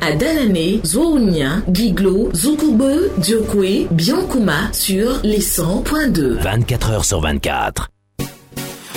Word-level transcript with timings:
à 0.00 0.12
Danane, 0.12 0.80
Zouounia, 0.84 1.62
Giglo, 1.70 2.30
Zoukoube, 2.34 3.10
Diokwe, 3.18 3.86
Biankouma 3.90 4.72
sur 4.72 5.20
les 5.22 5.40
100.2. 5.40 6.40
24 6.40 6.90
heures 6.90 7.04
sur 7.04 7.20
24. 7.20 7.90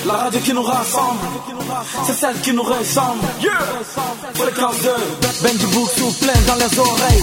La 0.08 0.14
radio 0.14 0.40
qui 0.40 0.54
nous 0.54 0.64
rassemble, 0.64 1.20
c'est 2.06 2.14
celle 2.14 2.36
qui 2.42 2.54
nous 2.54 2.64
ressemble. 2.64 3.20
Yeah. 3.42 3.52
Fréquence 4.34 4.82
2, 4.82 4.90
Benji 5.44 5.66
sous 5.96 6.26
plein 6.26 6.42
dans 6.48 6.56
les 6.56 6.80
oreilles. 6.80 7.22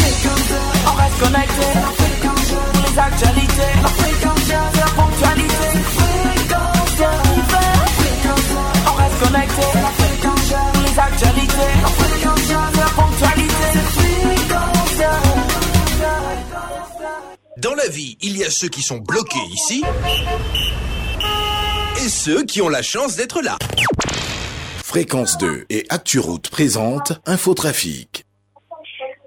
On 0.86 0.94
reste 0.94 1.18
connecté, 1.18 1.68
les 2.84 2.98
actualités, 2.98 3.72
la 3.82 3.88
fréquence, 3.88 4.48
la 4.48 5.02
ponctualité. 5.02 5.68
Fréquence 5.96 6.96
2, 6.98 7.04
on 8.86 8.94
reste 8.94 9.18
connecté, 9.24 9.66
les 10.84 10.98
actualités, 11.00 11.72
la 11.82 11.88
fréquence, 11.88 12.50
la 12.50 12.58
ponctualité. 12.58 12.78
Fréquence 12.78 12.87
Dans 17.58 17.74
la 17.74 17.88
vie, 17.88 18.16
il 18.22 18.38
y 18.38 18.44
a 18.44 18.50
ceux 18.50 18.68
qui 18.68 18.82
sont 18.82 18.98
bloqués 18.98 19.38
ici 19.50 19.82
et 21.96 22.08
ceux 22.08 22.44
qui 22.44 22.62
ont 22.62 22.68
la 22.68 22.82
chance 22.82 23.16
d'être 23.16 23.42
là. 23.42 23.56
Fréquence 24.84 25.36
2 25.38 25.66
et 25.68 25.84
ActuRoute 25.90 26.50
présente 26.50 27.20
Infotrafic. 27.26 28.24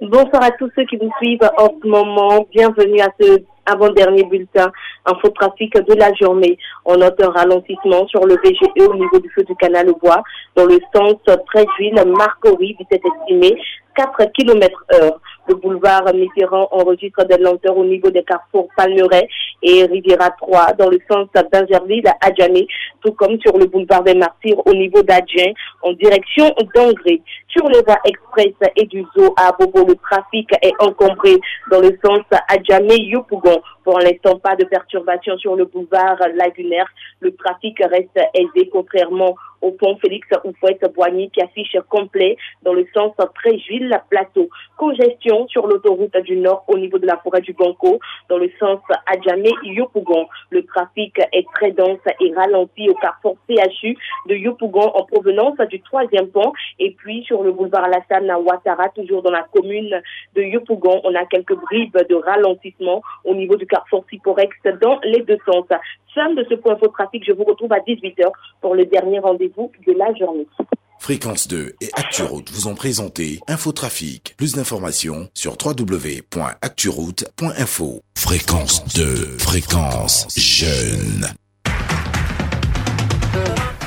Bonsoir 0.01 0.43
à 0.43 0.51
tous 0.51 0.71
ceux 0.75 0.85
qui 0.85 0.97
nous 0.97 1.11
suivent 1.21 1.49
en 1.57 1.69
ce 1.81 1.87
moment. 1.87 2.47
Bienvenue 2.51 3.01
à 3.01 3.09
ce 3.19 3.43
avant-dernier 3.65 4.23
bulletin 4.23 4.71
infotrafic 5.05 5.73
de 5.73 5.93
la 5.95 6.13
journée. 6.13 6.57
On 6.85 6.97
note 6.97 7.21
un 7.21 7.29
ralentissement 7.29 8.07
sur 8.07 8.25
le 8.25 8.35
VGE 8.35 8.87
au 8.87 8.93
niveau 8.93 9.19
du 9.19 9.29
feu 9.29 9.43
du 9.43 9.55
canal 9.55 9.89
au 9.89 9.95
bois 9.95 10.23
dans 10.55 10.65
le 10.65 10.79
sens 10.95 11.15
13 11.25 11.65
ville 11.79 12.03
Marcory, 12.05 12.75
vitesse 12.79 13.01
estimée 13.21 13.55
4 13.95 14.31
km 14.33 14.85
heure. 14.93 15.19
Le 15.47 15.55
boulevard 15.55 16.13
Mitterrand 16.13 16.67
enregistre 16.71 17.25
des 17.25 17.37
lenteurs 17.37 17.75
au 17.75 17.83
niveau 17.83 18.09
des 18.09 18.23
carrefours 18.23 18.69
Palmeret 18.77 19.27
et 19.63 19.85
Riviera 19.85 20.29
3 20.29 20.73
dans 20.77 20.89
le 20.89 20.99
sens 21.09 21.27
d'Angerville 21.51 22.07
à 22.07 22.27
Adjamé, 22.27 22.67
tout 23.03 23.11
comme 23.13 23.39
sur 23.41 23.57
le 23.57 23.65
boulevard 23.65 24.03
des 24.03 24.13
Martyrs 24.13 24.65
au 24.65 24.73
niveau 24.73 25.01
d'Adjien 25.01 25.51
en 25.81 25.93
direction 25.93 26.53
d'Angré. 26.75 27.21
Sur 27.51 27.67
les 27.67 27.81
voies 27.81 27.99
express 28.05 28.53
et 28.77 28.85
du 28.85 29.03
zoo 29.13 29.33
à 29.35 29.51
Bobo, 29.51 29.85
le 29.85 29.95
trafic 29.95 30.49
est 30.61 30.73
encombré 30.79 31.37
dans 31.69 31.81
le 31.81 31.97
sens 32.03 32.21
Adjamé-Yopougon. 32.47 33.61
Pour 33.83 33.99
l'instant, 33.99 34.39
pas 34.39 34.55
de 34.55 34.63
perturbation 34.63 35.37
sur 35.37 35.57
le 35.57 35.65
boulevard 35.65 36.17
lagunaire. 36.35 36.87
Le 37.19 37.35
trafic 37.35 37.77
reste 37.79 38.17
aisé, 38.33 38.69
contrairement 38.71 39.35
au 39.61 39.71
pont 39.71 39.97
Félix 39.97 40.27
Oufouette-Boigny 40.43 41.29
qui 41.31 41.41
affiche 41.41 41.77
complet 41.89 42.37
dans 42.63 42.73
le 42.73 42.85
sens 42.93 43.13
Tréjuil-Plateau. 43.35 44.49
Congestion 44.77 45.47
sur 45.47 45.67
l'autoroute 45.67 46.17
du 46.23 46.37
Nord 46.37 46.63
au 46.67 46.77
niveau 46.77 46.97
de 46.97 47.05
la 47.05 47.17
forêt 47.17 47.41
du 47.41 47.53
Banco 47.53 47.99
dans 48.29 48.37
le 48.37 48.49
sens 48.59 48.79
Adjamé-Yopougon. 49.07 50.27
Le 50.49 50.65
trafic 50.65 51.19
est 51.31 51.45
très 51.55 51.71
dense 51.71 51.99
et 52.19 52.33
ralenti 52.33 52.89
au 52.89 52.95
carrefour 52.95 53.37
CHU 53.47 53.95
de 54.27 54.35
Yopougon 54.35 54.91
en 54.95 55.03
provenance 55.03 55.57
du 55.69 55.81
troisième 55.81 56.27
pont 56.27 56.53
et 56.79 56.91
puis 56.91 57.23
sur 57.23 57.43
le 57.43 57.51
boulevard 57.51 57.85
Alassane 57.85 58.31
Ouattara, 58.31 58.89
toujours 58.89 59.21
dans 59.21 59.31
la 59.31 59.43
commune 59.53 60.01
de 60.35 60.41
Yopougon. 60.41 61.01
On 61.03 61.15
a 61.15 61.25
quelques 61.25 61.55
bribes 61.55 61.97
de 62.09 62.15
ralentissement 62.15 63.01
au 63.23 63.35
niveau 63.35 63.55
du 63.55 63.67
carrefour 63.67 64.03
Siporex 64.09 64.55
dans 64.81 64.99
les 65.03 65.21
deux 65.21 65.37
sens. 65.45 65.65
Fin 66.13 66.33
de 66.33 66.45
ce 66.49 66.55
point 66.55 66.75
faux 66.75 66.89
trafic, 66.89 67.23
je 67.25 67.31
vous 67.31 67.45
retrouve 67.45 67.71
à 67.71 67.79
18h 67.79 68.31
pour 68.59 68.75
le 68.75 68.85
dernier 68.85 69.19
rendez-vous 69.19 69.50
Fréquence 70.99 71.47
2 71.47 71.73
et 71.81 71.89
ActuRoute 71.93 72.51
vous 72.51 72.67
ont 72.67 72.75
présenté 72.75 73.39
Infotrafic. 73.47 74.35
Plus 74.37 74.53
d'informations 74.53 75.27
sur 75.33 75.57
www.acturoute.info. 75.59 78.01
Fréquence 78.15 78.85
2, 78.95 79.39
fréquence 79.39 80.27
jeune. 80.37 81.33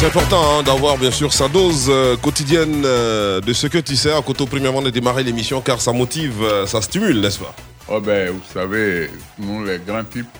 C'est 0.00 0.06
important 0.06 0.60
hein, 0.60 0.62
d'avoir 0.62 0.96
bien 0.96 1.10
sûr 1.10 1.30
sa 1.30 1.46
dose 1.46 1.88
euh, 1.90 2.16
quotidienne 2.16 2.84
euh, 2.86 3.38
de 3.42 3.52
ce 3.52 3.66
que 3.66 3.76
tu 3.76 3.96
sais 3.96 4.10
à 4.10 4.22
Koto 4.22 4.46
premièrement 4.46 4.80
de 4.80 4.88
démarrer 4.88 5.22
l'émission 5.22 5.60
car 5.60 5.78
ça 5.78 5.92
motive, 5.92 6.42
euh, 6.42 6.64
ça 6.64 6.80
stimule, 6.80 7.20
n'est-ce 7.20 7.38
pas? 7.38 7.54
Oh 7.86 8.00
ben, 8.00 8.30
vous 8.30 8.40
savez, 8.50 9.10
nous 9.38 9.62
les 9.62 9.78
grands 9.78 10.04
types, 10.04 10.30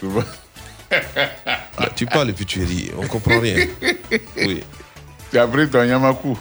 souvent. 0.00 0.24
Là, 0.90 1.88
Tu 1.94 2.04
parles 2.06 2.30
et 2.30 2.32
puis 2.32 2.46
tu 2.46 2.64
ris, 2.64 2.90
on 2.98 3.06
comprend 3.06 3.38
rien. 3.38 3.66
Oui. 4.38 4.64
Tu 5.30 5.38
as 5.38 5.46
pris 5.46 5.68
ton 5.70 5.84
Yamaku. 5.84 6.36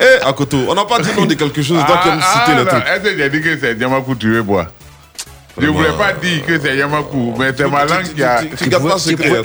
Eh, 0.00 0.24
Akoto, 0.24 0.56
on 0.68 0.74
n'a 0.74 0.86
pas 0.86 1.00
dit 1.00 1.10
non 1.14 1.26
de 1.26 1.34
quelque 1.34 1.62
chose, 1.62 1.84
donc 1.86 1.98
il 2.06 2.22
citer 2.22 2.56
le 2.56 2.64
non, 2.64 2.70
truc. 2.70 2.82
Est-ce 2.86 3.02
que 3.02 3.16
j'ai 3.16 3.30
dit 3.30 3.40
que 3.42 3.58
c'est 3.58 3.78
Yamaku 3.78 4.16
tu 4.16 4.30
veux 4.30 4.42
boire? 4.42 4.68
Je 5.56 5.66
ne 5.66 5.70
voulais 5.70 5.92
pas 5.96 6.12
dire 6.12 6.44
que 6.44 6.60
c'est 6.60 6.76
Yamaku, 6.76 7.34
mais 7.38 7.52
c'est 7.56 7.68
ma 7.68 7.84
langue 7.84 8.12
qui 8.14 8.22
a. 8.22 8.42
Tu 8.42 8.68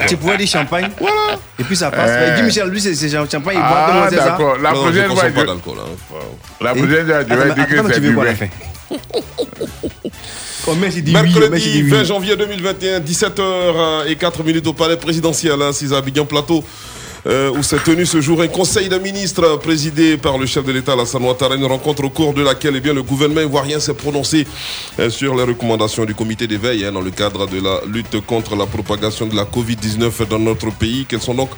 tu, 0.07 0.17
pouvais, 0.17 0.37
dire 0.37 0.47
champagne. 0.47 0.89
Voilà. 0.99 1.37
Et 1.59 1.63
puis 1.63 1.75
ça 1.75 1.91
passe. 1.91 2.09
Mais 2.09 2.35
Guy 2.37 2.43
Michel, 2.43 2.67
lui, 2.69 2.81
c'est 2.81 3.09
champagne, 3.09 3.57
il 3.57 3.59
boit. 3.59 3.67
Ah, 3.71 3.85
Comment 3.89 4.05
c'est 4.09 4.15
ça 4.17 4.25
d'accord. 4.25 4.57
La 4.57 4.71
Non, 4.71 4.75
je 4.77 4.81
prochaine 4.81 5.11
fois, 5.11 5.23
je- 5.23 5.39
hein. 5.79 5.85
la 6.61 6.73
prochaine 6.73 7.05
fois, 7.05 7.23
je 7.29 7.35
vais 7.35 7.53
dire 7.53 7.67
que 7.67 7.75
tu 7.75 7.93
c'est 7.93 7.99
veux 7.99 7.99
du 7.99 8.15
la 8.15 8.33
vin. 8.33 8.47
dit 11.01 11.11
c'est 11.15 11.23
Mercredi 11.23 11.59
dit 11.71 11.81
20 11.83 11.99
oui. 11.99 12.05
janvier 12.05 12.35
2021, 12.35 12.99
17h 12.99 14.07
et 14.07 14.15
4 14.15 14.43
minutes 14.43 14.67
au 14.67 14.73
palais 14.73 14.97
présidentiel, 14.97 15.61
hein, 15.61 15.71
6 15.71 15.93
à 15.93 15.97
Abidjan 15.97 16.25
Plateau 16.25 16.63
euh, 17.27 17.51
où 17.51 17.63
s'est 17.63 17.79
tenu 17.79 18.05
ce 18.05 18.21
jour 18.21 18.41
un 18.41 18.47
conseil 18.47 18.89
des 18.89 18.99
ministres 18.99 19.57
présidé 19.59 20.17
par 20.17 20.37
le 20.37 20.45
chef 20.45 20.63
de 20.63 20.71
l'État, 20.71 20.93
Alassane 20.93 21.23
Ouattara, 21.23 21.55
une 21.55 21.65
rencontre 21.65 22.03
au 22.05 22.09
cours 22.09 22.33
de 22.33 22.41
laquelle 22.41 22.75
eh 22.77 22.79
bien, 22.79 22.93
le 22.93 23.03
gouvernement 23.03 23.41
ivoirien 23.41 23.79
s'est 23.79 23.93
prononcé 23.93 24.47
euh, 24.99 25.09
sur 25.09 25.35
les 25.35 25.43
recommandations 25.43 26.05
du 26.05 26.15
comité 26.15 26.47
d'éveil 26.47 26.85
hein, 26.85 26.91
dans 26.91 27.01
le 27.01 27.11
cadre 27.11 27.47
de 27.47 27.61
la 27.61 27.81
lutte 27.87 28.21
contre 28.25 28.55
la 28.55 28.65
propagation 28.65 29.27
de 29.27 29.35
la 29.35 29.43
Covid-19 29.43 30.27
dans 30.29 30.39
notre 30.39 30.71
pays. 30.71 31.05
Quelles 31.07 31.21
sont 31.21 31.35
donc 31.35 31.49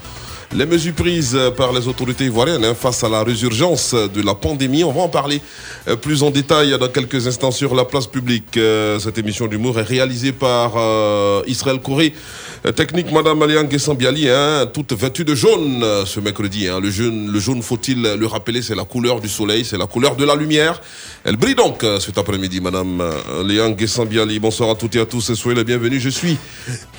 les 0.53 0.65
mesures 0.65 0.93
prises 0.93 1.39
par 1.55 1.71
les 1.71 1.87
autorités 1.87 2.25
ivoiriennes 2.25 2.65
hein, 2.65 2.75
face 2.75 3.03
à 3.03 3.09
la 3.09 3.23
résurgence 3.23 3.93
de 3.93 4.21
la 4.21 4.35
pandémie? 4.35 4.83
On 4.83 4.91
va 4.91 5.01
en 5.01 5.09
parler 5.09 5.41
euh, 5.87 5.95
plus 5.95 6.23
en 6.23 6.31
détail 6.31 6.77
dans 6.77 6.89
quelques 6.89 7.27
instants 7.27 7.51
sur 7.51 7.73
la 7.73 7.85
place 7.85 8.07
publique. 8.07 8.57
Euh, 8.57 8.99
cette 8.99 9.17
émission 9.17 9.47
d'humour 9.47 9.79
est 9.79 9.83
réalisée 9.83 10.31
par 10.33 10.73
euh, 10.75 11.41
Israël 11.47 11.79
Corée. 11.79 12.13
Euh, 12.63 12.71
technique, 12.71 13.11
Madame 13.11 13.41
Alianke 13.41 13.79
Sambiali, 13.79 14.29
hein, 14.29 14.67
toute 14.71 14.93
vêtue 14.93 15.25
de 15.25 15.33
jaune 15.33 15.81
euh, 15.83 16.05
ce 16.05 16.19
mercredi. 16.19 16.67
Hein. 16.67 16.79
Le 16.79 16.91
jaune, 16.91 17.31
le 17.31 17.39
jaune 17.39 17.63
faut-il 17.63 18.03
le 18.03 18.25
rappeler, 18.27 18.61
c'est 18.61 18.75
la 18.75 18.83
couleur 18.83 19.19
du 19.19 19.27
soleil, 19.27 19.65
c'est 19.65 19.79
la 19.79 19.87
couleur 19.87 20.15
de 20.15 20.23
la 20.23 20.35
lumière. 20.35 20.79
Elle 21.23 21.37
brille 21.37 21.55
donc 21.55 21.83
euh, 21.83 21.99
cet 21.99 22.19
après-midi, 22.19 22.61
Madame 22.61 23.01
Alianke 23.39 23.87
Sambiali. 23.87 24.39
Bonsoir 24.39 24.69
à 24.69 24.75
toutes 24.75 24.95
et 24.95 24.99
à 24.99 25.07
tous 25.07 25.31
et 25.31 25.35
soyez 25.35 25.57
les 25.57 25.63
bienvenus. 25.63 26.01
Je 26.01 26.09
suis 26.09 26.37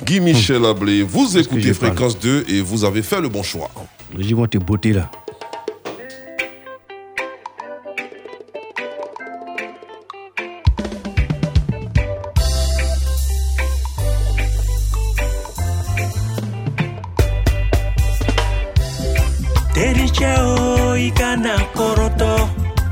Guy 0.03 0.19
Michel 0.19 0.65
Ablé. 0.65 1.01
Vous 1.01 1.37
écoutez 1.37 1.73
Fréquence 1.73 2.19
2 2.19 2.45
et 2.49 2.59
vous 2.59 2.83
avez 2.83 3.01
fait 3.01 3.21
le 3.21 3.29
bon 3.29 3.43
choix. 3.43 3.71
J'ai 4.17 4.33
votre 4.33 4.57
beauté 4.59 4.91
là. 4.91 5.09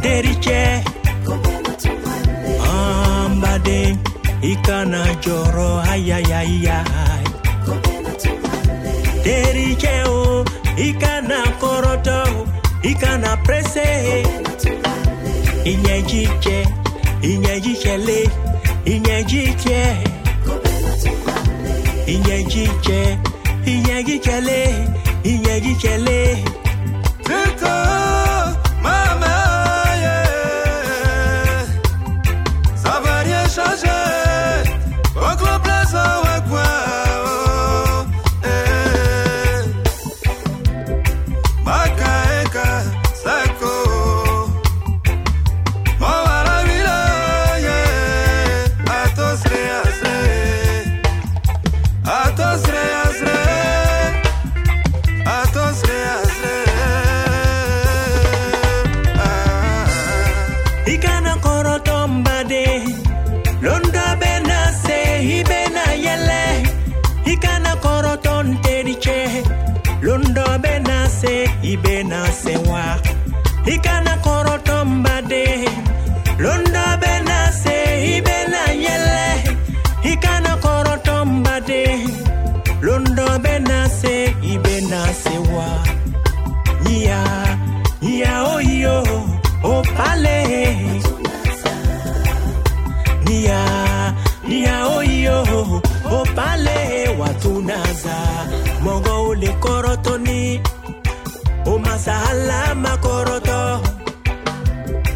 teriche 0.01 0.83
ambade 2.71 3.97
ikana 4.41 5.01
joro 5.23 5.81
ayayaya 5.91 6.83
teriche 9.23 10.03
o 10.07 10.13
oh, 10.13 10.45
ikana 10.77 11.39
koroto 11.59 12.47
ikana 12.83 13.37
prese. 13.45 14.23
Inyejiche 15.65 16.67
inyejichele 17.21 18.29
inyejiche 18.85 19.97
inyejiche 22.07 23.17
inyejichele 23.65 24.87
inyejichele 25.23 26.43
Take 27.23 27.63
off. 27.63 28.30
Mogo 98.83 99.13
ole 99.29 99.51
korotoni, 99.63 100.61
o 101.65 101.73
masahala 101.85 102.59
makoroto. 102.83 103.61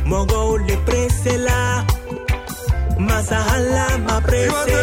Mogo 0.10 0.38
ole 0.54 0.76
presela 0.86 1.60
masahala 3.08 3.86
mapresela. 4.08 4.75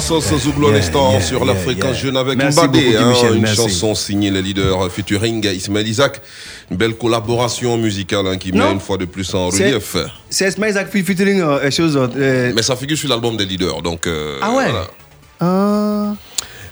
Yeah, 0.00 0.72
l'instant 0.72 1.12
yeah, 1.12 1.20
sur 1.20 1.44
la 1.44 1.52
yeah, 1.52 1.62
fréquence 1.62 1.84
yeah. 1.96 2.02
jeune 2.04 2.16
avec 2.16 2.36
Mbadé, 2.38 2.96
hein, 2.96 3.12
une 3.34 3.40
merci. 3.42 3.56
chanson 3.56 3.94
signée 3.94 4.30
les 4.30 4.42
leaders 4.42 4.90
featuring 4.90 5.44
Ismaël 5.46 5.86
Isaac, 5.88 6.20
une 6.70 6.76
belle 6.76 6.94
collaboration 6.94 7.76
musicale 7.76 8.26
hein, 8.26 8.36
qui 8.38 8.52
met 8.52 8.72
une 8.72 8.80
fois 8.80 8.96
de 8.96 9.04
plus 9.04 9.32
en 9.34 9.48
relief. 9.48 9.96
C'est 10.28 10.48
Ismail 10.48 10.70
Isaac 10.70 10.88
featuring 10.90 11.40
euh, 11.40 11.70
chose. 11.70 11.96
euh, 12.16 12.52
Mais 12.54 12.62
ça 12.62 12.76
figure 12.76 12.96
sur 12.96 13.08
l'album 13.08 13.36
des 13.36 13.44
leaders, 13.46 13.82
donc 13.82 14.06
euh, 14.06 14.38
Ah 14.42 14.50
ouais? 14.52 14.70
voilà. 14.70 14.86
ah. 15.40 16.14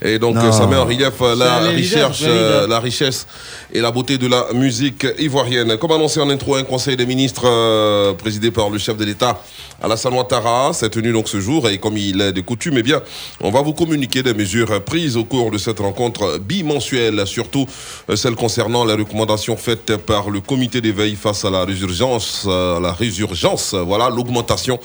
Et 0.01 0.21
donc 0.21 0.37
Non. 0.37 0.43
euh, 0.45 0.53
ça 0.53 0.65
met 0.69 0.77
en 0.77 0.85
relief 0.85 1.11
euh, 1.21 1.35
la 1.35 1.59
recherche, 1.73 2.21
euh, 2.25 2.69
la 2.69 2.79
richesse 2.79 3.27
et 3.73 3.81
la 3.81 3.91
beauté 3.91 4.17
de 4.17 4.29
la 4.29 4.47
musique 4.55 5.05
ivoirienne. 5.19 5.77
Comme 5.77 5.91
annoncé 5.91 6.21
en 6.21 6.31
intro, 6.31 6.55
un 6.55 6.63
conseil 6.63 6.97
des 6.97 7.05
ministres 7.05 7.43
euh, 7.47 8.13
présidé 8.13 8.53
par 8.53 8.71
le 8.71 8.79
chef 8.79 8.97
de 8.97 9.05
l'État 9.05 9.43
Alassane 9.81 10.13
Ouattara 10.15 10.73
s'est 10.73 10.91
tenu 10.91 11.13
donc 11.13 11.29
ce 11.29 11.39
jour 11.39 11.69
et 11.69 11.79
comme 11.79 11.97
il 11.97 12.21
est 12.21 12.33
de 12.33 12.41
coutume, 12.41 12.79
eh 12.79 12.83
bien, 12.83 13.01
on 13.41 13.53
va 13.53 13.63
vous 13.63 13.73
communiquer 13.75 14.25
des 14.25 14.35
mesures 14.35 14.83
prises 14.83 15.17
au 15.17 15.23
cours 15.25 15.53
de 15.53 15.59
cette 15.59 15.79
rencontre 15.79 16.39
bimensuelle, 16.41 17.25
surtout 17.29 17.65
euh, 18.11 18.17
celles 18.17 18.35
concernant 18.35 18.85
les 18.85 18.95
recommandations 18.95 19.57
faites 19.57 19.97
par 19.99 20.31
le 20.31 20.41
comité 20.41 20.81
d'éveil 20.81 21.15
face 21.15 21.45
à 21.45 21.51
la 21.51 21.65
résurgence, 21.65 22.45
euh, 22.49 22.81
la 22.81 22.93
résurgence, 22.93 23.73
voilà, 23.75 24.11
l'augmentation 24.11 24.81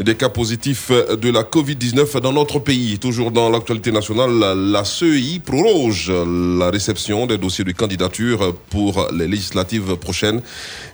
des 0.00 0.14
cas 0.14 0.28
positifs 0.28 0.90
de 0.92 1.30
la 1.32 1.42
Covid-19 1.42 2.20
dans 2.20 2.32
notre 2.32 2.60
pays. 2.60 2.96
Toujours 3.00 3.32
dans 3.32 3.50
l'actualité 3.50 3.90
nationale, 3.90 4.30
la- 4.38 4.54
la 4.54 4.84
CEI 4.84 5.40
proroge 5.44 6.12
la 6.12 6.70
réception 6.70 7.26
des 7.26 7.38
dossiers 7.38 7.64
de 7.64 7.72
candidature 7.72 8.54
pour 8.70 9.08
les 9.12 9.26
législatives 9.26 9.96
prochaines. 9.96 10.42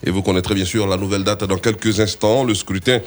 Et 0.03 0.09
vous 0.09 0.23
connaîtrez 0.23 0.55
bien 0.55 0.65
sûr 0.65 0.87
la 0.87 0.97
nouvelle 0.97 1.23
date 1.23 1.43
dans 1.43 1.57
quelques 1.57 1.99
instants. 1.99 2.43
Le 2.43 2.55
scrutin 2.55 3.01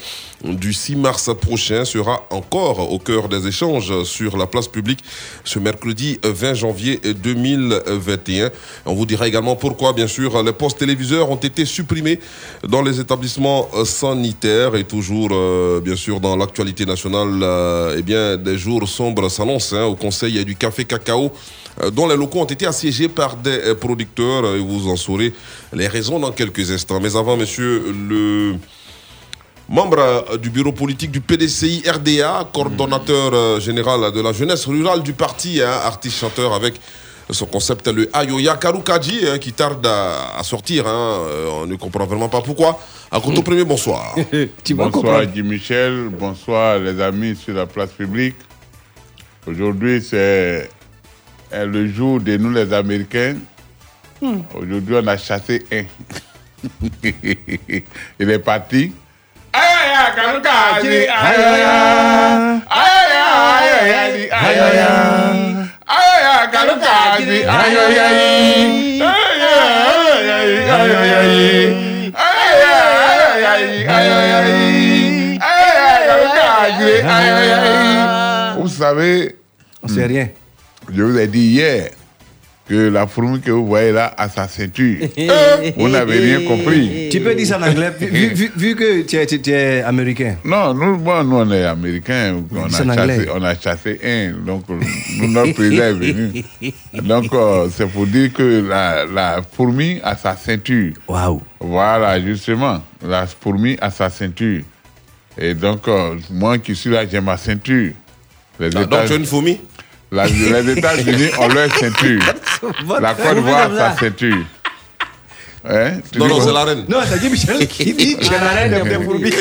du 0.45 0.73
6 0.73 0.97
mars 0.97 1.31
prochain 1.41 1.85
sera 1.85 2.27
encore 2.31 2.93
au 2.93 2.99
cœur 2.99 3.29
des 3.29 3.47
échanges 3.47 4.05
sur 4.05 4.37
la 4.37 4.47
place 4.47 4.69
publique 4.69 5.01
ce 5.45 5.59
mercredi 5.59 6.19
20 6.23 6.55
janvier 6.55 7.01
2021. 7.03 8.51
On 8.87 8.95
vous 8.95 9.07
dira 9.07 9.27
également 9.27 9.57
pourquoi, 9.57 9.93
bien 9.93 10.07
sûr, 10.07 10.43
les 10.43 10.53
postes 10.53 10.79
téléviseurs 10.79 11.31
ont 11.31 11.37
été 11.37 11.65
supprimés 11.65 12.21
dans 12.67 12.83
les 12.83 13.01
établissements 13.01 13.69
sanitaires 13.85 14.77
et 14.77 14.85
toujours, 14.85 15.31
euh, 15.33 15.81
bien 15.81 15.97
sûr, 15.97 16.21
dans 16.21 16.37
l'actualité 16.37 16.87
nationale, 16.87 17.41
euh, 17.43 17.97
eh 17.99 18.03
bien, 18.03 18.37
des 18.37 18.59
jours 18.59 18.89
sombres 18.89 19.29
s'annoncent 19.29 19.77
hein, 19.77 19.85
au 19.85 19.97
Conseil 19.97 20.45
du 20.45 20.57
café 20.57 20.85
cacao 20.85 21.33
euh, 21.83 21.91
dont 21.91 22.07
les 22.07 22.17
locaux 22.17 22.41
ont 22.41 22.45
été 22.45 22.67
assiégés 22.67 23.09
par 23.09 23.37
des 23.37 23.75
producteurs 23.75 24.55
et 24.55 24.61
vous 24.61 24.89
en 24.89 24.97
saurez 24.97 25.33
les 25.73 25.89
raisons 25.89 26.19
dans 26.19 26.33
quelques 26.33 26.71
instants. 26.71 27.01
Mais 27.01 27.17
avant, 27.17 27.37
monsieur 27.37 27.83
le 27.93 28.57
membre 29.69 29.99
euh, 29.99 30.37
du 30.39 30.51
bureau 30.51 30.73
politique 30.73 31.11
du 31.11 31.21
PDCI 31.21 31.83
RDA, 31.87 32.49
coordonnateur 32.53 33.33
euh, 33.35 33.61
général 33.61 34.13
de 34.13 34.21
la 34.21 34.33
jeunesse 34.33 34.67
rurale 34.67 35.03
du 35.03 35.13
parti, 35.13 35.61
hein, 35.63 35.71
artiste-chanteur 35.85 36.53
avec 36.55 36.81
son 37.31 37.45
concept 37.45 37.87
le 37.89 38.09
Ayoya 38.15 38.57
Karukaji 38.57 39.21
hein, 39.29 39.39
qui 39.39 39.53
tarde 39.53 39.87
à, 39.87 40.39
à 40.39 40.43
sortir. 40.43 40.87
hein, 40.87 40.91
euh, 41.29 41.51
on 41.63 41.67
ne 41.67 41.77
comprend 41.77 42.07
vraiment 42.07 42.29
pas 42.29 42.41
pourquoi. 42.41 42.81
À 43.11 43.21
Koto 43.21 43.43
Premier, 43.43 43.65
bonsoir. 43.65 44.15
bonsoir 44.71 45.27
Guy 45.27 45.43
Michel, 45.43 46.09
bonsoir 46.09 46.79
les 46.79 47.01
amis 47.01 47.37
sur 47.37 47.55
la 47.55 47.67
place 47.67 47.91
publique. 47.91 48.37
Aujourd'hui 49.47 50.03
c'est 50.03 50.71
est 51.51 51.65
le 51.67 51.89
jour 51.89 52.21
de 52.21 52.37
nous 52.37 52.51
les 52.51 52.73
Américains. 52.73 53.37
Aujourd'hui 54.55 54.97
on 55.03 55.07
a 55.07 55.17
chassé 55.17 55.65
un. 55.73 55.85
Il 58.21 58.31
est 58.31 58.39
parti. 58.39 58.93
Vous 78.61 78.69
savez, 78.69 79.37
rien. 80.07 80.29
je 80.93 81.03
vous 81.03 81.19
ai 81.19 81.27
dit 81.27 81.49
hier 81.49 81.91
que 82.69 82.89
la 82.91 83.07
fourmi 83.07 83.41
que 83.41 83.51
vous 83.51 83.67
voyez 83.67 83.93
là 83.93 84.13
a 84.17 84.29
sa 84.29 84.47
ceinture. 84.47 84.97
Vous 85.77 85.89
n'avez 85.89 86.19
rien 86.19 86.47
compris. 86.47 87.09
Tu 87.11 87.21
peux 87.21 87.35
dire 87.35 87.47
ça 87.47 87.59
en 87.59 87.63
anglais, 87.63 87.91
vu, 87.99 88.29
vu- 88.35 88.51
vu 88.55 88.75
que 88.77 89.03
tu 89.03 89.17
es, 89.17 89.27
tu- 89.27 89.41
tu 89.41 89.51
es 89.53 89.81
américain. 89.83 90.37
Non, 90.45 90.75
nous, 90.75 90.99
bon, 90.99 91.25
nous 91.25 91.37
on 91.37 91.51
est 91.51 91.65
américains, 91.65 92.37
on 92.53 92.65
a, 92.67 92.69
chassé, 92.69 93.29
on 93.35 93.43
a 93.43 93.55
chassé 93.59 93.99
un, 94.05 94.45
donc 94.45 94.65
nous, 94.69 95.29
notre 95.29 95.55
président 95.55 95.85
est 95.85 95.93
venu. 95.95 96.45
Donc 97.03 97.33
euh, 97.33 97.69
c'est 97.75 97.89
pour 97.89 98.07
dire 98.07 98.33
que 98.33 98.67
la, 98.69 99.07
la 99.07 99.41
fourmi 99.57 100.01
a 100.05 100.17
sa 100.17 100.37
ceinture. 100.37 100.93
Waouh. 101.09 101.41
Voilà, 101.61 102.21
justement, 102.21 102.83
la 103.07 103.27
fourmi 103.27 103.77
a 103.81 103.91
sa 103.91 104.11
ceinture. 104.11 104.61
Et 105.41 105.55
donc, 105.55 105.87
euh, 105.89 106.17
moi 106.31 106.59
qui 106.59 106.75
suis 106.75 106.91
là, 106.91 107.07
j'ai 107.11 107.21
ma 107.21 107.37
ceinture. 107.37 107.93
Les 108.61 108.67
Ah, 108.77 108.85
donc 108.85 109.07
tu 109.07 109.13
es 109.13 109.17
une 109.17 109.25
fourmi? 109.25 109.61
La- 110.11 110.27
Les 110.27 110.73
États-Unis 110.73 111.29
ont 111.39 111.49
leur 111.49 111.73
ceinture. 111.77 112.21
La 113.01 113.15
Côte 113.15 113.35
d'Ivoire 113.35 113.71
a 113.73 113.77
sa 113.77 113.97
ceinture. 113.99 114.45
Hein? 115.69 115.91
Tu 116.13 116.19
Non, 116.19 116.29
non, 116.29 116.41
c'est 116.41 116.53
la 116.53 116.65
reine. 116.65 116.85
Non, 116.89 116.99
c'est 117.09 117.19
Guy 117.21 117.29
Michel 117.31 117.67
qui 117.67 117.93
dit 117.93 118.17
tu 118.21 118.27
es 118.33 118.39
la 118.39 118.49
reine 118.49 118.83
des 118.85 118.95
fourmis. 119.05 119.33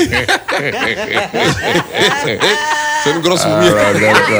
C'est 3.03 3.11
une 3.11 3.19
grosse 3.21 3.43
fourmi. 3.43 3.67
Donc, 3.69 3.75
euh, 4.31 4.39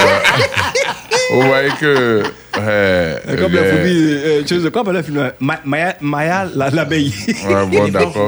vous 1.34 1.42
voyez 1.44 1.70
que. 1.80 2.24
C'est 2.54 3.38
Comme 3.40 3.54
la 3.54 3.62
les- 3.62 3.70
fourmi, 3.70 3.92
euh, 3.94 4.44
tu 4.46 4.60
sais, 4.62 4.72
comme 4.72 4.92
le 4.92 5.04
film, 5.04 5.32
Ma- 5.40 5.60
Maya, 5.64 5.96
Maya 6.02 6.48
la- 6.56 6.70
l'abeille. 6.72 7.14
Ouais, 7.48 7.66
bon, 7.68 7.88
d'accord. 7.90 8.28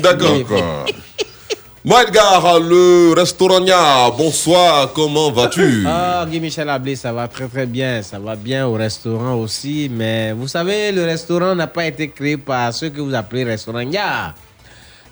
D'accord. 0.00 0.86
Edgar, 1.84 2.60
le 2.60 3.12
restaurant, 3.12 3.60
bonsoir, 4.16 4.92
comment 4.92 5.32
vas-tu? 5.32 5.82
Ah, 5.84 6.24
Guy 6.30 6.38
Michel 6.38 6.68
Ablé, 6.68 6.94
ça 6.94 7.12
va 7.12 7.26
très 7.26 7.48
très 7.48 7.66
bien. 7.66 8.02
Ça 8.02 8.20
va 8.20 8.36
bien 8.36 8.68
au 8.68 8.74
restaurant 8.74 9.34
aussi. 9.34 9.90
Mais 9.92 10.30
vous 10.30 10.46
savez, 10.46 10.92
le 10.92 11.02
restaurant 11.04 11.56
n'a 11.56 11.66
pas 11.66 11.84
été 11.86 12.08
créé 12.08 12.36
par 12.36 12.72
ceux 12.72 12.90
que 12.90 13.00
vous 13.00 13.12
appelez 13.12 13.42
restaurant-gars. 13.42 14.32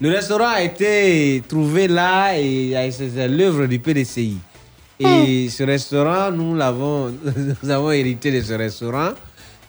Le 0.00 0.11
restaurant 0.11 0.47
a 0.55 0.62
été 0.62 1.43
trouvé 1.49 1.89
là 1.89 2.39
et 2.39 2.71
et 2.71 2.91
c'est 2.93 3.27
l'œuvre 3.27 3.67
du 3.67 3.81
PDCI. 3.81 4.39
Et 5.00 5.49
ce 5.49 5.65
restaurant, 5.65 6.31
nous 6.31 6.55
l'avons, 6.55 7.12
nous 7.65 7.71
avons 7.71 7.91
hérité 7.91 8.31
de 8.31 8.41
ce 8.43 8.53
restaurant. 8.53 9.11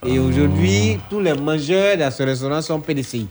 Et 0.05 0.19
aujourd'hui, 0.19 0.99
tous 1.09 1.19
les 1.19 1.33
mangeurs 1.33 1.97
dans 1.97 2.11
ce 2.11 2.21
restaurant 2.21 2.61
sont 2.61 2.79
PDCI. 2.79 3.27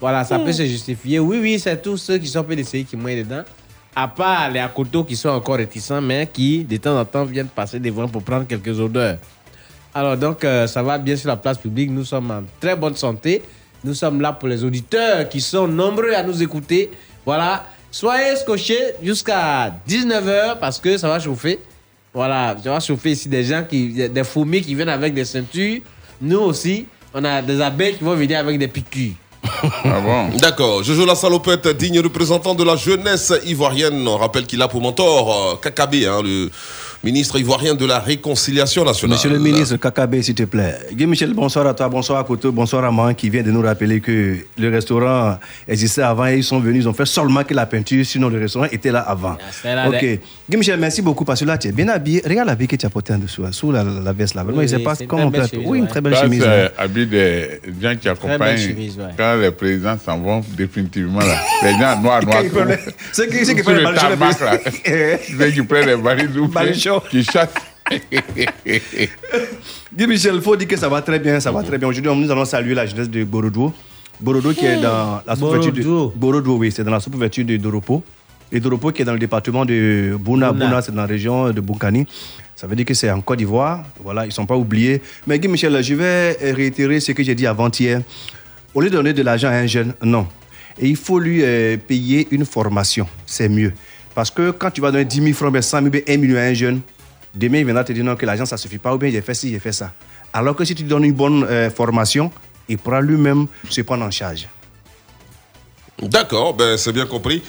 Voilà, 0.00 0.24
ça 0.24 0.38
peut 0.38 0.52
se 0.52 0.64
justifier. 0.64 1.18
Oui, 1.18 1.38
oui, 1.40 1.58
c'est 1.58 1.80
tous 1.80 1.96
ceux 1.96 2.18
qui 2.18 2.26
sont 2.26 2.42
PDCI 2.42 2.84
qui 2.84 2.96
mangent 2.96 3.18
dedans. 3.18 3.42
À 3.96 4.08
part 4.08 4.50
les 4.50 4.60
Akoto 4.60 5.04
qui 5.04 5.14
sont 5.14 5.28
encore 5.28 5.56
réticents, 5.56 6.00
mais 6.00 6.28
qui, 6.32 6.64
de 6.64 6.76
temps 6.76 6.98
en 6.98 7.04
temps, 7.04 7.24
viennent 7.24 7.48
passer 7.48 7.78
devant 7.78 8.08
pour 8.08 8.22
prendre 8.22 8.46
quelques 8.46 8.78
odeurs. 8.80 9.18
Alors, 9.94 10.16
donc, 10.16 10.44
euh, 10.44 10.66
ça 10.66 10.82
va 10.82 10.98
bien 10.98 11.14
sur 11.14 11.28
la 11.28 11.36
place 11.36 11.56
publique. 11.56 11.90
Nous 11.90 12.04
sommes 12.04 12.30
en 12.30 12.42
très 12.60 12.74
bonne 12.74 12.96
santé. 12.96 13.42
Nous 13.84 13.94
sommes 13.94 14.20
là 14.20 14.32
pour 14.32 14.48
les 14.48 14.64
auditeurs 14.64 15.28
qui 15.28 15.40
sont 15.40 15.68
nombreux 15.68 16.12
à 16.12 16.22
nous 16.22 16.42
écouter. 16.42 16.90
Voilà. 17.24 17.64
Soyez 17.90 18.34
scotchés 18.34 18.94
jusqu'à 19.00 19.72
19h 19.88 20.58
parce 20.58 20.80
que 20.80 20.96
ça 20.98 21.08
va 21.08 21.20
chauffer. 21.20 21.60
Voilà, 22.12 22.56
ça 22.62 22.70
va 22.70 22.80
chauffer 22.80 23.12
ici 23.12 23.28
des 23.28 23.44
gens 23.44 23.62
qui, 23.62 24.08
des 24.08 24.24
fourmis 24.24 24.62
qui 24.62 24.74
viennent 24.74 24.88
avec 24.88 25.14
des 25.14 25.24
ceintures. 25.24 25.80
Nous 26.20 26.38
aussi, 26.38 26.86
on 27.12 27.22
a 27.24 27.40
des 27.40 27.60
abeilles 27.60 27.96
qui 27.96 28.02
vont 28.02 28.16
venir 28.16 28.40
avec 28.40 28.58
des 28.58 28.66
piqûres. 28.66 29.14
Ah 29.84 30.00
bon? 30.00 30.36
D'accord. 30.38 30.82
La 31.06 31.14
salopette, 31.14 31.68
digne 31.68 32.00
représentant 32.00 32.54
de 32.54 32.64
la 32.64 32.76
jeunesse 32.76 33.32
ivoirienne. 33.44 34.06
On 34.08 34.16
rappelle 34.16 34.46
qu'il 34.46 34.62
a 34.62 34.68
pour 34.68 34.80
mentor 34.80 35.52
euh, 35.52 35.56
Kakabé, 35.56 36.06
hein, 36.06 36.22
le 36.22 36.50
ministre 37.04 37.38
ivoirien 37.38 37.74
de 37.74 37.84
la 37.84 37.98
réconciliation 37.98 38.82
nationale. 38.84 39.16
Monsieur 39.16 39.30
le 39.30 39.38
ministre 39.38 39.76
Kakabé, 39.76 40.22
s'il 40.22 40.34
te 40.34 40.44
plaît. 40.44 40.74
Guy 40.92 41.06
Michel, 41.06 41.34
bonsoir 41.34 41.66
à 41.66 41.74
toi, 41.74 41.88
bonsoir 41.88 42.18
à 42.20 42.24
Koto, 42.24 42.50
bonsoir 42.50 42.82
à 42.84 42.90
Man 42.90 43.14
qui 43.14 43.28
vient 43.28 43.42
de 43.42 43.50
nous 43.50 43.60
rappeler 43.60 44.00
que 44.00 44.36
le 44.58 44.68
restaurant 44.70 45.38
existait 45.68 46.02
avant 46.02 46.26
et 46.26 46.36
ils 46.38 46.44
sont 46.44 46.58
venus, 46.60 46.84
ils 46.84 46.88
ont 46.88 46.94
fait 46.94 47.04
seulement 47.04 47.44
que 47.44 47.52
la 47.52 47.66
peinture, 47.66 48.04
sinon 48.06 48.28
le 48.30 48.38
restaurant 48.40 48.66
était 48.72 48.90
là 48.90 49.00
avant. 49.00 49.36
c'est 49.62 49.74
là, 49.74 49.88
ok. 49.88 50.04
Guy 50.48 50.56
Michel, 50.56 50.80
merci 50.80 51.02
beaucoup 51.02 51.24
parce 51.26 51.40
que 51.40 51.44
là, 51.44 51.58
tu 51.58 51.68
es 51.68 51.72
bien 51.72 51.88
habillé. 51.88 52.22
Regarde 52.26 52.48
l'habit 52.48 52.66
que 52.66 52.76
tu 52.76 52.86
as 52.86 52.90
porté 52.90 53.12
en 53.12 53.18
dessous, 53.18 53.44
hein, 53.44 53.52
sous 53.52 53.70
la, 53.70 53.84
la 53.84 54.12
veste 54.12 54.34
là. 54.34 54.42
Vraiment, 54.42 54.58
Oui, 54.60 54.64
il 54.64 54.68
se 54.70 54.76
oui, 54.76 54.82
passe 54.82 54.98
c'est 54.98 55.04
une 55.04 55.10
comme 55.10 55.18
très 55.20 55.26
on 55.26 55.30
belle 55.30 55.40
peut. 55.42 55.48
chemise, 55.48 55.66
Oui, 55.68 55.78
une 55.78 55.84
ouais. 55.84 55.90
très 55.90 56.00
belle 56.00 56.16
chemise. 56.16 56.42
c'est 56.42 56.64
hein. 56.64 56.68
habit 56.78 57.06
des 57.06 57.60
gens 57.82 57.94
qui 57.96 58.08
belle 58.08 58.12
accompagnent 58.12 58.56
chemise, 58.58 58.96
ouais. 58.98 59.04
quand 59.16 59.36
les 59.36 59.50
présidents 59.50 59.96
s'en 60.02 60.18
vont 60.18 60.42
définitivement 60.56 61.20
là. 61.20 61.36
Les 61.62 61.72
gens 61.72 62.00
noirs, 62.00 62.22
noirs. 62.24 62.42
Ceux 63.12 63.26
qui- 63.26 63.52
prennent 63.62 63.76
le 63.76 63.82
les 63.82 65.64
prennent 65.66 65.86
les 65.86 65.96
balles 65.96 66.74
qui 67.00 67.24
chassent. 67.24 67.54
Guy 69.94 70.06
Michel, 70.06 70.36
il 70.36 70.40
faut 70.40 70.56
dire 70.56 70.68
que 70.68 70.76
ça 70.76 70.88
va 70.88 71.02
très 71.02 71.18
bien, 71.18 71.38
ça 71.40 71.50
va 71.50 71.62
très 71.62 71.78
bien. 71.78 71.88
Aujourd'hui, 71.88 72.10
nous 72.14 72.30
allons 72.30 72.44
saluer 72.44 72.74
la 72.74 72.86
jeunesse 72.86 73.10
de 73.10 73.24
Borodou. 73.24 73.72
Borodo 74.20 74.52
qui 74.52 74.64
est 74.64 74.80
dans 74.80 75.20
la 75.26 75.36
sous-préfecture 75.36 75.72
de 75.72 75.82
Borodo. 75.82 76.12
Borodo, 76.16 76.56
oui, 76.56 76.72
c'est 76.72 76.84
dans 76.84 76.92
la 76.92 77.00
sous-préfecture 77.00 77.44
de 77.44 77.56
Doropo. 77.56 78.02
Et 78.52 78.60
Doropo 78.60 78.92
qui 78.92 79.02
est 79.02 79.04
dans 79.04 79.12
le 79.12 79.18
département 79.18 79.64
de 79.64 80.16
Bouna. 80.18 80.52
Bouna. 80.52 80.66
Bouna, 80.66 80.82
c'est 80.82 80.92
dans 80.92 81.02
la 81.02 81.06
région 81.06 81.50
de 81.50 81.60
Boukani. 81.60 82.06
Ça 82.54 82.66
veut 82.66 82.76
dire 82.76 82.86
que 82.86 82.94
c'est 82.94 83.10
en 83.10 83.20
Côte 83.20 83.38
d'Ivoire. 83.38 83.82
Voilà, 84.02 84.24
ils 84.24 84.28
ne 84.28 84.32
sont 84.32 84.46
pas 84.46 84.56
oubliés. 84.56 85.02
Mais 85.26 85.38
Guy 85.38 85.48
Michel, 85.48 85.82
je 85.82 85.94
vais 85.94 86.52
réitérer 86.52 87.00
ce 87.00 87.12
que 87.12 87.22
j'ai 87.22 87.34
dit 87.34 87.46
avant-hier. 87.46 88.00
Au 88.74 88.80
lieu 88.80 88.90
de 88.90 88.94
donner 88.96 89.12
de 89.12 89.22
l'argent 89.22 89.48
à 89.48 89.54
un 89.54 89.66
jeune, 89.66 89.94
non. 90.02 90.26
Et 90.78 90.88
il 90.88 90.96
faut 90.96 91.18
lui 91.18 91.42
euh, 91.42 91.76
payer 91.76 92.26
une 92.30 92.44
formation. 92.44 93.06
C'est 93.26 93.48
mieux. 93.48 93.72
Parce 94.14 94.30
que 94.30 94.52
quand 94.52 94.70
tu 94.70 94.80
vas 94.80 94.90
donner 94.90 95.04
10 95.04 95.22
000 95.22 95.32
francs, 95.34 95.52
ben 95.52 95.62
100 95.62 95.78
000, 95.78 95.90
ben 95.90 96.02
1 96.08 96.16
million 96.18 96.38
à 96.38 96.42
un 96.42 96.54
jeune, 96.54 96.80
demain 97.34 97.58
il 97.58 97.64
viendra 97.64 97.84
te 97.84 97.92
dire 97.92 98.04
non, 98.04 98.16
que 98.16 98.24
l'argent 98.26 98.46
ça 98.46 98.56
ne 98.56 98.60
suffit 98.60 98.78
pas, 98.78 98.94
ou 98.94 98.98
bien 98.98 99.10
j'ai 99.10 99.20
fait 99.20 99.34
ci, 99.34 99.50
j'ai 99.50 99.58
fait 99.58 99.72
ça. 99.72 99.92
Alors 100.32 100.54
que 100.56 100.64
si 100.64 100.74
tu 100.74 100.82
lui 100.82 100.88
donnes 100.88 101.04
une 101.04 101.12
bonne 101.12 101.44
euh, 101.44 101.70
formation, 101.70 102.30
il 102.68 102.78
pourra 102.78 103.00
lui-même 103.00 103.46
se 103.68 103.80
prendre 103.82 104.04
en 104.04 104.10
charge. 104.10 104.48
D'accord, 106.00 106.54
ben 106.54 106.76
c'est 106.76 106.92
bien 106.92 107.06
compris. 107.06 107.42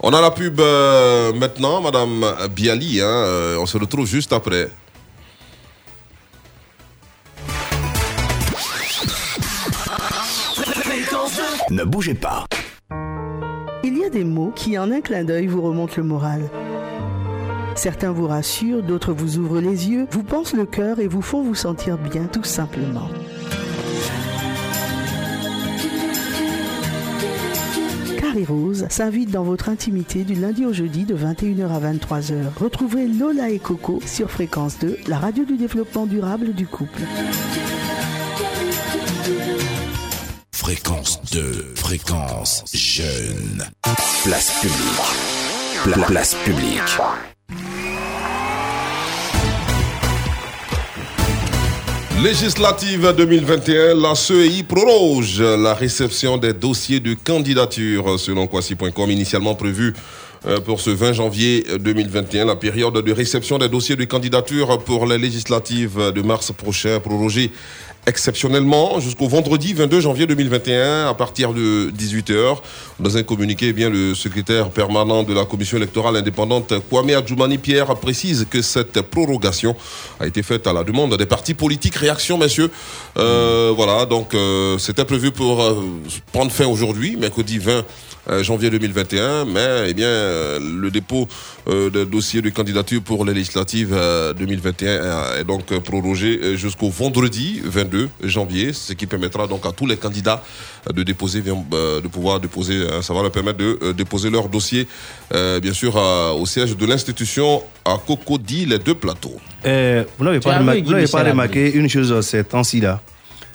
On 0.00 0.12
a 0.12 0.20
la 0.20 0.30
pub 0.30 0.60
euh, 0.60 1.32
maintenant, 1.32 1.80
Madame 1.80 2.24
Biali. 2.54 3.00
hein, 3.00 3.06
euh, 3.06 3.56
on 3.58 3.66
se 3.66 3.78
retrouve 3.78 4.06
juste 4.06 4.32
après. 4.32 4.68
Ne 11.70 11.84
bougez 11.84 12.14
pas. 12.14 12.44
Mots 14.22 14.52
qui, 14.54 14.78
en 14.78 14.92
un 14.92 15.00
clin 15.00 15.24
d'œil, 15.24 15.48
vous 15.48 15.62
remontent 15.62 15.94
le 15.96 16.04
moral. 16.04 16.42
Certains 17.74 18.12
vous 18.12 18.28
rassurent, 18.28 18.82
d'autres 18.82 19.12
vous 19.12 19.38
ouvrent 19.38 19.60
les 19.60 19.90
yeux, 19.90 20.06
vous 20.10 20.22
pensent 20.22 20.54
le 20.54 20.64
cœur 20.64 21.00
et 21.00 21.08
vous 21.08 21.22
font 21.22 21.42
vous 21.42 21.56
sentir 21.56 21.98
bien, 21.98 22.26
tout 22.26 22.44
simplement. 22.44 23.08
Carrie 28.20 28.44
Rose 28.44 28.86
s'invite 28.88 29.30
dans 29.30 29.42
votre 29.42 29.68
intimité 29.68 30.24
du 30.24 30.34
lundi 30.34 30.64
au 30.66 30.72
jeudi 30.72 31.04
de 31.04 31.16
21h 31.16 31.68
à 31.68 31.80
23h. 31.92 32.34
Retrouvez 32.60 33.08
Lola 33.08 33.50
et 33.50 33.58
Coco 33.58 34.00
sur 34.04 34.30
Fréquence 34.30 34.78
2, 34.78 34.98
la 35.08 35.18
radio 35.18 35.44
du 35.44 35.56
développement 35.56 36.06
durable 36.06 36.52
du 36.52 36.66
couple. 36.66 37.00
Fréquence 40.68 41.20
2, 41.30 41.72
fréquence 41.74 42.64
jeune. 42.72 43.66
Place 44.24 44.50
publique. 44.62 45.84
Pla- 45.84 46.06
place 46.06 46.34
publique. 46.42 46.80
Législative 52.22 53.12
2021, 53.14 53.94
la 54.00 54.14
CEI 54.14 54.62
proroge 54.62 55.42
la 55.42 55.74
réception 55.74 56.38
des 56.38 56.54
dossiers 56.54 57.00
de 57.00 57.12
candidature 57.14 58.18
selon 58.18 58.46
Quasi.com 58.46 59.10
initialement 59.10 59.54
prévu 59.54 59.92
euh, 60.46 60.60
pour 60.60 60.80
ce 60.80 60.90
20 60.90 61.12
janvier 61.14 61.66
2021. 61.80 62.46
La 62.46 62.56
période 62.56 62.94
de 62.94 63.12
réception 63.12 63.58
des 63.58 63.68
dossiers 63.68 63.96
de 63.96 64.04
candidature 64.04 64.78
pour 64.84 65.06
les 65.06 65.18
législatives 65.18 66.12
de 66.14 66.22
mars 66.22 66.52
prochain 66.56 67.00
prorogée 67.00 67.50
exceptionnellement 68.06 69.00
jusqu'au 69.00 69.28
vendredi 69.28 69.74
22 69.74 70.00
janvier 70.00 70.26
2021 70.26 71.08
à 71.08 71.14
partir 71.14 71.52
de 71.52 71.90
18h. 71.96 72.58
Dans 73.00 73.16
un 73.16 73.22
communiqué, 73.22 73.68
eh 73.68 73.72
bien, 73.72 73.90
le 73.90 74.14
secrétaire 74.14 74.70
permanent 74.70 75.22
de 75.22 75.34
la 75.34 75.44
commission 75.44 75.76
électorale 75.76 76.16
indépendante 76.16 76.74
Kwame 76.88 77.10
Adjoumani 77.10 77.58
Pierre 77.58 77.94
précise 77.96 78.46
que 78.48 78.62
cette 78.62 79.00
prorogation 79.02 79.76
a 80.20 80.26
été 80.26 80.42
faite 80.42 80.66
à 80.66 80.72
la 80.72 80.84
demande 80.84 81.16
des 81.16 81.26
partis 81.26 81.54
politiques. 81.54 81.96
Réaction, 81.96 82.38
messieurs. 82.38 82.70
Euh, 83.18 83.72
Voilà, 83.74 84.06
donc 84.06 84.34
euh, 84.34 84.78
c'était 84.78 85.04
prévu 85.04 85.30
pour 85.30 85.62
euh, 85.62 85.74
prendre 86.32 86.50
fin 86.50 86.66
aujourd'hui, 86.66 87.16
mercredi 87.16 87.58
20 87.58 87.72
euh, 87.72 87.82
janvier 88.42 88.70
2021, 88.70 89.44
mais 89.44 89.86
eh 89.88 89.94
bien, 89.94 90.06
euh, 90.06 90.58
le 90.60 90.90
dépôt 90.90 91.28
euh, 91.68 91.90
de 91.90 92.04
dossier 92.04 92.42
de 92.42 92.50
candidature 92.50 93.02
pour 93.02 93.24
les 93.24 93.34
législatives 93.34 93.92
euh, 93.92 94.32
2021 94.34 94.88
euh, 94.88 95.40
est 95.40 95.44
donc 95.44 95.72
euh, 95.72 95.80
prorogé 95.80 96.40
euh, 96.42 96.56
jusqu'au 96.56 96.88
vendredi 96.88 97.60
22 97.64 98.08
janvier, 98.24 98.72
ce 98.72 98.92
qui 98.92 99.06
permettra 99.06 99.46
donc 99.46 99.66
à 99.66 99.72
tous 99.72 99.86
les 99.86 99.96
candidats 99.96 100.42
euh, 100.88 100.92
de 100.92 101.02
déposer, 101.02 101.42
euh, 101.46 102.00
de 102.00 102.08
pouvoir 102.08 102.40
déposer, 102.40 102.74
euh, 102.74 103.02
ça 103.02 103.12
va 103.14 103.22
leur 103.22 103.32
permettre 103.32 103.58
de 103.58 103.78
euh, 103.82 103.92
déposer 103.92 104.30
leur 104.30 104.48
dossier, 104.48 104.86
euh, 105.34 105.60
bien 105.60 105.72
sûr, 105.72 105.96
au 105.96 106.46
siège 106.46 106.76
de 106.76 106.86
l'institution 106.86 107.62
à 107.84 107.98
Cocody, 108.06 108.66
les 108.66 108.78
deux 108.78 108.94
plateaux. 108.94 109.36
Euh, 109.66 110.04
vous 110.18 110.24
n'avez 110.24 110.40
pas, 110.40 110.54
as 110.54 110.58
remarqué, 110.58 110.82
vous 110.82 111.12
pas 111.12 111.24
remarqué 111.24 111.72
une 111.74 111.88
chose 111.88 112.12
euh, 112.12 112.22
ces 112.22 112.44
temps-ci 112.44 112.80
là. 112.80 113.00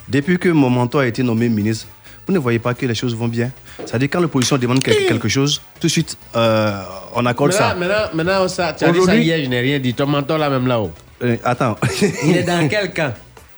Depuis 0.07 0.39
que 0.39 0.49
mon 0.49 0.69
mentor 0.69 1.01
a 1.01 1.07
été 1.07 1.21
nommé 1.21 1.49
ministre, 1.49 1.87
vous 2.29 2.35
ne 2.35 2.39
voyez 2.39 2.59
pas 2.59 2.75
que 2.75 2.85
les 2.85 2.93
choses 2.93 3.15
vont 3.15 3.27
bien. 3.27 3.49
C'est-à-dire 3.85 4.07
quand 4.11 4.19
l'opposition 4.21 4.55
demande 4.59 4.83
quel- 4.83 5.07
quelque 5.07 5.27
chose, 5.27 5.59
tout 5.79 5.87
de 5.87 5.91
suite 5.91 6.15
euh, 6.35 6.79
on 7.15 7.25
accorde 7.25 7.53
ça. 7.53 7.73
Maintenant, 7.73 7.87
maintenant, 8.13 8.33
maintenant, 8.35 8.47
ça, 8.47 8.71
tu 8.73 8.83
as 8.85 8.91
dit 8.91 9.01
ça 9.01 9.15
hier, 9.15 9.39
je 9.43 9.49
n'ai 9.49 9.59
rien 9.61 9.79
dit. 9.79 9.95
Ton 9.95 10.05
mentor 10.05 10.37
là 10.37 10.47
même 10.51 10.67
là-haut. 10.67 10.91
Euh, 11.23 11.37
attends. 11.43 11.75
Il 12.23 12.37
est 12.37 12.43
dans 12.43 12.67
quel 12.67 12.93
camp? 12.93 13.13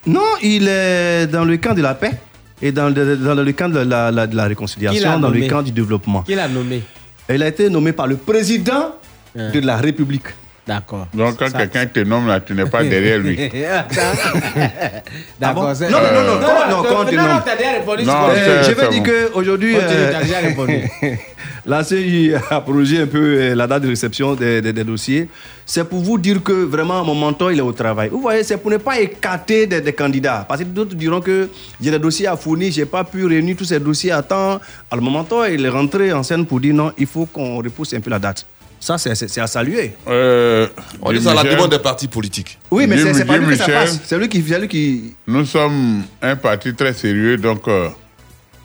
Non, 0.08 0.22
il 0.42 0.68
est 0.70 1.28
dans 1.28 1.44
le 1.44 1.58
camp 1.58 1.74
de 1.76 1.82
la 1.82 1.94
paix 1.96 2.14
et 2.62 2.72
dans 2.72 2.88
le, 2.90 3.18
dans 3.18 3.36
le 3.36 3.52
camp 3.52 3.70
de 3.70 3.80
la, 3.80 4.10
la- 4.10 4.26
de 4.26 4.26
la 4.26 4.28
Qui 4.28 4.36
l'a 4.38 4.48
réconciliation, 4.48 5.20
dans 5.20 5.30
le 5.30 5.48
camp 5.48 5.62
du 5.62 5.72
développement. 5.72 6.22
Qui 6.24 6.34
l'a 6.36 6.48
nommé? 6.48 6.82
Il 7.30 7.44
a 7.44 7.48
été 7.48 7.70
nommé 7.70 7.92
par 7.92 8.08
le 8.08 8.16
président 8.16 8.96
de 9.36 9.60
la 9.60 9.76
République. 9.78 10.28
D'accord. 10.68 11.08
Donc, 11.14 11.38
quand 11.38 11.52
quelqu'un 11.52 11.86
te 11.88 12.00
nomme 12.02 12.28
là, 12.28 12.40
tu 12.40 12.54
n'es 12.54 12.66
pas 12.66 12.84
derrière 12.84 13.18
lui. 13.20 13.36
D'accord. 15.40 15.70
Ah 15.70 15.90
Non, 15.90 15.98
non, 15.98 16.12
non, 16.14 16.24
non, 16.24 16.70
non, 16.70 16.84
quand- 16.84 17.12
non, 17.12 17.24
non, 17.28 17.42
t'as 17.44 17.56
déjà 17.56 17.72
répondu. 17.72 18.04
Euh, 18.08 18.64
je 18.64 18.72
vais 18.72 18.76
c'est 18.84 18.90
dire 18.90 19.04
qu'aujourd'hui, 19.34 19.74
Continue, 19.74 20.12
t'as 20.12 20.22
déjà 20.24 20.38
répondu. 20.40 20.82
la 21.66 21.84
CI 21.84 22.32
a 22.50 22.62
prolongé 22.62 23.02
un 23.02 23.08
peu 23.08 23.18
euh, 23.40 23.56
la 23.56 23.68
date 23.68 23.84
de 23.84 23.88
réception 23.90 24.36
des, 24.36 24.62
des- 24.62 24.74
des 24.74 24.84
dossiers. 24.84 25.28
C'est 25.66 25.84
pour 25.88 26.00
vous 26.02 26.18
dire 26.18 26.42
que 26.44 26.52
vraiment 26.52 27.04
mon 27.04 27.16
mentor 27.16 27.52
il 27.52 27.60
est 27.60 27.62
au 27.62 27.72
travail. 27.72 28.10
Vous 28.10 28.22
voyez, 28.22 28.44
c'est 28.44 28.58
pour 28.58 28.72
ne 28.72 28.78
pas 28.78 29.00
écarter 29.00 29.66
des, 29.68 29.82
des 29.82 29.94
candidats. 29.94 30.46
Parce 30.48 30.62
que 30.62 30.66
d'autres 30.66 30.96
diront 30.96 31.22
que 31.22 31.50
j'ai 31.82 31.92
des 31.92 32.00
dossiers 32.00 32.28
à 32.28 32.36
fournir, 32.36 32.72
j'ai 32.72 32.86
pas 32.86 33.04
pu 33.04 33.26
réunir 33.26 33.56
tous 33.58 33.66
ces 33.66 33.80
dossiers 33.80 34.12
à 34.12 34.22
temps. 34.22 34.60
Alors 34.92 35.04
mon 35.04 35.12
mentor 35.12 35.48
il 35.48 35.66
est 35.66 35.70
rentré 35.70 36.12
en 36.14 36.24
scène 36.24 36.46
pour 36.46 36.60
dire 36.60 36.74
non, 36.74 36.92
il 36.98 37.08
faut 37.08 37.26
qu'on 37.26 37.58
repousse 37.58 37.94
un 37.94 38.00
peu 38.02 38.10
la 38.10 38.20
date. 38.20 38.46
Ça, 38.82 38.98
c'est- 38.98 39.38
à 39.40 39.46
saluer. 39.48 39.94
Euh, 40.08 40.68
On 41.04 41.12
est 41.14 41.26
à 41.28 41.34
la 41.36 41.44
demande 41.44 41.70
des 41.72 41.80
partis 41.80 42.08
politiques. 42.08 42.58
Oui, 42.72 42.88
mais 42.88 42.98
c'est 43.14 43.24
pas 43.26 43.38
lui 43.38 43.46
que 43.48 43.56
ça 43.56 43.66
passe. 43.68 44.00
C'est 44.04 44.18
lui 44.18 44.28
qui, 44.28 44.42
c'est 44.46 44.60
lui 44.60 44.68
qui. 44.68 45.16
Nous 45.28 45.46
sommes 45.46 46.02
un 46.22 46.36
parti 46.36 46.74
très 46.74 46.92
sérieux, 46.94 47.38
donc. 47.38 47.68
euh, 47.68 47.90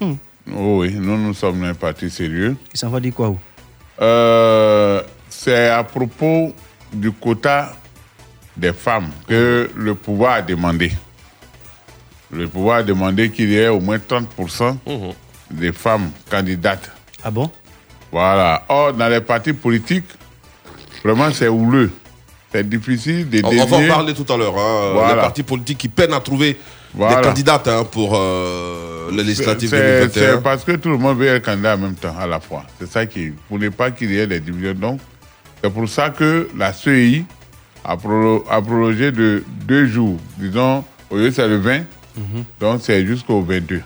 oh 0.00 0.80
oui, 0.80 0.94
nous, 0.94 1.18
nous 1.18 1.34
sommes 1.34 1.62
un 1.64 1.74
parti 1.74 2.08
sérieux. 2.10 2.56
Il 2.72 2.78
s'en 2.78 2.88
va 2.88 2.98
dire 2.98 3.12
quoi 3.14 3.28
où 3.28 3.38
Euh, 4.00 5.02
C'est 5.28 5.68
à 5.68 5.84
propos 5.84 6.54
du 6.92 7.12
quota 7.12 7.74
des 8.56 8.72
femmes 8.72 9.10
que 9.28 9.70
le 9.76 9.94
pouvoir 9.94 10.34
a 10.36 10.42
demandé. 10.42 10.92
Le 12.32 12.48
pouvoir 12.48 12.78
a 12.78 12.82
demandé 12.82 13.30
qu'il 13.30 13.50
y 13.50 13.56
ait 13.56 13.68
au 13.68 13.80
moins 13.80 13.98
30% 13.98 14.78
des 15.50 15.72
femmes 15.72 16.10
candidates. 16.30 16.90
Ah 17.22 17.30
bon? 17.30 17.50
Voilà. 18.16 18.62
Or, 18.70 18.94
dans 18.94 19.08
les 19.08 19.20
partis 19.20 19.52
politiques, 19.52 20.06
vraiment, 21.04 21.30
c'est 21.32 21.48
houleux. 21.48 21.90
C'est 22.50 22.66
difficile 22.66 23.28
de 23.28 23.42
On, 23.44 23.48
on 23.48 23.66
va 23.66 23.76
en 23.76 23.86
parler 23.88 24.14
tout 24.14 24.32
à 24.32 24.36
l'heure. 24.38 24.56
Hein, 24.56 24.92
Voilà. 24.94 25.14
Les 25.16 25.20
partis 25.20 25.42
politiques 25.42 25.76
qui 25.76 25.88
peinent 25.90 26.14
à 26.14 26.20
trouver 26.20 26.56
Voilà. 26.94 27.16
des 27.16 27.22
candidates 27.28 27.68
hein, 27.68 27.84
pour 27.90 28.12
euh, 28.14 29.10
les 29.10 29.22
législatives 29.22 29.68
C'est- 29.68 30.00
2021. 30.00 30.36
C'est 30.36 30.42
parce 30.42 30.64
que 30.64 30.72
tout 30.76 30.88
le 30.88 30.96
monde 30.96 31.18
veut 31.18 31.26
être 31.26 31.44
candidat 31.44 31.74
en 31.74 31.78
même 31.78 31.94
temps, 31.94 32.14
à 32.18 32.26
la 32.26 32.40
fois. 32.40 32.62
C'est 32.80 32.88
ça 32.90 33.04
qui. 33.04 33.32
Pour 33.48 33.58
ne 33.58 33.68
pas 33.68 33.90
qu'il 33.90 34.10
y 34.10 34.18
ait 34.18 34.26
des 34.26 34.40
divisions. 34.40 34.72
Donc, 34.72 35.00
c'est 35.62 35.70
pour 35.70 35.86
ça 35.86 36.08
que 36.08 36.48
la 36.56 36.72
CEI 36.72 37.24
a, 37.84 37.92
a 37.92 38.62
prolongé 38.62 39.12
de 39.12 39.44
deux 39.66 39.86
jours. 39.88 40.16
Disons, 40.38 40.82
au 41.10 41.16
lieu 41.18 41.30
c'est 41.30 41.46
le 41.46 41.58
20, 41.58 41.80
donc 42.60 42.80
c'est 42.82 43.04
jusqu'au 43.04 43.42
22. 43.42 43.82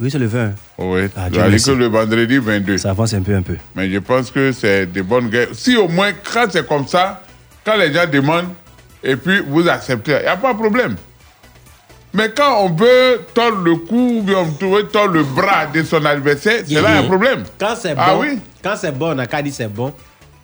Oui, 0.00 0.10
c'est 0.10 0.18
le 0.18 0.26
20. 0.26 0.52
Oui, 0.78 1.00
Ah, 1.16 1.28
merci. 1.30 1.66
que 1.66 1.70
le 1.72 1.86
vendredi 1.86 2.38
22. 2.38 2.78
Ça 2.78 2.90
avance 2.90 3.12
un 3.14 3.22
peu, 3.22 3.34
un 3.34 3.42
peu. 3.42 3.56
Mais 3.74 3.90
je 3.90 3.98
pense 3.98 4.30
que 4.30 4.52
c'est 4.52 4.86
de 4.86 5.02
bonnes 5.02 5.28
guerres. 5.28 5.48
Si 5.52 5.76
au 5.76 5.88
moins, 5.88 6.12
quand 6.12 6.46
c'est 6.50 6.66
comme 6.66 6.86
ça, 6.86 7.22
quand 7.64 7.76
les 7.76 7.92
gens 7.92 8.06
demandent, 8.10 8.48
et 9.02 9.16
puis 9.16 9.40
vous 9.46 9.68
acceptez, 9.68 10.12
il 10.12 10.22
n'y 10.22 10.26
a 10.28 10.36
pas 10.36 10.52
de 10.52 10.58
problème. 10.58 10.96
Mais 12.14 12.30
quand 12.30 12.62
on 12.64 12.68
veut 12.70 13.20
tordre 13.34 13.62
le 13.64 13.74
cou, 13.76 14.18
ou 14.18 14.22
bien 14.22 14.38
on 14.38 14.44
veut 14.76 14.84
tordre 14.86 15.14
le 15.14 15.22
bras 15.24 15.66
de 15.66 15.82
son 15.82 16.04
adversaire, 16.04 16.62
c'est 16.66 16.74
là 16.80 16.96
a 16.96 16.98
un 16.98 17.02
problème. 17.04 17.42
Quand 17.58 17.74
c'est 17.74 17.94
bon, 17.94 18.02
Ah 18.04 18.16
oui 18.18 18.38
quand 18.62 18.74
c'est 18.76 18.92
bon, 18.96 19.10
on 19.12 19.14
n'a 19.14 19.26
qu'à 19.26 19.42
dire 19.42 19.52
c'est 19.56 19.66
bon. 19.72 19.92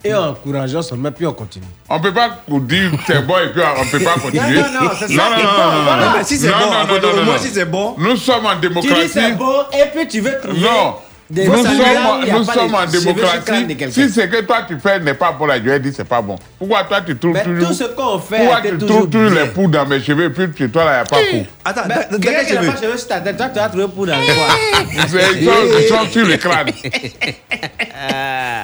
Et 0.04 0.14
en 0.14 0.28
encourageant 0.28 0.80
seulement, 0.80 1.10
puis 1.10 1.26
on 1.26 1.32
continue. 1.32 1.66
On 1.88 1.98
ne 1.98 2.02
peut 2.02 2.12
pas 2.14 2.30
dire 2.48 2.90
c'est 3.06 3.26
bon 3.26 3.34
et 3.38 3.48
puis 3.52 3.60
on 3.80 3.84
ne 3.84 3.90
peut 3.90 3.98
pas 4.04 4.14
continuer. 4.14 4.60
Non, 4.60 4.66
non, 4.72 4.84
non, 4.84 4.90
c'est 4.98 5.08
ça 5.08 5.14
Non, 5.14 5.34
qui 5.34 5.40
est 5.40 5.44
non, 5.44 5.50
bon, 5.50 5.58
non, 5.58 5.72
non, 5.78 5.82
voilà. 5.84 6.06
non. 6.06 6.12
Mais 6.18 6.24
si 6.24 6.38
c'est 6.38 6.46
Non, 6.50 6.56
bon, 6.58 6.66
non, 6.66 6.72
à 6.72 6.82
non, 6.84 6.88
côté 6.88 7.06
non, 7.06 7.12
de 7.12 7.18
non, 7.18 7.24
moi, 7.24 7.34
non. 7.34 7.40
si 7.42 7.48
c'est 7.48 7.64
bon, 7.64 7.94
Nous 7.98 8.16
sommes 8.16 8.46
en 8.46 8.54
Tu 8.54 8.68
démocratie. 8.68 9.02
dis 9.04 9.08
c'est 9.08 9.32
bon, 9.32 9.54
et 9.72 9.86
puis 9.92 10.06
tu 10.08 10.20
veux 10.20 10.38
trouver. 10.40 10.60
Non. 10.60 10.66
Des 10.66 10.68
Nous 10.68 10.68
mots 10.68 10.76
sommes, 10.76 10.76
salutaires, 10.76 10.76
il 10.76 10.76
y 10.76 10.76
a 10.76 10.76
nous 10.76 10.76
pas 10.78 10.86
sommes 10.86 10.98
de 10.98 11.02
en 11.02 11.07
cheveux 11.34 11.62
sur 11.64 11.72
le 11.72 12.68
crâne 12.70 12.90
de 12.90 12.98
démocratie. 12.98 13.92
Si 13.92 14.08
c'est 14.10 14.28
que 14.28 14.40
toi 14.42 14.62
tu 14.66 14.78
fais 14.78 14.98
n'est 15.00 15.14
pas 15.14 15.32
bon, 15.32 15.46
là, 15.46 15.56
je 15.58 15.62
vais 15.62 15.80
dire 15.80 15.92
c'est 15.94 16.04
pas 16.04 16.22
bon. 16.22 16.36
Pourquoi 16.58 16.84
toi 16.84 17.00
tu 17.02 17.16
trouves 17.16 17.34
Mais 17.34 17.44
toujours. 17.44 17.68
tout 17.68 17.74
ce 17.74 17.84
qu'on 17.84 18.18
fait 18.18 18.38
Pourquoi 18.38 18.60
tu 18.62 18.78
trouves 18.78 19.10
toujours 19.10 19.30
les 19.30 19.46
poux 19.48 19.68
dans 19.68 19.86
mes 19.86 20.00
cheveux 20.00 20.24
et 20.24 20.30
puis 20.30 20.46
chez 20.56 20.68
toi 20.70 20.84
là, 20.84 20.90
il 20.90 20.94
n'y 20.94 21.00
a 21.00 21.04
pas 21.04 21.16
poux 21.30 21.46
Attends, 21.64 21.82
quelqu'un 22.20 22.20
quel 22.20 22.46
qui 22.46 22.52
n'a 22.54 22.60
cheveux 22.62 22.72
pas 22.72 22.80
cheveux 22.82 22.96
sur 22.96 23.08
ta 23.08 23.20
tête, 23.20 23.36
toi, 23.36 23.48
tu 23.48 23.58
vas 23.58 23.68
trouver 23.68 23.88
pour 23.88 24.06
dans 24.06 24.14
quoi? 24.14 24.46
Ils 24.92 25.88
sont- 25.88 26.10
sur 26.10 26.26
le 26.26 26.36
crâne. 26.36 26.68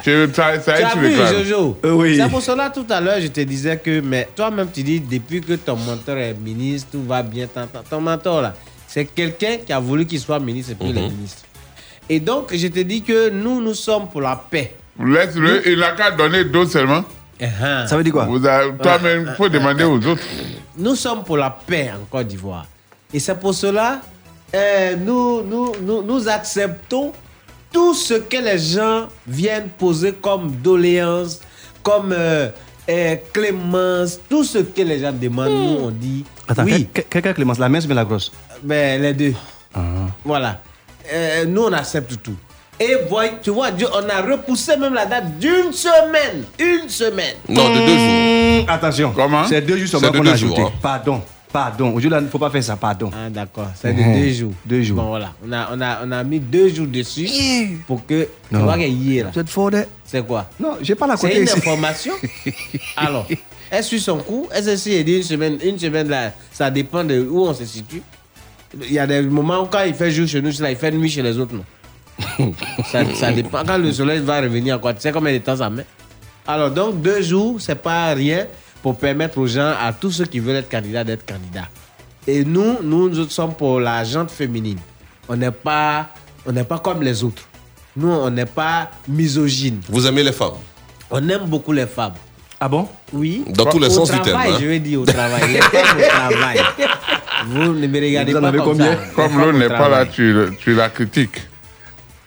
Je- 0.05 0.29
Ça, 0.33 0.61
ça 0.61 0.73
Tu 0.75 0.83
as 0.85 0.91
sur 0.91 1.01
le 1.01 1.09
vu, 1.09 1.17
crâne. 1.17 1.35
Jojo? 1.45 1.79
Euh, 1.85 1.93
oui. 1.93 2.17
C'est 2.21 2.29
pour 2.31 2.43
cela, 2.43 2.71
tout 2.71 2.87
à 2.91 3.01
l'heure, 3.01 3.21
je 3.21 3.27
te 3.29 3.41
disais 3.41 3.77
que, 3.77 4.01
mais 4.01 4.29
toi-même, 4.35 4.69
tu 4.73 4.83
dis, 4.83 5.01
depuis 5.01 5.41
que 5.41 5.55
ton 5.55 5.77
mentor 5.77 6.17
est 6.19 6.35
ministre, 6.35 6.89
tout 6.93 7.03
va 7.03 7.23
bien. 7.23 7.47
Ton, 7.91 8.01
mentor, 8.01 8.43
là, 8.43 8.55
c'est 8.87 9.05
quelqu'un 9.07 9.57
qui 9.65 9.73
a 9.73 9.81
voulu 9.81 10.07
qu'il 10.07 10.21
soit 10.21 10.39
ministre 10.39 10.73
et 10.73 10.75
puis 10.77 10.89
il 10.91 10.99
est 10.99 11.09
ministre. 11.09 11.43
Et 12.09 12.21
donc, 12.21 12.55
je 12.55 12.67
te 12.69 12.81
dis 12.81 13.03
que 13.03 13.31
nous, 13.31 13.61
nous 13.61 13.75
sommes 13.75 14.09
pour 14.09 14.21
la 14.21 14.37
paix. 14.37 14.77
Laisse-le, 15.03 15.67
il 15.69 15.79
n'a 15.79 15.93
qu'à 15.93 16.11
donner 16.11 16.45
deux 16.45 16.67
seulement. 16.67 17.03
Uh-huh. 17.41 17.87
Ça 17.89 17.97
veut 17.97 18.05
dire 18.05 18.13
quoi? 18.13 18.27
Vous 18.27 18.45
avez- 18.47 18.77
Toi-même, 18.79 19.27
il 19.31 19.35
faut 19.37 19.49
demander 19.49 19.85
aux 19.85 19.97
autres. 20.07 20.23
Nous 20.77 20.95
sommes 20.95 21.25
pour 21.25 21.37
la 21.37 21.51
paix 21.51 21.91
en 21.93 22.05
Côte 22.11 22.29
d'Ivoire. 22.29 22.67
Et 23.13 23.19
c'est 23.19 23.35
pour 23.39 23.55
cela, 23.55 24.01
euh, 24.55 24.97
nous, 24.97 25.43
nous, 25.43 25.73
nous, 25.83 26.03
nous 26.03 26.29
acceptons 26.29 27.13
tout 27.73 27.95
ce 27.95 28.15
que 28.15 28.37
les 28.37 28.59
gens 28.59 29.09
viennent 29.27 29.69
poser 29.77 30.13
comme 30.13 30.53
doléances, 30.63 31.41
comme 31.83 32.13
euh, 32.13 32.49
euh, 32.89 33.17
clémence, 33.33 34.21
tout 34.29 34.45
ce 34.45 34.59
que 34.59 34.83
les 34.83 35.01
gens 35.01 35.13
demandent, 35.13 35.49
nous 35.51 35.87
on 35.87 35.91
dit 35.91 36.25
Attends, 36.47 36.65
oui. 36.65 36.89
quel- 36.95 37.05
quel- 37.11 37.23
quel 37.23 37.35
Clémence? 37.35 37.59
La 37.59 37.69
mince 37.69 37.85
ou 37.85 37.89
bien 37.89 37.97
la 37.97 38.05
grosse? 38.05 38.31
Ben, 38.63 39.01
les 39.03 39.13
deux. 39.15 39.35
Ah. 39.75 39.81
Voilà. 40.25 40.61
Euh, 41.13 41.45
nous, 41.47 41.63
on 41.63 41.73
accepte 41.73 42.23
tout. 42.23 42.37
Et 42.81 42.97
voy- 43.09 43.31
tu 43.43 43.51
vois, 43.51 43.71
Dieu, 43.71 43.87
on 43.95 44.09
a 44.09 44.21
repoussé 44.23 44.77
même 44.77 44.95
la 44.95 45.07
date 45.07 45.39
d'une 45.39 45.73
semaine. 45.73 46.45
Une 46.59 46.89
semaine. 46.89 47.37
Non, 47.49 47.69
de 47.69 47.79
deux 47.79 47.87
jours. 47.87 48.67
Mmh, 48.67 48.71
Attention. 48.71 49.13
Comment? 49.15 49.47
C'est 49.47 49.61
deux 49.61 49.77
jours 49.77 49.89
C'est 49.89 49.99
seulement 50.07 50.19
qu'on 50.19 50.25
deux 50.25 50.31
a 50.33 50.37
jours, 50.37 50.55
ajouté. 50.57 50.69
hein. 50.75 50.79
Pardon. 50.83 51.23
Pardon. 51.53 51.89
Aujourd'hui, 51.95 52.19
il 52.21 52.25
ne 52.25 52.29
faut 52.29 52.39
pas 52.41 52.51
faire 52.51 52.65
ça. 52.65 52.75
Pardon. 52.75 53.13
Ah, 53.15 53.31
d'accord. 53.31 53.69
C'est 53.81 53.93
de 53.93 54.01
Mhm. 54.03 54.21
deux 54.21 54.31
jours. 54.33 54.53
Deux 54.67 54.83
jours. 54.83 54.97
Bon, 54.97 55.09
voilà. 55.11 55.33
On 55.47 55.53
a, 55.53 55.69
on 55.73 55.81
a, 55.81 55.99
on 56.05 56.11
a 56.11 56.25
mis 56.25 56.41
deux 56.41 56.69
jours 56.69 56.89
dessus 56.89 57.29
pour 57.87 58.05
que. 58.05 58.27
Tu 58.51 58.57
vois 58.57 58.75
qu'il 58.77 58.93
y 59.05 59.19
est 59.19 59.23
là. 59.23 59.31
Hein? 59.37 59.85
C'est 60.05 60.27
quoi? 60.27 60.49
Non, 60.59 60.77
j'ai 60.83 60.97
pas 60.97 61.07
la 61.07 61.17
C'est 61.17 61.29
côté 61.29 61.39
une 61.39 61.45
ici. 61.47 61.57
information. 61.57 62.15
Alors, 62.97 63.27
elle 63.71 63.85
suit 63.85 64.01
son 64.01 64.19
coup. 64.19 64.49
Elle 64.51 64.65
se 64.65 64.77
suit 64.77 65.01
une 65.01 65.23
semaine. 65.23 65.59
Une 65.63 65.79
semaine 65.79 66.09
là, 66.09 66.33
ça 66.51 66.69
dépend 66.73 67.05
de 67.05 67.21
où 67.31 67.43
on 67.47 67.55
se 67.55 67.65
situe? 67.65 68.03
Il 68.83 68.93
y 68.93 68.99
a 68.99 69.07
des 69.07 69.23
moments 69.23 69.63
où 69.63 69.67
quand 69.67 69.83
il 69.83 69.95
fait 69.95 70.11
jour 70.11 70.27
chez 70.27 70.41
nous, 70.43 70.51
là, 70.61 70.71
il 70.71 70.77
fait 70.77 70.91
nuit 70.91 71.09
chez 71.09 71.23
les 71.23 71.39
autres. 71.39 71.55
Non. 71.55 71.65
ça, 72.87 73.05
ça 73.15 73.33
dépend. 73.33 73.65
Quand 73.65 73.79
le 73.79 73.93
soleil 73.93 74.21
va 74.21 74.41
revenir, 74.41 74.81
quoi, 74.81 74.95
tu 74.95 75.01
sais 75.01 75.13
combien 75.13 75.33
de 75.33 75.39
temps 75.39 75.57
ça 75.57 75.71
met 75.71 75.87
Alors, 76.47 76.71
donc, 76.71 77.01
deux 77.03 77.23
jours, 77.23 77.61
c'est 77.61 77.81
pas 77.81 78.13
rien 78.15 78.47
pour 78.83 78.97
permettre 78.97 79.39
aux 79.39 79.47
gens, 79.47 79.73
à 79.81 79.93
tous 79.93 80.11
ceux 80.11 80.27
qui 80.27 80.39
veulent 80.39 80.57
être 80.57 80.69
candidats, 80.71 81.05
d'être 81.05 81.25
candidats. 81.27 81.69
Et 82.27 82.45
nous, 82.45 82.83
nous, 82.83 83.09
nous 83.09 83.29
sommes 83.29 83.55
pour 83.55 83.81
la 83.81 84.05
gente 84.05 84.31
féminine. 84.31 84.79
On 85.29 85.37
n'est 85.37 85.51
pas, 85.51 86.09
on 86.47 86.53
n'est 86.53 86.65
pas 86.65 86.79
comme 86.79 87.03
les 87.03 87.25
autres. 87.25 87.43
Nous, 87.97 88.11
on 88.11 88.31
n'est 88.31 88.47
pas 88.47 88.91
misogyne. 89.09 89.81
Vous 89.89 90.07
aimez 90.07 90.23
les 90.23 90.33
femmes? 90.33 90.55
On 91.11 91.27
aime 91.29 91.45
beaucoup 91.47 91.73
les 91.73 91.87
femmes. 91.87 92.15
Ah 92.61 92.69
bon? 92.69 92.89
Oui. 93.13 93.45
Dans 93.49 93.67
tous 93.67 93.79
les 93.79 93.87
Au 93.89 93.91
sens 93.91 94.11
du 94.11 94.19
travail, 94.21 94.33
terme, 94.33 94.55
hein. 94.55 94.59
Je 94.61 94.67
vais 94.67 94.79
dire 94.81 95.01
au 95.01 95.05
travail. 95.05 95.53
Les 95.53 95.61
femmes 95.61 95.99
au 95.99 96.09
travail. 96.09 96.61
Vous 97.47 97.73
ne 97.75 97.87
me 97.87 98.01
regardez 98.01 98.33
Vous 98.33 98.39
en 98.39 98.43
pas 98.43 98.49
avez 98.49 98.59
comme 98.59 98.67
combien 98.73 98.93
ça. 98.93 98.99
Comme 99.15 99.25
Les 99.25 99.31
femmes 99.31 99.41
l'autre 99.41 99.55
au 99.55 99.59
n'est 99.59 99.69
pas 99.69 99.89
là, 99.89 100.07
tu, 100.07 100.35
tu 100.61 100.75
la 100.75 100.89
critiques. 100.89 101.43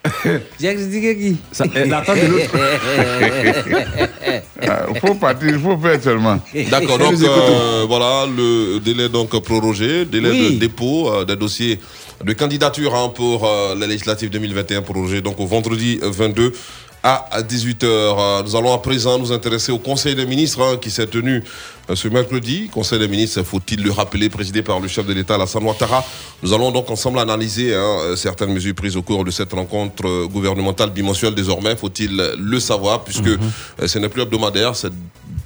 J'ai 0.59 0.75
critiqué 0.75 1.17
qui? 1.17 1.37
Ça, 1.51 1.65
eh, 1.75 1.85
la 1.85 2.01
tante 2.01 2.15
de 2.17 2.27
l'autre. 2.27 2.51
Il 4.61 4.69
Ah, 4.69 4.85
faut 4.99 5.15
partir, 5.15 5.49
il 5.49 5.59
faut 5.59 5.77
faire 5.77 6.01
seulement. 6.01 6.39
D'accord, 6.71 6.97
donc 6.97 7.13
euh, 7.21 7.85
voilà 7.87 8.25
le 8.25 8.79
délai 8.79 9.07
donc 9.09 9.29
prorogé, 9.43 10.05
délai 10.05 10.31
Oui. 10.31 10.55
de 10.55 10.59
dépôt 10.59 11.11
euh, 11.11 11.25
des 11.25 11.35
dossiers 11.35 11.79
de 12.23 12.33
candidature 12.33 12.95
hein, 12.95 13.09
pour 13.13 13.45
euh, 13.45 13.75
la 13.75 13.85
législative 13.85 14.29
2021 14.31 14.81
prorogé 14.81 15.21
donc 15.21 15.39
au 15.39 15.45
vendredi 15.45 15.99
22 16.01 16.51
à 17.31 17.41
18h. 17.41 18.43
Nous 18.45 18.55
allons 18.55 18.73
à 18.73 18.77
présent 18.81 19.17
nous 19.17 19.31
intéresser 19.31 19.71
au 19.71 19.77
Conseil 19.77 20.15
des 20.15 20.25
ministres 20.25 20.61
hein, 20.61 20.77
qui 20.81 20.91
s'est 20.91 21.07
tenu 21.07 21.43
euh, 21.89 21.95
ce 21.95 22.07
mercredi. 22.07 22.69
Conseil 22.73 22.99
des 22.99 23.07
ministres, 23.07 23.43
faut-il 23.43 23.81
le 23.83 23.91
rappeler, 23.91 24.29
présidé 24.29 24.61
par 24.61 24.79
le 24.79 24.87
chef 24.87 25.05
de 25.05 25.13
l'État, 25.13 25.35
Alassane 25.35 25.63
Ouattara? 25.63 26.03
Nous 26.43 26.53
allons 26.53 26.71
donc 26.71 26.89
ensemble 26.91 27.19
analyser 27.19 27.73
hein, 27.73 27.79
euh, 28.01 28.15
certaines 28.15 28.51
mesures 28.53 28.75
prises 28.75 28.97
au 28.97 29.01
cours 29.01 29.23
de 29.23 29.31
cette 29.31 29.53
rencontre 29.53 30.05
euh, 30.05 30.27
gouvernementale 30.27 30.89
bimensuelle 30.89 31.33
désormais, 31.35 31.75
faut-il 31.75 32.15
le 32.37 32.59
savoir, 32.59 33.03
puisque 33.03 33.27
euh, 33.27 33.37
ce 33.87 33.99
n'est 33.99 34.09
plus 34.09 34.23
hebdomadaire, 34.23 34.75
c'est 34.75 34.91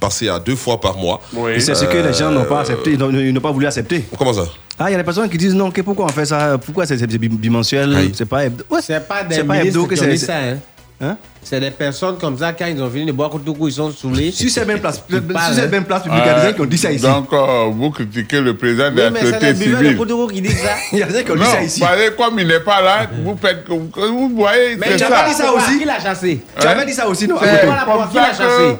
passé 0.00 0.28
à 0.28 0.38
deux 0.40 0.56
fois 0.56 0.80
par 0.80 0.96
mois. 0.96 1.20
Et 1.54 1.60
c'est 1.60 1.74
ce 1.76 1.84
que 1.84 1.96
les 1.98 2.12
gens 2.12 2.30
n'ont 2.30 2.44
pas 2.44 2.60
accepté, 2.60 2.92
ils 2.92 2.98
n'ont- 3.32 3.40
pas 3.40 3.52
voulu 3.52 3.66
accepter. 3.66 4.04
Comment 4.18 4.32
ça? 4.32 4.46
Ah, 4.78 4.88
il 4.88 4.92
y 4.92 4.94
a 4.94 4.98
des 4.98 5.04
personnes 5.04 5.28
qui 5.28 5.38
disent 5.38 5.54
non, 5.54 5.70
que 5.70 5.80
pourquoi 5.82 6.06
on 6.06 6.08
fait 6.08 6.24
ça? 6.26 6.58
Pourquoi 6.58 6.86
c'est 6.86 6.98
c'est 6.98 7.06
bi- 7.06 7.28
bimensuel? 7.28 7.94
Oui. 7.96 8.12
C'est 8.14 8.24
pas 8.24 8.46
hebdo. 8.46 8.64
Ouais, 8.70 8.80
C'est 8.82 9.06
pas 9.06 9.22
des 9.22 9.44
pas 9.44 9.62
hebdo 9.64 9.86
que 9.86 9.94
qui 9.94 10.00
ont 10.00 10.04
c'est- 10.04 10.10
dit 10.10 10.18
c'est- 10.18 10.26
ça. 10.26 10.38
Hein? 10.38 10.58
Hein? 11.02 11.16
C'est 11.42 11.58
des 11.58 11.72
personnes 11.72 12.16
comme 12.16 12.38
ça, 12.38 12.52
quand 12.52 12.66
ils 12.66 12.80
ont 12.80 12.88
fini 12.88 13.06
de 13.06 13.12
boire 13.12 13.28
Koutoukou, 13.28 13.66
ils 13.66 13.72
sont 13.72 13.90
saoulés. 13.90 14.30
Si 14.30 14.48
c'est 14.48 14.64
même 14.64 14.78
place, 14.78 15.02
Ils 15.10 15.20
parlent, 15.20 15.48
si 15.52 15.56
c'est 15.58 15.66
hein. 15.66 15.68
même 15.68 15.84
place 15.84 16.04
publique, 16.04 16.22
il 16.24 16.26
y 16.26 16.30
a 16.30 16.40
des 16.40 16.48
gens 16.48 16.54
qui 16.54 16.60
ont 16.60 16.64
dit 16.66 16.78
ça 16.78 16.92
ici. 16.92 17.02
Donc, 17.04 17.32
euh, 17.32 17.64
vous 17.72 17.90
critiquez 17.90 18.40
le 18.40 18.56
président 18.56 18.90
de 18.90 18.94
Oui, 18.94 19.02
la 19.02 19.10
mais 19.10 19.20
c'est 19.20 19.26
société 19.32 19.46
les 19.46 19.52
buveurs 19.54 19.80
de 19.80 19.84
civile. 19.84 19.98
Koutoukou 19.98 20.26
qui 20.28 20.40
disent 20.42 20.62
ça. 20.62 20.74
Il 20.92 20.98
y 21.00 21.02
a 21.02 21.06
des 21.06 21.18
gens 21.18 21.24
qui 21.24 21.30
ont 21.32 21.34
dit 21.34 21.40
Non, 21.40 21.46
ça 21.46 21.62
ici. 21.62 21.80
parce 21.80 21.96
que 21.96 22.10
comme 22.10 22.38
il 22.38 22.46
n'est 22.46 22.60
pas 22.60 22.80
là, 22.82 23.06
vous 23.24 23.36
faites 23.42 23.64
que 23.64 23.72
que 23.72 24.06
vous 24.08 24.28
voyez, 24.36 24.76
Mais 24.76 24.86
c'est 24.90 25.04
tu 25.04 25.10
pas 25.10 25.28
dit 25.28 25.34
ça 25.34 25.52
aussi 25.52 25.78
Qui 25.80 25.84
l'a 25.84 25.98
chassé 25.98 26.40
Tu 26.60 26.66
Hein 26.66 26.70
avais 26.70 26.86
dit 26.86 26.92
ça 26.92 27.08
aussi, 27.08 27.26
non? 27.26 27.36
C'est 27.42 27.60
comme, 27.66 27.70
l'a 27.74 28.08
ça 28.12 28.30
que, 28.30 28.36
chassé 28.36 28.76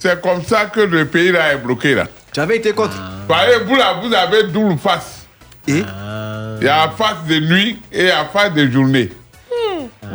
c'est 0.00 0.20
comme 0.20 0.42
ça 0.44 0.64
que 0.66 0.80
le 0.80 1.06
pays 1.06 1.30
là 1.30 1.52
est 1.52 1.58
bloqué 1.58 1.94
là. 1.94 2.06
Tu 2.32 2.40
avais 2.40 2.56
été 2.56 2.72
contre. 2.72 2.96
Parce 3.28 3.46
que 3.46 3.62
vous 3.68 3.76
là, 3.76 4.00
vous 4.02 4.12
avez 4.12 4.44
double 4.48 4.76
face. 4.78 5.26
Et? 5.68 5.74
Il 5.74 6.66
y 6.66 6.68
a 6.68 6.86
la 6.86 6.92
face 6.98 7.24
de 7.28 7.38
nuit 7.38 7.78
et 7.92 8.06
la 8.08 8.24
face 8.24 8.52
de 8.52 8.68
journée. 8.68 9.10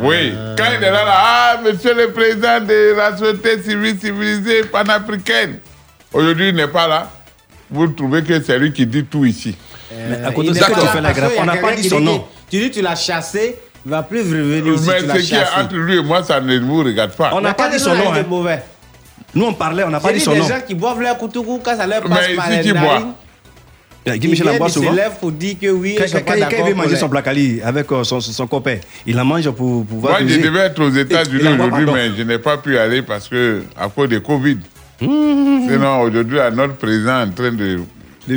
Oui, 0.00 0.32
quand 0.56 0.64
il 0.76 0.84
est 0.84 0.90
là, 0.90 1.04
là, 1.04 1.14
ah, 1.16 1.60
monsieur 1.64 1.94
le 1.94 2.12
président 2.12 2.60
de 2.60 2.94
la 2.96 3.16
société 3.16 3.62
civile 3.62 3.98
civilisée 4.00 4.62
panafricaine, 4.64 5.58
aujourd'hui 6.12 6.50
il 6.50 6.54
n'est 6.54 6.68
pas 6.68 6.86
là, 6.86 7.10
vous 7.70 7.88
trouvez 7.88 8.22
que 8.22 8.40
c'est 8.42 8.58
lui 8.58 8.72
qui 8.72 8.86
dit 8.86 9.04
tout 9.04 9.24
ici. 9.24 9.56
Mais 9.92 10.24
à 10.24 10.28
Il 10.28 10.34
côté 10.34 10.50
de 10.50 10.54
ça, 10.54 10.66
tu 10.66 10.86
fais 10.86 11.00
la 11.00 11.12
y 11.12 11.20
a 11.20 11.28
On 11.38 11.44
n'a 11.44 11.56
pas 11.56 11.74
dit 11.74 11.88
son 11.88 12.00
nom. 12.00 12.18
que 12.20 12.24
Tu 12.50 12.58
dis 12.60 12.70
tu 12.70 12.80
l'as 12.82 12.94
chassé, 12.96 13.56
il 13.84 13.90
va 13.90 14.02
plus 14.02 14.20
revenir 14.20 14.74
ici, 14.74 14.88
Mais 14.88 15.20
ce 15.20 15.26
qui 15.28 15.34
est 15.34 15.44
entre 15.58 15.74
lui 15.74 15.98
et 15.98 16.02
moi, 16.02 16.22
ça 16.22 16.40
ne 16.40 16.58
vous 16.58 16.82
regarde 16.84 17.12
pas. 17.12 17.30
On 17.34 17.40
n'a 17.40 17.54
pas 17.54 17.68
dit 17.68 17.78
son 17.78 17.94
nom. 17.94 18.12
Hein. 18.12 18.22
mauvais. 18.28 18.62
Nous, 19.34 19.44
on 19.44 19.52
parlait, 19.54 19.84
on 19.84 19.90
n'a 19.90 20.00
pas 20.00 20.12
dit 20.12 20.20
son 20.20 20.32
des 20.32 20.38
nom. 20.38 20.48
gens 20.48 20.60
qui 20.66 20.74
boivent 20.74 21.00
leur 21.00 21.18
Koutoukou 21.18 21.60
quand 21.62 21.76
ça 21.76 21.86
leur 21.86 22.02
passe 22.02 22.28
Mais 22.30 22.34
par 22.36 22.52
ici, 22.52 22.68
les 22.68 22.72
narines. 22.72 23.12
Guy 24.16 24.28
Michel 24.28 24.46
souvent. 24.70 24.92
pour 25.20 25.32
dire 25.32 25.56
que 25.60 25.68
oui, 25.68 25.94
Quand, 25.98 26.04
ils 26.04 26.08
sont 26.08 26.18
quand- 26.18 26.24
pas 26.24 26.40
quand 26.40 26.56
il 26.58 26.68
veut 26.70 26.74
manger 26.74 26.96
son 26.96 27.08
placali 27.08 27.60
avec 27.62 27.90
euh, 27.92 28.04
son, 28.04 28.20
son 28.20 28.46
copain, 28.46 28.78
il 29.06 29.18
en 29.18 29.24
mange 29.24 29.50
pour 29.50 29.84
pouvoir 29.84 30.20
Moi, 30.20 30.28
je 30.28 30.40
devais 30.40 30.60
être 30.60 30.82
aux 30.82 30.90
États-Unis 30.90 31.42
la 31.42 31.52
aujourd'hui, 31.52 31.86
mais 31.92 32.10
je 32.16 32.22
n'ai 32.22 32.38
pas 32.38 32.56
pu 32.58 32.78
aller 32.78 33.02
parce 33.02 33.28
que, 33.28 33.62
à 33.78 33.88
cause 33.88 34.08
de 34.08 34.18
Covid. 34.18 34.58
Mmh. 35.00 35.68
Sinon, 35.68 36.00
aujourd'hui, 36.00 36.40
à 36.40 36.50
notre 36.50 36.74
président 36.74 37.22
en 37.22 37.30
train 37.30 37.52
de, 37.52 37.80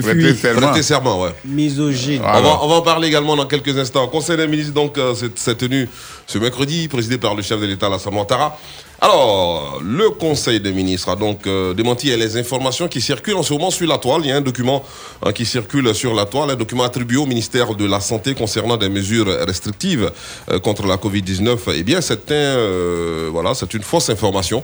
prêter 0.02 0.34
serment. 0.36 0.68
Prêter 0.68 0.84
serment, 0.84 1.22
ouais. 1.24 1.30
Misogyne. 1.44 2.22
On 2.24 2.26
va, 2.28 2.32
Alors. 2.34 2.62
on 2.64 2.68
va 2.70 2.76
en 2.76 2.82
parler 2.82 3.08
également 3.08 3.36
dans 3.36 3.46
quelques 3.48 3.78
instants. 3.78 4.08
Conseil 4.08 4.38
des 4.38 4.48
ministres, 4.48 4.74
donc, 4.74 4.98
euh, 4.98 5.16
s'est 5.16 5.32
s'est 5.36 5.56
tenu 5.56 5.88
ce 6.28 6.38
mercredi, 6.38 6.88
présidé 6.88 7.18
par 7.18 7.36
le 7.36 7.42
chef 7.42 7.60
de 7.60 7.66
l'État, 7.66 7.88
Alassane 7.88 8.14
Ouattara. 8.14 8.58
Alors, 9.04 9.82
le 9.84 10.12
Conseil 10.12 10.60
des 10.60 10.72
ministres 10.72 11.10
a 11.10 11.16
donc 11.16 11.48
euh, 11.48 11.74
démenti 11.74 12.16
les 12.16 12.38
informations 12.38 12.88
qui 12.88 13.02
circulent 13.02 13.34
en 13.38 13.42
ce 13.42 13.52
moment 13.52 13.72
sur 13.72 13.88
la 13.88 13.98
toile. 13.98 14.22
Il 14.24 14.28
y 14.28 14.32
a 14.32 14.36
un 14.36 14.42
document 14.42 14.84
hein, 15.24 15.32
qui 15.32 15.44
circule 15.44 15.96
sur 15.96 16.14
la 16.14 16.26
toile, 16.28 16.52
un 16.52 16.56
document 16.56 16.84
attribué 16.84 17.18
au 17.18 17.26
ministère 17.26 17.74
de 17.74 17.86
la 17.86 18.00
Santé 18.00 18.36
concernant 18.36 18.78
des 18.78 18.90
mesures 18.90 19.26
restrictives 19.48 20.12
euh, 20.52 20.60
contre 20.60 20.86
la 20.86 20.98
Covid-19. 20.98 21.58
Eh 21.76 21.82
bien, 21.82 22.00
c'est 22.00 22.30
un, 22.30 22.36
euh, 22.36 23.30
voilà, 23.32 23.56
c'est 23.56 23.74
une 23.74 23.82
fausse 23.82 24.12
information. 24.12 24.64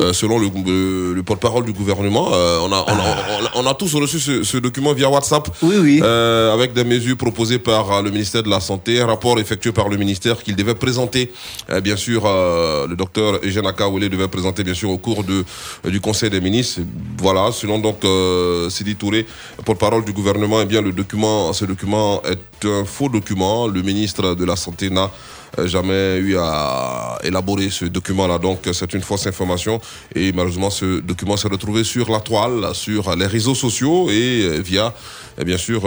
Euh, 0.00 0.12
selon 0.12 0.38
le, 0.38 0.48
le- 0.66 1.14
le 1.14 1.22
porte-parole 1.22 1.64
du 1.64 1.72
gouvernement, 1.72 2.28
Euh, 2.34 2.58
on, 2.60 2.70
a, 2.72 2.84
on, 2.86 2.92
a, 2.92 3.16
on 3.40 3.46
a- 3.46 3.50
on 3.54 3.66
a 3.66 3.74
tous 3.74 3.94
reçu 3.94 4.20
ce, 4.20 4.42
ce 4.44 4.58
document 4.58 4.92
via 4.92 5.08
WhatsApp. 5.08 5.48
Oui, 5.62 5.76
oui. 5.80 6.00
Euh, 6.02 6.52
avec 6.52 6.74
des 6.74 6.84
mesures 6.84 7.16
proposées 7.16 7.58
par 7.58 8.02
le 8.02 8.10
ministère 8.10 8.42
de 8.42 8.50
la 8.50 8.60
Santé, 8.60 9.00
un 9.00 9.06
rapport 9.06 9.38
effectué 9.40 9.72
par 9.72 9.88
le 9.88 9.96
ministère 9.96 10.42
qu'il 10.42 10.56
devait 10.56 10.74
présenter, 10.74 11.32
euh, 11.70 11.80
bien 11.80 11.96
sûr, 11.96 12.24
euh, 12.26 12.86
le 12.86 12.94
docteur 12.94 13.40
Eugène 13.42 13.64
Akaoulé 13.78 14.08
devait 14.08 14.26
présenter, 14.28 14.64
bien 14.64 14.74
sûr, 14.74 14.90
au 14.90 14.98
cours 14.98 15.22
de, 15.22 15.44
euh, 15.86 15.90
du 15.90 16.00
Conseil 16.00 16.30
des 16.30 16.40
ministres. 16.40 16.80
Voilà, 17.18 17.52
selon 17.52 17.78
donc 17.78 18.04
euh, 18.04 18.68
Sidi 18.70 18.96
Touré, 18.96 19.24
porte-parole 19.64 20.04
du 20.04 20.12
gouvernement, 20.12 20.60
eh 20.60 20.66
bien, 20.66 20.82
le 20.82 20.92
document, 20.92 21.52
ce 21.52 21.64
document 21.64 22.20
est 22.24 22.66
un 22.66 22.84
faux 22.84 23.08
document. 23.08 23.68
Le 23.68 23.82
ministre 23.82 24.34
de 24.34 24.44
la 24.44 24.56
Santé 24.56 24.90
n'a 24.90 25.10
euh, 25.58 25.66
jamais 25.66 26.16
eu 26.18 26.36
à 26.38 27.18
élaborer 27.22 27.70
ce 27.70 27.84
document-là. 27.86 28.38
Donc, 28.38 28.68
c'est 28.72 28.92
une 28.94 29.00
fausse 29.00 29.26
information. 29.26 29.80
Et 30.14 30.32
malheureusement, 30.32 30.70
ce 30.70 31.00
document 31.00 31.36
s'est 31.36 31.48
retrouvé 31.48 31.84
sur 31.84 32.10
la 32.10 32.20
toile, 32.20 32.74
sur 32.74 33.14
les 33.14 33.26
réseaux 33.26 33.54
sociaux 33.54 34.10
et 34.10 34.42
euh, 34.42 34.60
via, 34.60 34.92
euh, 35.38 35.44
bien 35.44 35.56
sûr, 35.58 35.82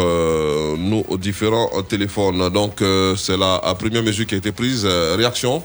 nos 0.78 1.18
différents 1.18 1.70
téléphones. 1.84 2.50
Donc, 2.50 2.82
c'est 3.18 3.38
la 3.38 3.60
première 3.78 4.04
mesure 4.04 4.26
qui 4.26 4.36
a 4.36 4.38
été 4.38 4.52
prise. 4.52 4.86
Réaction? 4.86 5.62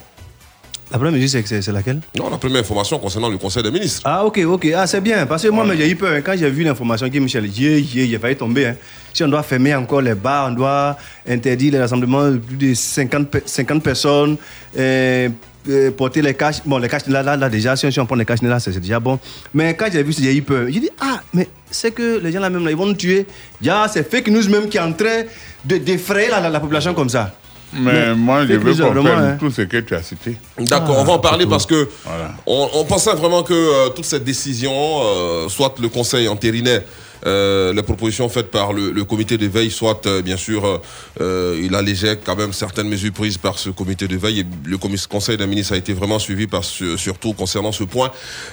La 0.90 0.99
première 0.99 1.12
mesure, 1.14 1.29
c'est 1.29 1.42
que 1.42 1.49
c'est 1.49 1.62
c'est 1.62 1.72
laquelle? 1.72 2.01
Non, 2.16 2.31
la 2.31 2.38
première 2.38 2.61
information 2.61 2.99
concernant 3.01 3.29
le 3.29 3.38
Conseil 3.38 3.62
des 3.62 3.72
ministres. 3.72 4.03
Ah, 4.05 4.25
ok, 4.25 4.38
ok. 4.46 4.66
Ah, 4.77 4.87
c'est 4.87 5.01
bien. 5.01 5.27
Parce 5.27 5.42
que 5.42 5.49
moi, 5.49 5.66
j'ai 5.77 5.90
eu 5.90 5.96
peur. 5.96 6.12
hein. 6.14 6.20
Quand 6.25 6.35
j'ai 6.37 6.49
vu 6.49 6.62
l'information 6.62 7.11
qui 7.11 7.18
Michel, 7.18 7.51
j'ai 7.53 7.83
j'ai 7.83 8.18
failli 8.18 8.37
tomber. 8.37 8.66
hein. 8.66 8.77
Si 9.12 9.25
on 9.25 9.29
doit 9.29 9.42
fermer 9.42 9.75
encore 9.75 10.01
les 10.01 10.14
bars, 10.14 10.49
on 10.49 10.53
doit 10.55 10.96
interdire 11.29 11.72
les 11.72 11.81
rassemblements 11.81 12.31
de 12.31 12.37
plus 12.38 12.57
de 12.57 12.75
50, 12.75 13.29
pe- 13.29 13.42
50 13.44 13.83
personnes, 13.83 14.37
euh, 14.79 15.29
euh, 15.68 15.90
porter 15.90 16.22
les 16.22 16.35
caches. 16.35 16.61
Bon, 16.64 16.79
les 16.79 16.88
caches, 16.88 17.09
là, 17.09 17.20
là, 17.22 17.37
là, 17.37 17.49
déjà, 17.49 17.75
si 17.75 17.87
on, 17.87 17.90
si 17.90 17.99
on 17.99 18.07
prend 18.07 18.14
les 18.14 18.25
caches, 18.25 18.42
là, 18.42 18.61
c'est 18.61 18.79
déjà 18.79 19.01
bon. 19.01 19.18
Mais 19.53 19.75
quand 19.75 19.87
j'ai 19.92 20.05
vu 20.05 20.12
j'ai 20.12 20.37
eu 20.37 20.42
peur. 20.42 20.66
J'ai 20.70 20.79
dit, 20.81 20.90
ah, 21.01 21.20
mais 21.35 21.49
c'est 21.68 21.90
que 21.90 22.20
les 22.22 22.31
gens 22.31 22.38
là 22.40 22.49
même, 22.51 22.64
là, 22.64 22.70
ils 22.70 22.77
vont 22.77 22.87
nous 22.87 22.94
tuer. 22.94 23.27
Ya, 23.61 23.87
c'est 23.92 24.09
fake 24.09 24.29
news 24.29 24.49
même 24.49 24.68
qui 24.68 24.77
est 24.77 24.81
en 24.81 24.92
train 24.92 25.22
de 25.64 25.79
défrayer 25.79 26.29
la, 26.31 26.38
la- 26.40 26.51
la 26.51 26.61
population 26.61 26.94
comme 26.94 27.09
ça. 27.09 27.35
Mais 27.72 28.14
moi, 28.14 28.46
je 28.46 28.55
veux 28.55 28.72
vraiment, 28.72 29.09
hein. 29.11 29.37
tout 29.38 29.50
ce 29.50 29.62
que 29.62 29.79
tu 29.79 29.94
as 29.94 30.02
cité. 30.02 30.37
D'accord, 30.59 30.98
on 30.98 31.05
va 31.05 31.14
en 31.14 31.18
parler 31.18 31.46
parce 31.46 31.66
que 31.66 31.88
Voilà. 32.05 32.35
on, 32.46 32.68
on 32.74 32.85
pensait 32.85 33.14
vraiment 33.14 33.42
que 33.42 33.52
euh, 33.55 33.88
toute 33.90 34.05
cette 34.05 34.24
décision, 34.24 34.72
euh, 35.02 35.48
soit 35.48 35.74
le 35.81 35.88
Conseil 35.88 36.29
entérinait 36.29 36.85
euh, 37.26 37.72
les 37.72 37.83
propositions 37.83 38.29
faites 38.29 38.50
par 38.52 38.72
le, 38.72 38.92
le 38.92 39.05
comité 39.05 39.37
de 39.37 39.46
veille, 39.48 39.70
soit 39.70 40.07
euh, 40.07 40.22
bien 40.22 40.37
sûr 40.37 40.81
euh, 41.20 41.59
il 41.61 41.74
allégeait 41.74 42.20
quand 42.24 42.37
même 42.37 42.52
certaines 42.52 42.88
mesures 42.88 43.11
prises 43.12 43.38
par 43.38 43.59
ce 43.59 43.70
comité 43.70 44.07
de 44.07 44.16
veille. 44.16 44.40
Et 44.40 44.46
le 44.64 44.76
Conseil 45.09 45.37
des 45.37 45.46
ministres 45.46 45.72
a 45.72 45.76
été 45.76 45.92
vraiment 45.92 46.18
suivi 46.20 46.46
par 46.46 46.62
ce- 46.62 46.96
surtout 46.96 47.33
concernant 47.33 47.72
ce 47.72 47.85
point. 47.85 48.12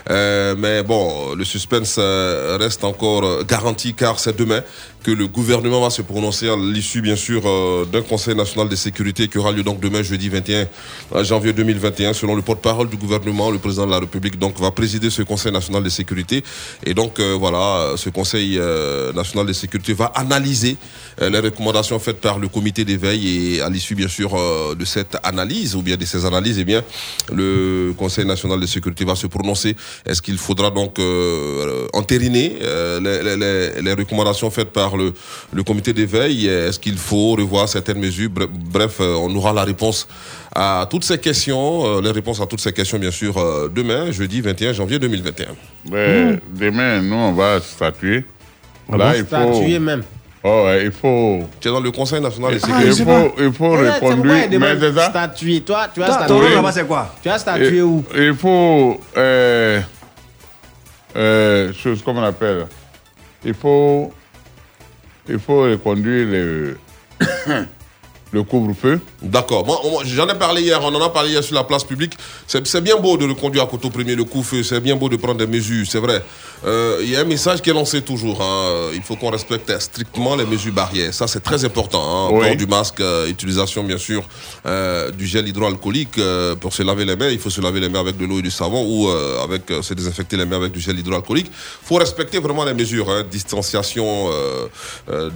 Euh, 0.10 0.56
mais 0.58 0.82
bon, 0.82 1.36
le 1.36 1.44
suspense 1.46 2.00
reste 2.00 2.84
encore 2.84 3.46
garanti 3.46 3.94
car 3.94 4.18
c'est 4.18 4.36
demain 4.36 4.62
que 5.04 5.12
le 5.12 5.28
gouvernement 5.28 5.82
va 5.82 5.90
se 5.90 6.02
prononcer 6.02 6.48
à 6.50 6.56
l'issue 6.56 7.02
bien 7.02 7.16
sûr 7.18 7.42
euh, 7.46 7.86
d'un 7.86 8.02
Conseil 8.02 8.36
national 8.36 8.70
de 8.70 8.76
sécurité 8.76 9.28
qui 9.28 9.38
aura 9.38 9.52
lieu 9.52 9.62
donc 9.64 9.80
demain 9.82 10.02
jeudi 10.02 10.30
21 10.30 10.66
janvier 11.24 11.52
2021 11.54 12.14
selon 12.14 12.36
le 12.36 12.42
porte-parole 12.42 12.90
du 12.90 12.96
gouvernement 12.98 13.52
le 13.52 13.60
président 13.60 13.86
de 13.86 13.92
la 13.92 14.00
République 14.00 14.40
donc 14.40 14.58
va 14.60 14.72
présider 14.72 15.10
ce 15.10 15.22
Conseil 15.22 15.52
national 15.52 15.84
de 15.84 15.90
sécurité. 15.90 16.42
Et 16.86 16.94
donc 16.94 17.20
euh, 17.20 17.36
voilà 17.38 17.94
ce 17.98 18.10
Conseil 18.10 18.58
euh, 18.58 19.12
national 19.14 19.46
de 19.46 19.54
sécurité 19.54 19.94
va 19.94 20.06
analyser 20.16 20.78
euh, 21.22 21.30
les 21.30 21.40
recommandations 21.40 22.00
faites 22.00 22.22
par 22.22 22.40
le 22.40 22.48
comité 22.48 22.86
d'éveil 22.86 23.56
et 23.56 23.62
à 23.62 23.70
l'issue 23.70 23.96
bien 23.96 24.08
sûr 24.08 24.34
euh, 24.36 24.74
de 24.74 24.86
cette 24.86 25.18
analyse 25.24 25.76
ou 25.76 25.82
bien 25.82 25.98
de 25.98 26.06
ces 26.06 26.26
analyses 26.26 26.60
eh 26.60 26.64
bien 26.66 26.82
le 27.32 27.94
Conseil 27.98 28.26
national 28.26 28.60
de 28.60 28.66
sécurité 28.68 29.04
va 29.06 29.16
se 29.16 29.28
prononcer. 29.28 29.76
Est-ce 30.06 30.22
qu'il 30.22 30.38
faudra 30.38 30.72
donc 30.72 30.98
euh, 31.00 31.88
entériner 31.94 32.58
euh, 32.62 33.00
les- 33.02 33.36
les- 33.36 33.82
les 33.82 33.94
recommandations 33.94 34.50
faites 34.50 34.70
par 34.72 34.93
le, 34.98 35.14
le 35.52 35.64
comité 35.64 35.94
d'éveil 35.94 36.48
Est-ce 36.48 36.80
qu'il 36.80 36.98
faut 36.98 37.32
revoir 37.34 37.68
certaines 37.70 38.00
mesures? 38.00 38.30
Bre- 38.30 38.48
Bref, 38.50 38.98
euh, 39.00 39.16
on 39.16 39.34
aura 39.36 39.54
la 39.54 39.64
réponse 39.64 40.08
à 40.56 40.88
toutes 40.90 41.04
ces 41.04 41.18
questions, 41.18 41.98
euh, 41.98 42.02
les 42.02 42.12
réponses 42.12 42.40
à 42.42 42.46
toutes 42.46 42.62
ces 42.62 42.72
questions, 42.74 43.00
bien 43.00 43.12
sûr, 43.12 43.38
euh, 43.38 43.70
demain, 43.74 44.12
jeudi 44.12 44.40
21 44.42 44.74
janvier 44.74 45.00
2021. 45.00 45.48
Mais 45.92 46.40
Demain, 46.54 47.02
nous, 47.02 47.16
on 47.16 47.34
va 47.34 47.60
statuer. 47.60 48.24
Ah 48.92 48.98
Là, 48.98 49.12
bon? 49.12 49.18
il 49.18 49.26
faut... 49.26 49.54
Statuer 49.54 49.80
même. 49.80 50.04
Oh, 50.46 50.64
ouais, 50.66 50.86
il 50.86 50.92
faut... 50.92 51.44
Tu 51.62 51.70
es 51.70 51.72
dans 51.72 51.80
le 51.80 51.90
Conseil 51.92 52.20
national 52.20 52.52
de 52.52 52.58
il, 52.58 52.62
sécurité. 52.62 52.90
il 53.00 53.06
faut, 53.06 53.34
il 53.40 53.54
faut 53.54 54.10
demande 54.12 54.26
Mais 54.60 54.78
c'est 54.80 54.94
ça 54.94 55.10
Statuer. 55.10 55.62
Toi, 55.62 55.88
tu 55.94 56.04
as 56.04 56.06
Toi, 56.08 56.16
statué. 56.16 56.54
ton 56.56 56.72
c'est 56.72 56.86
quoi? 56.86 57.16
Tu 57.24 57.30
as 57.30 57.40
statué 57.40 57.78
il, 57.78 57.84
où? 57.84 58.04
Il 58.14 58.34
faut... 58.36 59.00
Euh, 59.16 59.80
euh, 61.16 61.72
chose, 61.74 62.02
comment 62.04 62.22
on 62.22 62.26
appelle 62.26 62.66
Il 63.46 63.54
faut... 63.54 64.12
Il 65.30 65.40
faut 65.40 65.62
reconduire 65.62 66.28
le... 66.28 66.78
le 68.34 68.44
couvre-feu. 68.44 69.00
D'accord. 69.22 69.66
Moi, 69.66 69.80
moi, 69.90 70.02
j'en 70.06 70.28
ai 70.28 70.34
parlé 70.34 70.64
hier, 70.64 70.80
on 70.84 70.94
en 70.94 71.02
a 71.02 71.10
parlé 71.10 71.30
hier 71.32 71.44
sur 71.44 71.56
la 71.56 71.64
place 71.64 71.84
publique. 71.84 72.14
C'est 72.48 72.66
c'est 72.68 72.82
bien 72.82 72.98
beau 72.98 73.16
de 73.16 73.28
reconduire 73.28 73.64
à 73.64 73.68
Coteau 73.68 73.90
Premier 73.92 74.16
le 74.16 74.24
coup-feu, 74.24 74.64
c'est 74.64 74.80
bien 74.80 74.96
beau 74.96 75.08
de 75.08 75.18
prendre 75.18 75.38
des 75.38 75.48
mesures, 75.48 75.86
c'est 75.88 76.00
vrai. 76.00 76.24
Euh, 76.66 77.00
Il 77.04 77.10
y 77.10 77.16
a 77.16 77.20
un 77.22 77.26
message 77.26 77.62
qui 77.62 77.70
est 77.70 77.74
lancé 77.74 78.02
toujours. 78.02 78.42
hein. 78.42 78.90
Il 78.96 79.02
faut 79.02 79.16
qu'on 79.16 79.30
respecte 79.30 79.70
strictement 79.80 80.36
les 80.36 80.46
mesures 80.46 80.74
barrières. 80.74 81.14
Ça, 81.14 81.28
c'est 81.28 81.42
très 81.42 81.64
important. 81.66 82.02
Hein. 82.04 82.30
Oui. 82.34 82.48
Port 82.48 82.56
du 82.56 82.66
masque, 82.68 83.00
euh, 83.02 83.28
utilisation, 83.28 83.84
bien 83.84 83.98
sûr, 83.98 84.24
euh, 84.66 85.12
du 85.12 85.26
gel 85.28 85.48
hydroalcoolique 85.48 86.20
pour 86.62 86.74
se 86.74 86.82
laver 86.84 87.06
les 87.06 87.16
mains. 87.16 87.30
Il 87.30 87.40
faut 87.40 87.50
se 87.52 87.62
laver 87.62 87.80
les 87.80 87.90
mains 87.90 88.00
avec 88.00 88.18
de 88.18 88.26
l'eau 88.26 88.40
et 88.40 88.42
du 88.42 88.52
savon 88.52 88.82
ou 88.88 89.10
avec 89.44 89.64
se 89.82 89.94
désinfecter 89.94 90.38
les 90.38 90.46
mains 90.46 90.58
avec 90.58 90.72
du 90.72 90.80
gel 90.80 90.98
hydroalcoolique. 90.98 91.48
Il 91.48 91.88
faut 91.88 91.96
respecter 91.96 92.40
vraiment 92.40 92.66
les 92.66 92.74
mesures. 92.74 93.10
Hein. 93.10 93.24
Distanciation 93.30 94.30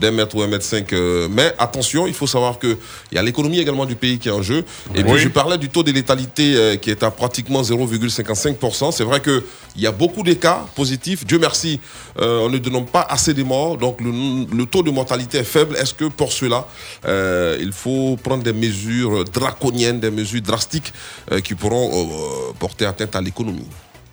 d'un 0.01 0.11
mètre 0.11 0.35
ou 0.35 0.41
un 0.41 0.47
mètre 0.47 0.65
cinq. 0.65 0.93
mais 1.29 1.53
attention, 1.59 2.07
il 2.07 2.13
faut 2.13 2.27
savoir 2.27 2.57
que 2.57 2.77
il 3.11 3.15
y 3.15 3.17
a 3.17 3.23
l'économie 3.23 3.59
également 3.59 3.85
du 3.85 3.95
pays 3.95 4.19
qui 4.19 4.27
est 4.29 4.31
en 4.31 4.41
jeu. 4.41 4.63
Et 4.95 5.03
puis 5.03 5.17
je 5.19 5.29
parlais 5.29 5.57
du 5.57 5.69
taux 5.69 5.83
de 5.83 5.91
létalité 5.91 6.55
euh, 6.55 6.75
qui 6.75 6.89
est 6.91 7.03
à 7.03 7.11
pratiquement 7.11 7.61
0,55%. 7.61 8.91
C'est 8.91 9.03
vrai 9.03 9.21
qu'il 9.21 9.41
y 9.77 9.87
a 9.87 9.91
beaucoup 9.91 10.23
de 10.23 10.33
cas 10.33 10.65
positifs. 10.75 11.25
Dieu 11.25 11.39
merci, 11.39 11.79
euh, 12.19 12.39
on 12.39 12.49
ne 12.49 12.57
dénombre 12.57 12.87
pas 12.87 13.05
assez 13.09 13.33
de 13.33 13.43
morts. 13.43 13.77
Donc 13.77 14.01
le, 14.01 14.11
le 14.55 14.65
taux 14.65 14.83
de 14.83 14.91
mortalité 14.91 15.39
est 15.39 15.43
faible. 15.43 15.75
Est-ce 15.77 15.93
que 15.93 16.05
pour 16.05 16.31
cela, 16.31 16.67
euh, 17.05 17.57
il 17.59 17.71
faut 17.71 18.17
prendre 18.21 18.43
des 18.43 18.53
mesures 18.53 19.23
draconiennes, 19.25 19.99
des 19.99 20.11
mesures 20.11 20.41
drastiques 20.41 20.93
euh, 21.31 21.39
qui 21.41 21.55
pourront 21.55 21.89
euh, 21.93 22.53
porter 22.59 22.85
atteinte 22.85 23.15
à 23.15 23.21
l'économie? 23.21 23.67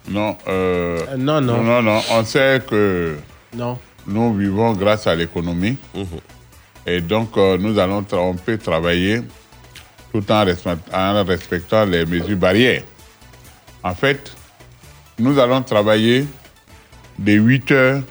Non, 0.08 0.36
euh, 0.48 1.00
non, 1.16 1.40
non. 1.40 1.62
Non, 1.62 1.82
non, 1.82 2.00
on 2.10 2.24
sait 2.24 2.60
que 2.68 3.16
Non. 3.56 3.78
nous 4.06 4.34
vivons 4.34 4.72
grâce 4.74 5.06
à 5.06 5.14
l'économie. 5.14 5.76
Et 6.86 7.00
donc, 7.00 7.36
euh, 7.36 7.56
nous 7.58 7.78
allons, 7.78 8.04
on 8.12 8.34
peut 8.34 8.58
travailler 8.58 9.22
tout 10.12 10.24
en, 10.30 10.44
respect- 10.44 10.76
en 10.92 11.24
respectant 11.24 11.84
les 11.84 12.04
mesures 12.04 12.36
barrières. 12.36 12.82
En 13.82 13.94
fait, 13.94 14.32
nous 15.18 15.38
allons 15.38 15.62
travailler 15.62 16.26
de 17.18 17.32
8 17.32 17.70
heures 17.72 18.02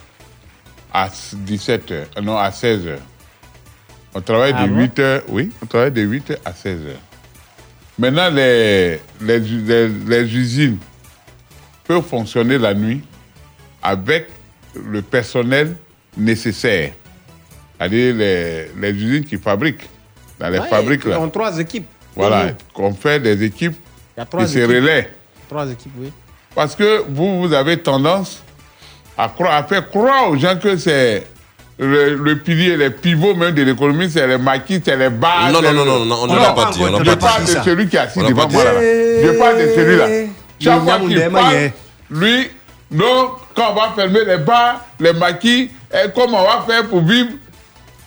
à 0.94 1.10
17 1.34 1.92
heures, 1.92 2.08
euh, 2.18 2.22
non, 2.22 2.38
à 2.38 2.52
16 2.52 2.88
heures. 2.88 3.00
On 4.16 4.22
travaille 4.22 4.54
Ah 4.56 4.64
de 4.68 4.72
bon? 4.72 4.80
8 4.82 5.00
heures, 5.00 5.22
oui, 5.30 5.52
on 5.62 5.66
travaille 5.66 5.92
de 5.92 6.02
8 6.02 6.32
heures 6.32 6.38
à 6.46 6.54
16 6.54 6.80
heures. 6.88 7.02
Maintenant, 7.98 8.30
les, 8.30 9.00
les, 9.22 9.40
les- 9.40 9.88
les 9.90 10.36
usines 10.36 10.78
peuvent 11.86 12.06
fonctionner 12.06 12.58
la 12.58 12.74
nuit 12.74 13.02
avec 13.82 14.28
le 14.76 15.02
personnel 15.02 15.76
nécessaire. 16.18 16.94
C'est-à-dire 17.90 18.16
les, 18.16 18.68
les 18.80 18.90
usines 18.92 19.26
qui 19.26 19.38
fabriquent. 19.38 19.90
Dans 20.40 20.50
les 20.50 20.60
Ouais, 20.60 20.68
fabriques, 20.70 21.02
Ils 21.06 21.12
là. 21.12 21.20
ont 21.20 21.30
trois 21.30 21.58
équipes. 21.60 21.88
Voilà, 22.16 22.52
qu'on 22.74 22.94
fait 22.94 23.20
des 23.20 23.44
équipes 23.44 23.76
Il 24.16 24.20
y 24.20 24.24
a 24.24 24.26
trois 24.26 24.46
qui 24.46 24.52
se 24.54 24.58
équipes. 24.60 24.70
relaient. 24.72 25.10
Trois 25.50 25.70
équipes, 25.70 25.92
oui. 26.00 26.12
Parce 26.56 26.76
que 26.76 27.04
vous, 27.10 27.42
vous 27.42 27.54
avez 27.54 27.78
tendance 27.78 28.42
à, 29.18 29.28
croire, 29.30 29.54
à 29.56 29.64
faire 29.64 29.90
croire 29.90 30.30
aux 30.30 30.38
gens 30.38 30.56
que 30.58 30.78
c'est 30.78 31.24
le, 31.80 32.16
le 32.16 32.38
pilier, 32.40 32.78
les 32.78 32.92
pivots 32.92 33.34
même 33.36 33.54
de 33.56 33.64
l'économie, 33.64 34.10
c'est 34.10 34.28
les 34.28 34.38
maquis, 34.38 34.82
c'est 34.84 34.96
les 34.96 35.10
bases. 35.10 35.52
Non, 35.52 35.62
non, 35.62 35.74
non, 35.74 35.86
non, 35.86 36.06
non, 36.06 36.18
on 36.22 36.28
n'a 36.28 36.52
pas 36.54 36.72
dit, 36.72 36.82
on 36.84 37.00
Je 37.04 37.10
pas 37.12 37.16
parle 37.18 37.42
de 37.44 37.48
ça. 37.50 37.64
celui 37.64 37.88
qui 37.88 37.96
est 37.96 38.00
assis 38.00 38.20
devant 38.20 38.48
moi 38.48 38.64
là. 38.64 38.72
Je 38.80 39.38
parle 39.40 39.58
de 39.58 39.68
celui-là. 39.76 40.08
Chaque 40.60 40.84
fois 40.84 41.00
qu'il 41.00 41.30
parle, 41.32 41.54
Maye. 41.56 41.72
lui, 42.12 42.50
non, 42.92 43.32
quand 43.56 43.72
on 43.72 43.76
va 43.76 43.92
fermer 43.96 44.24
les 44.26 44.38
bars, 44.38 44.86
les 45.00 45.14
maquis, 45.14 45.72
et 45.92 46.10
comment 46.14 46.42
on 46.42 46.44
va 46.44 46.64
faire 46.68 46.88
pour 46.88 47.02
vivre 47.02 47.30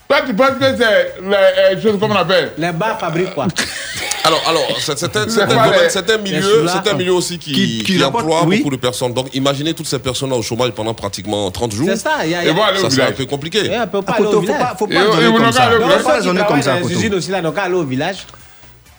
Toi, 0.09 0.19
tu 0.27 0.35
penses 0.35 0.51
que 0.61 0.65
c'est 0.77 1.15
les 1.21 1.35
euh, 1.35 1.83
choses, 1.83 1.97
comment 1.99 2.15
on 2.15 2.19
appelle 2.19 2.53
Les 2.57 2.71
bars 2.73 2.99
fabriquent 2.99 3.35
quoi 3.35 3.47
Alors, 4.25 4.43
alors 4.49 4.67
c'est 4.81 4.99
c'est 4.99 5.17
un, 5.17 5.25
c'est 5.29 5.31
C'est 5.31 5.47
pas 5.47 5.89
c'est 5.89 6.23
milieu, 6.23 6.67
c'est 6.69 6.91
un 6.91 6.95
milieu 6.95 7.13
aussi 7.13 7.39
qui, 7.39 7.53
Qui- 7.53 7.79
qui 7.85 7.97
qui 7.97 8.05
emploie 8.05 8.43
oui. 8.45 8.59
beaucoup 8.59 8.71
de 8.71 8.77
personnes. 8.81 9.13
Donc, 9.15 9.33
imaginez 9.35 9.73
toutes 9.75 9.87
ces 9.87 9.99
personnes 10.01 10.33
au 10.33 10.43
chômage 10.43 10.71
pendant 10.73 10.95
pratiquement 10.95 11.49
30 11.51 11.73
jours. 11.73 11.89
C'est 11.91 11.97
ça, 11.97 12.25
il 12.25 12.31
y 12.31 12.35
a- 12.35 12.43
il 12.45 12.49
y 12.49 12.51
a- 12.51 12.77
Ça 12.77 12.87
au 12.87 12.91
serait 12.91 13.09
un 13.09 13.13
peu 13.13 13.25
compliqué. 13.27 13.61
Eh, 13.65 13.79
on 13.79 13.87
peut 13.87 14.03
pas 14.03 14.13
À 14.13 14.17
aller 14.17 14.27
au 14.27 14.33
faut 14.33 14.41
village. 14.41 14.59
pas, 14.61 14.75
faut 14.77 14.87
pas 14.89 14.95
raisonner 15.01 15.27
vous 15.29 15.37
comme 15.37 15.53
ça. 15.53 15.61
pas 15.67 15.71
le 15.71 15.81
Faut 15.81 15.89
pas 16.09 16.13
raisonner 16.15 16.41
comme 16.49 16.63
ça, 16.63 16.75
les 16.81 17.15
aussi, 17.15 17.31
là, 17.31 17.41
donc 17.41 17.59
aller 17.59 17.75
au 17.75 17.85
village. 17.85 18.17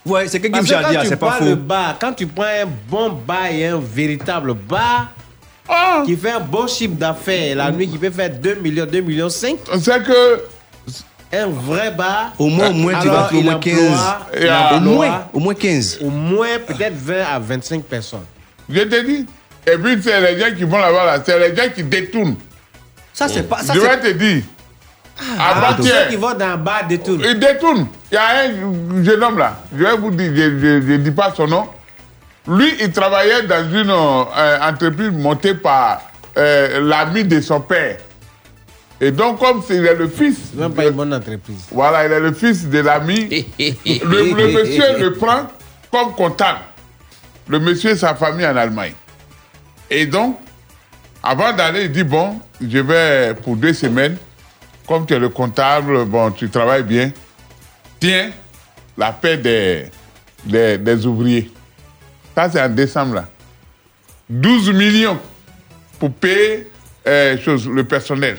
Ouais, 0.06 0.28
c'est 0.30 0.39
quelqu'un 0.39 0.60
Parce 0.60 0.67
qui 0.67 0.72
que 0.74 0.78
a 0.78 0.84
quand 0.84 0.89
dit, 0.91 0.98
tu 1.02 1.08
c'est 1.08 1.15
pas 1.17 1.28
prends 1.28 1.38
faux. 1.39 1.43
le 1.46 1.56
bar, 1.56 1.96
quand 2.00 2.13
tu 2.13 2.28
prends 2.28 2.43
un 2.43 2.65
bon 2.89 3.10
bar 3.28 3.48
et 3.52 3.65
un 3.67 3.80
véritable 3.82 4.54
bar 4.54 5.08
Ah, 5.67 6.04
qui 6.06 6.15
fait 6.15 6.32
un 6.32 6.39
bon 6.39 6.65
chiffre 6.67 6.96
d'affaires 6.96 7.58
la 7.58 7.70
nuit, 7.72 7.89
qui 7.89 7.98
peut 7.98 8.10
faire 8.12 8.30
2 8.30 8.56
millions, 8.56 8.86
2 8.86 9.02
millions 9.02 9.28
5, 9.30 9.58
c'est 9.82 10.04
que 10.04 10.43
un 11.34 11.48
vrai 11.48 11.92
bar. 11.92 12.34
Au 12.40 12.48
moins, 12.48 12.70
au 12.70 12.74
moins, 12.74 12.94
tu 13.02 13.08
alors, 13.10 13.22
vas 13.22 13.28
trouver 13.28 13.42
au 13.42 13.52
moins 13.52 13.60
15. 13.60 13.78
emploie- 13.80 14.28
Et 14.34 14.44
il 14.44 14.50
à- 14.50 14.74
Au 14.76 14.80
moins, 14.80 15.24
au 15.34 15.40
moins 15.40 15.54
15. 15.54 15.98
Au 16.02 16.10
moins 16.10 16.48
peut-être 16.66 16.96
20 16.96 17.24
à 17.34 17.40
25 17.40 17.84
personnes. 17.84 18.26
Je 18.70 18.80
te 18.82 19.06
dis. 19.06 19.26
Et 19.66 19.78
puis, 19.78 19.98
c'est 20.02 20.22
les 20.22 20.40
gens 20.40 20.56
qui 20.56 20.63
vont 20.63 20.78
là-bas, 20.78 21.06
là, 21.06 21.20
c'est 21.26 21.38
les 21.40 21.56
gens 21.56 21.70
qui 21.74 21.84
détournent. 21.84 22.36
Ça, 23.13 23.28
c'est 23.28 23.44
pas. 23.50 23.60
Ça, 23.62 23.74
Je 23.74 23.80
vais 23.80 24.00
te 24.00 24.12
dire. 24.12 24.44
Ah, 25.40 25.74
tous 25.76 25.84
ceux 25.84 26.10
qui 26.10 26.16
vont 26.16 26.34
dans 26.36 26.46
un 26.46 26.58
bar 26.58 26.86
détournent. 26.88 27.22
il 27.26 27.40
détourne. 27.40 27.88
Il 28.12 28.16
y 28.16 28.18
a 28.18 28.44
un 28.46 29.04
jeune 29.04 29.24
homme 29.24 29.38
là, 29.40 29.58
je 29.76 29.84
vais 29.84 29.98
vous 29.98 30.12
dire, 30.12 30.32
je 30.34 30.92
ne 30.92 30.98
dis 30.98 31.12
pas 31.12 31.34
son 31.36 31.48
nom. 31.48 31.68
Lui, 32.48 32.72
il 32.80 32.92
travaillait 32.92 33.42
dans 33.44 33.68
une 33.72 33.90
euh, 33.90 34.60
entreprise 34.62 35.12
montée 35.12 35.56
par 35.56 36.02
euh, 36.38 36.80
l'ami 36.82 37.24
de 37.24 37.42
son 37.42 37.60
père. 37.60 37.98
Et 38.99 39.12
donc, 39.12 39.39
comme 39.39 39.62
c'est- 39.62 39.75
il 39.77 39.86
est 39.86 39.93
le 39.95 40.07
fils. 40.07 40.38
C'est 40.51 40.60
même 40.60 40.73
pas 40.73 40.86
une 40.86 40.91
bonne 40.93 41.13
entreprise. 41.13 41.65
Voilà, 41.71 42.05
il 42.05 42.12
est 42.12 42.19
le 42.19 42.33
fils 42.33 42.67
de 42.67 42.79
l'ami. 42.79 43.27
le, 43.60 44.33
le 44.36 44.53
monsieur 44.53 44.97
le 44.99 45.13
prend 45.13 45.47
comme 45.91 46.13
comptable. 46.13 46.60
le 47.47 47.60
monsieur 47.60 47.91
et 47.91 47.95
sa 47.95 48.15
famille 48.15 48.45
en 48.45 48.55
Allemagne. 48.57 48.93
Et 49.89 50.05
donc, 50.05 50.38
avant 51.23 51.53
d'aller, 51.53 51.83
il 51.86 51.91
dit, 51.91 52.03
bon, 52.03 52.39
je 52.62 52.79
vais 52.79 53.33
pour 53.36 53.55
deux 53.55 53.73
semaines, 53.73 54.17
comme 54.88 55.05
tu 55.05 55.13
es 55.13 55.19
le 55.19 55.29
comptable, 55.29 56.03
bon, 56.05 56.31
tu 56.31 56.49
travailles 56.49 56.83
bien, 56.83 57.12
tiens, 57.99 58.31
la 58.97 59.12
paix 59.13 59.38
des, 59.38 59.86
des, 60.43 60.77
des 60.77 61.05
ouvriers. 61.05 61.49
Ça, 62.36 62.49
c'est 62.49 62.62
en 62.62 62.67
décembre, 62.69 63.15
là. 63.15 63.29
12 64.29 64.71
millions 64.73 65.17
pour 65.99 66.12
payer 66.12 66.69
euh, 67.07 67.38
chose, 67.38 67.67
le 67.69 67.83
personnel. 67.86 68.38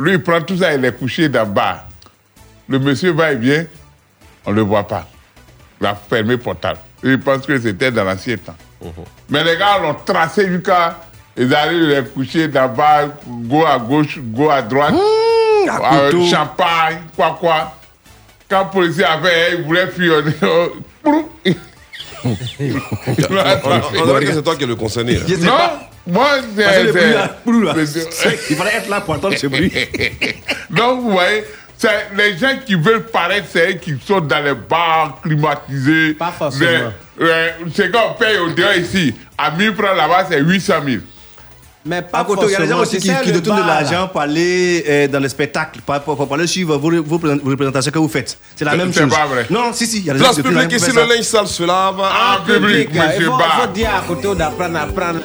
Lui, 0.00 0.12
il 0.12 0.22
prend 0.22 0.40
tout 0.40 0.56
ça, 0.56 0.72
il 0.74 0.84
est 0.84 0.92
couché 0.98 1.28
le 1.28 1.44
bar. 1.44 1.84
Le 2.68 2.78
monsieur 2.78 3.12
va 3.12 3.32
et 3.32 3.36
vient, 3.36 3.64
on 4.46 4.50
ne 4.50 4.56
le 4.56 4.62
voit 4.62 4.86
pas. 4.86 5.06
Il 5.80 5.86
a 5.86 5.94
fermé 5.94 6.30
le 6.32 6.38
portable. 6.38 6.78
Il 7.02 7.18
pense 7.20 7.44
que 7.46 7.58
c'était 7.60 7.90
dans 7.90 8.04
l'ancien 8.04 8.36
temps. 8.36 8.56
Mais 9.28 9.44
les 9.44 9.56
gars 9.56 9.78
l'ont 9.82 9.94
tracé 10.04 10.46
jusqu'à. 10.48 10.96
Ils 11.36 11.54
arrivent, 11.54 11.82
il 11.84 11.92
est 11.92 12.12
couché 12.12 12.48
dans 12.48 12.62
le 12.62 12.68
bar, 12.74 13.08
go 13.26 13.64
à 13.66 13.78
gauche, 13.78 14.18
go 14.18 14.50
à 14.50 14.62
droite. 14.62 14.94
à 15.68 15.94
Euh, 15.96 16.26
champagne, 16.26 17.02
quoi, 17.16 17.36
quoi. 17.38 17.72
Quand 18.48 18.64
le 18.64 18.70
policier 18.70 19.04
avait, 19.04 19.56
il 19.58 19.64
voulait 19.64 19.86
fuir. 19.88 20.22
on- 21.04 21.16
On, 22.24 24.00
on 24.02 24.04
dirait 24.06 24.24
que 24.26 24.32
c'est 24.34 24.42
toi 24.42 24.56
qui 24.56 24.64
es 24.64 24.66
le 24.66 24.76
concerné. 24.76 25.14
là. 25.14 25.20
Non, 25.40 25.89
le 26.06 27.86
c'est- 27.86 27.86
c'est- 27.86 28.12
c'est- 28.12 28.38
Il 28.50 28.56
fallait 28.56 28.76
être 28.76 28.88
là 28.88 29.00
pour 29.00 29.14
entendre 29.14 29.36
ce 29.36 29.46
bruit. 29.46 29.72
Donc, 30.70 31.02
vous 31.02 31.10
voyez, 31.12 31.44
c'est 31.76 32.08
les 32.16 32.36
gens 32.36 32.56
qui 32.64 32.74
veulent 32.74 33.06
paraître, 33.06 33.46
c'est 33.52 33.70
eux 33.70 33.74
qui 33.74 33.94
sont 34.06 34.20
dans 34.20 34.42
les 34.44 34.54
bars 34.54 35.18
climatisés. 35.22 36.14
Pas 36.14 36.32
forcément. 36.36 36.92
c'est 37.74 37.90
qu'on 37.92 38.14
paye 38.18 38.38
au 38.38 38.50
dehors 38.50 38.74
ici. 38.74 39.14
À 39.36 39.50
1000 39.50 39.74
francs 39.74 39.96
là-bas, 39.96 40.26
c'est 40.30 40.40
800 40.40 40.74
000. 40.84 41.02
Mais 41.82 42.02
pas 42.02 42.18
À 42.18 42.24
côté, 42.24 42.44
il 42.46 42.52
y 42.52 42.54
a 42.56 42.60
des 42.60 42.68
gens 42.68 42.80
aussi 42.80 42.98
qui, 42.98 43.08
qui 43.08 43.26
le 43.28 43.40
détournent 43.40 43.56
de 43.56 43.62
bar, 43.62 43.80
l'argent 43.80 44.06
pour 44.08 44.20
aller 44.20 44.84
euh, 44.86 45.08
dans 45.08 45.18
les 45.18 45.30
spectacles, 45.30 45.80
pour, 45.80 45.98
pour, 46.00 46.16
pour 46.26 46.34
aller 46.34 46.46
suivre 46.46 46.76
vos, 46.76 46.90
vos, 47.02 47.18
vos 47.18 47.50
représentations 47.50 47.90
que 47.90 47.98
vous 47.98 48.08
faites. 48.08 48.36
C'est 48.54 48.66
la 48.66 48.72
C'est- 48.72 48.76
même 48.76 48.92
c'est 48.92 49.00
chose. 49.00 49.08
pas 49.16 49.24
vrai. 49.24 49.46
Non, 49.48 49.72
si, 49.72 49.86
si, 49.86 49.98
il 50.00 50.04
y 50.04 50.10
a 50.10 50.12
des 50.12 50.18
gens 50.18 50.24
Place 50.26 50.36
qui 50.36 50.42
détournent 50.42 50.62
publique, 50.68 50.78
l'argent 50.78 51.00
ici 51.00 51.08
le 51.08 51.14
linge 51.14 51.24
sale 51.24 51.46
se 51.46 51.62
lave 51.62 51.98
En 52.00 52.44
public, 52.44 52.88
Il 52.92 52.98
faut, 53.00 53.06
monsieur 53.06 53.20
il 53.20 53.24
faut 53.24 53.36
Bar. 53.38 53.68
dire 53.72 53.90
à 53.94 54.06
côté 54.06 54.34
d'apprendre 54.34 54.78
à 54.78 54.86
prendre. 54.88 55.20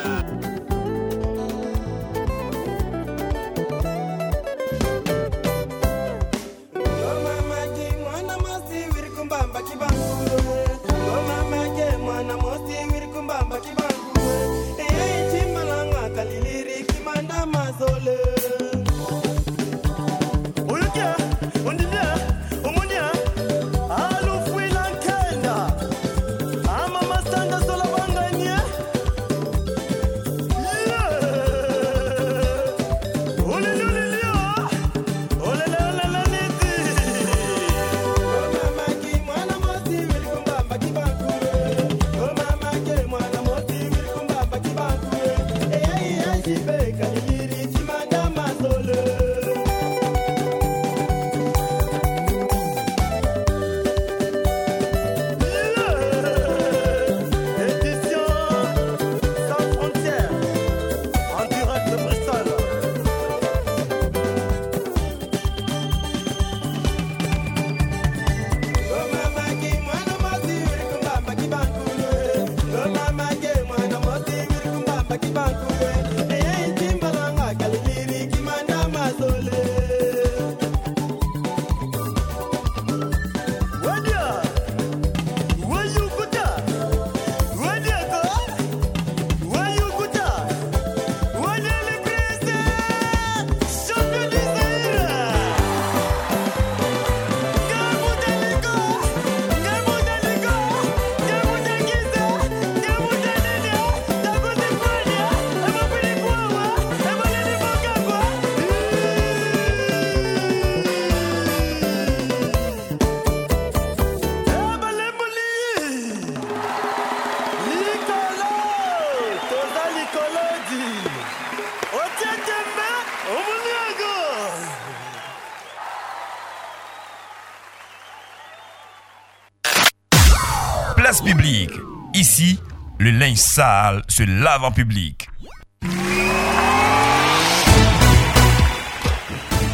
Ici, 132.16 132.58
le 132.98 133.12
linge 133.12 133.40
sale 133.40 134.02
se 134.08 134.24
lave 134.24 134.64
en 134.64 134.72
public. 134.72 135.28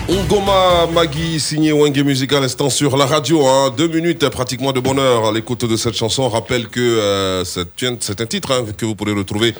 Ngoma 0.10 0.88
Magui, 0.92 1.40
signé 1.40 1.72
Wenge 1.72 2.00
Music 2.00 2.34
à 2.34 2.40
l'instant 2.40 2.72
sur 2.72 2.98
la 2.98 3.06
radio. 3.06 3.46
Hein. 3.46 3.72
Deux 3.78 3.88
minutes 3.88 4.28
pratiquement 4.30 4.72
de 4.72 4.80
bonheur 4.80 5.28
à 5.28 5.32
l'écoute 5.32 5.66
de 5.66 5.78
cette 5.78 5.94
chanson. 5.94 6.28
Rappelle 6.30 6.68
que 6.68 6.80
euh, 6.80 7.46
c'est 7.46 7.68
c'est 8.00 8.22
un 8.22 8.26
titre 8.26 8.52
hein, 8.52 8.66
que 8.76 8.88
vous 8.88 8.96
pourrez 8.96 9.14
retrouver 9.14 9.54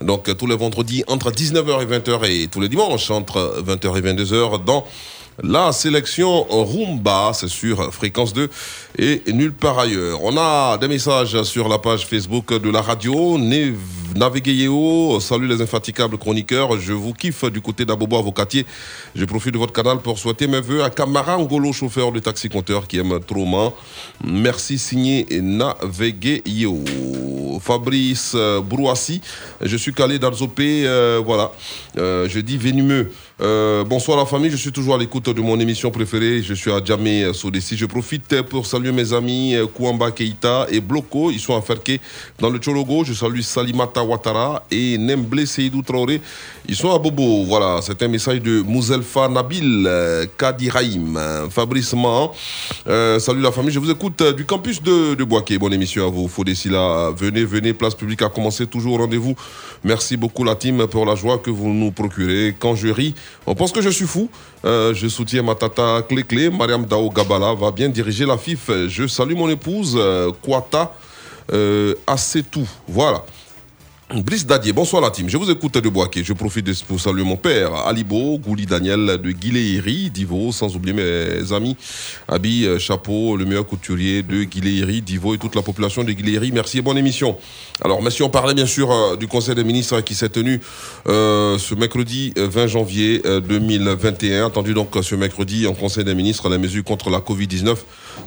donc 0.00 0.34
tous 0.36 0.46
les 0.46 0.56
vendredis 0.56 1.02
entre 1.08 1.32
19h 1.32 1.82
et 1.82 1.86
20h 1.86 2.30
et 2.30 2.46
tous 2.46 2.60
les 2.60 2.68
dimanches 2.68 3.10
entre 3.10 3.64
20h 3.66 3.98
et 3.98 4.14
22h 4.14 4.64
dans 4.64 4.86
la 5.42 5.72
sélection 5.72 6.44
Rumba, 6.50 7.32
c'est 7.32 7.48
sur 7.48 7.92
Fréquence 7.92 8.32
2 8.32 8.48
et 8.98 9.22
nulle 9.32 9.52
part 9.52 9.78
ailleurs. 9.78 10.22
On 10.22 10.36
a 10.36 10.76
des 10.78 10.88
messages 10.88 11.42
sur 11.44 11.68
la 11.68 11.78
page 11.78 12.06
Facebook 12.06 12.52
de 12.52 12.70
la 12.70 12.82
radio. 12.82 13.38
Naviguez-yo, 14.16 15.20
salut 15.20 15.46
les 15.46 15.62
infatigables 15.62 16.18
chroniqueurs. 16.18 16.80
Je 16.80 16.92
vous 16.92 17.12
kiffe 17.12 17.44
du 17.44 17.60
côté 17.60 17.84
d'Abobo 17.84 18.18
Avocatier. 18.18 18.66
Je 19.14 19.24
profite 19.24 19.52
de 19.52 19.58
votre 19.58 19.72
canal 19.72 19.98
pour 19.98 20.18
souhaiter 20.18 20.46
mes 20.46 20.60
voeux 20.60 20.82
à 20.82 20.90
Camara 20.90 21.38
Ngolo, 21.38 21.72
chauffeur 21.72 22.10
de 22.10 22.18
taxi 22.18 22.48
compteur 22.48 22.88
qui 22.88 22.98
aime 22.98 23.20
trop 23.20 23.44
man. 23.44 23.70
Merci 24.24 24.78
signé 24.78 25.26
Naviguez-yo. 25.30 26.82
Fabrice 27.60 28.32
euh, 28.34 28.60
Brouassi, 28.60 29.20
je 29.60 29.76
suis 29.76 29.92
calé 29.92 30.18
d'Arzopé, 30.18 30.84
euh, 30.86 31.20
voilà. 31.24 31.52
Euh, 31.96 32.28
je 32.28 32.40
dis 32.40 32.56
venimeux. 32.56 33.10
Euh, 33.40 33.84
bonsoir 33.84 34.18
la 34.18 34.26
famille, 34.26 34.50
je 34.50 34.56
suis 34.56 34.72
toujours 34.72 34.96
à 34.96 34.98
l'écoute 34.98 35.30
de 35.30 35.40
mon 35.40 35.60
émission 35.60 35.92
préférée. 35.92 36.42
Je 36.42 36.54
suis 36.54 36.72
à 36.72 36.84
Djamé 36.84 37.22
euh, 37.22 37.32
Sodessi. 37.32 37.76
Je 37.76 37.86
profite 37.86 38.42
pour 38.42 38.66
saluer 38.66 38.90
mes 38.90 39.12
amis 39.12 39.54
euh, 39.54 39.66
Kouamba 39.66 40.10
Keita 40.10 40.66
et 40.70 40.80
Bloco. 40.80 41.30
Ils 41.30 41.38
sont 41.38 41.56
à 41.56 41.62
Ferké 41.62 42.00
dans 42.40 42.50
le 42.50 42.58
Tchologo. 42.58 43.04
Je 43.04 43.12
salue 43.12 43.40
Salimata 43.40 44.02
Ouattara 44.02 44.64
et 44.72 44.98
Nemble 44.98 45.46
Seydou 45.46 45.82
Traoré. 45.82 46.20
Ils 46.70 46.76
sont 46.76 46.92
à 46.92 46.98
Bobo. 46.98 47.44
Voilà, 47.44 47.80
c'est 47.80 48.02
un 48.02 48.08
message 48.08 48.42
de 48.42 48.60
Mouzelfa 48.60 49.26
Nabil 49.28 49.86
euh, 49.86 50.26
Kadiraïm. 50.36 51.16
Euh, 51.16 51.48
Fabrice 51.48 51.94
Mahan. 51.94 52.32
Euh, 52.86 53.18
salut 53.18 53.40
la 53.40 53.52
famille, 53.52 53.70
je 53.70 53.78
vous 53.78 53.90
écoute 53.90 54.20
euh, 54.20 54.32
du 54.34 54.44
campus 54.44 54.82
de, 54.82 55.14
de 55.14 55.24
Boaké. 55.24 55.56
Bonne 55.58 55.72
émission 55.72 56.06
à 56.06 56.10
vous. 56.10 56.28
Fodessi 56.28 56.68
là. 56.68 57.10
Venez, 57.16 57.44
venez, 57.44 57.72
place 57.72 57.94
publique 57.94 58.20
a 58.20 58.28
commencé. 58.28 58.66
Toujours 58.66 58.94
au 58.94 58.98
rendez-vous. 58.98 59.34
Merci 59.82 60.16
beaucoup 60.18 60.44
la 60.44 60.56
team 60.56 60.86
pour 60.88 61.06
la 61.06 61.14
joie 61.14 61.38
que 61.38 61.50
vous 61.50 61.68
nous 61.68 61.90
procurez. 61.90 62.54
Quand 62.58 62.74
je 62.74 62.88
ris, 62.88 63.14
on 63.46 63.54
pense 63.54 63.72
que 63.72 63.80
je 63.80 63.88
suis 63.90 64.06
fou. 64.06 64.28
Euh, 64.64 64.92
je 64.94 65.08
soutiens 65.08 65.42
ma 65.42 65.54
tata 65.54 66.02
Clé 66.08 66.22
Clé. 66.22 66.50
Mariam 66.50 66.84
Dao 66.84 67.10
Gabala 67.10 67.54
va 67.54 67.70
bien 67.70 67.88
diriger 67.88 68.26
la 68.26 68.36
FIF. 68.36 68.70
Je 68.88 69.06
salue 69.06 69.34
mon 69.34 69.48
épouse, 69.48 69.94
euh, 69.96 70.30
Kwata. 70.42 70.92
euh, 71.52 71.94
assez 72.06 72.42
tout. 72.42 72.68
Voilà. 72.86 73.24
Brice 74.14 74.46
Dadier, 74.46 74.72
bonsoir 74.72 75.02
la 75.02 75.10
team. 75.10 75.28
Je 75.28 75.36
vous 75.36 75.50
écoute 75.50 75.76
de 75.76 75.88
Boaké. 75.90 76.24
Je 76.24 76.32
profite 76.32 76.82
pour 76.84 76.98
saluer 76.98 77.24
mon 77.24 77.36
père, 77.36 77.74
Alibo, 77.74 78.38
Gouli 78.38 78.64
Daniel 78.64 79.18
de 79.20 79.30
Guiléry, 79.32 80.08
Divo, 80.08 80.50
sans 80.50 80.74
oublier 80.74 80.94
mes 80.94 81.52
amis, 81.52 81.76
Abi, 82.26 82.64
euh, 82.64 82.78
Chapeau, 82.78 83.36
le 83.36 83.44
meilleur 83.44 83.66
couturier 83.66 84.22
de 84.22 84.44
Guiléry, 84.44 85.02
Divo 85.02 85.34
et 85.34 85.38
toute 85.38 85.54
la 85.54 85.60
population 85.60 86.04
de 86.04 86.12
Guiléry. 86.12 86.52
Merci 86.52 86.78
et 86.78 86.80
bonne 86.80 86.96
émission. 86.96 87.36
Alors, 87.84 88.00
messieurs, 88.00 88.24
on 88.24 88.30
parlait 88.30 88.54
bien 88.54 88.64
sûr 88.64 88.90
euh, 88.90 89.16
du 89.16 89.28
Conseil 89.28 89.54
des 89.54 89.62
ministres 89.62 90.00
qui 90.00 90.14
s'est 90.14 90.30
tenu 90.30 90.58
euh, 91.06 91.58
ce 91.58 91.74
mercredi 91.74 92.32
euh, 92.38 92.48
20 92.48 92.66
janvier 92.66 93.20
euh, 93.26 93.40
2021. 93.40 94.46
Attendu 94.46 94.72
donc 94.72 94.96
ce 95.02 95.16
mercredi 95.16 95.66
en 95.66 95.74
Conseil 95.74 96.04
des 96.04 96.14
ministres, 96.14 96.48
les 96.48 96.56
mesures 96.56 96.82
contre 96.82 97.10
la 97.10 97.18
Covid-19 97.18 97.76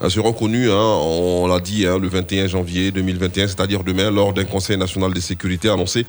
euh, 0.02 0.10
seront 0.10 0.34
connues, 0.34 0.70
hein, 0.70 0.98
on 1.02 1.48
l'a 1.48 1.60
dit, 1.60 1.86
hein, 1.86 1.98
le 2.00 2.08
21 2.08 2.48
janvier 2.48 2.92
2021, 2.92 3.48
c'est-à-dire 3.48 3.84
demain, 3.84 4.12
lors 4.12 4.34
d'un 4.34 4.46
Conseil 4.46 4.78
national 4.78 5.14
de 5.14 5.20
sécurité 5.20 5.70
annoncé. 5.70 6.06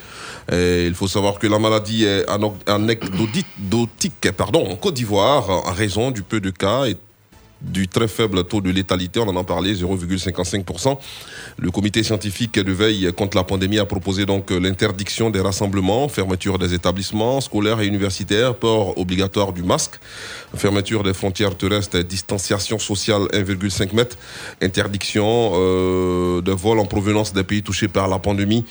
Il 0.51 0.95
faut 0.95 1.09
savoir 1.09 1.39
que 1.39 1.47
la 1.47 1.59
maladie 1.59 2.05
est 2.05 2.27
anecdotique 2.67 3.47
pardon, 4.37 4.67
en 4.71 4.77
Côte 4.77 4.95
d'Ivoire 4.95 5.49
en 5.51 5.73
raison 5.73 6.11
du 6.11 6.23
peu 6.23 6.41
de 6.41 6.51
cas 6.51 6.85
du 7.63 7.89
très 7.89 8.09
faible 8.09 8.45
taux 8.45 8.61
de 8.61 8.71
létalité, 8.71 9.21
on 9.21 9.29
en 9.29 9.37
a 9.37 9.45
parlé, 9.45 9.75
0,55%. 9.75 10.99
Le 11.59 11.71
comité 11.71 12.03
scientifique 12.03 12.59
de 12.59 12.73
veille 12.73 13.13
contre 13.17 13.37
la 13.37 13.45
pandémie 13.45 13.79
a 13.79 13.87
proposé 13.87 14.27
donc 14.27 14.51
l'interdiction 14.51 15.31
des 15.31 15.41
rassemblements, 15.41 16.09
fermeture 16.09 16.59
des 16.59 16.75
établissements 16.75 17.41
scolaires 17.41 17.81
et 17.81 17.87
universitaires, 17.87 18.55
port 18.55 18.99
obligatoire 18.99 19.53
du 19.53 19.63
masque, 19.63 20.01
fermeture 20.57 21.03
des 21.03 21.15
frontières 21.15 21.57
terrestres, 21.57 21.99
distanciation 22.01 22.79
sociale 22.79 23.23
1,5 23.33 23.95
mètres, 23.95 24.17
interdiction 24.61 25.53
euh, 25.55 26.41
de 26.43 26.53
vol 26.53 26.79
en 26.79 26.87
provenance 26.87 27.33
des 27.33 27.45
pays 27.45 27.63
touchés 27.63 27.89
par 27.89 28.09
la 28.09 28.19
pandémie, 28.19 28.65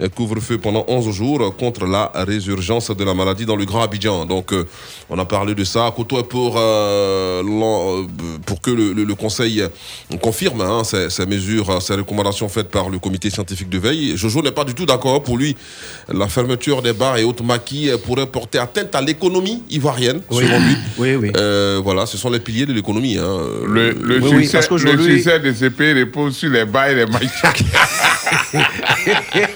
euh, 0.00 0.08
couvre-feu 0.08 0.58
pendant 0.58 0.84
11 0.88 1.10
jours 1.10 1.56
contre 1.56 1.86
la 1.86 2.10
résurgence 2.14 2.90
de 2.90 3.04
la 3.04 3.14
maladie 3.14 3.46
dans 3.46 3.56
le 3.56 3.64
Grand 3.64 3.82
Abidjan. 3.82 4.26
Donc 4.26 4.52
euh, 4.52 4.66
on 5.10 5.18
a 5.18 5.24
parlé 5.24 5.54
de 5.54 5.64
ça. 5.64 5.92
Koto 5.94 6.22
pour, 6.24 6.54
euh, 6.56 7.42
pour 8.46 8.60
que 8.60 8.70
le, 8.70 8.92
le- 8.92 9.04
le 9.04 9.14
Conseil 9.14 9.62
confirme 10.22 10.60
hein, 10.60 10.82
ces, 10.84 11.10
ces 11.10 11.26
mesures, 11.26 11.80
ces 11.82 11.94
recommandations 11.94 12.48
faites 12.48 12.68
par 12.68 12.88
le 12.90 12.98
comité 12.98 13.30
scientifique 13.30 13.68
de 13.68 13.78
veille. 13.78 14.16
Jojo 14.16 14.42
n'est 14.42 14.52
pas 14.52 14.64
du 14.64 14.74
tout 14.74 14.86
d'accord. 14.86 15.22
Pour 15.22 15.36
lui, 15.38 15.56
la 16.12 16.28
fermeture 16.28 16.82
des 16.82 16.92
bars 16.92 17.16
et 17.18 17.24
autres 17.24 17.42
maquis 17.44 17.90
pourrait 18.04 18.26
porter 18.26 18.58
atteinte 18.58 18.94
à 18.94 19.00
l'économie 19.00 19.62
ivoirienne, 19.70 20.20
Oui. 20.30 20.44
selon 20.44 20.58
lui. 20.60 20.76
Oui, 20.98 21.14
oui. 21.16 21.32
Euh, 21.36 21.80
voilà, 21.82 22.06
ce 22.06 22.16
sont 22.18 22.30
les 22.30 22.40
piliers 22.40 22.66
de 22.66 22.72
l'économie. 22.72 23.18
hein. 23.18 23.38
Le, 23.66 23.92
le 23.92 24.18
Oui, 24.22 24.30
oui, 24.34 24.42
succès, 24.44 24.58
parce 24.68 24.82
le 24.82 25.02
succès 25.02 25.38
de 25.40 25.52
ces 25.52 25.70
pays 25.70 25.98
repose 26.00 26.36
sur 26.36 26.50
les 26.50 26.64
bails 26.64 26.92
et 26.92 26.96
les 26.96 27.06
maïs. 27.06 27.30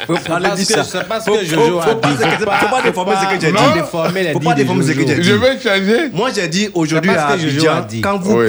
Faut 0.07 0.15
pas 0.17 0.41
de 0.41 0.57
dire 0.57 0.67
ça. 0.67 0.85
ça. 0.85 1.01
C'est 1.01 1.09
pas 1.09 1.21
ce 1.21 1.27
Faut- 1.27 1.37
que 1.37 1.45
faut- 1.45 1.55
Jojo 1.57 1.79
a 1.79 1.83
faut 1.83 1.95
pas- 1.97 2.09
dit. 2.11 2.17
faut 2.39 2.45
pas- 2.45 2.59
faut 2.59 2.69
pas 2.69 2.83
déformer 2.83 3.15
ce 3.17 3.35
que 3.35 3.41
j'ai 3.41 3.53
dit. 3.53 4.33
Faut 4.33 4.41
pas 4.41 4.55
déformer 4.55 4.83
ce 4.85 4.93
que 4.93 4.99
j'ai 5.07 5.15
dit. 5.17 5.23
Je 5.23 5.33
vais 5.33 5.61
changer. 5.61 6.11
Moi, 6.13 6.31
j'ai 6.35 6.49
dit 6.49 6.69
aujourd'hui 6.75 7.11
à 7.11 7.37
ce 7.39 7.43
que 7.45 7.49
Jojo 7.51 7.69
a 7.69 7.73
Abidjan, 7.77 7.87
dit. 7.89 8.01
quand 8.01 8.19
vous 8.19 8.37
Oui. 8.39 8.47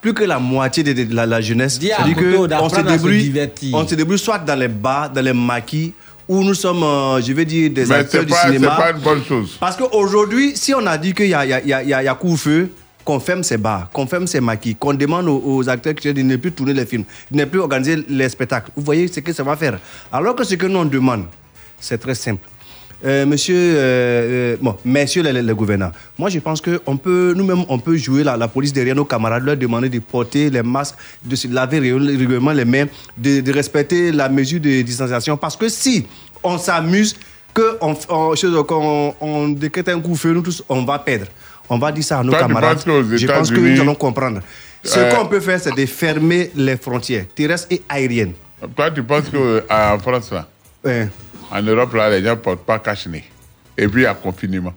Plus 0.00 0.14
que 0.14 0.24
la 0.24 0.38
moitié 0.38 0.82
de, 0.82 0.92
de 0.92 1.14
la, 1.14 1.26
la 1.26 1.40
jeunesse, 1.40 1.78
c'est-à-dire 1.80 2.16
Koto 2.16 2.20
que 2.20 2.36
on 2.36 2.42
se 2.42 2.48
d'apprendre 2.48 2.74
à 2.74 2.78
se 2.78 2.82
débrouille, 2.92 3.22
divertir. 3.22 3.74
on 3.74 3.86
se 3.86 3.94
débrouille 3.94 4.18
soit 4.18 4.38
dans 4.38 4.58
les 4.58 4.68
bars, 4.68 5.10
dans 5.10 5.20
les 5.24 5.32
maquis, 5.32 5.92
où 6.28 6.42
nous 6.42 6.54
sommes, 6.54 6.82
euh, 6.82 7.20
je 7.20 7.32
vais 7.32 7.44
dire, 7.44 7.70
des 7.70 7.86
Mais 7.86 7.94
acteurs 7.96 8.22
c'est 8.22 8.26
du 8.26 8.32
pas, 8.32 8.76
c'est 8.76 8.82
pas 8.82 8.90
une 8.92 8.98
bonne 8.98 9.24
chose. 9.24 9.56
Parce 9.60 9.76
qu'aujourd'hui, 9.76 10.52
si 10.56 10.74
on 10.74 10.84
a 10.86 10.96
dit 10.98 11.12
qu'il 11.14 11.28
y 11.28 11.34
a, 11.34 11.44
y 11.46 11.52
a, 11.52 11.60
il 11.60 11.68
y 11.68 11.72
a, 11.72 11.82
il 11.82 11.88
y 11.88 11.94
a- 11.94 12.02
il 12.02 12.06
y 12.06 12.08
a 12.08 12.14
couvre-feu, 12.14 12.70
qu'on 13.04 13.18
ferme 13.18 13.42
ces 13.42 13.56
bars, 13.58 13.90
qu'on 13.92 14.06
ferme 14.06 14.26
ces 14.28 14.40
maquis, 14.40 14.76
qu'on 14.76 14.94
demande 14.94 15.26
aux, 15.28 15.42
aux 15.44 15.68
acteurs 15.68 15.94
qui 15.94 16.12
de 16.14 16.22
ne 16.22 16.36
plus 16.36 16.52
tourner 16.52 16.72
les 16.74 16.86
films, 16.86 17.04
de 17.30 17.36
ne 17.36 17.44
plus 17.44 17.58
organiser 17.58 18.04
les 18.08 18.28
spectacles, 18.28 18.70
vous 18.76 18.84
voyez 18.84 19.08
ce 19.08 19.18
que 19.20 19.32
ça 19.32 19.42
va 19.42 19.56
faire. 19.56 19.78
Alors 20.12 20.36
que 20.36 20.44
ce 20.44 20.54
que 20.54 20.66
nous 20.66 20.78
on 20.78 20.84
demande, 20.84 21.24
c'est 21.80 21.98
très 21.98 22.14
simple. 22.14 22.46
Euh, 23.04 23.26
monsieur, 23.26 23.56
euh, 23.56 24.54
euh, 24.54 24.56
bon, 24.60 24.76
messieurs 24.84 25.22
les, 25.24 25.32
les- 25.32 25.42
les 25.42 25.54
gouvernants, 25.54 25.90
moi 26.16 26.30
je 26.30 26.38
pense 26.38 26.60
que 26.60 26.80
on 26.86 26.96
peut, 26.96 27.34
nous-mêmes, 27.36 27.64
on 27.68 27.76
peut 27.78 27.96
jouer 27.96 28.22
la, 28.22 28.36
la 28.36 28.46
police 28.46 28.72
derrière 28.72 28.94
nos 28.94 29.04
camarades, 29.04 29.44
leur 29.44 29.56
demander 29.56 29.88
de 29.88 29.98
porter 29.98 30.50
les 30.50 30.62
masques, 30.62 30.94
de 31.24 31.34
se 31.34 31.48
laver 31.48 31.80
ré- 31.80 31.92
régulièrement 31.92 32.52
les 32.52 32.64
mains, 32.64 32.86
de, 33.18 33.40
de 33.40 33.52
respecter 33.52 34.12
la 34.12 34.28
mesure 34.28 34.60
de 34.60 34.82
distanciation. 34.82 35.36
Parce 35.36 35.56
que 35.56 35.68
si 35.68 36.06
on 36.44 36.58
s'amuse, 36.58 37.16
qu'on 37.52 37.96
on, 38.70 39.14
on 39.20 39.48
décrète 39.48 39.88
un 39.88 40.00
coup 40.00 40.14
feu, 40.14 40.32
nous 40.32 40.42
tous, 40.42 40.62
on 40.68 40.84
va 40.84 40.98
perdre. 41.00 41.26
On 41.68 41.78
va 41.78 41.90
dire 41.90 42.04
ça 42.04 42.20
à 42.20 42.22
nos 42.22 42.30
Toi, 42.30 42.40
camarades. 42.40 42.78
Je 42.86 43.26
pense 43.26 43.50
que 43.50 43.58
nous 43.58 43.80
allons 43.80 43.94
comprendre. 43.96 44.40
Ce 44.84 44.98
euh, 44.98 45.10
qu'on 45.12 45.26
peut 45.26 45.40
faire, 45.40 45.58
c'est 45.60 45.74
de 45.74 45.86
fermer 45.86 46.50
les 46.54 46.76
frontières 46.76 47.24
terrestres 47.34 47.66
et 47.70 47.82
aériennes. 47.88 48.32
Toi, 48.76 48.90
tu 48.92 49.02
penses 49.02 49.24
qu'en 49.28 49.98
France, 49.98 50.30
là, 50.32 50.46
en 51.52 51.62
Europe, 51.62 51.94
là, 51.94 52.10
les 52.10 52.22
gens 52.24 52.30
ne 52.30 52.34
portent 52.36 52.64
pas 52.64 52.78
cache-nez. 52.78 53.24
Et 53.76 53.88
puis, 53.88 54.02
il 54.02 54.04
y 54.04 54.06
a 54.06 54.14
confinement. 54.14 54.72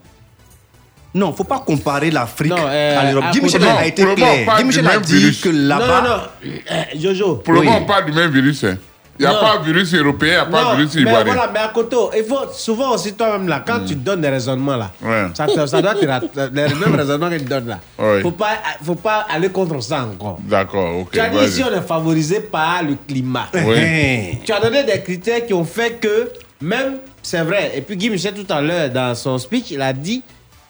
Non, 1.14 1.32
faut 1.32 1.44
pas 1.44 1.60
comparer 1.60 2.10
l'Afrique 2.10 2.52
euh, 2.52 3.00
à 3.00 3.10
l'Europe. 3.10 3.24
à 3.28 3.30
Guy 3.32 3.40
Michel 3.40 3.62
Non, 3.62 3.76
a 3.78 3.86
été 3.86 4.02
pour 4.04 4.14
le 4.14 4.20
moment, 4.20 4.30
on 4.32 4.34
clair. 4.34 4.46
parle 4.46 4.58
Guy 4.58 4.64
Michel 4.66 4.86
a 4.86 4.90
même 4.90 5.00
dit 5.00 5.16
virus. 5.18 5.40
que 5.40 5.48
Non, 5.48 5.54
non, 5.54 5.68
là-bas. 5.68 6.02
non. 6.44 6.50
Euh, 6.72 6.82
Jojo. 7.00 7.36
Pour 7.36 7.54
le 7.54 7.60
moment, 7.62 7.78
on 7.80 7.86
parle 7.86 8.04
du 8.06 8.12
même 8.12 8.30
virus. 8.30 8.64
hein. 8.64 8.76
Il 9.18 9.22
n'y 9.22 9.26
a 9.26 9.32
Non. 9.32 9.40
pas 9.40 9.56
de 9.56 9.64
virus 9.64 9.94
européen, 9.94 10.28
il 10.28 10.32
n'y 10.32 10.36
a 10.36 10.44
pas 10.62 10.72
de 10.72 10.76
virus 10.76 10.94
mais 10.96 11.00
ivoirien. 11.00 11.24
voilà, 11.24 11.50
mais 11.50 11.58
à 11.60 11.68
côté, 11.68 11.96
il 12.18 12.24
faut 12.24 12.52
souvent 12.52 12.90
aussi 12.92 13.14
toi-même 13.14 13.48
là, 13.48 13.64
quand 13.66 13.80
tu 13.86 13.94
donnes 13.94 14.20
des 14.20 14.28
raisonnements 14.28 14.76
là, 14.76 14.90
Ouais. 15.02 15.28
ça, 15.32 15.46
te- 15.46 15.64
ça 15.66 15.80
doit 15.80 15.94
te 15.94 16.04
les 16.04 16.74
mêmes 16.74 16.94
raisonnements 16.94 17.30
que 17.30 17.36
tu 17.38 17.44
donnes 17.46 17.66
là. 17.68 17.78
Ouais. 17.98 18.20
Faut 18.20 18.32
pas, 18.32 18.58
faut 18.84 18.94
pas 18.94 19.26
aller 19.32 19.48
contre 19.48 19.82
ça 19.82 20.02
encore. 20.02 20.38
D'accord, 20.42 20.98
ok. 20.98 21.12
Tu 21.12 21.18
as 21.20 21.30
dit 21.30 21.38
ici 21.46 21.62
on 21.64 21.74
est 21.74 21.80
favorisé 21.80 22.40
par 22.40 22.82
le 22.82 22.94
climat. 23.08 23.46
Oui. 23.54 24.38
Tu 24.44 24.52
as 24.52 24.60
donné 24.60 24.84
des 24.84 25.00
critères 25.00 25.46
qui 25.46 25.54
ont 25.54 25.64
fait 25.64 25.98
que 25.98 26.30
même 26.60 26.98
c'est 27.22 27.42
vrai. 27.42 27.72
Et 27.74 27.80
puis 27.80 27.96
Guy 27.96 28.10
Michel 28.10 28.34
tout 28.34 28.52
à 28.52 28.60
l'heure 28.60 28.90
dans 28.90 29.14
son 29.14 29.38
speech, 29.38 29.70
il 29.70 29.80
a 29.82 29.92
dit 29.92 30.22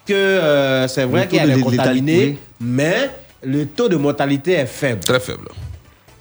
que 0.05 0.13
euh, 0.13 0.87
c'est 0.87 1.05
vrai 1.05 1.27
qu'il 1.27 1.37
y 1.37 1.41
a 1.41 1.47
des 1.47 1.61
contaminés, 1.61 2.25
oui. 2.25 2.37
mais 2.59 3.09
le 3.43 3.65
taux 3.65 3.89
de 3.89 3.95
mortalité 3.95 4.53
est 4.53 4.65
faible. 4.65 5.01
Très 5.03 5.19
faible. 5.19 5.47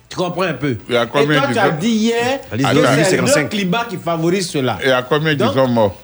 Tu 0.09 0.17
comprends 0.17 0.43
un 0.43 0.55
peu? 0.55 0.77
Il 0.89 0.95
y 0.95 0.99
a 0.99 1.05
Et 1.05 1.07
combien 1.07 1.41
toi 1.41 1.53
tu 1.53 1.59
as 1.59 1.71
dit 1.71 1.89
hier 1.89 2.41
que 2.51 2.57
c'est 3.05 3.17
le 3.17 3.27
55. 3.27 3.49
climat 3.51 3.87
qui 3.89 3.97
favorise 3.97 4.49
cela. 4.49 4.79
Et 4.83 4.91
à 4.91 5.03
combien 5.03 5.35
Donc, 5.35 5.55
sont 5.55 5.69
morts? 5.69 5.97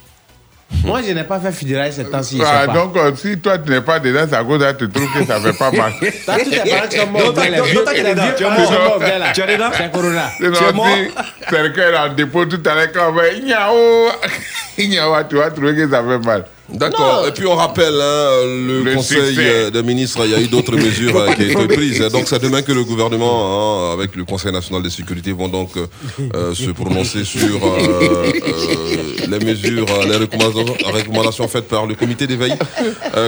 Moi, 0.85 1.01
je 1.07 1.13
n'ai 1.13 1.25
pas 1.25 1.39
fait 1.39 1.53
fédéral 1.53 1.93
ces 1.93 2.05
temps-ci. 2.05 2.41
Ah. 2.45 2.67
Donc, 2.67 2.97
euh, 2.97 3.13
si 3.15 3.39
toi, 3.39 3.59
tu 3.59 3.71
n'es 3.71 3.81
pas 3.81 3.99
dedans, 4.01 4.27
ça 4.29 4.43
cause 4.43 4.65
tu 4.79 4.89
trouves 4.89 5.13
que 5.13 5.25
ça 5.25 5.39
ne 5.39 5.53
fait 5.53 5.59
pas 5.59 5.71
mal. 5.77 5.93
Tous 6.01 6.51
tes 6.51 6.71
parents 6.71 6.89
qui 6.89 6.99
sont 6.99 7.07
morts. 7.07 7.35
T'es 7.35 7.51
dedans, 7.51 8.25
tu 8.37 8.43
es 8.43 8.51
mort. 8.51 9.01
Tu 9.35 9.41
dedans 9.43 9.71
C'est 9.77 9.93
Corona. 9.93 10.31
Tu 10.39 10.47
es 10.47 10.73
mort 10.73 10.87
si 10.89 11.47
quelqu'un 11.49 11.83
est 11.83 11.97
en 11.97 12.13
dépôt 12.13 12.47
tout 12.47 12.63
à 12.65 12.75
l'heure, 12.75 12.93
quand 12.93 13.09
on 13.11 13.13
va 13.13 13.29
Ignao, 13.29 14.09
Ignao, 14.79 15.15
tu 15.29 15.37
vas 15.37 15.51
trouver 15.51 15.75
que 15.77 15.89
ça 15.89 16.03
fait 16.03 16.27
mal. 16.27 16.45
D'accord. 16.75 17.27
Et 17.29 17.33
puis 17.33 17.47
on 17.47 17.55
rappelle, 17.55 17.95
hein, 18.01 18.45
le, 18.45 18.83
Le 18.83 18.95
Conseil 18.95 19.27
succès. 19.35 19.43
euh, 19.45 19.71
des 19.71 19.83
ministres, 19.83 20.21
il 20.25 20.31
y 20.31 20.35
a 20.35 20.41
eu 20.41 20.49
d'autres 20.49 20.77
mesures 20.87 21.17
euh, 21.17 21.33
qui 21.33 21.57
ont 21.57 21.65
été 21.65 21.75
prises. 21.77 22.01
Donc 22.13 22.25
c'est 22.27 22.43
demain 22.43 22.63
que 22.63 22.73
le 22.73 22.85
gouvernement, 22.85 23.91
hein, 23.91 23.93
avec 23.95 24.17
le 24.17 24.25
Conseil 24.25 24.53
national 24.53 24.83
de 24.83 24.89
sécurité, 24.89 25.33
vont 25.33 25.49
donc 25.49 25.77
euh, 25.77 25.87
euh, 26.35 26.55
se 26.55 26.71
prononcer 26.71 27.25
sur 27.25 27.65
euh, 27.65 28.33
euh, 28.47 29.27
les 29.29 29.45
mesures, 29.45 29.87
les 30.09 30.17
recommandations, 30.17 30.75
recommandations 30.93 31.49
faites 31.49 31.69
par 31.69 31.87
le 31.87 31.95
comité 31.95 32.27
d'éveil 32.27 32.55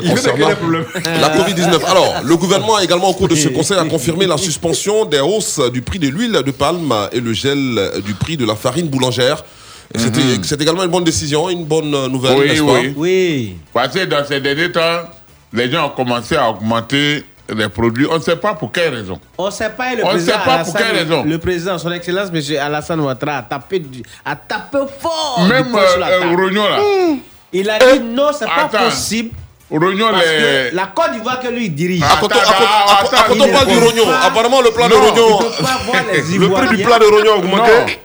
concernant 0.09 0.49
la 1.05 1.29
Covid-19. 1.37 1.85
Alors, 1.87 2.15
le 2.25 2.37
gouvernement 2.37 2.77
a 2.77 2.85
également 2.85 3.11
au 3.11 3.15
cours 3.15 3.29
de 3.29 3.35
ce 3.35 3.49
conseil 3.49 3.79
a 3.79 3.85
confirmé 3.85 4.27
la 4.27 4.37
suspension 4.39 5.05
des 5.05 5.21
hausses 5.21 5.61
du 5.73 5.83
prix 5.83 5.99
de 5.99 6.09
l'huile 6.09 6.43
de 6.45 6.51
palme 6.51 6.93
et 7.13 7.21
le 7.21 7.33
gel 7.33 7.91
du 8.05 8.15
prix 8.15 8.37
de 8.37 8.45
la 8.47 8.55
farine 8.57 8.89
boulangère. 8.89 9.45
C'était- 9.97 10.21
C'est 10.43 10.61
également 10.61 10.83
une 10.85 10.91
bonne 10.91 11.05
décision, 11.05 11.49
une 11.51 11.65
bonne 11.65 11.95
euh, 11.95 12.09
nouvelle, 12.09 12.37
Oui, 12.37 12.61
oui. 12.61 12.95
Oui. 12.97 13.57
Parce 13.73 13.95
que 13.95 14.05
dans 14.05 14.25
ces 14.25 14.41
derniers 14.41 14.73
temps, 14.73 15.03
les 15.53 15.71
gens 15.71 15.87
ont 15.87 15.91
commencé 15.91 16.37
à 16.37 16.51
augmenter 16.51 17.25
les 17.55 17.69
produits. 17.69 18.07
On 18.11 18.15
ne 18.17 18.23
sait 18.23 18.37
pas 18.37 18.55
pour 18.55 18.73
quelle 18.73 18.95
raison. 18.95 19.21
On 19.39 19.47
ne 19.47 19.51
sait 19.51 19.71
pas, 19.71 19.93
et 19.93 19.97
le 19.97 20.05
On 20.05 20.09
président 20.09 20.33
sait 20.33 20.39
pas 20.45 20.65
pour 20.65 20.75
quelle 20.77 20.97
raison. 20.97 21.25
Le 21.25 21.39
président, 21.39 21.79
son 21.79 21.93
excellence, 21.93 22.31
M. 22.35 22.57
Alassane 22.61 23.01
Ouattara, 23.01 23.37
a 23.39 23.43
tapé, 23.43 23.79
du- 23.79 24.03
a 24.25 24.35
tapé 24.35 24.79
fort. 25.01 25.47
Même 25.49 25.65
du 25.67 25.71
poing 25.71 25.87
sur 25.89 26.01
la 26.01 26.09
euh, 26.09 26.21
table. 26.21 26.33
euh, 26.33 26.37
Rognon, 26.45 26.65
là. 26.69 26.79
Il 27.53 27.71
a 27.71 27.79
dit 27.79 28.01
non, 28.01 28.31
c'est 28.37 28.47
pas 28.47 28.69
possible. 28.87 29.31
Rognon, 29.71 30.09
Parce 30.11 30.25
les... 30.27 30.71
que 30.71 30.77
la 30.77 30.87
Côte 30.87 31.13
d'Ivoire 31.13 31.41
que 31.41 31.49
lui 31.49 31.69
dirige. 31.71 32.03
À 32.03 32.17
quand 32.21 32.27
on- 32.27 32.29
parle 33.49 33.69
du 33.69 33.79
rognon, 33.79 34.05
apparemment 34.23 34.61
le 34.61 34.71
plat 34.71 34.89
de 34.89 34.95
Non, 34.95 35.01
rognon, 35.01 35.39
le 36.39 36.49
prix 36.67 36.77
du 36.77 36.83
plat 36.85 36.99
de 36.99 37.05
rognon 37.05 37.33
a 37.33 37.37
augmenté. 37.37 38.01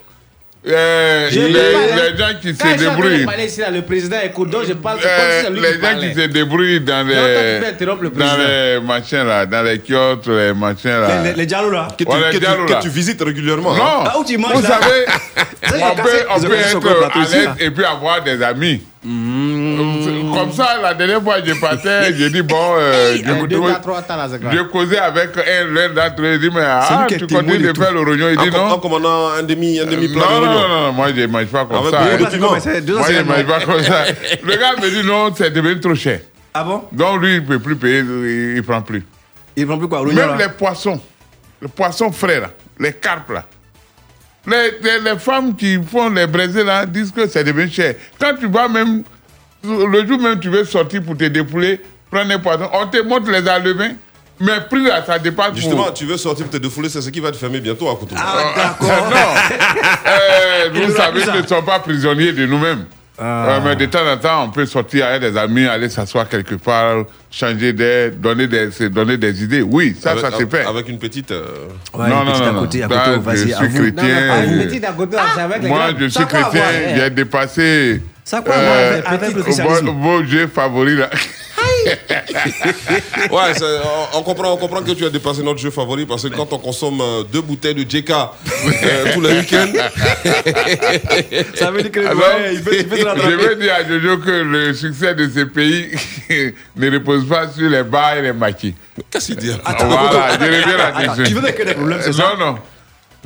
Non. 0.66 0.74
Euh, 0.76 1.30
Je 1.32 1.40
les, 1.40 1.48
les 1.48 2.18
gens 2.18 2.34
qui 2.42 2.54
Quand 2.54 2.74
se 2.78 2.78
débrouillent. 2.84 3.26
parler 3.26 3.46
ici, 3.46 3.62
là, 3.62 3.72
le 3.72 3.82
président 3.82 4.18
écoute, 4.24 4.50
donc 4.50 4.64
je 4.68 4.74
parle 4.74 5.00
Euh, 5.06 5.44
comme 5.44 5.56
si 5.56 5.62
lui 5.62 5.62
les 5.62 5.68
qui 5.68 5.74
gens 5.76 5.82
parlait. 5.82 6.10
qui 6.10 6.16
se 6.22 6.28
débrouillent 6.28 6.82
dans 6.82 7.08
les, 7.08 7.16
le 7.16 8.10
dans 8.10 8.38
les 8.38 8.80
machins 8.86 9.24
là, 9.26 9.46
dans 9.46 9.62
les 9.64 9.80
kiosques, 9.80 10.28
les 10.28 10.54
machins 10.54 10.90
là. 11.00 11.22
Les, 11.24 11.30
les, 11.30 11.36
les 11.36 11.46
diallos 11.46 11.70
là. 11.72 11.88
Que 11.98 12.04
tu, 12.04 12.10
Ouais, 12.10 12.20
que 12.28 12.32
tu- 12.34 12.40
dialogues, 12.42 12.68
que 12.68 12.74
là. 12.74 12.80
tu 12.82 12.90
visites 12.90 13.22
régulièrement. 13.22 13.72
hein. 13.74 13.78
Non, 13.78 14.04
Ah, 14.06 14.18
où 14.20 14.26
tu 14.26 14.38
manges, 14.38 14.54
vous 14.56 14.62
là? 14.64 14.80
savez, 14.82 15.06
on 15.82 15.96
peut, 15.96 16.10
on 16.30 16.40
peut 16.42 16.56
être 16.58 17.16
à 17.16 17.20
l'aise 17.20 17.46
là. 17.46 17.56
et 17.60 17.72
puis 17.72 17.86
avoir 17.86 18.22
des 18.22 18.44
amis. 18.44 18.84
Vous 19.02 20.34
Comme 20.34 20.52
ça, 20.52 20.78
la 20.82 20.94
dernière 20.94 21.24
fois, 21.24 21.38
je 21.44 21.54
partais, 21.54 22.14
j'ai 22.18 22.30
dit, 22.30 22.42
bon, 22.42 22.56
euh, 22.78 23.16
je, 23.16 23.46
deux, 23.46 23.62
trois 23.82 24.02
temps, 24.02 24.18
là, 24.18 24.28
je 24.28 24.62
causais 24.64 24.98
avec 24.98 25.30
un 25.38 25.74
l'un 25.74 25.90
d'entre 25.90 26.22
eux, 26.22 26.34
il 26.34 26.40
dit, 26.42 26.50
mais 26.54 26.64
ah, 26.66 27.08
tu 27.08 27.20
continues 27.26 27.60
de 27.60 27.74
faire 27.78 27.94
le 27.94 28.02
rognon. 28.02 28.28
Il 28.30 28.38
dit, 28.38 28.52
non. 28.52 28.72
En 28.72 28.80
commandant 28.80 29.30
un 29.30 29.44
demi, 29.44 29.80
un 29.80 29.86
demi 29.86 30.10
Non, 30.10 30.16
plat 30.16 30.28
de 30.28 30.46
non, 30.46 30.52
non, 30.52 30.68
non, 30.68 30.92
moi 30.92 31.08
je 31.16 31.22
ne 31.22 31.28
mange 31.28 31.46
pas 31.46 31.66
comme 31.66 31.90
ça. 31.90 32.02
Moi 32.02 32.28
je 32.30 32.36
ne 32.36 33.24
mange 33.24 33.46
pas 33.46 33.60
comme 33.66 33.84
ça. 33.84 34.04
Le 34.44 34.58
gars 34.58 34.76
me 34.82 34.90
dit 34.90 35.08
non, 35.08 35.32
c'est 35.34 35.52
devenu 35.52 35.80
trop 35.80 35.96
cher. 35.96 36.20
Ah 36.54 36.64
bon? 36.64 36.84
Donc 36.92 37.22
lui, 37.22 37.36
il 37.36 37.42
ne 37.42 37.48
peut 37.48 37.60
plus 37.60 37.76
payer, 37.78 38.00
il 38.00 38.56
ne 38.56 38.62
prend 38.62 38.82
plus. 38.82 39.06
Il 39.56 39.66
prend 39.66 39.78
plus 39.78 39.88
quoi, 39.88 40.04
Même 40.04 40.38
les 40.38 40.50
poissons, 40.50 41.00
les 41.62 41.68
poissons 41.70 42.12
frais 42.12 42.42
là, 42.42 42.50
les 42.80 42.94
carpes 42.94 43.32
là. 43.32 43.46
Les, 44.50 44.72
les- 44.82 45.00
les 45.12 45.20
femmes 45.20 45.56
qui 45.56 45.78
font 45.84 46.10
les 46.10 46.26
braisés 46.28 46.64
là 46.64 46.86
disent 46.86 47.12
que 47.12 47.28
c'est 47.28 47.44
devenu 47.44 47.70
cher. 47.70 47.96
Quand 48.20 48.34
tu 48.40 48.48
vas 48.48 48.68
même, 48.68 49.04
le 49.64 50.08
jour 50.08 50.20
même 50.20 50.40
tu 50.40 50.50
veux 50.50 50.64
sortir 50.66 51.04
pour 51.04 51.16
te 51.18 51.26
dépouler, 51.26 51.82
prendre 52.10 52.32
un 52.34 52.40
poisson, 52.40 52.70
on 52.74 52.88
te 52.88 53.02
montre 53.02 53.30
les 53.30 53.48
alevins, 53.48 53.92
mais 54.40 54.62
prix 54.70 54.84
là, 54.84 55.04
ça 55.06 55.20
dépasse. 55.20 55.54
Justement, 55.56 55.84
pour- 55.84 55.94
tu 55.94 56.06
veux 56.06 56.18
sortir 56.18 56.46
pour 56.46 56.54
te 56.54 56.58
défouler, 56.58 56.90
c'est 56.90 57.02
ce 57.02 57.10
qui 57.10 57.20
va 57.20 57.32
te 57.32 57.38
fermer 57.38 57.60
bientôt 57.60 57.90
à 57.90 57.96
Cotonou. 57.96 58.22
Ah, 58.24 58.76
Euh, 60.08 60.70
Il 60.74 60.82
vous 60.82 60.88
nous 60.88 60.94
a 60.94 60.98
savez, 60.98 61.26
nous 61.26 61.42
ne 61.42 61.48
sommes 61.48 61.66
pas 61.66 61.80
prisonniers 61.80 62.32
de 62.34 62.46
nous-mêmes. 62.46 62.86
Euh, 63.22 63.60
mais 63.66 63.76
de 63.76 63.86
temps 63.86 64.08
en 64.10 64.18
temps, 64.18 64.44
on 64.46 64.50
peut 64.50 64.66
sortir 64.66 65.06
avec 65.08 65.22
des 65.22 65.38
amis, 65.38 65.66
aller 65.66 65.90
s'asseoir 65.90 66.28
quelque 66.30 66.56
part, 66.56 67.04
changer 67.30 67.74
d'air, 67.74 68.12
donner 68.16 68.48
des, 68.48 68.72
se 68.72 68.86
donner 68.86 69.18
des 69.18 69.44
idées. 69.44 69.62
Oui, 69.62 69.96
ça, 70.00 70.12
avec, 70.12 70.24
ça 70.26 70.32
se 70.38 70.46
fait. 70.46 70.66
Avec 70.66 70.88
une 70.88 71.00
petite. 71.00 71.32
euh, 71.32 71.44
non, 71.98 72.08
non, 72.08 72.24
non, 72.26 72.54
non. 72.54 72.70
Ça, 72.72 73.36
je 73.36 73.38
suis 73.48 73.70
chrétien. 73.74 74.30
Ah, 74.32 74.44
une 74.46 74.66
petite 74.66 74.86
à 74.86 74.92
côté, 74.94 75.18
c'est 75.36 75.42
avec 75.42 75.64
les 75.64 75.68
Moi, 75.70 75.88
je 76.00 76.08
suis 76.08 76.26
chrétien, 76.26 76.64
j'ai 76.96 77.10
dépassé 77.10 78.02
Ça 78.24 78.42
quoi 78.42 78.56
avoir 78.56 78.78
avec- 78.78 79.06
avec 79.06 79.36
le 79.36 79.42
vos, 79.42 79.94
vos 79.94 80.24
jeux 80.24 80.48
favoris 80.48 80.98
là. 80.98 81.10
ouais, 83.32 83.54
on, 84.14 84.20
on 84.20 84.24
comprend, 84.24 84.54
on 84.54 84.58
comprend 84.58 84.82
que 84.82 84.92
tu 84.92 85.06
as 85.06 85.10
dépassé 85.10 85.42
notre 85.44 85.60
jeu 85.60 85.72
favori 85.72 86.06
parce 86.06 86.24
que 86.24 86.36
quand 86.36 86.52
on 86.54 86.60
consomme 86.60 87.02
euh, 87.02 87.24
deux 87.24 87.42
bouteilles 87.42 87.76
de 87.76 87.90
JK 87.90 88.12
euh, 88.12 88.26
tous 89.14 89.22
les 89.22 89.34
week-ends. 89.40 89.72
Ça 91.56 91.72
veut 91.72 91.82
dire 91.82 91.92
que 91.92 92.00
le 92.00 92.08
Alors, 92.08 92.22
doyen, 92.22 92.52
il 92.52 92.62
peut, 92.64 92.76
il 92.78 92.88
peut 92.88 92.98
te 92.98 93.02
je 93.30 93.48
veux 93.48 93.56
dire 93.56 93.74
à 93.74 93.88
Jojo 93.88 94.18
que 94.18 94.32
le 94.32 94.74
succès 94.74 95.16
de 95.16 95.30
ce 95.30 95.44
pays 95.46 95.90
ne 96.76 96.92
repose 96.92 97.28
pas 97.28 97.50
sur 97.50 97.70
les 97.70 97.84
bars 97.84 98.18
et 98.18 98.22
les 98.22 98.34
maquis. 98.34 98.76
Qu'est-ce 99.10 99.28
qu'il 99.28 99.38
dit? 99.38 99.52
Attends, 99.66 99.88
Voilà, 99.88 100.26
attends, 100.26 100.40
je 100.40 100.46
reviens 100.46 100.80
attends, 100.80 101.00
là-dessus. 101.00 101.24
tu 101.24 101.34
veux 101.34 101.42
dire 101.42 101.56
que 101.56 101.64
les 101.64 101.74
problèmes, 101.74 102.00
c'est 102.02 102.14
ça? 102.14 102.34
Non, 102.38 102.46
non. 102.54 102.60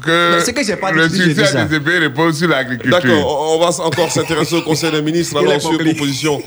Que 0.01 0.75
pas 0.75 0.91
le 0.91 1.07
succès 1.07 1.45
ça. 1.45 1.65
de 1.65 1.75
ce 1.75 1.79
pays 1.79 1.99
repose 1.99 2.39
sur 2.39 2.47
l'agriculture. 2.47 2.99
D'accord, 2.99 3.53
on 3.55 3.59
va 3.59 3.85
encore 3.85 4.11
s'intéresser 4.11 4.55
au 4.55 4.61
Conseil 4.63 4.91
des 4.91 5.01
ministres. 5.01 5.37
Alors, 5.37 5.61
sur 5.61 5.77
proposition 5.77 6.41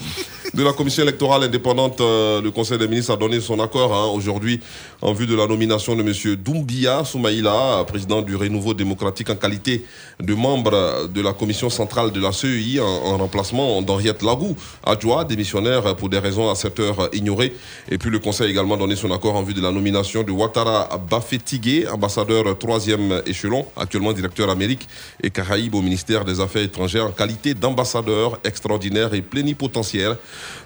de 0.57 0.65
la 0.65 0.73
Commission 0.73 1.03
électorale 1.03 1.43
indépendante, 1.45 2.01
euh, 2.01 2.41
le 2.41 2.51
Conseil 2.51 2.79
des 2.79 2.89
ministres 2.89 3.13
a 3.13 3.17
donné 3.17 3.41
son 3.41 3.61
accord 3.61 3.95
hein, 3.95 4.07
aujourd'hui 4.07 4.59
en 5.03 5.13
vue 5.13 5.27
de 5.27 5.37
la 5.37 5.47
nomination 5.47 5.95
de 5.95 6.01
M. 6.03 6.37
Doumbia 6.37 7.05
Soumaïla, 7.05 7.85
président 7.87 8.23
du 8.23 8.35
Renouveau 8.37 8.73
démocratique 8.73 9.29
en 9.29 9.37
qualité 9.37 9.85
de 10.19 10.33
membre 10.33 11.09
de 11.09 11.21
la 11.21 11.35
Commission 11.35 11.69
centrale 11.69 12.11
de 12.11 12.21
la 12.21 12.33
CEI 12.33 12.81
en, 12.81 12.87
en 12.87 13.19
remplacement 13.19 13.83
d'Henriette 13.83 14.23
Lagou, 14.23 14.57
adjoint 14.83 15.25
démissionnaire 15.25 15.95
pour 15.95 16.09
des 16.09 16.19
raisons 16.19 16.49
à 16.51 16.55
cette 16.55 16.81
heure 16.81 17.11
ignorées. 17.13 17.55
Et 17.91 17.99
puis 17.99 18.09
le 18.09 18.19
Conseil 18.19 18.47
a 18.47 18.51
également 18.51 18.79
donné 18.79 18.97
son 18.97 19.11
accord 19.11 19.37
en 19.37 19.43
vue 19.43 19.53
de 19.53 19.61
la 19.61 19.71
nomination 19.71 20.23
de 20.23 20.33
Ouattara 20.33 20.89
Bafetigé, 21.11 21.87
ambassadeur 21.87 22.57
troisième 22.57 23.21
échelon, 23.27 23.67
actuellement 23.77 24.15
directeur 24.15 24.49
Amérique 24.49 24.89
et 25.23 25.29
Caraïbes 25.29 25.75
au 25.75 25.83
ministère 25.83 26.25
des 26.25 26.41
Affaires 26.41 26.63
étrangères 26.63 27.05
en 27.05 27.13
qualité 27.13 27.53
d'ambassadeur 27.53 28.39
extraordinaire 28.43 29.13
et 29.13 29.21
plénipotentiaire 29.21 30.17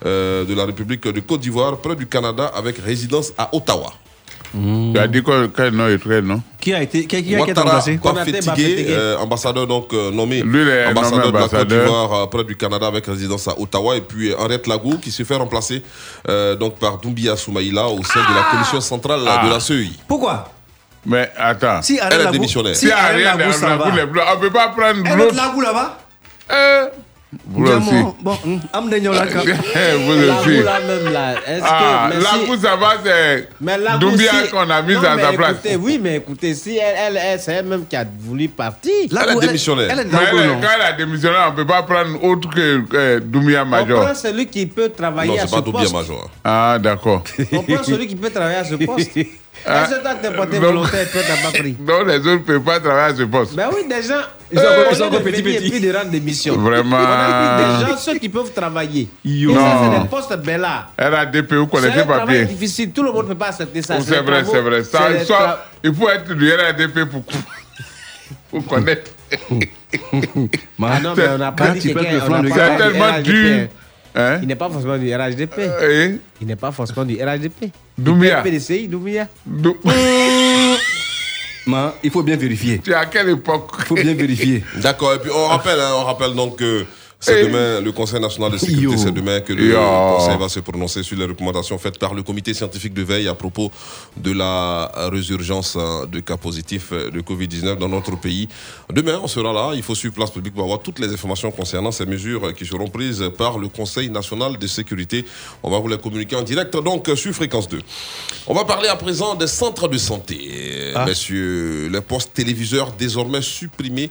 de 0.05 0.55
la 0.55 0.64
République 0.66 1.07
de 1.07 1.20
Côte 1.20 1.41
d'Ivoire 1.41 1.76
près 1.78 1.97
du 1.97 2.07
Canada 2.07 2.51
avec 2.55 2.78
résidence 2.78 3.33
à 3.39 3.49
Ottawa. 3.55 3.93
Tu 4.53 4.99
as 4.99 5.07
dit 5.07 5.22
quoi- 5.22 5.47
quel 5.57 5.72
nom 5.74 5.87
est 5.87 5.99
très 5.99 6.20
non 6.20 6.43
Qui 6.61 6.74
a 6.74 6.83
été, 6.83 7.03
qui, 7.07 7.07
qui, 7.07 7.22
qui 7.22 7.35
a 7.37 7.39
été 7.41 7.53
Ouattara 7.53 7.85
euh, 7.89 9.16
ambassadeur 9.18 9.64
donc 9.68 9.93
euh, 9.93 10.11
nommé 10.11 10.43
Lui, 10.43 10.62
ambassadeur 10.89 11.26
nommé 11.26 11.39
de 11.39 11.43
la 11.43 11.49
Côte 11.49 11.68
d'Ivoire 11.68 12.12
euh, 12.14 12.26
près 12.26 12.43
du 12.43 12.57
Canada 12.57 12.89
avec 12.89 13.07
résidence 13.07 13.47
à 13.47 13.57
Ottawa 13.61 13.95
et 13.97 14.01
puis 14.01 14.33
euh, 14.33 14.37
Henriette 14.39 14.66
Lagou 14.66 14.99
qui 14.99 15.12
se 15.12 15.22
fait 15.22 15.37
remplacer 15.37 15.85
euh, 16.28 16.57
donc 16.57 16.81
par 16.81 16.99
Doumbia 16.99 17.37
Soumaïla 17.37 17.87
au 17.87 18.03
sein 18.03 18.20
de 18.28 18.35
la 18.35 18.43
commission 18.51 18.81
centrale 18.81 19.20
Ah. 19.24 19.47
de 19.47 19.51
la 19.53 19.61
CEI. 19.61 19.91
Pourquoi? 20.09 20.51
Mais 21.07 21.31
attends. 21.39 21.81
Si 21.83 22.01
Elle 22.03 22.12
est 22.12 22.24
Lagou- 22.24 22.33
démissionnaire. 22.33 22.74
Si 22.74 22.91
Ariel 22.91 23.22
Lagou 23.22 23.39
Lagou 23.39 23.85
va. 24.16 24.33
on 24.33 24.37
ne 24.37 24.41
peut 24.41 24.51
pas 24.51 24.68
prendre 24.70 25.16
l'autre. 25.16 25.37
Lagou 25.37 25.61
là-bas? 25.61 25.99
Euh, 26.51 26.87
Vous 27.47 27.64
aussi. 27.64 27.81
Diamant, 27.91 28.16
Bon, 28.22 28.37
hum, 28.45 28.61
Amdenyo 28.72 29.12
là, 29.12 29.24
quand- 29.33 29.39
Vous 29.41 29.47
Lagou, 30.26 30.41
aussi. 30.41 30.62
là 30.64 30.81
même 30.81 31.12
là. 31.12 31.35
Est-ce 31.47 31.62
Ah, 31.64 32.09
que. 32.11 32.16
mais 32.16 32.24
si- 32.24 32.41
Lagou, 32.49 32.61
ça 32.61 32.74
va, 32.76 32.89
c'est 33.05 33.49
Mais 33.61 33.76
Doumbia 34.01 34.31
si- 34.45 34.51
qu'on 34.51 34.68
a 34.68 34.83
mis 34.83 34.95
Non, 34.95 35.01
à 35.05 35.16
sa 35.18 35.33
place. 35.35 35.51
écoutez, 35.53 35.76
oui, 35.76 36.01
mais 36.03 36.16
écoutez, 36.16 36.55
si 36.55 36.76
elle, 36.76 36.95
elle, 36.99 37.16
elle 37.22 37.39
c'est 37.41 37.53
elle-même 37.53 37.87
qui 37.87 37.95
a 37.95 38.05
voulu 38.18 38.49
partir. 38.49 38.91
Elle 39.11 39.37
est 39.37 39.41
démissionnaire. 39.47 39.87
Elle 39.93 40.01
est 40.01 40.05
Mais 40.07 40.18
elle, 40.28 40.47
non 40.49 40.61
quand 40.61 40.68
elle 40.74 40.83
a 40.83 40.93
démissionné, 40.93 41.37
on 41.47 41.51
ne 41.53 41.57
peut 41.57 41.66
pas 41.66 41.83
prendre 41.85 42.24
autre 42.24 42.51
que 42.51 42.83
euh, 42.95 43.20
Doumbia 43.22 43.62
On 43.62 43.66
Major. 43.66 44.05
prend 44.05 44.14
celui 44.16 44.47
qui 44.47 44.66
peut 44.66 44.89
travailler 44.89 45.31
Non, 45.31 45.37
à 45.37 45.41
c'est 45.43 45.47
ce 45.47 45.55
pas 45.55 45.61
Doumbia 45.61 45.81
poste. 45.83 45.93
Major. 45.95 46.31
Ah, 46.43 46.78
d'accord. 46.81 47.22
On 47.53 47.62
prend 47.62 47.85
celui 47.85 48.09
qui 48.09 48.16
peut 48.16 48.31
travailler 48.31 48.57
à 48.59 48.64
ce 48.64 48.74
poste. 48.85 49.11
Ah. 49.66 49.82
Est-ce 49.84 49.96
que 49.96 50.00
toi, 50.02 50.14
t'es 50.20 50.30
porté 50.30 50.56
Donc- 50.58 50.64
volontaire, 50.64 51.11
toi, 51.11 51.20
t'as 51.26 51.50
pas 51.50 51.58
pris? 51.58 51.72
Donc 51.72 52.06
les 52.08 52.16
autres 52.18 52.30
ne 52.30 52.36
peuvent 52.38 52.61
pas 52.62 52.80
travailler 52.80 53.12
à 53.12 53.16
ce 53.16 53.22
poste. 53.24 53.54
Ben 53.54 53.68
oui, 53.74 53.86
des 53.88 54.02
gens. 54.02 54.14
Ils 54.52 54.58
sont 54.58 54.64
euh, 54.64 54.84
ils 54.90 54.98
de 54.98 55.04
venir 55.18 55.22
petits. 55.42 55.66
Et 55.66 55.70
puis 55.70 55.80
de 55.80 55.92
rendre 55.92 56.11
des 56.11 56.20
missions. 56.20 56.56
Vraiment. 56.56 56.96
On 56.96 57.04
a 57.04 57.58
des 57.84 57.86
gens, 57.86 57.96
ceux 57.98 58.14
qui 58.18 58.28
peuvent 58.28 58.52
travailler. 58.52 59.08
Yo. 59.24 59.50
Et 59.50 59.54
ça, 59.54 59.61
c'est 59.82 59.88
Non. 59.90 60.02
des 60.02 60.08
postes 60.08 60.36
belles 60.38 60.66
RADP, 60.98 61.52
vous 61.54 61.64
C'est 61.64 61.70
connaissez 61.70 62.04
pas 62.06 62.26
bien. 62.26 62.44
difficile, 62.44 62.90
tout 62.90 63.02
le 63.02 63.12
monde 63.12 63.24
ne 63.24 63.28
peut 63.28 63.38
pas 63.38 63.48
accepter 63.48 63.82
ça. 63.82 63.96
Oh, 63.98 64.02
C'est 64.04 64.20
vrai, 64.20 64.42
c'est 64.50 64.61
vrai. 64.61 64.82
Ça, 64.82 64.98
c'est 65.12 65.18
des 65.18 65.24
soit- 65.24 65.38
tra- 65.38 65.56
il 65.84 65.94
faut 65.94 66.08
être 66.08 66.32
du 66.34 66.52
RADP 66.52 67.04
pour, 67.04 67.22
pour 68.50 68.66
connaître. 68.66 69.11
Ah 70.82 71.00
non, 71.02 71.14
mais 71.16 71.28
on 71.28 71.38
n'a 71.38 71.52
pas 71.52 71.68
dit 71.70 71.92
quelqu'un. 71.92 72.20
C'est 72.20 72.76
tellement 72.76 73.20
dur. 73.20 73.68
Hein? 74.14 74.38
Il 74.42 74.48
n'est 74.48 74.56
pas 74.56 74.68
forcément 74.68 74.98
du 74.98 75.14
RHDP. 75.14 75.58
Eh, 75.82 76.18
Il 76.40 76.46
n'est 76.46 76.56
pas 76.56 76.72
forcément 76.72 77.04
du 77.04 77.14
RHDP. 77.22 77.70
Doumbia. 77.96 78.42
PDCI, 78.42 78.88
Doumbia. 78.88 79.28
Dou- 79.46 79.76
Man, 81.66 81.92
il 82.02 82.11
faut 82.11 82.22
bien 82.22 82.36
vérifier. 82.36 82.78
Tu 82.78 82.90
es 82.90 82.94
à 82.94 83.06
quelle 83.06 83.28
époque? 83.28 83.70
Il 83.80 83.84
faut 83.84 83.94
bien 83.94 84.14
vérifier. 84.14 84.64
D'accord, 84.76 85.14
et 85.14 85.18
puis 85.18 85.30
on 85.30 85.46
rappelle, 85.46 85.78
hein, 85.78 85.90
on 85.94 86.04
rappelle 86.04 86.34
donc 86.34 86.56
que 86.56 86.84
c'est 87.20 87.44
demain, 87.44 87.80
le 87.82 87.92
Conseil 87.92 88.18
national 88.18 88.50
de 88.50 88.56
sécurité, 88.56 88.96
c'est 88.96 89.12
demain 89.12 89.40
que 89.40 89.52
le 89.52 89.68
Yo. 89.68 89.78
Conseil 90.16 90.38
va 90.38 90.48
se 90.48 90.60
prononcer 90.60 91.02
sur 91.02 91.18
les 91.18 91.26
recommandations 91.26 91.76
faites 91.76 91.98
par 91.98 92.14
le 92.14 92.22
comité 92.22 92.54
scientifique 92.54 92.94
de 92.94 93.02
veille 93.02 93.28
à 93.28 93.34
propos 93.34 93.70
de 94.16 94.32
la 94.32 94.90
résurgence 95.12 95.76
hein, 95.76 96.06
de 96.10 96.20
cas 96.20 96.38
positifs 96.38 96.92
euh, 96.92 97.10
de 97.10 97.20
Covid-19 97.20 97.76
dans 97.76 97.88
notre 97.88 98.18
pays. 98.18 98.48
Demain, 98.90 99.20
on 99.22 99.28
sera 99.28 99.52
là, 99.52 99.72
il 99.74 99.82
faut 99.82 99.94
suivre 99.94 100.14
place 100.14 100.30
publique 100.30 100.54
pour 100.54 100.64
avoir 100.64 100.80
toutes 100.80 100.98
les 100.98 101.12
informations 101.12 101.50
concernant 101.50 101.92
ces 101.92 102.06
mesures 102.06 102.54
qui 102.54 102.64
seront 102.64 102.88
prises 102.88 103.30
par 103.36 103.58
le 103.58 103.68
Conseil 103.68 104.08
national 104.08 104.56
de 104.56 104.66
sécurité. 104.66 105.26
On 105.62 105.70
va 105.70 105.78
vous 105.78 105.88
les 105.88 105.98
communiquer 105.98 106.36
en 106.36 106.42
direct 106.42 106.74
donc 106.74 107.10
sur 107.16 107.34
Fréquence 107.34 107.68
2. 107.68 107.80
On 108.46 108.54
va 108.54 108.64
parler 108.64 108.88
à 108.88 108.96
présent 108.96 109.34
des 109.34 109.46
centres 109.46 109.88
de 109.88 109.98
santé. 109.98 110.92
Ah. 110.94 111.04
Messieurs, 111.04 111.88
les 111.92 112.00
postes 112.00 112.32
téléviseurs 112.32 112.92
désormais 112.98 113.42
supprimés 113.42 114.10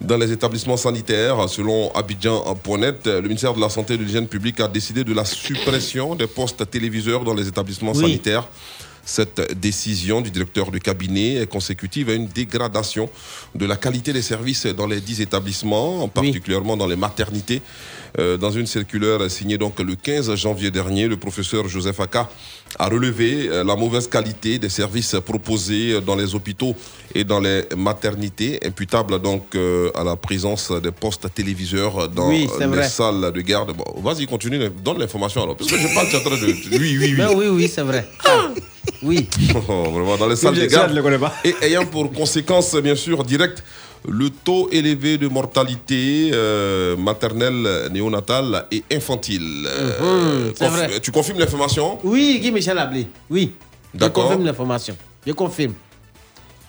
dans 0.00 0.16
les 0.16 0.30
établissements 0.32 0.76
sanitaires. 0.76 1.48
Selon 1.48 1.90
Abidjan.net, 1.94 3.06
le 3.06 3.22
ministère 3.22 3.54
de 3.54 3.60
la 3.60 3.68
Santé 3.68 3.94
et 3.94 3.98
de 3.98 4.04
l'Hygiène 4.04 4.28
publique 4.28 4.60
a 4.60 4.68
décidé 4.68 5.04
de 5.04 5.14
la 5.14 5.24
suppression 5.24 6.14
des 6.14 6.26
postes 6.26 6.68
téléviseurs 6.70 7.24
dans 7.24 7.34
les 7.34 7.48
établissements 7.48 7.92
Oui. 7.92 8.02
sanitaires. 8.02 8.48
Cette 9.08 9.52
décision 9.60 10.20
du 10.20 10.32
directeur 10.32 10.72
de 10.72 10.78
cabinet 10.78 11.34
est 11.36 11.46
consécutive 11.46 12.08
à 12.10 12.14
une 12.14 12.26
dégradation 12.26 13.08
de 13.54 13.64
la 13.64 13.76
qualité 13.76 14.12
des 14.12 14.20
services 14.22 14.66
dans 14.66 14.88
les 14.88 15.00
dix 15.00 15.20
établissements, 15.20 16.08
particulièrement 16.08 16.76
dans 16.76 16.88
les 16.88 16.96
maternités. 16.96 17.62
Euh, 18.18 18.38
dans 18.38 18.50
une 18.50 18.66
circulaire 18.66 19.30
signée 19.30 19.58
donc 19.58 19.78
le 19.78 19.94
15 19.94 20.34
janvier 20.36 20.70
dernier, 20.70 21.06
le 21.06 21.18
professeur 21.18 21.68
Joseph 21.68 22.00
Aka 22.00 22.30
a 22.78 22.88
relevé 22.88 23.48
euh, 23.50 23.62
la 23.62 23.76
mauvaise 23.76 24.08
qualité 24.08 24.58
des 24.58 24.70
services 24.70 25.16
proposés 25.24 26.00
dans 26.00 26.16
les 26.16 26.34
hôpitaux 26.34 26.74
et 27.14 27.24
dans 27.24 27.40
les 27.40 27.64
maternités, 27.76 28.58
imputable 28.64 29.20
donc 29.20 29.54
euh, 29.54 29.90
à 29.94 30.02
la 30.02 30.16
présence 30.16 30.72
des 30.72 30.92
postes 30.92 31.26
téléviseurs 31.34 32.08
dans 32.08 32.28
Oui, 32.30 32.48
les 32.58 32.66
vrai. 32.66 32.88
salles 32.88 33.32
de 33.34 33.40
garde. 33.42 33.72
Bon, 33.76 33.84
vas-y, 34.02 34.26
continue, 34.26 34.60
donne 34.82 34.98
l'information 34.98 35.42
alors. 35.42 35.56
Parce 35.56 35.70
que 35.70 35.76
je 35.78 35.94
parle, 35.94 36.08
tu 36.08 36.16
es 36.16 36.18
en 36.18 36.22
train 36.22 36.36
de. 36.36 36.46
Oui, 36.72 36.78
oui, 36.78 36.98
oui. 37.00 37.14
Ben 37.16 37.30
oui, 37.34 37.46
oui, 37.48 37.68
c'est 37.72 37.82
vrai. 37.82 38.08
Ah, 38.24 38.48
Oui. 39.02 39.28
Oh, 39.68 39.90
vraiment, 39.90 40.16
dans 40.16 40.28
les 40.28 40.36
salles 40.36 40.54
de 40.54 40.64
garde. 40.66 40.90
je 40.90 40.96
le 40.96 41.02
connais 41.02 41.18
pas. 41.18 41.34
Et 41.44 41.54
ayant 41.62 41.84
pour 41.86 42.10
conséquence, 42.12 42.74
bien 42.76 42.94
sûr, 42.94 43.24
directe, 43.24 43.62
le 44.08 44.30
taux 44.30 44.68
élevé 44.70 45.18
de 45.18 45.28
mortalité 45.28 46.30
euh, 46.32 46.96
maternelle, 46.96 47.88
néonatale 47.92 48.66
et 48.70 48.82
infantile. 48.92 49.66
Euh, 49.66 50.46
Mhm, 50.48 50.52
c'est 50.56 50.64
conf- 50.64 50.70
vrai. 50.70 51.00
Tu 51.00 51.10
confirmes 51.12 51.38
l'information? 51.38 51.98
Oui, 52.04 52.38
Guy 52.40 52.52
Michel 52.52 52.78
Ablé. 52.78 53.08
Oui. 53.28 53.54
Je 53.98 54.06
confirme 54.06 54.44
l'information. 54.44 54.96
Je 55.26 55.32
confirme. 55.32 55.74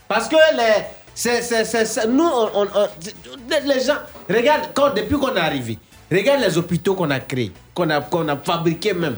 Parce 0.07 0.27
que 0.27 0.35
les, 0.55 0.83
c'est, 1.13 1.41
c'est, 1.41 1.65
c'est, 1.65 1.85
c'est- 1.85 2.07
nous, 2.07 2.23
on, 2.23 2.49
on- 2.61 2.67
on- 2.75 3.67
les 3.67 3.83
gens, 3.83 3.97
regarde, 4.29 4.69
quand, 4.73 4.93
depuis 4.95 5.17
qu'on 5.17 5.35
est 5.35 5.39
arrivé, 5.39 5.77
Regarde 6.09 6.39
les 6.41 6.57
hôpitaux 6.57 6.93
qu'on 6.95 7.09
a 7.11 7.19
créés, 7.19 7.51
qu'on 7.73 7.89
a, 7.89 7.99
qu'on 7.99 8.25
a 8.29 8.37
fabriqués 8.37 8.93
même. 8.93 9.17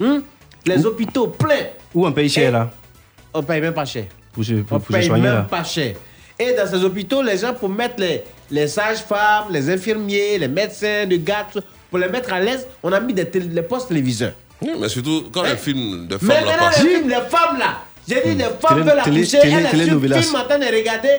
Hmm? 0.00 0.20
Les 0.64 0.86
hôpitaux 0.86 1.26
pleins. 1.26 1.66
Où 1.94 2.06
on 2.06 2.12
paye 2.12 2.30
cher 2.30 2.50
là? 2.52 2.70
On 3.34 3.42
paye 3.42 3.60
même 3.60 3.74
pas 3.74 3.84
cher. 3.84 4.06
Pour 4.32 4.42
On 4.42 4.62
pour 4.78 4.86
se 4.86 4.92
paye 4.94 5.06
soigner 5.06 5.24
même 5.24 5.34
là? 5.34 5.42
pas 5.42 5.62
cher. 5.62 5.94
Et 6.38 6.52
dans 6.52 6.66
ces 6.66 6.84
hôpitaux, 6.84 7.22
les 7.22 7.38
gens, 7.38 7.54
pour 7.54 7.68
mettre 7.68 7.94
les, 7.98 8.22
les 8.50 8.68
sages-femmes, 8.68 9.46
les 9.50 9.70
infirmiers, 9.70 10.38
les 10.38 10.48
médecins 10.48 11.06
de 11.06 11.16
garde, 11.16 11.62
pour 11.90 11.98
les 11.98 12.08
mettre 12.08 12.32
à 12.32 12.40
l'aise, 12.40 12.66
on 12.82 12.92
a 12.92 13.00
mis 13.00 13.14
des, 13.14 13.24
télé- 13.24 13.48
les 13.52 13.62
postes 13.62 13.88
téléviseurs. 13.88 14.32
Oui, 14.60 14.72
mais 14.78 14.88
surtout 14.88 15.24
quand 15.32 15.42
les 15.42 15.56
films 15.56 16.06
de 16.08 16.18
Mais 16.22 16.34
femmes 16.34 16.44
là 16.44 16.50
maintenant, 16.52 16.66
passent. 16.68 16.82
les 16.82 16.88
films, 16.90 17.08
les 17.08 17.14
femmes 17.14 17.58
là, 17.58 17.78
j'ai 18.08 18.22
dit, 18.24 18.34
les 18.34 18.44
femmes 18.44 18.82
veulent 18.82 19.02
télé- 19.04 19.20
accoucher, 19.22 19.38
elles 19.42 20.22
filment 20.22 20.36
en 20.40 20.44
train 20.44 20.58
de 20.58 20.66
regarder 20.66 21.10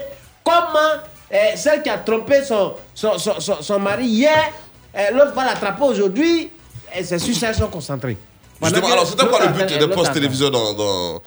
comment 0.43 1.01
euh, 1.34 1.38
celle 1.55 1.82
qui 1.84 1.89
a 1.89 1.97
trompé 1.97 2.43
son, 2.43 2.74
son, 2.95 3.18
son, 3.18 3.39
son- 3.39 3.61
son 3.61 3.80
mari 3.80 4.05
hier, 4.05 4.51
euh, 4.95 5.11
l'autre 5.13 5.34
va 5.34 5.45
l'attraper 5.45 5.84
aujourd'hui, 5.84 6.49
et 6.95 7.03
c'est 7.03 7.20
sur 7.20 7.36
ça 7.36 7.47
qu'ils 7.47 7.57
sont 7.63 7.68
concentrés. 7.70 8.18
Justement, 8.63 8.91
alors 8.91 9.05
c'était 9.07 9.26
quoi 9.28 9.39
le 9.45 9.49
but 9.49 9.78
des 9.78 9.88
postes 9.88 10.13
téléviseurs 10.13 10.49
dans, 10.51 10.74
dans, 10.74 11.22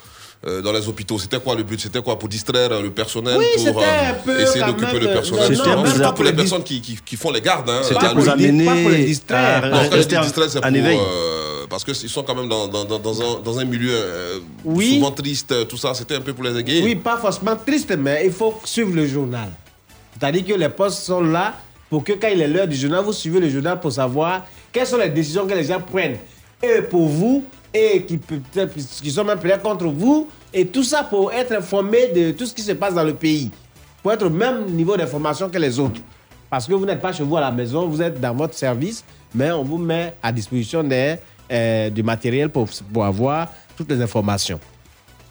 euh, 0.46 0.62
dans 0.62 0.72
les 0.72 0.88
hôpitaux 0.88 1.18
C'était 1.18 1.38
quoi 1.38 1.54
le 1.54 1.62
but? 1.62 1.78
C'était 1.80 2.00
quoi 2.00 2.18
Pour 2.18 2.28
distraire 2.28 2.72
euh, 2.72 2.82
le 2.82 2.90
personnel 2.90 3.36
Oui, 3.38 3.44
Pour 3.54 3.62
c'était 3.64 3.84
un 3.84 4.14
peu 4.24 4.40
essayer 4.40 4.64
d'occuper 4.64 4.98
le 4.98 5.06
de- 5.08 5.12
personnel? 5.12 5.52
Non, 5.52 5.64
non, 5.66 5.76
non, 5.76 5.84
Surtout 5.84 6.00
pas 6.00 6.04
pour 6.06 6.14
pour 6.14 6.24
les 6.24 6.30
les 6.30 6.36
personnes 6.36 6.62
qui, 6.64 6.80
qui, 6.80 6.98
qui 7.04 7.16
font 7.16 7.30
les 7.30 7.40
gardes. 7.40 7.68
Hein, 7.68 7.80
C'était 7.82 8.06
pour 8.08 8.16
nuit. 8.22 8.28
amener 8.28 8.64
pas 8.64 8.74
pour 8.80 8.90
les 8.90 9.04
distraire. 9.04 9.64
à 9.64 9.68
Non, 9.68 9.76
quand 9.76 9.82
je 9.84 9.88
dis 9.90 9.94
rester 9.96 10.16
en- 10.18 10.22
distraire, 10.22 10.50
c'est 10.50 10.60
pour, 10.60 10.70
euh, 10.70 11.66
parce 11.68 11.84
qu'ils 11.84 11.94
sont 12.08 12.22
quand 12.22 12.34
même 12.34 12.48
dans, 12.48 12.66
dans, 12.68 12.84
dans, 12.84 12.98
dans 12.98 13.20
un, 13.22 13.40
dans 13.40 13.58
un 13.58 13.64
milieu 13.64 13.92
euh, 13.92 14.38
Oui. 14.64 14.94
souvent 14.94 15.10
triste, 15.12 15.52
euh, 15.52 15.64
tout 15.64 15.76
ça. 15.76 15.92
C'était 15.94 16.14
un 16.16 16.20
peu 16.20 16.32
pour 16.32 16.44
les 16.44 16.58
égayer. 16.58 16.82
Oui, 16.82 16.94
pas 16.94 17.16
forcément 17.18 17.56
triste, 17.56 17.94
mais 17.98 18.22
il 18.24 18.32
faut 18.32 18.58
suivre 18.64 18.94
le 18.94 19.06
journal. 19.06 19.50
C'est-à-dire 20.18 20.44
que 20.46 20.54
les 20.54 20.68
postes 20.70 21.02
sont 21.04 21.20
là 21.20 21.54
pour 21.88 22.02
que 22.02 22.12
quand 22.12 22.28
il 22.28 22.40
est 22.40 22.48
l'heure 22.48 22.66
du 22.68 22.76
journal, 22.76 23.04
vous 23.04 23.12
suivez 23.12 23.40
le 23.40 23.48
journal 23.50 23.78
pour 23.78 23.92
savoir 23.92 24.46
quelles 24.72 24.86
sont 24.86 24.96
les 24.98 25.08
décisions 25.10 25.46
que 25.46 25.54
les 25.54 25.64
gens 25.64 25.80
prennent. 25.80 26.16
Et 26.62 26.82
pour 26.82 27.08
vous, 27.08 27.44
et 27.72 28.02
qui, 28.02 28.18
qui 29.02 29.10
sont 29.10 29.24
même 29.24 29.38
peut-être 29.38 29.62
contre 29.62 29.86
vous, 29.86 30.28
et 30.52 30.66
tout 30.66 30.82
ça 30.82 31.04
pour 31.04 31.32
être 31.32 31.52
informé 31.52 32.08
de 32.08 32.32
tout 32.32 32.46
ce 32.46 32.54
qui 32.54 32.62
se 32.62 32.72
passe 32.72 32.94
dans 32.94 33.04
le 33.04 33.14
pays. 33.14 33.50
Pour 34.02 34.12
être 34.12 34.26
au 34.26 34.30
même 34.30 34.64
niveau 34.66 34.96
d'information 34.96 35.48
que 35.48 35.58
les 35.58 35.78
autres. 35.78 36.00
Parce 36.48 36.66
que 36.66 36.74
vous 36.74 36.84
n'êtes 36.84 37.00
pas 37.00 37.12
chez 37.12 37.22
vous 37.22 37.36
à 37.36 37.40
la 37.40 37.52
maison, 37.52 37.86
vous 37.86 38.02
êtes 38.02 38.20
dans 38.20 38.34
votre 38.34 38.54
service, 38.54 39.04
mais 39.34 39.52
on 39.52 39.62
vous 39.62 39.78
met 39.78 40.14
à 40.22 40.32
disposition 40.32 40.82
des, 40.82 41.16
euh, 41.52 41.90
du 41.90 42.02
matériel 42.02 42.48
pour, 42.48 42.68
pour 42.92 43.04
avoir 43.04 43.48
toutes 43.76 43.90
les 43.90 44.02
informations. 44.02 44.58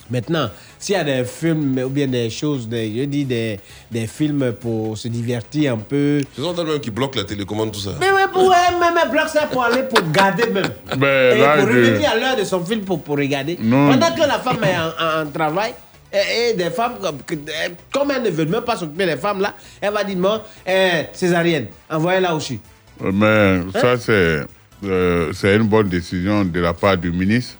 Maintenant, 0.09 0.49
s'il 0.79 0.95
y 0.95 0.97
a 0.97 1.03
des 1.03 1.23
films 1.25 1.77
ou 1.85 1.89
bien 1.89 2.07
des 2.07 2.29
choses, 2.29 2.67
des, 2.67 2.91
je 2.97 3.03
dis 3.03 3.25
des, 3.25 3.59
des 3.91 4.07
films 4.07 4.53
pour 4.59 4.97
se 4.97 5.07
divertir 5.09 5.73
un 5.73 5.77
peu. 5.77 6.21
Ce 6.35 6.41
sont 6.41 6.55
eux-mêmes 6.57 6.79
qui 6.79 6.89
bloquent 6.89 7.19
la 7.19 7.25
télécommande, 7.25 7.71
tout 7.73 7.79
ça. 7.81 7.91
Mais 7.99 8.09
ouais, 8.11 8.27
pour, 8.31 8.51
un 8.53 9.09
bloc 9.11 9.27
ça 9.27 9.47
pour 9.47 9.63
aller 9.63 9.83
pour 9.83 10.01
garder 10.11 10.47
même. 10.49 10.71
Ben, 10.97 11.37
et 11.37 11.41
là, 11.41 11.57
pour 11.57 11.67
je- 11.71 11.77
revenir 11.77 12.09
à 12.11 12.15
l'heure 12.15 12.35
de 12.37 12.43
son 12.45 12.63
film 12.65 12.81
pour, 12.81 13.01
pour 13.03 13.17
regarder. 13.17 13.57
Non. 13.61 13.91
Pendant 13.91 14.13
que 14.15 14.21
la 14.21 14.39
femme 14.39 14.63
est 14.63 14.77
en, 14.77 15.21
en- 15.21 15.27
en 15.27 15.31
travail, 15.31 15.73
et, 16.13 16.49
et 16.51 16.53
des 16.55 16.69
femmes, 16.69 16.93
comme, 17.01 17.17
euh, 17.31 17.69
comme 17.93 18.11
elles 18.11 18.23
ne 18.23 18.29
veulent 18.29 18.47
même 18.49 18.63
pas 18.63 18.75
s'occuper 18.77 19.05
des 19.05 19.17
femmes 19.17 19.41
là, 19.41 19.53
elle 19.81 19.93
va 19.93 20.03
dire 20.03 20.17
non, 20.17 20.41
eh, 20.65 21.05
césarienne, 21.13 21.67
envoyez-la 21.89 22.33
aussi. 22.33 22.59
Mais 23.01 23.59
ça, 23.73 23.97
c'est 23.97 24.41
euh, 24.85 25.31
c'est 25.33 25.55
une 25.55 25.63
bonne 25.67 25.87
décision 25.89 26.43
de 26.45 26.59
la 26.59 26.73
part 26.73 26.97
du 26.97 27.11
ministre 27.11 27.55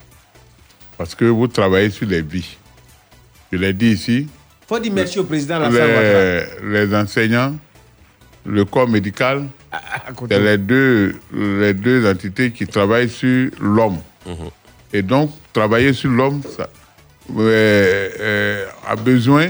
parce 0.98 1.14
que 1.16 1.26
vous 1.26 1.48
travaillez 1.48 1.90
sur 1.90 2.08
les 2.08 2.22
vies. 2.22 2.58
Je 3.52 3.58
l'ai 3.58 3.74
dit 3.74 3.92
ici, 3.92 4.28
faut 4.68 4.80
dire 4.80 4.94
merci 4.94 5.20
au 5.20 5.24
président 5.24 5.60
Ouattara. 5.60 6.02
les, 6.62 6.86
les 6.86 6.96
enseignants, 6.96 7.56
le 8.46 8.66
corps 8.66 8.88
médical, 8.88 9.48
c'est 10.28 10.40
les 10.40 10.58
deux, 10.58 11.16
les 11.34 11.74
deux 11.74 12.10
entités 12.10 12.52
qui 12.52 12.68
travaillent 12.68 13.10
sur 13.10 13.50
l'homme. 13.60 13.98
Et 14.94 15.02
donc, 15.02 15.32
travailler 15.54 15.94
sur 15.94 16.10
l'homme 16.10 16.42
ça, 16.58 16.70
euh, 17.38 18.10
euh, 18.20 18.66
a 18.88 18.96
besoin 18.96 19.50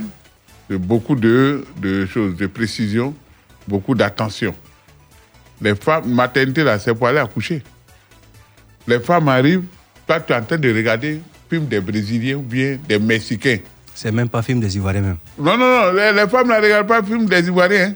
de 0.69 0.77
beaucoup 0.77 1.15
de, 1.15 1.65
de 1.77 2.05
choses, 2.05 2.35
de 2.35 2.47
précision, 2.47 3.13
beaucoup 3.67 3.95
d'attention. 3.95 4.53
Les 5.61 5.75
femmes, 5.75 6.13
maternité, 6.13 6.63
là, 6.63 6.79
c'est 6.79 6.93
pour 6.93 7.07
aller 7.07 7.19
accoucher. 7.19 7.61
Les 8.87 8.99
femmes 8.99 9.27
arrivent, 9.27 9.63
toi, 10.07 10.19
tu 10.19 10.31
es 10.31 10.35
en 10.35 10.43
train 10.43 10.57
de 10.57 10.73
regarder 10.73 11.19
film 11.49 11.65
des 11.65 11.79
Brésiliens 11.79 12.35
ou 12.35 12.41
bien 12.41 12.77
des 12.87 12.99
Mexicains. 12.99 13.59
C'est 14.01 14.13
même 14.13 14.29
pas 14.29 14.41
film 14.41 14.61
des 14.61 14.77
Ivoiriens 14.77 15.01
même. 15.01 15.17
Non, 15.37 15.57
non, 15.57 15.67
non, 15.67 15.91
les, 15.91 16.13
les 16.13 16.25
femmes 16.29 16.47
ne 16.47 16.55
regardent 16.55 16.87
pas 16.87 17.03
film 17.03 17.25
des 17.25 17.45
Ivoiriens. 17.47 17.87
hein. 17.89 17.93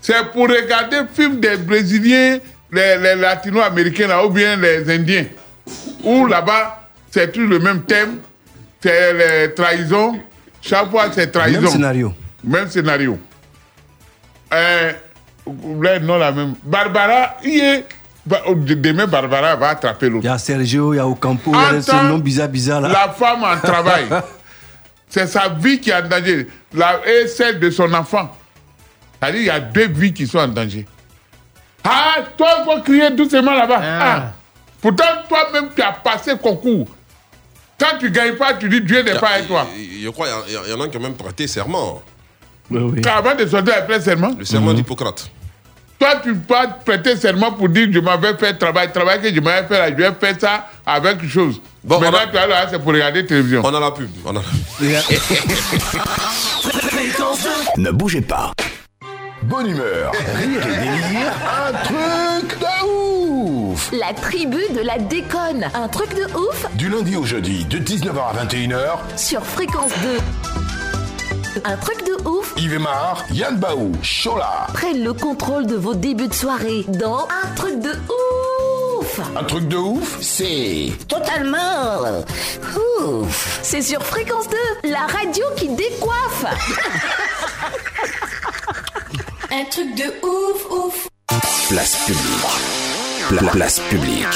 C'est 0.00 0.30
pour 0.32 0.46
regarder 0.48 0.98
film 1.12 1.40
des 1.40 1.56
Brésiliens, 1.56 2.38
les, 2.70 2.96
les 2.98 3.16
Latino-Américains 3.16 4.06
là, 4.06 4.24
ou 4.24 4.30
bien 4.30 4.54
les 4.54 4.88
Indiens. 4.88 5.24
Où 6.04 6.24
là-bas, 6.26 6.88
c'est 7.10 7.32
tout 7.32 7.44
le 7.48 7.58
même 7.58 7.82
thème, 7.82 8.18
c'est 8.80 9.12
les 9.12 9.54
trahisons. 9.54 10.20
Chaque 10.62 10.88
fois, 10.88 11.06
c'est 11.10 11.32
trahison. 11.32 11.62
Même 11.62 11.70
scénario. 11.70 12.14
Même 12.44 12.68
scénario. 12.70 13.18
Euh, 14.54 14.92
non, 16.00 16.16
la 16.16 16.30
même. 16.30 16.54
Barbara, 16.62 17.36
il 17.42 17.58
est. 17.58 17.84
Ba- 18.24 18.42
Demain, 18.54 19.06
Barbara 19.08 19.56
va 19.56 19.70
attraper 19.70 20.08
l'autre. 20.10 20.24
Il 20.24 20.28
y 20.28 20.32
a 20.32 20.38
Sergio, 20.38 20.94
il 20.94 20.98
y 20.98 21.00
a 21.00 21.08
Ocampo, 21.08 21.50
il 21.54 21.74
y 21.74 21.78
a 21.78 21.82
ce 21.82 22.06
nom 22.08 22.18
bizarre, 22.18 22.48
bizarre 22.48 22.82
là. 22.82 22.88
La 22.88 23.08
femme 23.12 23.42
en 23.42 23.56
travail. 23.58 24.04
C'est 25.08 25.26
sa 25.26 25.48
vie 25.48 25.80
qui 25.80 25.90
est 25.90 25.94
en 25.94 26.06
danger. 26.08 26.46
La, 26.74 27.00
et 27.08 27.26
celle 27.28 27.58
de 27.60 27.70
son 27.70 27.92
enfant. 27.94 28.34
C'est-à-dire, 29.20 29.40
il 29.40 29.46
y 29.46 29.50
a 29.50 29.60
deux 29.60 29.88
vies 29.88 30.12
qui 30.12 30.26
sont 30.26 30.38
en 30.38 30.48
danger. 30.48 30.86
Ah, 31.84 32.16
toi, 32.36 32.48
il 32.60 32.64
faut 32.64 32.82
crier 32.82 33.10
doucement 33.10 33.54
là-bas. 33.54 33.80
Ah. 33.82 34.32
Pourtant, 34.80 35.04
toi-même, 35.28 35.70
tu 35.74 35.82
as 35.82 35.92
passé 35.92 36.32
concours. 36.40 36.86
Quand 37.80 37.98
tu 37.98 38.06
ne 38.06 38.10
gagnes 38.10 38.34
pas, 38.34 38.54
tu 38.54 38.68
dis 38.68 38.80
Dieu 38.80 39.02
n'est 39.02 39.18
pas 39.18 39.28
avec 39.30 39.46
toi. 39.48 39.66
Je 39.76 40.08
crois 40.10 40.26
qu'il 40.44 40.54
y, 40.54 40.56
en- 40.56 40.64
il 40.66 40.70
y 40.70 40.74
en 40.74 40.80
a 40.80 40.88
qui 40.88 40.96
ont 40.96 41.00
même 41.00 41.14
prêté 41.14 41.46
serment. 41.46 42.02
Avant 42.70 43.34
de 43.34 43.46
sortir 43.46 43.74
après 43.78 44.00
serment. 44.00 44.34
Le 44.38 44.44
serment 44.44 44.74
d'Hippocrate. 44.74 45.30
Toi, 45.98 46.20
tu 46.22 46.32
peux 46.36 46.54
prêter 46.84 47.16
serment 47.16 47.50
pour 47.52 47.68
dire 47.68 47.88
je 47.92 47.98
m'avais 47.98 48.34
fait 48.36 48.54
travail, 48.54 48.92
travail 48.92 49.20
que 49.20 49.34
je 49.34 49.40
m'avais 49.40 49.66
fait 49.66 49.78
là, 49.78 49.88
je 49.90 49.94
vais 49.96 50.12
faire 50.20 50.36
ça 50.40 50.68
avec 50.86 51.18
quelque 51.18 51.28
chose. 51.32 51.60
Bon, 51.82 51.98
Maintenant, 51.98 52.18
a- 52.18 52.26
tu 52.28 52.36
as 52.38 52.46
là, 52.46 52.66
c'est 52.70 52.78
pour 52.78 52.92
regarder 52.92 53.26
télévision. 53.26 53.62
On 53.64 53.74
a 53.74 53.80
la 53.80 53.90
pub. 53.90 54.08
On 54.24 54.30
a 54.36 54.40
la 54.40 54.42
Ne 57.76 57.90
bougez 57.90 58.20
pas. 58.20 58.52
Bonne 59.42 59.66
humeur, 59.68 60.12
rire 60.36 60.66
et 60.66 60.76
délire, 60.78 61.32
un 61.66 61.72
truc 61.84 62.58
de 62.58 62.66
ouf 62.86 63.90
La 63.92 64.12
tribu 64.12 64.58
de 64.74 64.80
la 64.84 64.98
déconne. 64.98 65.64
Un 65.74 65.88
truc 65.88 66.14
de 66.14 66.24
ouf 66.36 66.66
Du 66.74 66.88
lundi 66.90 67.16
au 67.16 67.24
jeudi, 67.24 67.64
de 67.64 67.78
19h 67.78 68.18
à 68.18 68.34
21h, 68.44 68.98
sur 69.16 69.42
Fréquence 69.44 69.92
2. 70.02 70.18
Un 71.64 71.76
truc 71.76 72.04
de 72.06 72.12
ouf 72.12 72.17
Yves 72.56 72.78
Mar, 72.78 73.24
Yann 73.32 73.56
Baou, 73.58 73.92
Chola. 74.02 74.66
prennent 74.72 75.04
le 75.04 75.12
contrôle 75.12 75.66
de 75.66 75.76
vos 75.76 75.94
débuts 75.94 76.28
de 76.28 76.34
soirée 76.34 76.84
dans 76.88 77.26
Un 77.44 77.54
truc 77.54 77.80
de 77.80 77.90
ouf 77.90 79.20
Un 79.36 79.44
truc 79.44 79.68
de 79.68 79.76
ouf, 79.76 80.18
c'est... 80.20 80.92
Totalement 81.08 82.22
ouf 83.00 83.60
C'est 83.62 83.82
sur 83.82 84.02
Fréquence 84.04 84.48
2, 84.82 84.90
la 84.90 85.06
radio 85.06 85.44
qui 85.56 85.68
décoiffe 85.68 86.44
Un 89.50 89.64
truc 89.70 89.94
de 89.94 90.04
ouf, 90.26 90.70
ouf. 90.70 91.08
Place 91.68 91.96
publique. 92.06 93.28
Pla- 93.28 93.50
place 93.50 93.80
publique. 93.80 94.26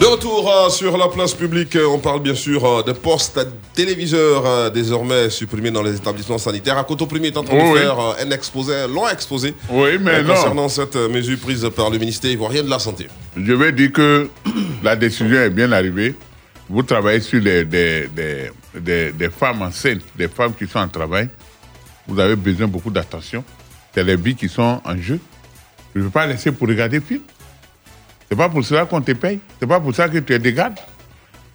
De 0.00 0.04
retour 0.04 0.50
euh, 0.52 0.68
sur 0.68 0.98
la 0.98 1.08
place 1.08 1.32
publique, 1.32 1.74
euh, 1.74 1.86
on 1.86 1.98
parle 1.98 2.20
bien 2.20 2.34
sûr 2.34 2.62
euh, 2.66 2.82
des 2.82 2.92
postes 2.92 3.40
téléviseurs 3.74 4.70
désormais 4.70 5.30
supprimés 5.30 5.70
dans 5.70 5.82
les 5.82 5.96
établissements 5.96 6.36
sanitaires. 6.36 6.76
À 6.76 6.84
Coteau 6.84 7.06
Premier 7.06 7.28
est 7.28 7.36
en 7.38 7.42
train 7.42 7.56
de 7.56 7.72
oui. 7.72 7.78
faire 7.78 7.98
un 7.98 8.30
exposé, 8.30 8.74
un 8.74 8.88
long 8.88 9.08
exposé 9.08 9.54
Oui, 9.70 9.96
mais 9.98 10.22
non. 10.22 10.34
concernant 10.34 10.68
cette 10.68 10.96
mesure 10.96 11.38
prise 11.38 11.66
par 11.74 11.88
le 11.88 11.98
ministère 11.98 12.30
ivoirien 12.30 12.62
de 12.62 12.68
la 12.68 12.78
Santé. 12.78 13.06
Je 13.36 13.52
vais 13.54 13.72
dire 13.72 13.90
que 13.92 14.28
la 14.82 14.96
décision 14.96 15.36
est 15.38 15.50
bien 15.50 15.72
arrivée. 15.72 16.14
Vous 16.68 16.82
travaillez 16.82 17.20
sur 17.20 17.40
les, 17.40 17.64
des, 17.64 18.08
des, 18.08 18.50
des, 18.78 19.12
des 19.12 19.30
femmes 19.30 19.62
enceintes, 19.62 20.02
des 20.14 20.28
femmes 20.28 20.52
qui 20.58 20.66
sont 20.66 20.80
en 20.80 20.88
travail. 20.88 21.28
Vous 22.06 22.20
avez 22.20 22.36
besoin 22.36 22.66
de 22.66 22.72
beaucoup 22.72 22.90
d'attention. 22.90 23.42
C'est 23.94 24.04
les 24.04 24.16
vies 24.16 24.34
qui 24.34 24.48
sont 24.50 24.78
en 24.84 24.96
jeu. 25.00 25.18
Je 25.94 26.00
ne 26.00 26.04
veux 26.04 26.10
pas 26.10 26.26
laisser 26.26 26.52
pour 26.52 26.68
regarder 26.68 27.00
film. 27.00 27.22
C'est 28.28 28.36
pas 28.36 28.48
pour 28.48 28.64
cela 28.64 28.84
qu'on 28.86 29.00
te 29.00 29.12
paye. 29.12 29.38
C'est 29.60 29.66
pas 29.66 29.80
pour 29.80 29.94
ça 29.94 30.08
que 30.08 30.18
tu 30.18 30.32
es 30.32 30.38
des 30.38 30.52
gardes. 30.52 30.78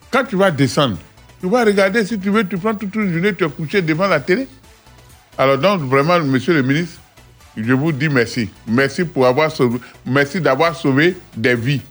Quand 0.10 0.24
tu 0.26 0.36
vas 0.36 0.52
descendre, 0.52 0.98
tu 1.42 1.50
vas 1.50 1.64
regarder 1.66 2.06
si 2.06 2.20
tu 2.20 2.30
veux, 2.30 2.48
tu 2.48 2.58
prends 2.58 2.76
toute 2.76 2.94
une 2.96 3.12
journée, 3.14 3.34
tu 3.34 3.44
es 3.46 3.50
couché 3.50 3.82
devant 3.82 4.08
la 4.08 4.20
télé. 4.20 4.48
Alors 5.38 5.58
donc, 5.58 5.82
vraiment, 5.82 6.20
monsieur 6.20 6.54
le 6.54 6.62
ministre, 6.64 7.00
je 7.58 7.74
vous 7.74 7.92
dis 7.92 8.10
merci. 8.10 8.50
Merci 8.68 9.04
pour 9.06 9.26
avoir 9.26 9.52
sauvé, 9.52 9.80
merci 10.06 10.40
d'avoir 10.40 10.76
sauvé 10.76 11.18
des 11.36 11.56
vies. 11.56 11.82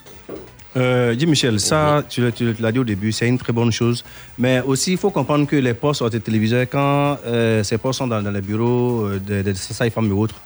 Euh, 0.76 1.14
dis 1.16 1.26
Michel, 1.26 1.58
ça, 1.58 2.04
tu, 2.08 2.22
l'as- 2.60 2.70
dit 2.72 2.78
au 2.78 2.84
début, 2.84 3.10
c'est 3.10 3.26
une 3.26 3.38
très 3.38 3.52
bonne 3.52 3.72
chose. 3.72 4.04
Mais 4.38 4.60
aussi, 4.64 4.92
il 4.92 4.98
faut 4.98 5.10
comprendre 5.10 5.46
que 5.46 5.56
les 5.56 5.74
postes 5.74 6.00
hors 6.00 6.10
téléviseurs, 6.10 6.66
quand 6.70 7.18
euh, 7.26 7.64
ces 7.64 7.76
postes 7.76 7.98
sont 7.98 8.06
dans, 8.06 8.22
dans 8.22 8.30
les 8.30 8.40
bureaux 8.40 9.06
euh, 9.06 9.18
de, 9.18 9.42
de 9.42 9.52
ces 9.52 9.90
femmes 9.90 10.06
et 10.06 10.12
autres, 10.12 10.36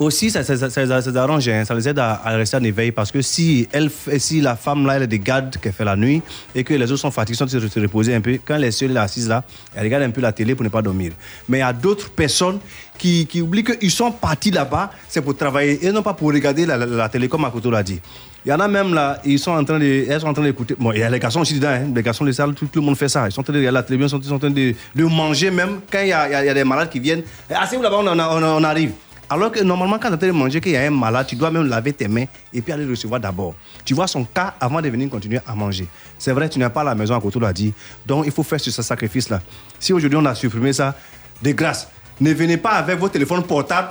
Aussi, 0.00 0.28
ça, 0.28 0.40
les 0.40 1.16
arrange, 1.16 1.48
hein, 1.48 1.64
ça 1.64 1.72
les 1.72 1.88
aide 1.88 2.00
à, 2.00 2.20
rester 2.24 2.56
en 2.56 2.64
éveil 2.64 2.90
parce 2.90 3.12
que 3.12 3.22
si, 3.22 3.68
elle, 3.70 3.90
si 4.18 4.40
la 4.40 4.56
femme 4.56 4.86
là, 4.86 4.96
elle 4.96 5.06
gardes 5.06 5.56
qu'elle 5.58 5.72
fait 5.72 5.84
la 5.84 5.94
nuit 5.94 6.20
et 6.52 6.64
que 6.64 6.74
les 6.74 6.90
autres 6.90 7.00
sont 7.00 7.12
fatigués, 7.12 7.38
sont 7.38 7.46
se 7.46 7.60
se 7.60 7.80
reposer 7.80 8.12
un 8.12 8.20
peu, 8.20 8.38
quand 8.44 8.56
elle 8.56 8.64
est 8.64 8.72
seule 8.72 8.96
assise 8.96 9.28
là, 9.28 9.44
elle 9.72 9.84
regarde 9.84 10.02
un 10.02 10.10
peu 10.10 10.20
la 10.20 10.32
télé 10.32 10.56
pour 10.56 10.64
ne 10.64 10.68
pas 10.68 10.82
dormir. 10.82 11.12
Mais 11.48 11.58
il 11.58 11.60
y 11.60 11.64
a 11.64 11.72
d'autres 11.72 12.10
personnes 12.10 12.58
qui, 12.98 13.28
oublient 13.40 13.62
qu'ils 13.62 13.90
sont 13.90 14.10
partis 14.10 14.50
là-bas, 14.50 14.90
c'est 15.08 15.22
pour 15.22 15.36
travailler 15.36 15.86
et 15.86 15.92
non 15.92 16.02
pas 16.02 16.14
pour 16.14 16.32
regarder 16.32 16.66
la, 16.66 16.76
la, 16.76 16.86
la 16.86 17.08
télé 17.08 17.28
comme 17.28 17.44
Akoto 17.44 17.70
l'a 17.70 17.84
dit. 17.84 18.00
Il 18.46 18.50
y 18.50 18.52
en 18.52 18.60
a 18.60 18.68
même 18.68 18.92
là, 18.92 19.20
ils 19.24 19.38
sont 19.38 19.52
en 19.52 19.64
train 19.64 19.78
de, 19.78 20.04
elles 20.06 20.20
sont 20.20 20.26
en 20.26 20.34
train 20.34 20.42
d'écouter. 20.42 20.74
Bon, 20.78 20.92
il 20.92 20.98
y 20.98 21.02
a 21.02 21.08
les 21.08 21.18
garçons 21.18 21.40
aussi 21.40 21.54
dedans, 21.54 21.68
hein, 21.68 21.90
les 21.94 22.02
garçons 22.02 22.24
les 22.24 22.34
salles, 22.34 22.52
tout, 22.52 22.68
le 22.74 22.80
monde 22.82 22.96
fait 22.96 23.08
ça. 23.08 23.26
Ils 23.26 23.32
sont 23.32 23.40
en 23.40 23.44
train 23.44 23.54
de 23.54 23.58
regarder 23.58 23.74
la 23.74 23.82
télévision, 23.82 24.18
ils 24.18 24.28
sont, 24.28 24.34
en 24.34 24.38
train 24.38 24.50
de, 24.50 24.74
manger 24.96 25.50
même 25.50 25.80
quand 25.90 26.02
il 26.02 26.08
y 26.08 26.12
a, 26.12 26.52
des 26.52 26.64
malades 26.64 26.90
qui 26.90 27.00
viennent. 27.00 27.22
Eh, 27.48 27.54
Asseyez-vous 27.54 27.82
là-bas, 27.82 28.02
on 28.04 28.64
arrive. 28.64 28.90
Alors 29.30 29.50
que 29.50 29.60
normalement, 29.62 29.98
quand 29.98 30.16
tu 30.16 30.26
es 30.26 30.30
en 30.30 30.34
manger, 30.34 30.60
qu'il 30.60 30.72
y 30.72 30.76
a 30.76 30.82
un 30.82 30.90
malade, 30.90 31.26
tu 31.26 31.34
dois 31.36 31.50
même 31.50 31.66
laver 31.68 31.92
tes 31.92 32.08
mains 32.08 32.26
et 32.52 32.60
puis 32.60 32.72
aller 32.72 32.84
le 32.84 32.90
recevoir 32.90 33.20
d'abord. 33.20 33.54
Tu 33.84 33.94
vois 33.94 34.06
son 34.06 34.24
cas 34.24 34.54
avant 34.60 34.80
de 34.82 34.88
venir 34.88 35.08
continuer 35.08 35.40
à 35.46 35.54
manger. 35.54 35.86
C'est 36.18 36.32
vrai, 36.32 36.48
tu 36.48 36.58
n'es 36.58 36.68
pas 36.68 36.82
à 36.82 36.84
la 36.84 36.94
maison, 36.94 37.16
à 37.16 37.20
côté 37.20 37.40
l'a 37.40 37.52
dit. 37.52 37.72
Donc, 38.06 38.24
il 38.26 38.32
faut 38.32 38.42
faire 38.42 38.60
ce 38.60 38.70
ce 38.70 38.82
sacrifice-là. 38.82 39.40
Si 39.80 39.92
aujourd'hui 39.92 40.18
on 40.20 40.24
a 40.26 40.34
supprimé 40.34 40.72
ça, 40.72 40.94
de 41.42 41.52
grâce, 41.52 41.88
ne 42.20 42.32
venez 42.32 42.56
pas 42.58 42.72
avec 42.72 42.98
vos 42.98 43.08
téléphones 43.08 43.42
portables 43.44 43.88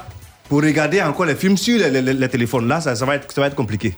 pour 0.48 0.62
regarder 0.62 1.02
encore 1.02 1.26
les 1.26 1.36
films 1.36 1.58
sur 1.58 1.78
les, 1.80 1.90
les- 2.02 2.14
les 2.14 2.30
téléphones. 2.30 2.68
Là, 2.68 2.80
ça, 2.80 2.96
ça 2.96 3.06
va 3.06 3.16
être, 3.16 3.32
ça 3.32 3.42
va 3.42 3.48
être 3.48 3.56
compliqué. 3.56 3.96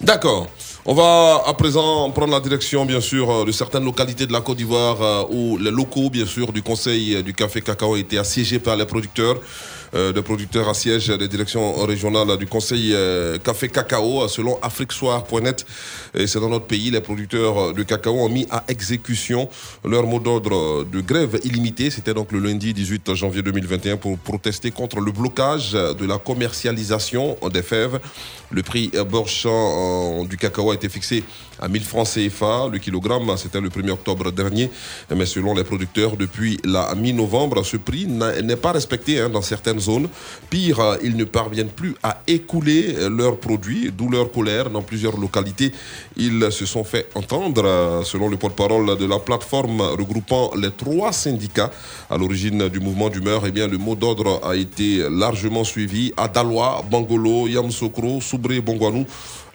D'accord. 0.00 0.48
On 0.84 0.94
va 0.94 1.42
à 1.46 1.54
présent 1.54 2.10
prendre 2.10 2.32
la 2.32 2.40
direction, 2.40 2.84
bien 2.84 3.00
sûr, 3.00 3.30
euh, 3.30 3.44
de 3.44 3.52
certaines 3.52 3.84
localités 3.84 4.26
de 4.26 4.32
la 4.32 4.40
Côte 4.40 4.56
d'Ivoire 4.56 5.00
euh, 5.00 5.24
où 5.30 5.58
les 5.58 5.70
locaux, 5.70 6.10
bien 6.10 6.26
sûr, 6.26 6.52
du 6.52 6.60
Conseil 6.62 7.16
euh, 7.16 7.22
du 7.22 7.32
café 7.34 7.60
cacao 7.60 7.94
été 7.96 8.18
assiégés 8.18 8.58
par 8.58 8.74
les 8.74 8.86
producteurs. 8.86 9.36
Euh, 9.94 10.12
des 10.12 10.22
producteurs 10.22 10.68
assiègent 10.68 11.16
des 11.18 11.28
directions 11.28 11.74
régionales 11.84 12.38
du 12.38 12.46
Conseil 12.46 12.92
euh, 12.94 13.38
café 13.38 13.68
cacao, 13.68 14.22
euh, 14.22 14.28
selon 14.28 14.58
afriquesoir.net. 14.62 15.66
Et 16.14 16.26
c'est 16.26 16.40
dans 16.40 16.48
notre 16.48 16.66
pays, 16.66 16.90
les 16.90 17.00
producteurs 17.00 17.74
de 17.74 17.82
cacao 17.82 18.14
ont 18.14 18.28
mis 18.28 18.46
à 18.50 18.64
exécution 18.68 19.48
leur 19.84 20.06
mot 20.06 20.18
d'ordre 20.18 20.84
de 20.84 21.00
grève 21.00 21.38
illimitée. 21.44 21.90
C'était 21.90 22.14
donc 22.14 22.32
le 22.32 22.38
lundi 22.38 22.72
18 22.72 23.14
janvier 23.14 23.42
2021 23.42 23.98
pour 23.98 24.18
protester 24.18 24.70
contre 24.70 25.00
le 25.00 25.12
blocage 25.12 25.72
de 25.72 26.06
la 26.06 26.18
commercialisation 26.18 27.36
des 27.52 27.62
fèves. 27.62 28.00
Le 28.52 28.62
prix 28.62 28.90
Borchamp 29.10 30.20
euh, 30.22 30.26
du 30.26 30.36
cacao 30.36 30.70
a 30.70 30.74
été 30.74 30.88
fixé 30.90 31.24
à 31.58 31.68
1000 31.68 31.84
francs 31.84 32.06
CFA. 32.06 32.68
Le 32.70 32.78
kilogramme, 32.78 33.34
c'était 33.36 33.60
le 33.60 33.70
1er 33.70 33.92
octobre 33.92 34.30
dernier. 34.30 34.70
Mais 35.14 35.24
selon 35.24 35.54
les 35.54 35.64
producteurs, 35.64 36.16
depuis 36.16 36.58
la 36.64 36.94
mi-novembre, 36.94 37.64
ce 37.64 37.78
prix 37.78 38.06
n'est 38.06 38.56
pas 38.56 38.72
respecté 38.72 39.20
hein, 39.20 39.30
dans 39.30 39.40
certaines 39.40 39.80
zones. 39.80 40.08
Pire, 40.50 40.80
euh, 40.80 40.96
ils 41.02 41.16
ne 41.16 41.24
parviennent 41.24 41.70
plus 41.70 41.94
à 42.02 42.20
écouler 42.26 42.94
leurs 43.08 43.38
produits, 43.38 43.90
d'où 43.96 44.10
leur 44.10 44.30
colère. 44.30 44.68
Dans 44.68 44.82
plusieurs 44.82 45.16
localités, 45.18 45.72
ils 46.16 46.48
se 46.50 46.66
sont 46.66 46.84
fait 46.84 47.08
entendre. 47.14 47.62
euh, 47.64 48.02
Selon 48.04 48.28
le 48.28 48.36
porte-parole 48.36 48.98
de 48.98 49.06
la 49.06 49.18
plateforme 49.18 49.80
regroupant 49.80 50.50
les 50.56 50.70
trois 50.70 51.12
syndicats 51.12 51.70
à 52.10 52.18
l'origine 52.18 52.68
du 52.68 52.80
mouvement 52.80 53.08
d'humeur, 53.08 53.44
eh 53.46 53.66
le 53.66 53.78
mot 53.78 53.94
d'ordre 53.94 54.40
a 54.44 54.56
été 54.56 55.08
largement 55.08 55.64
suivi. 55.64 56.12
À 56.16 56.28
Bangolo, 56.28 57.46
Yamsokro, 57.46 58.20
Bongwanou, 58.60 59.06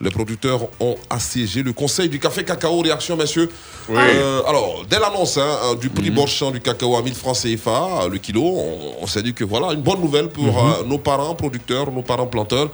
les 0.02 0.10
producteurs 0.12 0.62
ont 0.80 0.96
assiégé 1.10 1.64
le 1.64 1.74
conseil 1.74 2.08
du 2.10 2.20
café 2.20 2.44
cacao. 2.44 2.80
Réaction, 2.82 3.16
messieurs. 3.18 3.50
Euh, 3.90 4.42
alors, 4.48 4.84
dès 4.90 5.00
l'annonce 5.00 5.38
hein, 5.38 5.58
euh, 5.72 5.76
du 5.76 5.90
prix 5.90 6.12
Borchamp 6.12 6.52
du 6.52 6.60
cacao 6.60 6.96
à 6.96 7.02
1000 7.02 7.14
francs 7.16 7.38
CFA, 7.42 8.04
euh, 8.04 8.10
le 8.10 8.18
kilo, 8.18 8.42
on, 8.44 9.04
on 9.04 9.08
s'est 9.08 9.24
dit 9.24 9.34
que 9.34 9.44
voilà, 9.44 9.74
une 9.74 9.82
bonne 9.82 10.02
nouvelle 10.02 10.30
pour 10.30 10.44
Mhm. 10.46 10.58
euh, 10.58 10.84
nos 10.86 10.98
parents 11.00 11.34
producteurs, 11.36 11.92
nos 11.92 12.02
parents 12.04 12.28
planteurs. 12.28 12.70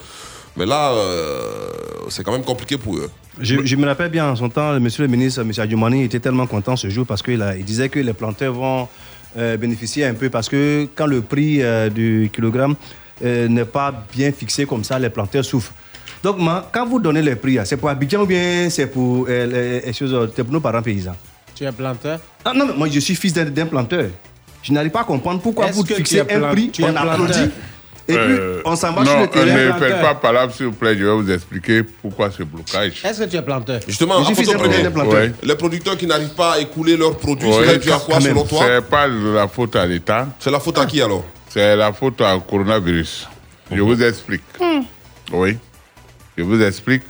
Mais 0.55 0.65
là, 0.65 0.91
euh, 0.91 1.69
c'est 2.09 2.23
quand 2.23 2.31
même 2.31 2.43
compliqué 2.43 2.77
pour 2.77 2.97
eux. 2.97 3.09
Je, 3.39 3.65
je 3.65 3.75
me 3.75 3.87
rappelle 3.87 4.09
bien 4.11 4.29
en 4.29 4.35
son 4.35 4.49
temps, 4.49 4.79
monsieur 4.79 5.01
le 5.03 5.09
ministre, 5.09 5.41
M. 5.41 5.51
Adjumani, 5.57 6.03
était 6.03 6.19
tellement 6.19 6.45
content 6.45 6.75
ce 6.75 6.89
jour 6.89 7.05
parce 7.07 7.23
qu'il 7.23 7.43
il 7.57 7.65
disait 7.65 7.89
que 7.89 7.99
les 7.99 8.13
planteurs 8.13 8.53
vont 8.53 8.87
euh, 9.37 9.57
bénéficier 9.57 10.05
un 10.05 10.13
peu 10.13 10.29
parce 10.29 10.47
que 10.49 10.87
quand 10.93 11.07
le 11.07 11.21
prix 11.21 11.63
euh, 11.63 11.89
du 11.89 12.29
kilogramme 12.33 12.75
n'est 13.21 13.65
pas 13.65 13.93
bien 14.13 14.31
fixé 14.33 14.65
comme 14.65 14.83
ça, 14.83 14.99
les 14.99 15.09
planteurs 15.09 15.45
souffrent. 15.45 15.71
Donc, 16.23 16.39
ma- 16.39 16.65
quand 16.71 16.85
vous 16.85 16.99
donnez 16.99 17.21
les 17.21 17.35
prix, 17.35 17.55
là, 17.55 17.65
c'est 17.65 17.75
pour 17.75 17.89
Abidjan 17.89 18.21
ou 18.21 18.25
bien 18.25 18.69
c'est 18.69 18.87
pour, 18.87 19.25
euh, 19.29 19.81
les- 19.85 19.91
choses, 19.93 20.29
c'est 20.35 20.43
pour 20.43 20.53
nos 20.53 20.61
parents 20.61 20.81
paysans? 20.81 21.15
Tu 21.53 21.65
es 21.65 21.71
planteur? 21.71 22.19
Ah, 22.45 22.53
Non, 22.55 22.65
mais 22.65 22.73
moi 22.75 22.87
je 22.89 22.99
suis 23.01 23.15
fils 23.15 23.33
d'un 23.33 23.65
planteur. 23.65 24.05
Je 24.63 24.71
n'arrive 24.71 24.91
pas 24.91 25.01
à 25.01 25.03
comprendre 25.03 25.41
pourquoi 25.41 25.67
vous 25.67 25.85
fixez 25.85 26.21
un 26.21 26.25
plan- 26.25 26.51
prix, 26.51 26.69
tu 26.71 26.83
on 26.85 26.95
applaudit, 26.95 27.49
et 28.07 28.13
puis 28.13 28.17
Euh, 28.17 28.61
on 28.63 28.75
s'en 28.77 28.93
va 28.93 29.03
non, 29.03 29.11
sur 29.11 29.19
le 29.19 29.27
terrain. 29.27 29.45
Ne 29.53 29.73
faites 29.73 30.01
pas 30.01 30.15
par 30.15 30.31
là, 30.31 30.47
s'il 30.49 30.67
vous 30.67 30.71
plaît, 30.71 30.95
je 30.97 31.03
vais 31.03 31.11
vous 31.13 31.29
expliquer 31.29 31.83
pourquoi 31.83 32.31
ce 32.31 32.43
blocage. 32.43 33.01
Est-ce 33.03 33.19
que 33.23 33.29
tu 33.29 33.35
es 33.35 33.41
planteur? 33.41 33.81
Justement, 33.85 34.23
Je 34.23 34.33
suis 34.33 34.45
premier. 34.45 34.89
planteur. 34.89 35.29
les 35.43 35.55
producteurs 35.55 35.97
qui 35.97 36.07
n'arrivent 36.07 36.29
pas 36.35 36.53
à 36.53 36.59
écouler 36.59 36.95
leurs 36.95 37.17
produits, 37.17 37.49
Ouais, 37.49 37.65
c'est 37.67 37.79
dû 37.79 37.91
à 37.91 37.99
quoi 37.99 38.21
selon 38.21 38.45
toi? 38.45 38.63
C'est 38.65 38.85
pas 38.89 39.07
la 39.07 39.47
faute 39.49 39.75
à 39.75 39.85
l'État. 39.85 40.27
C'est 40.39 40.49
la 40.51 40.61
faute 40.61 40.77
à 40.79 40.85
qui 40.85 41.01
alors? 41.01 41.25
C'est 41.49 41.75
la 41.75 41.91
faute 41.91 42.21
au 42.21 42.39
coronavirus. 42.39 43.27
Je 43.71 43.81
vous 43.81 44.01
explique. 44.01 44.41
Oui. 45.33 45.57
Je 46.37 46.43
vous 46.43 46.61
explique. 46.61 47.03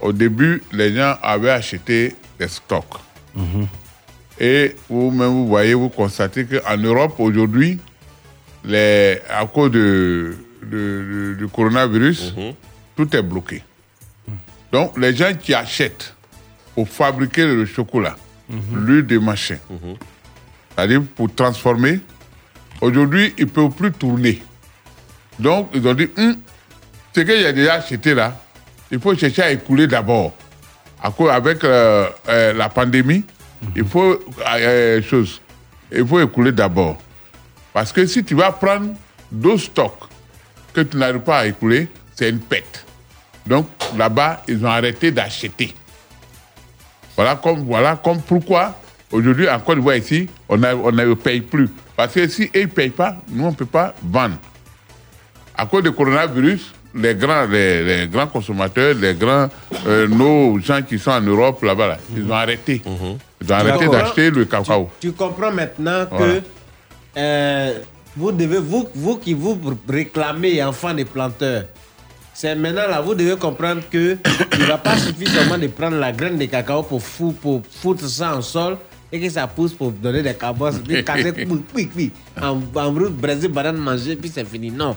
Au 0.00 0.12
début, 0.12 0.62
les 0.72 0.94
gens 0.94 1.16
avaient 1.22 1.50
acheté 1.50 2.14
des 2.38 2.48
stocks. 2.48 2.98
Et 4.40 4.74
vous-même, 4.88 5.28
vous 5.28 5.46
voyez, 5.46 5.74
vous 5.74 5.88
constatez 5.88 6.44
qu'en 6.46 6.76
Europe, 6.76 7.14
aujourd'hui, 7.20 7.78
les- 8.64 9.18
à 9.30 9.46
cause 9.46 9.70
de, 9.70 10.36
de- 10.62 10.68
de- 10.70 11.34
du 11.38 11.48
coronavirus, 11.48 12.34
tout 12.96 13.14
est 13.16 13.22
bloqué. 13.22 13.62
Donc, 14.72 14.96
les 14.98 15.14
gens 15.14 15.32
qui 15.34 15.54
achètent 15.54 16.14
pour 16.74 16.88
fabriquer 16.88 17.44
le 17.46 17.66
chocolat, 17.66 18.16
l'huile 18.74 19.06
de 19.06 19.18
machin, 19.18 19.58
c'est-à-dire 20.74 21.02
pour 21.14 21.32
transformer, 21.34 22.00
aujourd'hui, 22.80 23.34
ils 23.38 23.44
ne 23.44 23.50
peuvent 23.50 23.70
plus 23.70 23.92
tourner. 23.92 24.42
Donc, 25.38 25.68
ils 25.74 25.86
ont 25.86 25.94
dit, 25.94 26.08
Hum, 26.16 26.36
ce 27.14 27.20
que 27.20 27.36
j'ai 27.36 27.52
déjà 27.52 27.74
acheté 27.74 28.14
là, 28.14 28.34
il 28.90 28.98
faut 29.00 29.16
chercher 29.16 29.42
à 29.42 29.50
écouler 29.50 29.86
d'abord. 29.86 30.32
Avec 31.02 31.64
euh, 31.64 32.08
euh, 32.28 32.52
la 32.52 32.68
pandémie, 32.68 33.24
il 33.74 33.84
faut 33.84 34.20
euh, 34.54 35.02
chose, 35.02 35.40
il 35.90 36.06
faut 36.06 36.20
écouler 36.20 36.52
d'abord. 36.52 36.96
Parce 37.72 37.92
que 37.92 38.06
si 38.06 38.24
tu 38.24 38.34
vas 38.34 38.52
prendre 38.52 38.94
deux 39.30 39.58
stocks 39.58 40.08
que 40.72 40.82
tu 40.82 40.96
n'arrives 40.96 41.20
pas 41.20 41.40
à 41.40 41.46
écouler, 41.46 41.88
c'est 42.14 42.30
une 42.30 42.38
pète. 42.38 42.84
Donc 43.46 43.66
là-bas, 43.96 44.42
ils 44.46 44.64
ont 44.64 44.70
arrêté 44.70 45.10
d'acheter. 45.10 45.74
Voilà 47.16 47.34
comme, 47.36 47.64
voilà 47.64 47.96
comme 47.96 48.22
pourquoi 48.22 48.78
aujourd'hui 49.10 49.48
en 49.48 49.58
Côte 49.58 49.76
d'Ivoire 49.78 49.96
ici, 49.96 50.28
on 50.48 50.56
ne 50.56 50.72
on 50.72 51.16
paye 51.16 51.40
plus. 51.40 51.68
Parce 51.96 52.14
que 52.14 52.28
si 52.28 52.50
ils 52.54 52.62
ne 52.62 52.66
payent 52.66 52.90
pas, 52.90 53.16
nous 53.28 53.44
on 53.44 53.50
ne 53.50 53.56
peut 53.56 53.66
pas 53.66 53.94
vendre. 54.02 54.36
À 55.56 55.66
cause 55.66 55.82
du 55.82 55.92
coronavirus, 55.92 56.72
les 56.94 57.14
grands, 57.14 57.46
les, 57.46 57.82
les 57.84 58.06
grands 58.08 58.26
consommateurs, 58.26 58.94
les 58.94 59.14
grands, 59.14 59.48
euh, 59.86 60.06
nos 60.08 60.58
gens 60.58 60.82
qui 60.82 60.98
sont 60.98 61.10
en 61.12 61.20
Europe 61.20 61.62
là-bas, 61.62 61.86
là, 61.88 61.98
ils 62.16 62.24
ont 62.30 62.34
arrêté. 62.34 62.82
Ils 63.40 63.52
ont 63.52 63.54
arrêté 63.56 63.88
d'acheter 63.88 64.30
le 64.30 64.44
cacao. 64.44 64.90
Tu 65.00 65.12
comprends 65.12 65.50
maintenant 65.52 66.06
Voilà. 66.10 66.34
que 66.34 66.42
euh, 67.16 67.78
vous 68.16 68.32
devez, 68.32 68.58
vous, 68.58 68.88
vous 68.94 69.16
qui 69.16 69.34
vous 69.34 69.58
réclamez 69.88 70.62
enfant 70.62 70.94
des 70.94 71.04
planteurs, 71.04 71.64
c'est 72.34 72.54
maintenant 72.54 72.88
là, 72.88 73.00
vous 73.00 73.14
devez 73.14 73.36
comprendre 73.36 73.82
que 73.90 74.16
il 74.54 74.58
ne 74.60 74.64
va 74.66 74.78
pas 74.78 74.96
suffire 74.96 75.28
seulement 75.28 75.58
de 75.58 75.66
prendre 75.68 75.96
la 75.98 76.12
graine 76.12 76.38
de 76.38 76.44
cacao 76.46 76.82
pour, 76.82 77.02
fou- 77.02 77.32
pour 77.32 77.62
foutre 77.70 78.08
ça 78.08 78.36
en 78.36 78.42
sol 78.42 78.76
et 79.10 79.20
que 79.20 79.28
ça 79.28 79.46
pousse 79.46 79.74
pour 79.74 79.90
donner 79.92 80.22
des 80.22 80.32
cabosses, 80.34 80.78
puis 80.78 81.04
casser, 81.04 81.32
puis, 81.32 81.46
puis, 81.74 81.86
puis, 81.86 82.12
en, 82.40 82.58
en 82.74 82.90
route, 82.92 83.14
briser, 83.14 83.48
banane, 83.48 83.76
manger, 83.76 84.16
puis 84.16 84.30
c'est 84.32 84.46
fini. 84.46 84.70
Non. 84.70 84.96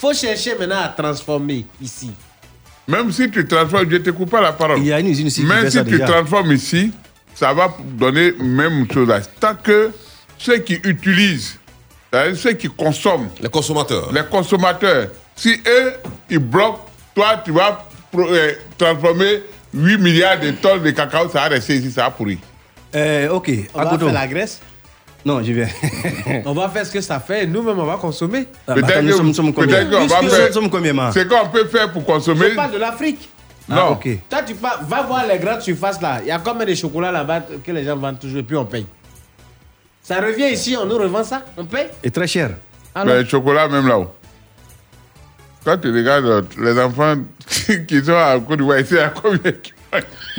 Faut 0.00 0.14
chercher 0.14 0.54
maintenant 0.58 0.80
à 0.82 0.88
transformer 0.88 1.66
ici. 1.80 2.10
Même 2.88 3.12
si 3.12 3.30
tu 3.30 3.46
transformes, 3.46 3.86
je 3.90 3.96
ne 3.96 4.02
te 4.02 4.10
coupe 4.10 4.30
pas 4.30 4.40
la 4.40 4.52
parole. 4.52 4.78
Il 4.78 4.86
y 4.86 4.92
a 4.92 4.98
une 4.98 5.08
usine 5.08 5.26
ici 5.28 5.42
qui 5.42 5.46
Même 5.46 5.64
fait 5.64 5.70
si 5.70 5.76
ça 5.76 5.84
tu 5.84 5.90
déjà. 5.92 6.06
transformes 6.06 6.52
ici, 6.52 6.92
ça 7.34 7.52
va 7.52 7.72
donner 7.94 8.32
même 8.40 8.86
chose. 8.92 9.12
Tant 9.38 9.54
que 9.54 9.90
ceux 10.38 10.58
qui 10.58 10.74
utilisent, 10.84 11.58
c'est-à-dire 12.12 12.36
ceux 12.36 12.52
qui 12.54 12.68
consomment, 12.68 13.28
les 13.40 13.48
consommateurs, 13.48 14.10
les 14.12 14.24
consommateurs, 14.24 15.08
si 15.36 15.60
eux, 15.66 15.92
ils 16.28 16.38
bloquent, 16.38 16.86
toi, 17.14 17.40
tu 17.44 17.52
vas 17.52 17.86
pro- 18.10 18.28
euh, 18.28 18.52
transformer 18.76 19.42
8 19.72 19.98
milliards 19.98 20.40
de 20.40 20.50
tonnes 20.52 20.82
de 20.82 20.90
cacao, 20.90 21.28
ça 21.28 21.40
va 21.42 21.48
rester 21.48 21.76
ici, 21.76 21.92
ça 21.92 22.04
va 22.04 22.10
pourrir. 22.10 22.38
Euh, 22.96 23.28
ok. 23.28 23.50
On 23.74 23.78
va 23.78 23.86
Akoto. 23.88 24.06
faire 24.06 24.14
la 24.14 24.26
graisse. 24.26 24.60
Non, 25.24 25.42
j'y 25.42 25.52
viens. 25.52 25.68
on 26.46 26.52
va 26.54 26.68
faire 26.70 26.86
ce 26.86 26.90
que 26.92 27.00
ça 27.00 27.20
fait 27.20 27.44
et 27.44 27.46
nous-mêmes, 27.46 27.78
on 27.78 27.84
va 27.84 27.96
consommer. 27.96 28.46
Ah, 28.66 28.74
mais 28.74 28.84
attends, 28.84 29.02
nous 29.02 29.12
sommes- 29.12 29.26
nous 29.26 29.34
sommes 29.34 29.52
combien? 29.52 29.76
peut-être 29.76 29.90
qu'on 29.90 30.06
va 30.06 30.28
faire- 30.30 30.46
nous 30.48 30.52
sommes 30.54 30.70
combien, 30.70 30.92
ma 30.94 31.12
C'est 31.12 31.28
qu'on 31.28 31.48
peut 31.48 31.66
faire 31.66 31.92
pour 31.92 32.04
consommer. 32.04 32.50
Je 32.50 32.54
parle 32.54 32.72
de 32.72 32.78
l'Afrique. 32.78 33.28
Non. 33.68 33.76
Ah, 33.78 33.90
ok. 33.90 34.08
Toi, 34.28 34.42
tu 34.46 34.54
pars, 34.54 34.80
va 34.88 35.02
voir 35.02 35.26
les 35.26 35.38
grandes 35.38 35.60
surfaces 35.60 36.00
là. 36.00 36.18
Il 36.22 36.28
y 36.28 36.30
a 36.30 36.38
combien 36.38 36.64
de 36.66 36.74
chocolat 36.74 37.12
là-bas 37.12 37.42
que 37.64 37.70
les 37.70 37.84
gens 37.84 37.96
vendent 37.96 38.18
toujours 38.18 38.38
et 38.38 38.42
puis 38.42 38.56
on 38.56 38.64
paye? 38.64 38.86
Ça 40.02 40.20
revient 40.20 40.48
ici, 40.52 40.76
on 40.80 40.86
nous 40.86 40.96
revend 40.96 41.22
ça, 41.22 41.44
on 41.56 41.64
paye? 41.66 41.86
Et 42.02 42.10
très 42.10 42.26
cher. 42.26 42.50
Alors 42.94 43.14
Mais 43.14 43.22
le 43.22 43.28
chocolat, 43.28 43.68
même 43.68 43.86
là-haut. 43.86 44.08
quand 45.64 45.76
tu 45.78 45.92
regardes 45.94 46.24
euh, 46.24 46.42
les 46.58 46.80
enfants 46.80 47.14
qui 47.86 48.04
sont 48.04 48.14
à 48.16 48.40
Côte 48.40 48.58
d'Ivoire, 48.58 48.80
ici, 48.80 48.98
à 48.98 49.10
combien 49.10 49.52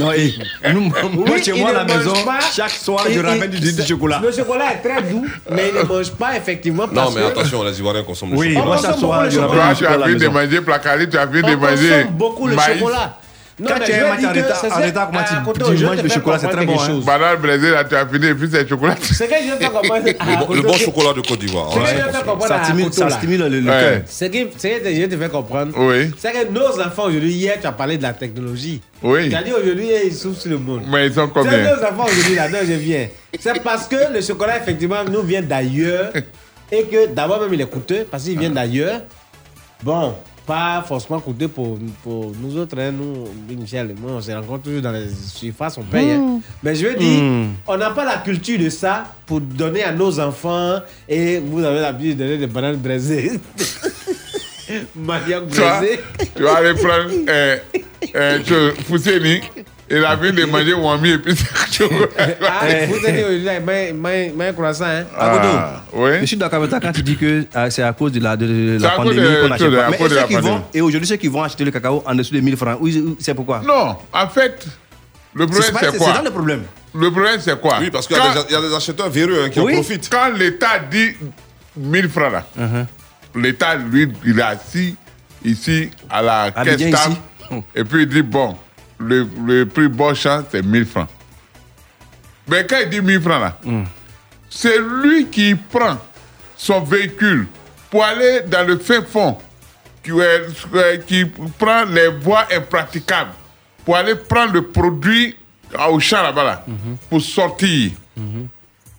Non, 0.02 0.12
et 0.12 0.34
nous, 0.74 0.82
moi, 0.82 0.94
Oui, 1.32 1.44
chez 1.44 1.52
il 1.56 1.62
moi 1.62 1.70
à 1.70 1.84
ne 1.84 1.90
la 1.90 1.98
maison, 1.98 2.14
mange 2.14 2.26
pas. 2.26 2.40
chaque 2.54 2.70
soir, 2.72 3.06
je 3.10 3.20
ramène 3.20 3.50
du, 3.50 3.60
du 3.72 3.84
chocolat. 3.86 4.22
Le 4.24 4.32
chocolat 4.32 4.74
est 4.74 4.88
très 4.88 5.02
doux, 5.04 5.26
mais 5.50 5.70
il 5.74 5.80
ne 5.80 5.84
mange 5.84 6.12
pas 6.12 6.36
effectivement 6.38 6.88
parce 6.88 7.10
Non, 7.14 7.20
mais 7.20 7.26
attention, 7.26 7.64
les 7.64 7.78
Ivoiriens 7.80 8.04
consomment 8.04 8.32
le 8.34 8.38
Oui, 8.38 8.54
chocolat. 8.54 8.66
moi, 8.66 8.78
On 8.78 8.82
chaque 8.82 8.98
soir, 8.98 9.30
je 9.30 9.40
le 9.40 9.46
ramène 9.46 9.74
du 9.74 9.76
tu 9.80 9.86
as 9.86 9.90
chocolat 9.90 9.94
à 9.94 9.98
la 9.98 10.06
fini 10.08 10.20
de 10.20 10.28
manger 10.28 10.62
placali, 10.62 11.10
tu 11.10 11.18
as 11.18 11.28
fini 11.28 11.42
de 11.42 11.48
On 11.56 11.58
manger. 11.60 11.90
consomme 11.90 12.08
beaucoup 12.18 12.48
le 12.48 12.58
chocolat. 12.58 13.18
Non, 13.62 13.68
Quand 13.70 13.80
tu 13.86 13.92
je 13.92 13.92
es 13.92 14.00
vais 14.00 14.04
en 14.04 14.12
retard, 14.12 14.26
en 14.26 14.62
c'est 14.62 14.94
comment 14.94 15.54
tu- 15.54 15.64
Ah, 15.64 15.74
tu 15.78 15.84
manges 15.86 15.98
te 15.98 16.02
le 16.04 16.10
chocolat, 16.10 16.40
c'est 16.42 16.48
très 16.48 16.66
bon, 16.66 16.80
hein. 16.82 17.00
Banane 17.06 17.38
brésil, 17.38 17.70
là, 17.70 17.84
tu 17.84 17.96
as 17.96 18.08
fini 18.08 18.26
et 18.26 18.34
puis 18.34 18.50
c'est 18.52 18.68
chocolat. 18.68 18.96
Ce 19.00 19.24
que 19.24 19.30
je 19.30 19.52
vais 19.52 19.58
faire 19.60 19.72
comprendre 19.72 20.04
Le, 20.06 20.46
bon- 20.48 20.54
le 20.56 20.62
bon 20.64 20.74
chocolat 20.74 21.14
de 21.14 21.22
Côte 21.22 21.40
d'Ivoire. 21.40 21.72
Ça 22.42 22.64
stimule, 23.10 23.44
le, 23.44 23.62
cœur. 23.64 24.02
Ce 24.08 24.26
que, 24.26 24.38
je 24.38 24.98
vais 25.00 25.08
te 25.08 25.16
faire 25.18 25.30
comprendre, 25.32 25.74
Oui. 25.78 26.12
c'est 26.18 26.32
que 26.32 26.52
nos 26.52 26.82
enfants 26.82 27.04
aujourd'hui, 27.06 27.34
hier 27.34 27.58
tu 27.62 27.68
as 27.68 27.72
parlé 27.72 27.98
de 27.98 28.04
la 28.04 28.14
technologie. 28.14 28.82
Oui. 29.04 29.30
Tu 29.30 29.36
as 29.36 29.44
dit 29.44 29.54
aujourd'hui, 29.54 29.90
ils 30.06 30.14
souffrent 30.14 30.42
sur 30.42 30.50
le 30.52 30.58
monde. 30.58 30.82
Mais 30.92 31.08
ils 31.08 31.14
sont 31.14 31.28
C'est 31.28 31.34
combien 31.34 31.64
nos 31.76 31.84
enfants 31.84 32.06
aujourd'hui, 32.06 32.36
là, 32.36 32.48
je 32.66 32.74
viens. 32.74 33.08
C'est 33.40 33.62
parce 33.64 33.88
que 33.88 34.12
le 34.14 34.22
chocolat, 34.22 34.58
effectivement, 34.58 35.04
nous 35.10 35.22
vient 35.22 35.42
d'ailleurs 35.44 36.12
et 36.72 36.84
que 36.84 37.08
d'abord 37.14 37.42
même 37.42 37.54
il 37.54 37.62
est 37.62 37.66
coûteux 37.70 38.08
parce 38.10 38.24
qu'il 38.24 38.40
vient 38.40 38.50
d'ailleurs. 38.50 39.02
Bon, 39.84 40.16
pas 40.46 40.84
forcément 40.88 41.20
coûteux 41.20 41.48
pour, 41.48 41.78
pour 42.04 42.32
nous 42.42 42.58
autres, 42.58 42.78
hein, 42.80 42.92
nous, 42.92 43.28
Michel 43.56 43.92
et 43.92 43.94
moi, 44.00 44.12
on 44.18 44.22
se 44.22 44.32
rencontre 44.32 44.64
toujours 44.64 44.82
dans 44.82 44.92
les 44.92 45.08
surfaces, 45.10 45.78
on 45.78 45.84
paye. 45.84 46.12
hein. 46.12 46.40
Mais 46.64 46.76
je 46.76 46.88
veux 46.88 46.96
dire, 46.96 47.22
Mm. 47.24 47.50
on 47.68 47.78
n'a 47.78 47.92
pas 47.92 48.06
la 48.06 48.18
culture 48.18 48.58
de 48.60 48.70
ça 48.70 49.06
pour 49.26 49.40
donner 49.42 49.84
à 49.84 49.92
nos 49.92 50.20
enfants 50.20 50.80
et 51.08 51.38
vous 51.40 51.64
avez 51.64 51.80
l'habitude 51.82 52.18
de 52.18 52.24
donner 52.24 52.38
des 52.38 52.48
bananes 52.48 52.78
braisées. 52.78 53.32
Manioc 54.96 55.50
Toi, 55.50 55.80
braisé. 55.80 56.00
tu 56.36 56.44
vas 56.44 56.54
aller 56.56 56.74
prendre 56.76 57.12
euh, 57.30 57.58
euh, 58.16 58.72
Fousseni, 58.88 59.42
il 59.92 60.06
a 60.06 60.18
fini 60.18 60.32
de 60.34 60.46
manger 60.46 60.74
Wami 60.74 61.10
et 61.12 61.18
puis 61.18 61.36
c'est. 61.36 61.84
Ah, 62.42 62.62
vous 62.88 63.06
avez 63.06 63.12
dit 63.14 63.24
aujourd'hui, 63.24 63.94
main- 63.94 64.32
main 64.36 64.54
croissant, 64.54 64.86
hein? 64.86 65.04
Ah, 65.18 65.82
oui. 65.94 66.12
Je 66.22 66.26
suis 66.26 66.38
d'accord 66.38 66.60
avec 66.60 66.70
toi 66.70 66.80
quand 66.80 66.92
tu 66.92 67.04
dis 67.04 67.18
que 67.18 67.46
euh, 67.56 67.70
c'est 67.70 67.84
à 67.84 67.94
cause 67.94 68.12
de 68.12 68.20
la, 68.20 68.36
de, 68.38 68.46
de 68.46 68.78
C'est 68.80 68.84
la 68.84 68.94
à 68.94 68.96
cause 68.98 69.06
pandémie 69.08 69.28
de- 69.28 69.42
qu'on 69.42 69.52
achète 69.52 69.76
pas. 69.76 69.90
Mais 69.90 69.98
ceux 69.98 70.16
la 70.16 70.24
qui 70.24 70.36
vont, 70.36 70.64
et 70.74 70.82
aujourd'hui, 70.82 71.08
ceux 71.08 71.16
qui 71.18 71.28
vont 71.28 71.44
acheter 71.44 71.64
le 71.66 71.72
cacao 71.72 72.04
en 72.06 72.16
dessous 72.16 72.34
de 72.34 72.40
1000 72.40 72.58
francs, 72.58 72.80
c'est 73.20 73.34
pourquoi? 73.34 73.62
Non, 73.66 73.98
en 74.14 74.28
fait, 74.30 74.66
le 75.34 75.46
problème 75.48 75.64
C'est 75.74 75.86
c'est 75.86 75.92
c'est 75.92 75.98
quoi? 75.98 76.14
ça 76.16 76.22
le 76.24 76.32
problème. 76.32 76.64
Le 76.94 77.10
problème 77.12 77.40
c'est 77.40 77.60
quoi? 77.60 77.78
Oui, 77.80 77.90
parce 77.90 78.06
qu'il 78.08 78.18
y, 78.18 78.20
y 78.54 78.56
a 78.56 78.62
des 78.62 78.74
acheteurs 78.76 79.10
véreux 79.10 79.44
hein, 79.46 79.50
qui 79.50 79.60
Oui, 79.60 79.74
en 79.74 79.76
profitent. 79.76 80.10
Quand 80.12 80.30
l'État 80.38 80.80
dit 80.92 81.12
1000 81.78 82.10
francs 82.10 82.32
là, 82.34 82.44
Uh-huh. 82.60 83.42
l'État, 83.42 83.76
lui, 83.76 84.12
il 84.26 84.38
est 84.38 84.42
assis 84.44 84.96
ici 85.44 85.90
à 86.10 86.22
la 86.22 86.52
caisse 86.52 86.82
et 87.76 87.84
puis 87.84 88.04
il 88.04 88.08
dit 88.10 88.22
bon, 88.22 88.56
le, 89.02 89.28
le 89.46 89.66
prix 89.66 89.88
bon 89.88 90.14
champ, 90.14 90.44
c'est 90.52 90.62
1000 90.64 90.86
francs. 90.86 91.10
Mais 92.48 92.66
quand 92.66 92.78
il 92.84 92.90
dit 92.90 93.02
1000 93.02 93.22
francs 93.22 93.42
là, 93.42 93.58
Hmm. 93.64 93.84
c'est 94.50 94.78
lui 94.80 95.28
qui 95.28 95.56
prend 95.56 95.98
son 96.58 96.82
véhicule 96.82 97.48
pour 97.90 98.04
aller 98.04 98.42
dans 98.48 98.66
le 98.68 98.78
fin 98.78 99.02
fond, 99.02 99.38
qui, 100.04 100.12
euh, 100.12 100.48
qui 101.08 101.26
prend 101.58 101.84
les 101.86 102.08
voies 102.08 102.46
impraticables, 102.56 103.32
pour 103.86 103.96
aller 103.96 104.16
prendre 104.16 104.54
le 104.54 104.64
produit 104.64 105.36
au 105.90 106.00
champ 106.00 106.22
là-bas 106.24 106.44
là, 106.44 106.66
pour 107.10 107.22
sortir. 107.22 107.92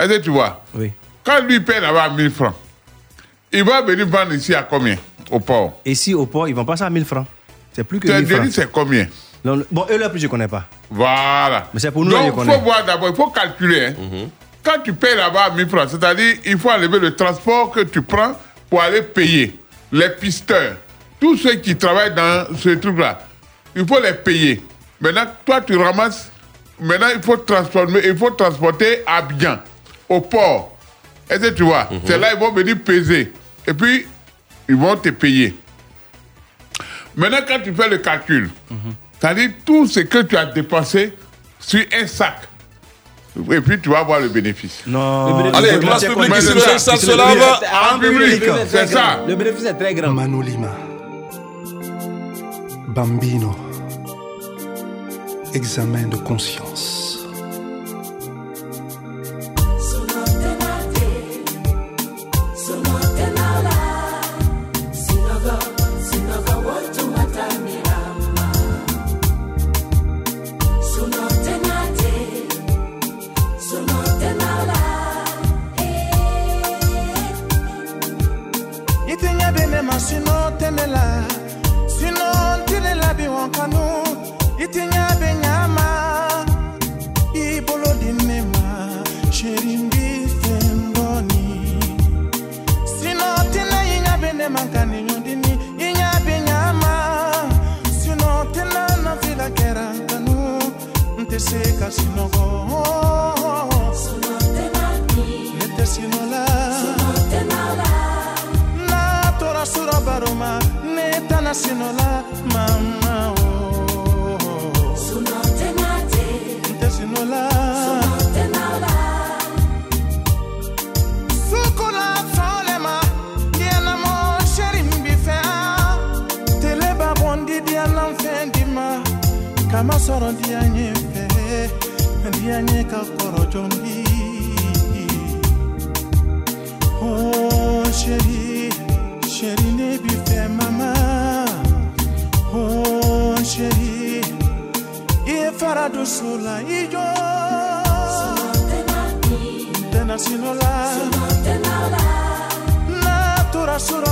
Est-ce 0.00 0.08
que 0.08 0.18
tu 0.18 0.30
vois? 0.30 0.64
Oui. 0.74 0.92
Quand 1.24 1.40
lui 1.44 1.60
paie 1.60 1.80
là-bas 1.80 2.10
1000 2.10 2.30
francs, 2.30 2.54
il 3.52 3.62
va 3.64 3.82
venir 3.82 4.06
vendre 4.06 4.32
ici 4.34 4.54
à 4.54 4.62
combien? 4.62 4.96
Au 5.30 5.38
port. 5.40 5.80
Ici, 5.84 6.14
au 6.14 6.26
port, 6.26 6.48
ils 6.48 6.54
vont 6.54 6.64
passer 6.64 6.82
à 6.84 6.90
1000 6.90 7.04
francs. 7.04 7.26
C'est 7.72 7.84
plus 7.84 8.00
que 8.00 8.06
Tu 8.08 8.12
as 8.12 8.20
1000 8.20 8.28
francs. 8.36 8.48
c'est 8.52 8.70
combien? 8.72 9.06
Non, 9.44 9.62
bon, 9.70 9.86
eux, 9.90 9.98
là, 9.98 10.08
plus, 10.08 10.20
je 10.20 10.28
connais 10.28 10.46
pas. 10.48 10.64
Voilà. 10.90 11.68
Mais 11.74 11.80
c'est 11.80 11.90
pour 11.90 12.04
nous, 12.04 12.12
Donc, 12.12 12.34
il 12.46 12.50
faut 12.52 12.60
voir 12.60 12.84
d'abord, 12.84 13.08
il 13.08 13.16
faut 13.16 13.28
calculer. 13.30 13.86
hein. 13.86 14.28
Quand 14.62 14.78
tu 14.84 14.92
payes 14.92 15.16
là-bas 15.16 15.50
1000 15.56 15.68
francs, 15.68 15.88
c'est-à-dire 15.90 16.36
il 16.44 16.56
faut 16.58 16.70
enlever 16.70 17.00
le 17.00 17.16
transport 17.16 17.72
que 17.72 17.80
tu 17.80 18.00
prends 18.02 18.38
pour 18.70 18.80
aller 18.80 19.02
payer. 19.02 19.58
Les 19.90 20.08
pisteurs, 20.10 20.76
tous 21.20 21.36
ceux 21.36 21.56
qui 21.56 21.74
travaillent 21.76 22.14
dans 22.14 22.46
ce 22.56 22.68
truc-là, 22.70 23.18
il 23.74 23.84
faut 23.86 24.00
les 24.00 24.12
payer. 24.12 24.62
Maintenant, 25.00 25.26
toi, 25.44 25.60
tu 25.60 25.76
ramasses. 25.76 26.30
Maintenant, 26.78 27.08
il 27.14 27.20
faut 27.22 27.36
transformer, 27.36 28.00
il 28.04 28.16
faut 28.16 28.30
transporter 28.30 29.02
à 29.06 29.22
bien, 29.22 29.60
au 30.08 30.20
port. 30.20 30.76
Est-ce 31.28 31.40
que 31.40 31.48
tu 31.54 31.62
vois? 31.64 31.88
C'est 32.06 32.18
là 32.18 32.32
ils 32.34 32.38
vont 32.38 32.52
venir 32.52 32.76
peser. 32.84 33.32
Et 33.66 33.74
puis, 33.74 34.06
ils 34.68 34.76
vont 34.76 34.96
te 34.96 35.08
payer. 35.08 35.56
Maintenant, 37.16 37.38
quand 37.46 37.58
tu 37.62 37.74
fais 37.74 37.88
le 37.88 37.98
calcul, 37.98 38.48
c'est-à-dire 39.22 39.50
tout 39.64 39.86
ce 39.86 40.00
que 40.00 40.18
tu 40.22 40.36
as 40.36 40.46
dépensé 40.46 41.12
sur 41.60 41.80
un 41.94 42.08
sac, 42.08 42.40
et 43.52 43.60
puis 43.60 43.80
tu 43.80 43.88
vas 43.88 44.02
voir 44.02 44.18
le 44.18 44.28
bénéfice. 44.28 44.82
Non. 44.84 45.52
Allez, 45.54 45.78
place 45.78 46.04
publique, 46.04 46.28
le 46.28 46.58
sale 46.58 46.98
se 46.98 47.16
lave. 47.16 47.40
En 47.94 48.00
public, 48.00 48.42
c'est 48.66 48.88
ça. 48.88 49.20
Le 49.28 49.36
bénéfice 49.36 49.66
est 49.66 49.74
très 49.74 49.94
grand. 49.94 50.10
Manolima. 50.10 50.76
Bambino. 52.88 53.54
Examen 55.54 56.08
de 56.08 56.16
conscience. 56.16 57.11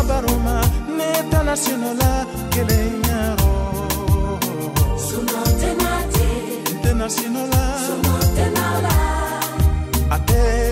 baroma 0.08 0.56
ne 0.96 1.10
tala 1.30 1.54
sinola 1.56 2.12
kelenyaro. 2.52 3.52
Sunotenate. 5.06 6.28
Tena 6.82 7.08
sinola 7.16 7.62
sunotenala. 7.86 8.96
Ate. 10.16 10.69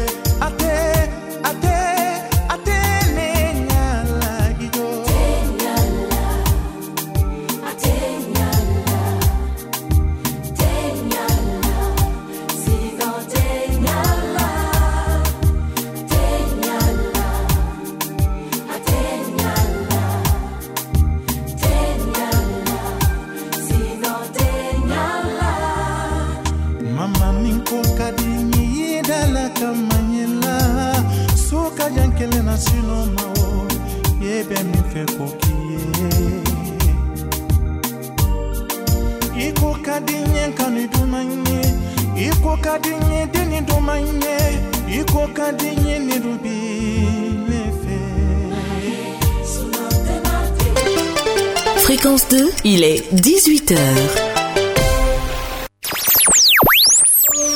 Fréquence 51.76 52.28
2, 52.28 52.50
il 52.64 52.82
est 52.82 53.08
18h. 53.14 53.78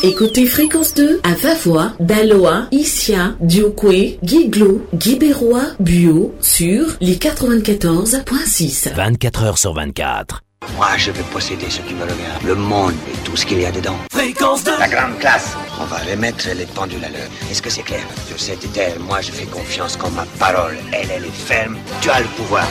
Écoutez 0.05 0.47
Fréquence 0.47 0.95
2 0.95 1.21
à 1.25 1.35
Vavois, 1.35 1.93
Daloa, 1.99 2.69
Issia, 2.71 3.35
Diokwe, 3.41 4.19
Guiglo, 4.23 4.87
Guibérois, 4.95 5.67
Buo 5.81 6.35
sur 6.41 6.87
les 7.01 7.17
94.6. 7.17 8.95
24 8.95 9.43
heures 9.43 9.59
sur 9.59 9.75
24. 9.75 10.43
Moi, 10.77 10.89
je 10.97 11.11
veux 11.11 11.23
posséder 11.25 11.69
ce 11.69 11.81
qui 11.81 11.95
me 11.95 12.03
regarde. 12.03 12.43
Le 12.45 12.55
monde 12.55 12.95
et 13.13 13.17
tout 13.25 13.37
ce 13.37 13.45
qu'il 13.47 13.61
y 13.61 13.67
a 13.67 13.71
dedans. 13.73 13.97
Fréquence 14.13 14.65
2 14.65 14.73
La 14.79 14.89
grande 14.89 15.19
classe. 15.19 15.51
On 15.81 15.85
va 15.85 15.99
remettre 15.99 16.49
les 16.55 16.67
pendules 16.67 17.05
à 17.05 17.09
l'heure. 17.09 17.29
Est-ce 17.51 17.61
que 17.63 17.71
c'est 17.71 17.83
clair? 17.83 18.01
Sur 18.29 18.39
cette 18.41 18.73
terre, 18.73 18.95
moi, 19.01 19.21
je 19.21 19.31
fais 19.33 19.45
confiance 19.47 19.97
qu'en 19.97 20.11
ma 20.11 20.25
parole, 20.39 20.77
elle, 20.93 21.09
elle 21.11 21.25
est 21.25 21.31
ferme. 21.31 21.77
Tu 22.01 22.11
as 22.11 22.21
le 22.21 22.27
pouvoir. 22.37 22.67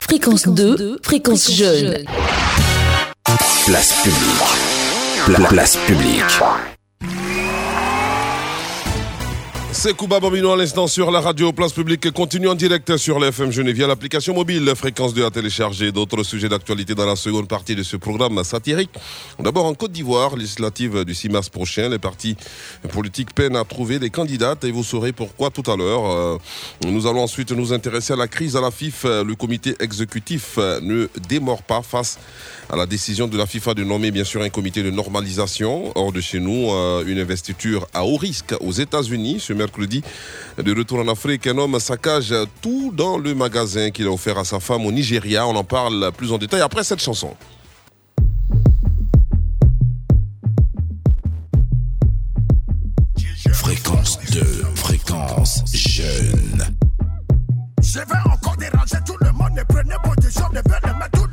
Fréquence 0.00 0.46
2, 0.48 0.98
fréquence 1.02 1.50
jeune. 1.50 2.04
Place 3.66 3.92
publique. 4.02 5.26
Pla- 5.26 5.48
place 5.48 5.76
publique. 5.86 6.24
C'est 9.82 9.96
Kuba 9.96 10.20
Bambino 10.20 10.52
à 10.52 10.56
l'instant 10.56 10.86
sur 10.86 11.10
la 11.10 11.20
radio 11.20 11.52
Place 11.52 11.72
Publique. 11.72 12.08
Continue 12.12 12.46
en 12.46 12.54
direct 12.54 12.96
sur 12.98 13.18
l'FM 13.18 13.50
Genève 13.50 13.74
via 13.74 13.88
l'application 13.88 14.32
mobile 14.32 14.72
Fréquence 14.76 15.12
2 15.12 15.24
à 15.24 15.30
télécharger. 15.32 15.90
D'autres 15.90 16.22
sujets 16.22 16.48
d'actualité 16.48 16.94
dans 16.94 17.04
la 17.04 17.16
seconde 17.16 17.48
partie 17.48 17.74
de 17.74 17.82
ce 17.82 17.96
programme 17.96 18.44
satirique. 18.44 18.90
D'abord 19.40 19.66
en 19.66 19.74
Côte 19.74 19.90
d'Ivoire, 19.90 20.36
législative 20.36 21.04
du 21.04 21.16
6 21.16 21.30
mars 21.30 21.48
prochain, 21.48 21.88
les 21.88 21.98
partis 21.98 22.36
politiques 22.92 23.34
peinent 23.34 23.56
à 23.56 23.64
trouver 23.64 23.98
des 23.98 24.10
candidates 24.10 24.62
et 24.62 24.70
vous 24.70 24.84
saurez 24.84 25.10
pourquoi 25.10 25.50
tout 25.50 25.68
à 25.68 25.76
l'heure. 25.76 26.06
Euh, 26.06 26.38
Nous 26.86 27.08
allons 27.08 27.24
ensuite 27.24 27.50
nous 27.50 27.72
intéresser 27.72 28.12
à 28.12 28.16
la 28.16 28.28
crise 28.28 28.54
à 28.54 28.60
la 28.60 28.70
FIF. 28.70 29.02
Le 29.02 29.34
comité 29.34 29.74
exécutif 29.80 30.58
ne 30.58 31.08
démord 31.28 31.64
pas 31.64 31.82
face 31.82 32.20
à 32.70 32.76
la 32.76 32.86
décision 32.86 33.26
de 33.26 33.36
la 33.36 33.46
FIFA 33.46 33.74
de 33.74 33.82
nommer 33.82 34.12
bien 34.12 34.22
sûr 34.22 34.42
un 34.42 34.48
comité 34.48 34.84
de 34.84 34.90
normalisation. 34.90 35.90
Hors 35.96 36.12
de 36.12 36.20
chez 36.20 36.38
nous, 36.38 36.70
euh, 36.70 37.02
une 37.04 37.18
investiture 37.18 37.88
à 37.92 38.04
haut 38.04 38.16
risque 38.16 38.54
aux 38.60 38.70
États-Unis 38.70 39.40
ce. 39.40 39.52
De 39.78 40.76
retour 40.76 40.98
en 40.98 41.08
Afrique, 41.08 41.46
un 41.46 41.56
homme 41.56 41.78
saccage 41.80 42.34
tout 42.60 42.92
dans 42.94 43.16
le 43.16 43.34
magasin 43.34 43.90
qu'il 43.90 44.06
a 44.06 44.10
offert 44.10 44.36
à 44.38 44.44
sa 44.44 44.60
femme 44.60 44.84
au 44.84 44.92
Nigeria. 44.92 45.46
On 45.46 45.56
en 45.56 45.64
parle 45.64 46.12
plus 46.16 46.30
en 46.32 46.38
détail 46.38 46.60
après 46.60 46.84
cette 46.84 47.00
chanson. 47.00 47.34
Fréquence 53.52 54.18
2, 54.32 54.42
fréquence 54.74 55.62
jeune. 55.72 56.64
Je 57.80 57.98
vais 57.98 58.32
encore 58.32 58.56
déranger 58.56 58.98
tout 59.06 59.16
le 59.20 59.32
monde. 59.32 59.52
Ne 59.56 59.62
prenez 59.62 59.94
position, 60.04 60.44
ne 60.52 60.60
prenez 60.60 60.98
pas 60.98 61.08
tout 61.12 61.26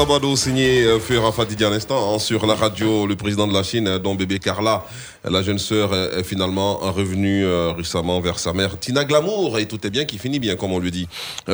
Sabado 0.00 0.34
signé 0.34 0.98
fut 0.98 1.18
Rafa 1.18 1.44
Didier 1.44 1.66
à 1.66 2.18
sur 2.18 2.46
la 2.46 2.54
radio. 2.54 3.04
Le 3.04 3.16
président 3.16 3.46
de 3.46 3.52
la 3.52 3.62
Chine, 3.62 3.86
euh, 3.86 3.98
dont 3.98 4.14
bébé 4.14 4.38
Carla, 4.38 4.86
euh, 5.26 5.30
la 5.30 5.42
jeune 5.42 5.58
sœur, 5.58 5.92
euh, 5.92 6.20
est 6.20 6.22
finalement 6.22 6.78
revenue 6.78 7.44
récemment 7.76 8.18
vers 8.18 8.38
sa 8.38 8.54
mère 8.54 8.78
Tina 8.78 9.04
Glamour. 9.04 9.58
Et 9.58 9.68
tout 9.68 9.86
est 9.86 9.90
bien 9.90 10.06
qui 10.06 10.16
finit 10.16 10.38
bien, 10.38 10.56
comme 10.56 10.72
on 10.72 10.78
lui 10.78 10.90
dit. 10.90 11.06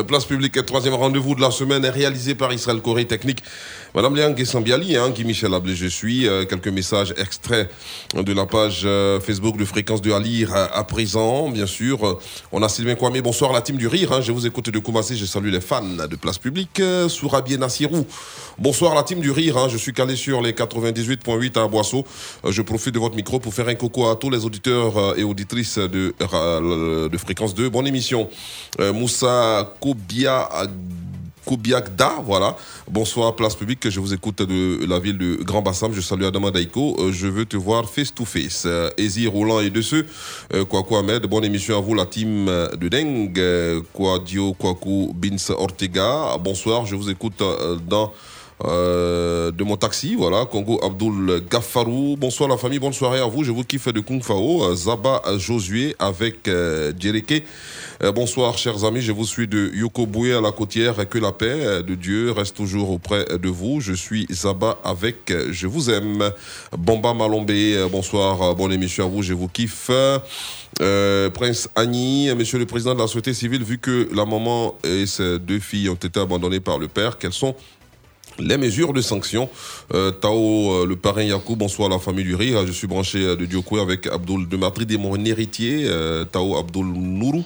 Place 0.06 0.26
publique, 0.26 0.64
troisième 0.64 0.94
rendez-vous 0.94 1.34
de 1.34 1.40
la 1.40 1.50
semaine 1.50 1.84
est 1.84 1.90
réalisé 1.90 2.36
par 2.36 2.52
Israël 2.52 2.80
Corée 2.80 3.06
Technique. 3.06 3.42
Madame 3.96 4.14
Léang 4.14 4.44
Sambiali, 4.44 4.96
hein, 4.96 5.10
Guy 5.10 5.24
Michel 5.24 5.52
Ablé, 5.52 5.74
je 5.74 5.86
suis. 5.86 6.28
Quelques 6.48 6.68
messages 6.68 7.14
extraits 7.16 7.68
de 8.14 8.32
la 8.32 8.46
page 8.46 8.82
euh, 8.84 9.20
Facebook 9.20 9.56
de 9.56 9.64
Fréquence 9.64 10.00
de 10.00 10.12
à 10.12 10.20
lire 10.20 10.54
euh, 10.54 10.66
à 10.72 10.84
présent, 10.84 11.50
bien 11.50 11.66
sûr. 11.66 12.18
On 12.52 12.62
a 12.62 12.68
Sylvain 12.68 12.94
Kwame, 12.94 13.20
bonsoir 13.20 13.52
la 13.52 13.60
team 13.60 13.76
du 13.76 13.88
rire. 13.88 14.12
hein. 14.12 14.20
Je 14.20 14.32
vous 14.32 14.46
écoute 14.46 14.70
de 14.70 14.78
Koumassi, 14.78 15.16
je 15.16 15.24
salue 15.24 15.50
les 15.50 15.60
fans 15.60 15.82
de 15.82 16.16
Place 16.16 16.38
publique. 16.38 16.80
Euh, 16.80 17.08
Sourabier 17.08 17.58
Nassi 17.58 17.86
Bassirou. 17.86 18.06
Bonsoir 18.58 18.94
la 18.94 19.02
team 19.02 19.20
du 19.20 19.30
rire, 19.30 19.58
hein. 19.58 19.68
je 19.68 19.76
suis 19.76 19.92
calé 19.92 20.14
sur 20.16 20.40
les 20.40 20.52
98.8 20.52 21.58
à 21.58 21.66
Boisseau. 21.66 22.06
Euh, 22.44 22.52
je 22.52 22.62
profite 22.62 22.94
de 22.94 22.98
votre 22.98 23.16
micro 23.16 23.40
pour 23.40 23.52
faire 23.52 23.68
un 23.68 23.74
coco 23.74 24.08
à 24.08 24.16
tous 24.16 24.30
les 24.30 24.44
auditeurs 24.44 25.18
et 25.18 25.24
auditrices 25.24 25.78
de, 25.78 26.14
de 26.20 27.18
Fréquence 27.18 27.54
2. 27.54 27.68
Bonne 27.68 27.86
émission. 27.86 28.28
Moussa 28.78 29.74
Kobia 29.80 30.48
Kobiakda, 31.46 32.16
voilà. 32.24 32.56
Bonsoir, 32.90 33.36
place 33.36 33.54
publique. 33.54 33.88
Je 33.88 34.00
vous 34.00 34.12
écoute 34.12 34.42
de 34.42 34.84
la 34.84 34.98
ville 34.98 35.16
de 35.16 35.36
Grand 35.36 35.62
Bassam. 35.62 35.92
Je 35.94 36.00
salue 36.00 36.24
Adama 36.24 36.50
Daiko. 36.50 36.96
Euh, 36.98 37.12
je 37.12 37.28
veux 37.28 37.44
te 37.46 37.56
voir 37.56 37.88
face 37.88 38.12
to 38.12 38.24
face. 38.24 38.64
Euh, 38.66 38.90
Ezi, 38.98 39.28
Roland 39.28 39.60
et 39.60 39.70
de 39.70 39.80
ceux. 39.80 40.06
Euh, 40.52 40.64
Kwaku 40.64 40.96
Ahmed, 40.96 41.24
bonne 41.26 41.44
émission 41.44 41.78
à 41.78 41.80
vous, 41.80 41.94
la 41.94 42.04
team 42.04 42.46
de 42.46 42.88
Deng. 42.88 43.32
Kwadio 43.92 44.54
Kwaku 44.54 45.12
Bins 45.14 45.50
Ortega. 45.50 46.36
Bonsoir, 46.38 46.84
je 46.84 46.96
vous 46.96 47.10
écoute 47.10 47.40
dans. 47.88 48.12
Euh, 48.64 49.50
de 49.52 49.64
mon 49.64 49.76
taxi, 49.76 50.14
voilà, 50.14 50.46
Congo 50.46 50.80
Abdul 50.82 51.42
Gaffarou. 51.50 52.16
Bonsoir 52.18 52.48
la 52.48 52.56
famille, 52.56 52.78
bonne 52.78 52.92
soirée 52.92 53.20
à 53.20 53.26
vous. 53.26 53.44
Je 53.44 53.52
vous 53.52 53.64
kiffe 53.64 53.92
de 53.92 54.00
Kung 54.00 54.22
Fao, 54.22 54.64
euh, 54.64 54.74
Zaba 54.74 55.22
Josué 55.36 55.94
avec 55.98 56.48
euh, 56.48 56.92
Djereke. 56.98 57.44
Euh, 58.02 58.12
bonsoir 58.12 58.56
chers 58.56 58.84
amis, 58.84 59.02
je 59.02 59.12
vous 59.12 59.26
suis 59.26 59.46
de 59.46 59.70
Yoko 59.74 60.06
Boué 60.06 60.32
à 60.32 60.40
la 60.40 60.52
côtière. 60.52 61.06
Que 61.08 61.18
la 61.18 61.32
paix 61.32 61.82
de 61.82 61.94
Dieu 61.94 62.32
reste 62.32 62.56
toujours 62.56 62.90
auprès 62.90 63.26
de 63.26 63.48
vous. 63.48 63.80
Je 63.80 63.92
suis 63.92 64.26
Zaba 64.30 64.78
avec 64.84 65.32
Je 65.50 65.66
vous 65.66 65.90
aime. 65.90 66.30
Bomba 66.76 67.12
Malombe, 67.12 67.52
bonsoir, 67.90 68.54
bonne 68.54 68.72
émission 68.72 69.04
à 69.04 69.08
vous, 69.08 69.22
je 69.22 69.34
vous 69.34 69.48
kiffe. 69.48 69.90
Euh, 70.82 71.30
Prince 71.30 71.68
Annie, 71.74 72.30
Monsieur 72.34 72.58
le 72.58 72.66
Président 72.66 72.94
de 72.94 73.00
la 73.00 73.06
Société 73.06 73.32
civile, 73.32 73.64
vu 73.64 73.78
que 73.78 74.08
la 74.14 74.26
maman 74.26 74.74
et 74.84 75.06
ses 75.06 75.38
deux 75.38 75.58
filles 75.58 75.88
ont 75.88 75.94
été 75.94 76.20
abandonnées 76.20 76.60
par 76.60 76.78
le 76.78 76.88
père, 76.88 77.16
quelles 77.18 77.32
sont 77.32 77.54
les 78.38 78.56
mesures 78.56 78.92
de 78.92 79.00
sanctions. 79.00 79.48
Euh, 79.94 80.10
Tao, 80.10 80.72
euh, 80.72 80.86
le 80.86 80.96
parrain 80.96 81.22
Yakou, 81.22 81.56
bonsoir 81.56 81.88
la 81.88 81.98
famille 81.98 82.24
du 82.24 82.34
rire. 82.34 82.66
Je 82.66 82.72
suis 82.72 82.86
branché 82.86 83.18
euh, 83.18 83.36
de 83.36 83.44
Diokoué 83.44 83.80
avec 83.80 84.06
Abdul 84.06 84.48
de 84.48 84.56
Madrid 84.56 84.90
et 84.90 84.96
mon 84.96 85.22
héritier, 85.24 85.84
euh, 85.84 86.24
Tao 86.24 86.56
Abdul 86.56 86.86
Nourou. 86.86 87.44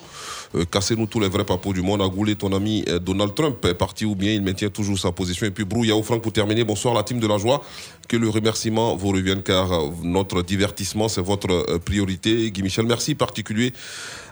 Euh, 0.55 0.65
Cassez-nous 0.65 1.07
tous 1.07 1.21
les 1.21 1.29
vrais 1.29 1.45
papos 1.45 1.73
du 1.73 1.83
monde. 1.83 2.03
Agoulé, 2.03 2.35
ton 2.35 2.53
ami 2.53 2.85
euh, 2.89 2.99
Donald 2.99 3.35
Trump 3.35 3.65
est 3.65 3.75
parti 3.75 4.05
ou 4.05 4.15
bien 4.15 4.33
il 4.33 4.43
maintient 4.43 4.71
toujours 4.71 4.99
sa 4.99 5.13
position. 5.13 5.47
Et 5.47 5.51
puis 5.51 5.65
Brou 5.65 5.85
Yao 5.85 6.03
Franck 6.03 6.23
pour 6.23 6.33
terminer. 6.33 6.65
Bonsoir 6.65 6.95
la 6.95 7.03
team 7.03 7.21
de 7.21 7.27
la 7.27 7.39
joie. 7.39 7.63
Que 8.09 8.17
le 8.17 8.29
remerciement 8.29 8.97
vous 8.97 9.11
revienne 9.11 9.43
car 9.43 9.71
notre 10.03 10.43
divertissement 10.43 11.09
c'est 11.09 11.21
votre 11.21 11.79
priorité. 11.79 12.51
Guy 12.51 12.63
Michel, 12.65 12.87
merci 12.87 13.15
particulier 13.15 13.73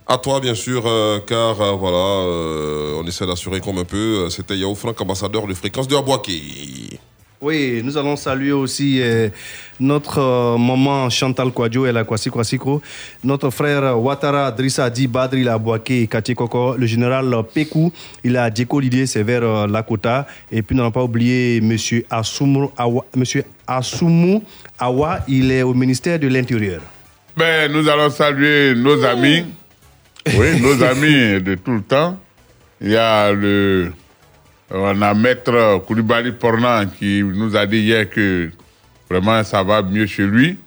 à 0.09 0.16
toi, 0.18 0.40
bien 0.40 0.54
sûr, 0.54 0.82
euh, 0.86 1.20
car 1.26 1.61
euh, 1.61 1.72
voilà, 1.72 1.96
euh, 1.96 3.00
on 3.02 3.06
essaie 3.06 3.26
d'assurer 3.26 3.61
comme 3.61 3.78
un 3.78 3.84
peu. 3.84 4.24
Euh, 4.24 4.30
C'était 4.30 4.56
Yao 4.56 4.74
Franck, 4.74 5.00
ambassadeur 5.00 5.46
de 5.46 5.54
fréquence 5.54 5.86
de 5.86 5.94
Abouaké. 5.96 6.40
Oui, 7.40 7.82
nous 7.84 7.96
allons 7.96 8.16
saluer 8.16 8.50
aussi 8.50 9.00
euh, 9.00 9.28
notre 9.78 10.18
euh, 10.18 10.59
maman 10.59 11.09
Chantal 11.09 11.52
Kwadjo 11.52 11.86
et 11.86 11.92
la 11.92 12.02
Kwasi 12.02 12.30
Kwasikro, 12.30 12.82
notre 13.22 13.50
frère 13.50 13.96
Ouattara 13.96 14.50
Drissa 14.50 14.90
Di 14.90 15.06
Badri 15.06 15.44
Labouaké 15.44 16.09
Kaché 16.09 16.34
Koko, 16.34 16.74
le 16.76 16.86
général 16.86 17.32
Pekou, 17.54 17.92
il 18.24 18.36
a 18.36 18.52
Djeko 18.52 18.80
Didier, 18.80 19.06
c'est 19.06 19.22
vers 19.22 19.44
euh, 19.44 19.66
Lakota, 19.68 20.26
et 20.50 20.62
puis 20.62 20.74
nous 20.74 20.82
n'allons 20.82 20.90
pas 20.90 21.04
oublier 21.04 21.61
monsieur 21.61 22.04
Assoumou 22.11 22.72
Awa, 22.76 23.04
monsieur 23.14 23.44
Assoumou 23.68 24.42
Awa, 24.76 25.20
il 25.28 25.52
est 25.52 25.62
au 25.62 25.74
ministère 25.74 26.18
de 26.18 26.26
l'Intérieur. 26.26 26.80
Ben, 27.36 27.70
nous 27.70 27.88
allons 27.88 28.11
saluer 28.11 28.74
nos 28.74 29.04
amis. 29.04 29.44
Oui, 30.26 30.60
nos 30.60 30.82
amis 30.82 31.40
de 31.42 31.54
tout 31.54 31.72
le 31.74 31.82
temps. 31.82 32.18
Il 32.80 32.90
y 32.90 32.96
a 32.96 33.32
le. 33.32 33.92
On 34.70 35.00
a 35.00 35.14
Maître 35.14 35.78
Koulibaly 35.86 36.32
Pornan 36.32 36.86
qui 36.98 37.22
nous 37.22 37.56
a 37.56 37.64
dit 37.66 37.78
hier 37.78 38.08
que 38.10 38.50
vraiment 39.08 39.42
ça 39.42 39.62
va 39.62 39.80
mieux 39.82 40.06
chez 40.06 40.24
lui. 40.24 40.58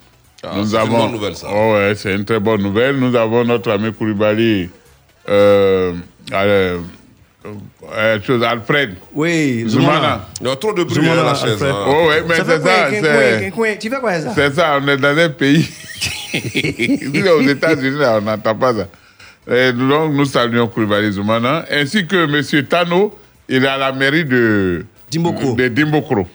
Ah, 0.43 0.55
c'est 0.65 0.75
une 0.83 0.89
bonne 0.89 1.11
nouvelle, 1.11 1.35
ça. 1.35 1.47
Oh, 1.53 1.73
ouais, 1.73 1.93
c'est 1.95 2.15
une 2.15 2.25
très 2.25 2.39
bonne 2.39 2.63
nouvelle. 2.63 2.95
Nous 2.97 3.15
avons 3.15 3.43
notre 3.43 3.69
ami 3.71 3.93
Koulibaly. 3.93 4.69
Euh, 5.29 5.93
euh, 6.33 6.79
euh, 7.95 8.19
chose, 8.25 8.43
Alfred. 8.43 8.95
Oui, 9.13 9.65
Zoumana. 9.67 10.27
Il 10.41 10.47
y 10.47 10.49
a 10.49 10.55
trop 10.55 10.73
de 10.73 10.83
bruit 10.83 11.07
à 11.07 11.15
la 11.15 11.35
chaise. 11.35 11.61
hein. 11.63 11.85
Oh, 11.87 12.07
ouais, 12.07 12.23
mais 12.27 12.35
c'est 12.37 12.59
ça. 12.61 12.89
C'est- 12.89 13.77
Tu 13.79 13.89
fais 13.89 13.99
quoi 13.99 14.19
ça? 14.19 14.31
C'est 14.33 14.53
ça, 14.55 14.79
on 14.81 14.87
est 14.87 14.97
dans 14.97 15.15
un 15.15 15.29
pays. 15.29 15.69
Aux 16.33 17.41
États-Unis, 17.41 17.99
on 18.03 18.21
n'entend 18.21 18.55
pas 18.55 18.73
ça. 18.73 18.87
Et 19.49 19.73
donc, 19.73 20.13
nous 20.13 20.25
saluons 20.25 20.67
Koulibaly 20.67 21.11
Zoumana, 21.13 21.65
ainsi 21.71 22.05
que 22.05 22.15
M. 22.25 22.67
Tano, 22.67 23.13
il 23.49 23.63
est 23.63 23.67
à 23.67 23.77
la 23.77 23.91
mairie 23.91 24.25
de 24.25 24.85
Dimbokro. 25.09 25.55
De 25.55 25.67
Dimbokro. 25.67 26.27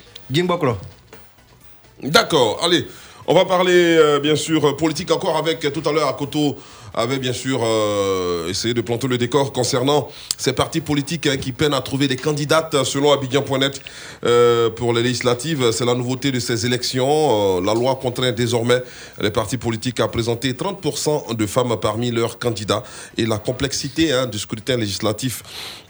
D'accord, 2.02 2.60
allez, 2.64 2.86
on 3.26 3.34
va 3.34 3.44
parler 3.44 3.96
euh, 3.98 4.18
bien 4.18 4.36
sûr 4.36 4.76
politique 4.76 5.10
encore 5.10 5.36
avec 5.36 5.60
tout 5.72 5.88
à 5.88 5.92
l'heure 5.92 6.08
Akoto 6.08 6.56
avait 6.96 7.18
bien 7.18 7.32
sûr 7.34 7.60
euh, 7.62 8.48
essayé 8.48 8.74
de 8.74 8.80
planter 8.80 9.06
le 9.06 9.18
décor 9.18 9.52
concernant 9.52 10.08
ces 10.38 10.52
partis 10.54 10.80
politiques 10.80 11.26
hein, 11.26 11.36
qui 11.36 11.52
peinent 11.52 11.74
à 11.74 11.82
trouver 11.82 12.08
des 12.08 12.16
candidates 12.16 12.74
euh, 12.74 12.84
selon 12.84 13.12
Abidjan.net 13.12 13.80
euh, 14.24 14.70
pour 14.70 14.92
les 14.94 15.02
législatives. 15.02 15.70
C'est 15.72 15.84
la 15.84 15.94
nouveauté 15.94 16.32
de 16.32 16.40
ces 16.40 16.64
élections. 16.64 17.58
Euh, 17.58 17.60
la 17.64 17.74
loi 17.74 17.96
contraint 17.96 18.32
désormais 18.32 18.82
les 19.20 19.30
partis 19.30 19.58
politiques 19.58 20.00
à 20.00 20.08
présenter 20.08 20.54
30% 20.54 21.36
de 21.36 21.46
femmes 21.46 21.76
parmi 21.80 22.10
leurs 22.10 22.38
candidats 22.38 22.82
et 23.18 23.26
la 23.26 23.38
complexité 23.38 24.12
hein, 24.12 24.26
du 24.26 24.38
scrutin 24.38 24.76
législatif 24.76 25.42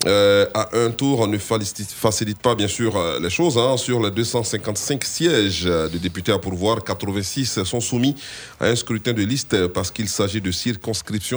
à 0.05 0.69
un 0.73 0.91
tour 0.91 1.27
ne 1.27 1.37
facilite, 1.37 2.39
pas 2.39 2.55
bien 2.55 2.69
sûr 2.69 2.97
les 3.21 3.31
choses. 3.31 3.59
hein. 3.59 3.77
Sur 3.77 4.01
les 4.01 4.13
255 4.13 5.03
sièges 5.05 5.65
de 5.65 5.99
députés 5.99 6.31
à 6.31 6.39
pourvoir, 6.39 6.85
86 6.85 7.65
sont 7.65 7.81
soumis 7.81 8.15
à 8.61 8.67
un 8.67 8.77
scrutin 8.77 9.13
de 9.13 9.23
liste 9.23 9.67
parce 9.69 9.91
qu'il 9.91 10.09
s'agit 10.09 10.41
de 10.41 10.53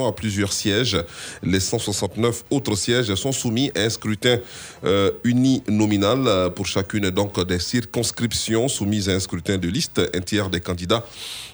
à 0.07 0.11
plusieurs 0.11 0.53
sièges. 0.53 0.97
Les 1.43 1.59
169 1.59 2.43
autres 2.49 2.75
sièges 2.75 3.13
sont 3.15 3.31
soumis 3.31 3.71
à 3.75 3.81
un 3.81 3.89
scrutin 3.89 4.39
euh, 4.83 5.11
uninominal 5.23 6.27
euh, 6.27 6.49
pour 6.49 6.65
chacune 6.65 7.09
donc 7.09 7.39
des 7.45 7.59
circonscriptions 7.59 8.67
soumises 8.67 9.09
à 9.09 9.13
un 9.13 9.19
scrutin 9.19 9.57
de 9.57 9.67
liste. 9.67 10.01
Un 10.13 10.21
tiers 10.21 10.49
des 10.49 10.61
candidats 10.61 11.05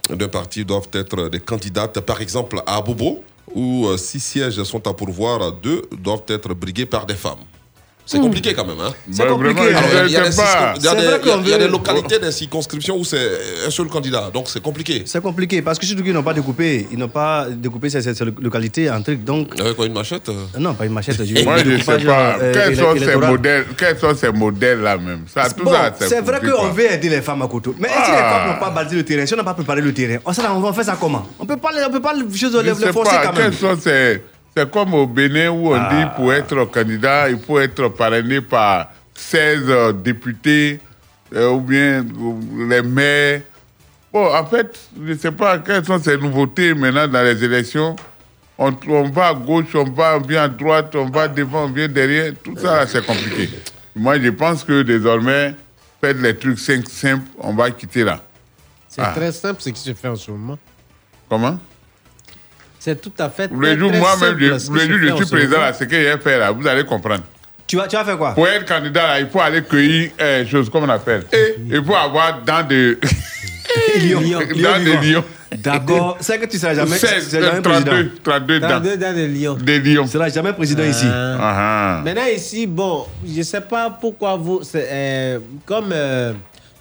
d'un 0.10 0.28
parti 0.28 0.66
doivent 0.66 0.90
être 0.94 1.30
des 1.30 1.40
candidates, 1.40 2.00
par 2.02 2.22
exemple 2.22 2.62
à 2.66 2.78
Abobo, 2.78 3.24
où 3.54 3.88
euh, 3.88 3.98
six 3.98 4.20
sièges 4.20 4.62
sont 4.64 4.88
à 4.88 4.94
pourvoir, 4.94 5.52
deux 5.54 5.84
doivent 5.92 6.24
être 6.28 6.54
brigués 6.54 6.86
par 6.86 7.06
des 7.06 7.16
femmes. 7.16 7.44
C'est 8.06 8.20
compliqué 8.20 8.54
quand 8.54 8.66
même, 8.66 8.80
hein 8.80 8.94
C'est 9.12 9.28
compliqué. 9.28 9.62
Alors, 9.74 10.06
il 10.06 10.84
y 11.50 11.54
a- 11.54 11.58
des 11.58 11.68
localités, 11.68 12.20
des 12.20 12.32
circonscriptions 12.32 12.98
où 12.98 13.04
c'est 13.04 13.30
un 13.66 13.70
seul 13.72 13.88
candidat, 13.88 14.30
donc 14.34 14.48
c'est 14.48 14.62
compliqué. 14.62 15.04
C'est 15.06 15.22
compliqué 15.22 15.62
parce 15.62 15.80
que 15.80 15.86
surtout 15.86 16.04
qu'ils 16.04 16.14
n'ont 16.14 16.22
pas 16.24 16.34
découpé, 16.34 16.88
ils 16.92 16.98
n'ont 17.00 17.08
pas 17.08 17.48
découpé 17.50 17.90
ces, 17.90 18.02
ces- 18.02 18.14
ces 18.14 18.26
localités 18.26 18.90
en 18.90 19.02
truc. 19.02 19.24
Donc, 19.24 19.60
Avec 19.60 19.76
quoi, 19.76 19.86
une 19.88 19.94
machette 19.94 20.30
euh 20.30 20.46
non, 20.60 20.74
pas 20.74 20.86
une 20.86 20.94
machette. 20.94 21.18
Moi, 21.44 21.58
je 21.58 21.70
ne 21.72 21.78
sais 21.78 21.84
pas. 22.06 22.36
quels, 22.54 22.76
sont 22.78 22.96
ces 22.98 23.16
modèles 23.16 23.66
quels 23.78 23.98
sont 23.98 24.16
ces 24.16 24.32
modèles-là 24.32 24.98
même? 24.98 25.22
Ça, 25.34 25.50
tout 25.50 25.64
Bon, 25.64 25.72
ça, 25.72 25.94
c'est 26.00 26.22
vrai 26.22 26.36
compliqué, 26.40 26.56
qu'on 26.58 26.68
veut 26.70 26.92
aider 26.92 27.10
les 27.10 27.22
femmes 27.22 27.42
à 27.42 27.48
côté. 27.48 27.72
Mais 27.80 27.88
si 27.88 28.12
les 28.12 28.18
Ah. 28.18 28.30
femmes 28.46 28.54
n'ont 28.54 28.60
pas 28.60 28.70
balisé 28.70 28.96
le 28.98 29.04
terrain, 29.04 29.26
si 29.26 29.34
on 29.34 29.38
n'a 29.38 29.44
pas 29.44 29.54
préparé 29.56 29.82
le 29.82 29.94
terrain, 29.94 30.18
on, 30.26 30.60
va 30.60 30.74
faire 30.74 30.84
ça 30.86 30.98
comment? 31.00 31.26
On 31.40 31.46
peut 31.46 31.58
pas, 31.58 31.72
les- 31.72 31.84
on 31.84 31.90
peut 31.92 32.00
pas 32.02 32.14
les, 32.14 32.24
ne 32.24 32.92
forcer 32.92 33.16
quand 33.24 33.34
même. 33.34 33.50
quels 33.52 33.54
sont 33.54 33.78
ces... 33.82 34.22
C'est 34.56 34.70
comme 34.72 34.94
au 34.94 35.06
Bénin 35.06 35.50
où 35.50 35.70
on 35.74 35.74
Ah. 35.74 35.90
dit 35.92 36.16
pour 36.16 36.34
être 36.34 36.66
candidat, 36.66 37.30
il 37.30 37.38
faut 37.40 37.60
être 37.60 37.90
parrainé 37.90 38.40
par 38.42 38.90
16 39.14 39.64
euh, 39.68 39.92
députés 39.92 40.80
euh, 41.34 41.50
ou 41.50 41.60
bien 41.60 42.04
euh, 42.06 42.68
les 42.70 42.82
maires. 42.82 43.42
Bon, 44.14 44.34
en 44.34 44.46
fait, 44.46 44.80
je 45.06 45.12
ne 45.12 45.18
sais 45.18 45.32
pas 45.34 45.58
quelles 45.60 45.84
sont 45.84 46.00
ces 46.02 46.18
nouveautés 46.18 46.74
maintenant 46.74 47.08
dans 47.08 47.22
les 47.24 47.44
élections. 47.44 47.98
On, 48.58 48.74
on 48.88 49.10
va 49.10 49.28
à 49.30 49.34
gauche, 49.34 49.76
on 49.76 49.84
va 49.84 50.18
bien 50.20 50.44
à 50.44 50.48
droite, 50.48 50.96
on 50.96 51.10
va 51.10 51.28
devant, 51.28 51.66
on 51.66 51.70
vient 51.70 51.90
derrière. 51.90 52.32
Tout 52.42 52.56
ça, 52.58 52.88
c'est 52.88 53.06
compliqué. 53.06 53.50
Moi, 53.94 54.18
je 54.22 54.30
pense 54.30 54.64
que 54.64 54.84
désormais, 54.84 55.54
faites 56.00 56.18
les 56.22 56.34
trucs 56.38 56.60
simples, 56.60 56.88
simples, 56.88 57.28
on 57.40 57.54
va 57.54 57.72
quitter 57.72 58.06
là. 58.06 58.22
C'est 58.88 59.02
Ah. 59.02 59.12
très 59.14 59.34
simple 59.34 59.62
ce 59.62 59.70
qui 59.72 59.82
se 59.82 59.94
fait 59.94 60.08
en 60.08 60.16
ce 60.16 60.32
moment. 60.32 60.58
Comment? 61.28 61.60
C'est 62.86 63.02
tout 63.02 63.14
à 63.18 63.32
fait. 63.32 63.48
Dire, 63.48 63.58
très 63.58 64.00
moi-même, 64.00 64.38
dire, 64.38 64.60
fait 64.60 64.60
je 64.60 65.16
suis 65.16 65.26
président 65.26 65.60
là, 65.60 65.74
ce 65.74 65.86
que 65.86 65.96
j'ai 65.96 66.18
fait 66.20 66.38
là, 66.38 66.52
vous 66.52 66.68
allez 66.68 66.84
comprendre. 66.86 67.24
Tu 67.66 67.78
vas, 67.78 67.88
tu 67.88 67.96
vas 67.96 68.06
faire 68.06 68.16
quoi? 68.16 68.36
Pour 68.36 68.48
être 68.48 68.64
candidat 68.64 69.08
là, 69.08 69.20
il 69.22 69.28
faut 69.28 69.42
aller 69.42 69.64
cueillir 69.64 70.12
euh, 70.22 70.46
chose 70.46 70.70
comme 70.70 70.84
on 70.84 70.90
appelle? 70.90 71.24
Et 71.34 71.56
il 71.68 71.84
faut 71.84 71.96
avoir 71.96 72.44
dans 72.44 72.62
des 72.62 72.96
Lion. 74.04 74.22
dans 74.62 74.84
des 74.84 74.98
lions. 74.98 75.24
D'accord. 75.58 76.18
C'est 76.22 76.38
que 76.38 76.46
tu 76.46 76.58
ne 76.58 76.62
seras 76.62 76.76
jamais, 76.76 77.00
tu 77.00 77.08
16, 77.08 77.28
seras 77.28 77.42
jamais 77.42 77.62
32, 77.64 78.10
président. 78.24 78.68
32 78.70 78.98
Dans 78.98 79.16
des 79.16 79.28
lions. 79.30 79.54
des 79.56 79.80
lions. 79.80 80.02
Tu 80.04 80.08
ne 80.08 80.12
seras 80.12 80.30
jamais 80.30 80.54
président 80.54 80.84
ici. 80.84 81.08
Ah. 81.10 81.38
Ah, 81.40 81.56
ah. 81.58 82.02
Maintenant, 82.06 82.28
ici, 82.36 82.68
bon, 82.68 83.08
je 83.28 83.40
ne 83.40 83.44
sais 83.44 83.62
pas 83.62 83.90
pourquoi 84.00 84.36
vous. 84.36 84.62
euh, 84.76 85.40
comme 85.66 85.90
euh, 85.92 86.34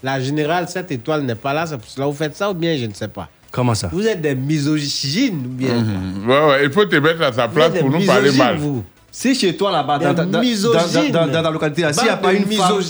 la 0.02 0.20
générale, 0.20 0.68
cette 0.68 0.92
étoile 0.92 1.22
n'est 1.22 1.34
pas 1.34 1.54
là, 1.54 1.64
c'est 1.64 1.78
pour 1.78 1.88
cela 1.88 2.04
que 2.04 2.10
vous 2.10 2.16
faites 2.16 2.36
ça 2.36 2.50
ou 2.50 2.54
bien 2.54 2.76
je 2.76 2.84
ne 2.84 2.92
sais 2.92 3.08
pas. 3.08 3.30
Comment 3.54 3.76
ça? 3.76 3.88
Vous 3.92 4.04
êtes 4.04 4.20
des 4.20 4.34
misogynes 4.34 5.44
ou 5.46 5.48
bien? 5.48 5.76
Mhm. 5.76 6.28
Ouais, 6.28 6.46
ouais, 6.48 6.64
il 6.64 6.72
faut 6.72 6.84
te 6.86 6.96
mettre 6.96 7.22
à 7.22 7.32
sa 7.32 7.46
place 7.46 7.72
pour 7.78 7.88
nous 7.88 8.04
parler 8.04 8.32
mal. 8.32 8.56
vous. 8.56 8.82
Si 9.16 9.32
chez 9.32 9.54
toi 9.56 9.70
là-bas, 9.70 9.98
dans, 9.98 10.12
dans, 10.12 10.24
dans, 10.26 10.40
dans- 10.40 11.08
dans- 11.12 11.26
dans 11.28 11.42
la 11.42 11.50
localité, 11.52 11.84
s'il 11.92 12.02
n'y 12.02 12.08
a 12.08 12.16
pas 12.16 12.32
de 12.32 12.36
une 12.38 12.46
femme, 12.50 12.80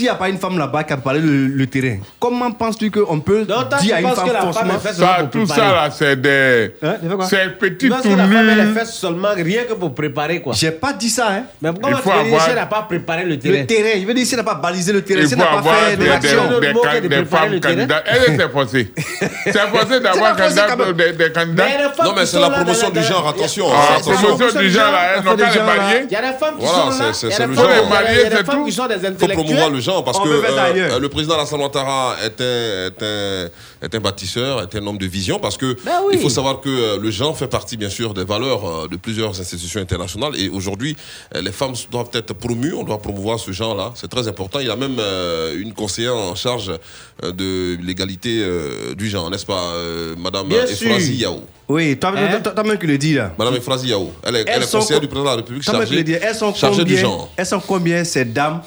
y 0.00 0.08
a 0.08 0.14
pas 0.14 0.28
une 0.30 0.38
femme 0.38 0.56
là-bas 0.56 0.82
qui 0.84 0.94
a 0.94 0.96
parlé 0.96 1.20
le, 1.20 1.46
le 1.48 1.66
terrain, 1.66 1.98
comment 2.18 2.50
penses-tu 2.52 2.90
qu'on 2.90 3.20
peut 3.20 3.44
tu 3.46 3.84
dire 3.84 3.96
à 3.96 4.00
une 4.00 4.08
femme 4.08 4.26
que 4.28 4.32
la 4.32 4.40
femme 4.40 4.52
forcément 4.52 4.74
est 4.76 4.78
faite 4.78 4.94
Ça, 4.94 5.18
tout 5.30 5.46
ça 5.46 5.56
là, 5.58 5.90
c'est 5.90 6.16
des. 6.18 6.70
quoi? 6.80 7.26
c'est 7.26 7.58
petit 7.58 7.90
Parce 7.90 8.00
tout 8.02 8.08
que 8.08 8.14
la 8.16 8.22
femme, 8.26 8.48
elle 8.48 8.60
est 8.60 8.64
nu. 8.64 8.72
faite 8.72 8.86
seulement 8.86 9.28
rien 9.36 9.64
que 9.64 9.74
pour 9.74 9.94
préparer 9.94 10.40
quoi. 10.40 10.54
J'ai 10.56 10.70
pas 10.70 10.94
dit 10.94 11.10
ça, 11.10 11.28
hein. 11.30 11.42
Mais 11.60 11.68
comment 11.78 11.98
Il 11.98 12.02
tu 12.02 12.10
avoir- 12.10 12.44
si 12.44 12.48
elle 12.50 12.56
n'a 12.56 12.64
pas 12.66 12.82
préparé 12.88 13.24
le 13.26 13.38
terrain 13.38 13.58
Le 13.60 13.66
terrain, 13.66 14.00
je 14.00 14.06
veux 14.06 14.14
dire, 14.14 14.26
s'il 14.26 14.38
n'a 14.38 14.44
pas 14.44 14.54
balisé 14.54 14.90
le 14.90 15.02
terrain, 15.02 15.26
s'il 15.26 15.36
faut 15.36 15.44
n'a 15.44 15.60
pas 15.60 15.74
fait 15.74 15.96
des, 15.98 16.04
des, 16.06 17.00
des, 17.02 17.08
des 17.08 17.24
femmes 17.26 17.60
candidates. 17.60 18.04
Elle 18.06 18.40
est 18.40 18.48
forcée. 18.48 18.90
C'est 19.44 19.52
forcé 19.52 20.00
d'avoir 20.00 20.34
pas 20.34 20.48
des, 20.48 21.30
candidats. 21.30 21.66
Non, 22.02 22.12
mais 22.16 22.22
qui 22.22 22.26
c'est 22.28 22.40
la 22.40 22.48
promotion 22.48 22.90
la- 22.94 23.00
du 23.02 23.06
genre, 23.06 23.28
attention. 23.28 23.66
Ah, 23.70 23.96
attention. 23.98 24.12
promotion 24.36 24.60
du 24.60 24.70
genre, 24.70 24.90
là, 24.90 24.98
elles 25.18 25.24
n'ont 25.24 25.73
mariés. 25.76 26.04
Il 26.04 26.12
y 26.12 26.16
a 26.16 26.32
des 26.32 26.38
femmes 26.38 26.56
qui 26.58 26.64
voilà, 26.64 26.92
sont 26.92 27.02
là. 27.02 27.12
C'est, 27.12 27.30
c'est, 27.30 27.46
le 27.46 27.54
genre. 27.54 27.68
Il 28.10 28.20
y 28.20 28.24
a 28.24 28.30
des 28.30 28.44
femmes 28.44 28.64
qui 28.64 28.72
sont 28.72 28.86
des 28.86 28.94
intellectuels. 28.94 29.30
Il 29.30 29.34
faut 29.34 29.42
promouvoir 29.42 29.70
le 29.70 29.80
genre 29.80 30.04
parce 30.04 30.18
que 30.18 30.28
euh, 30.28 30.42
euh, 30.46 30.98
le 30.98 31.08
président 31.08 31.34
Alassane 31.34 31.60
Ouattara 31.60 32.16
était 32.24 33.50
est, 33.84 33.94
un, 33.94 34.00
bâtisseur, 34.00 34.62
est 34.62 34.74
un 34.76 34.86
homme 34.86 34.98
de 34.98 35.06
vision 35.06 35.38
parce 35.38 35.56
que 35.56 35.76
Ben 35.84 36.00
oui. 36.06 36.14
il 36.14 36.20
faut 36.20 36.28
savoir 36.30 36.60
que 36.60 36.68
euh, 36.68 36.98
le 36.98 37.10
genre 37.10 37.36
fait 37.36 37.46
partie 37.46 37.76
bien 37.76 37.90
sûr 37.90 38.14
des 38.14 38.24
valeurs 38.24 38.64
euh, 38.66 38.88
de 38.88 38.96
plusieurs 38.96 39.38
institutions 39.40 39.80
internationales 39.80 40.32
et 40.36 40.48
aujourd'hui 40.48 40.96
euh, 41.34 41.42
les 41.42 41.52
femmes 41.52 41.74
doivent 41.90 42.10
être 42.14 42.32
promues, 42.34 42.72
on 42.74 42.82
doit 42.84 42.98
promouvoir 43.00 43.38
ce 43.38 43.52
genre-là, 43.52 43.92
c'est 43.94 44.08
très 44.10 44.26
important. 44.28 44.58
Il 44.60 44.66
y 44.66 44.70
a 44.70 44.76
même 44.76 44.98
une 45.58 45.72
conseillère 45.74 46.14
en 46.16 46.34
charge 46.34 46.72
de 47.22 47.76
l'égalité 47.82 48.44
du 48.96 49.08
genre, 49.08 49.30
n'est-ce 49.30 49.46
pas, 49.46 49.72
Madame 50.18 50.50
Efrazi. 50.52 51.14
Yao. 51.16 51.42
Oui, 51.68 51.96
toi- 51.98 52.12
Hein? 52.16 52.40
toi- 52.42 52.52
toi-même 52.52 52.78
qui 52.78 52.86
le 52.86 52.98
dis 52.98 53.14
là. 53.14 53.32
Madame 53.38 53.54
Efrazi 53.56 53.88
Yao, 53.88 54.12
elle 54.22 54.36
est, 54.36 54.44
elle 54.48 54.60
conseillère 54.66 55.00
co- 55.00 55.06
du 55.06 55.08
président 55.08 55.24
de 55.24 55.28
la 55.30 55.36
République 55.36 55.64
Toi-même 55.64 55.86
qui 55.86 55.94
le 55.94 55.98
chargée, 55.98 56.18
dis, 56.18 56.24
elles 56.26 56.34
sont 56.34 56.54
chargée 56.54 56.84
du 56.84 56.92
combien 56.94 57.00
genre. 57.02 57.30
Elles 57.36 57.46
sont 57.46 57.60
combien 57.60 58.04
ces 58.04 58.24
dames? 58.24 58.62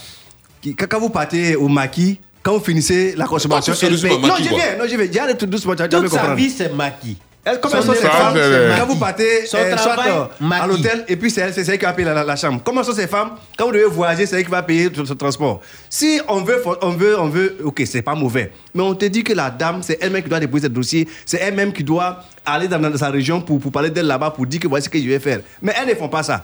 Qui, 0.62 0.76
quand 0.76 1.00
vous 1.00 1.10
partez 1.10 1.56
au 1.56 1.68
maquis, 1.68 2.20
quand 2.48 2.58
vous 2.58 2.64
finissez 2.64 3.14
la 3.18 3.26
consommation, 3.26 3.74
payent. 3.74 4.14
au 4.14 4.20
Non, 4.20 4.36
j'y 4.38 4.48
viens, 4.48 4.78
non, 4.80 4.86
j'y 4.88 4.96
viens. 4.96 5.08
J'y 5.12 5.20
allais 5.20 5.36
tout 5.36 5.46
doucement, 5.46 5.76
Toute 5.76 5.92
sa 5.92 6.00
comprendre. 6.00 6.36
vie, 6.36 6.50
c'est 6.50 6.74
maquis. 6.74 7.18
Elles, 7.44 7.60
comment 7.62 7.76
Son 7.76 7.80
elles 7.80 7.86
sont 7.88 7.94
ces 7.94 8.00
époque, 8.08 8.12
femmes 8.18 8.34
c'est 8.36 8.80
Quand 8.80 8.86
vous 8.88 8.96
partez 8.96 9.46
Son 9.46 9.58
euh, 9.58 9.78
soit 9.78 9.94
travail, 9.96 10.12
euh, 10.12 10.52
à 10.62 10.68
l'hôtel 10.68 11.06
et 11.08 11.16
puis 11.16 11.30
c'est 11.32 11.40
elle, 11.42 11.54
c'est 11.54 11.66
elle 11.68 11.78
qui 11.78 11.86
va 11.86 11.94
payer 11.94 12.06
la, 12.08 12.14
la- 12.14 12.24
la 12.26 12.36
chambre. 12.36 12.60
Comment 12.64 12.84
sont 12.84 12.92
ces 12.94 13.08
femmes? 13.08 13.32
Quand 13.58 13.66
vous 13.68 13.72
devez 13.72 13.86
voyager, 13.86 14.26
c'est 14.26 14.38
elle 14.38 14.44
qui 14.46 14.52
va 14.52 14.64
payer 14.64 14.90
tout 14.90 15.06
ce 15.06 15.14
transport. 15.14 15.62
Si 15.90 16.20
on 16.28 16.42
veut, 16.42 16.62
on 16.82 16.90
veut, 16.92 17.18
on 17.20 17.28
veut, 17.30 17.58
ok, 17.64 17.84
c'est 17.86 18.02
pas 18.02 18.16
mauvais. 18.16 18.52
Mais 18.74 18.84
on 18.84 18.94
te 18.96 19.06
dit 19.06 19.24
que 19.24 19.32
la 19.34 19.50
dame, 19.50 19.80
c'est 19.82 19.98
elle-même 20.02 20.24
qui 20.24 20.30
doit 20.30 20.42
déposer 20.42 20.64
ce 20.68 20.72
dossier. 20.72 21.08
C'est 21.26 21.38
elle-même 21.42 21.72
qui 21.72 21.84
doit 21.86 22.24
aller 22.46 22.68
dans, 22.68 22.80
dans 22.80 22.98
sa 22.98 23.10
région 23.10 23.40
pour, 23.42 23.60
pour 23.60 23.72
parler 23.72 23.90
d'elle 23.92 24.08
là-bas, 24.08 24.32
pour 24.32 24.46
dire 24.46 24.60
que 24.60 24.68
voici 24.68 24.86
ce 24.86 24.90
que 24.90 25.00
je 25.00 25.08
vais 25.08 25.20
faire. 25.20 25.40
Mais 25.62 25.74
elles 25.80 25.88
ne 25.88 25.96
font 25.96 26.10
pas 26.10 26.24
ça. 26.24 26.44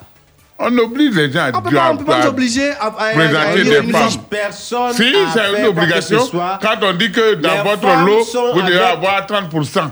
On 0.60 0.78
oblige 0.78 1.16
les 1.16 1.32
gens 1.32 1.46
à 1.46 1.50
On 1.58 1.62
peut 1.62 1.76
pas, 1.76 1.92
on 1.92 1.98
peut 1.98 2.06
pas 2.06 2.28
obliger 2.28 2.70
à, 2.72 2.84
à, 2.86 2.88
à- 2.88 3.08
à 3.10 3.14
présenter 3.14 3.64
des 3.64 3.72
femmes. 3.76 3.92
femme. 3.92 4.22
Personne. 4.30 4.94
Si, 4.94 5.04
a 5.04 5.32
c'est 5.34 5.40
fait 5.40 5.60
une 5.62 5.66
obligation. 5.68 6.20
Quand 6.32 6.76
on 6.84 6.94
dit 6.94 7.12
que 7.12 7.36
dans 7.36 7.64
votre 7.64 8.06
lot, 8.06 8.54
vous 8.54 8.62
devez 8.62 8.80
avoir 8.80 9.26
30%. 9.26 9.90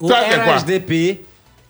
Au 0.00 0.08
Ça, 0.08 0.16
c'est 0.30 0.40
quoi? 0.42 0.56
RHDP, 0.56 1.20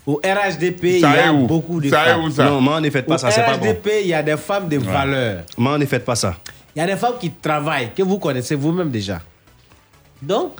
au 0.06 0.20
RHDP, 0.24 0.84
il 0.84 1.00
y 1.00 1.04
a 1.04 1.32
beaucoup 1.32 1.80
de 1.80 1.88
Ça 1.90 2.00
femmes. 2.04 2.24
où 2.24 2.30
ça? 2.30 2.44
Non, 2.44 2.60
moi, 2.60 2.80
ne 2.80 2.90
faites 2.90 3.06
pas 3.06 3.14
Au 3.14 3.18
ça, 3.18 3.30
c'est 3.30 3.44
pas 3.44 3.56
bon. 3.56 3.66
RHDP, 3.66 3.88
il 4.02 4.08
y 4.08 4.14
a 4.14 4.22
des 4.22 4.36
femmes 4.36 4.68
de 4.68 4.78
valeur. 4.78 5.42
Moi, 5.58 5.76
ne 5.78 5.86
faites 5.86 6.04
pas 6.04 6.14
ça. 6.14 6.34
Il 6.74 6.78
y 6.78 6.82
a 6.82 6.86
des 6.86 6.96
femmes 6.96 7.14
qui 7.20 7.30
travaillent, 7.30 7.90
que 7.94 8.02
vous 8.02 8.18
connaissez 8.18 8.54
vous-même 8.54 8.90
déjà. 8.90 9.20
Donc, 10.20 10.52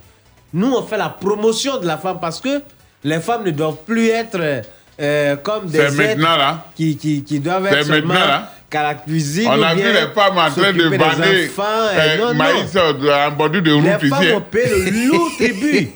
nous, 0.53 0.73
on 0.75 0.83
fait 0.83 0.99
la 0.99 1.09
promotion 1.09 1.79
de 1.79 1.87
la 1.87 1.97
femme 1.97 2.19
parce 2.21 2.41
que 2.41 2.61
les 3.05 3.21
femmes 3.21 3.45
ne 3.45 3.51
doivent 3.51 3.83
plus 3.87 4.09
être 4.09 4.63
euh, 5.03 5.37
comme 5.37 5.67
des 5.67 5.91
maintenant 5.91 6.37
là. 6.37 6.67
qui, 6.77 6.97
qui, 6.97 7.25
qui 7.25 7.41
doivent 7.41 7.67
être 7.67 7.89
maintenant, 7.89 8.15
là. 8.15 8.53
qu'à 8.71 8.83
la 8.83 8.95
cuisine. 8.95 9.49
On 9.49 9.63
a 9.63 9.75
vu 9.75 9.83
les 9.83 10.09
femmes 10.15 10.39
en 10.39 10.51
train 10.51 10.73
de 10.73 10.89
bander 10.97 11.51
euh, 11.59 12.35
maïs 12.35 12.75
euh, 12.77 13.27
en 13.27 13.31
bordure 13.33 13.63
de 13.63 13.71
Les 13.71 13.95
route 13.95 14.09
femmes 14.09 14.23
ici. 14.23 14.33
ont 14.33 14.41
payé 14.41 14.91
le 14.91 15.09
lourd 15.09 15.31
tribut 15.39 15.91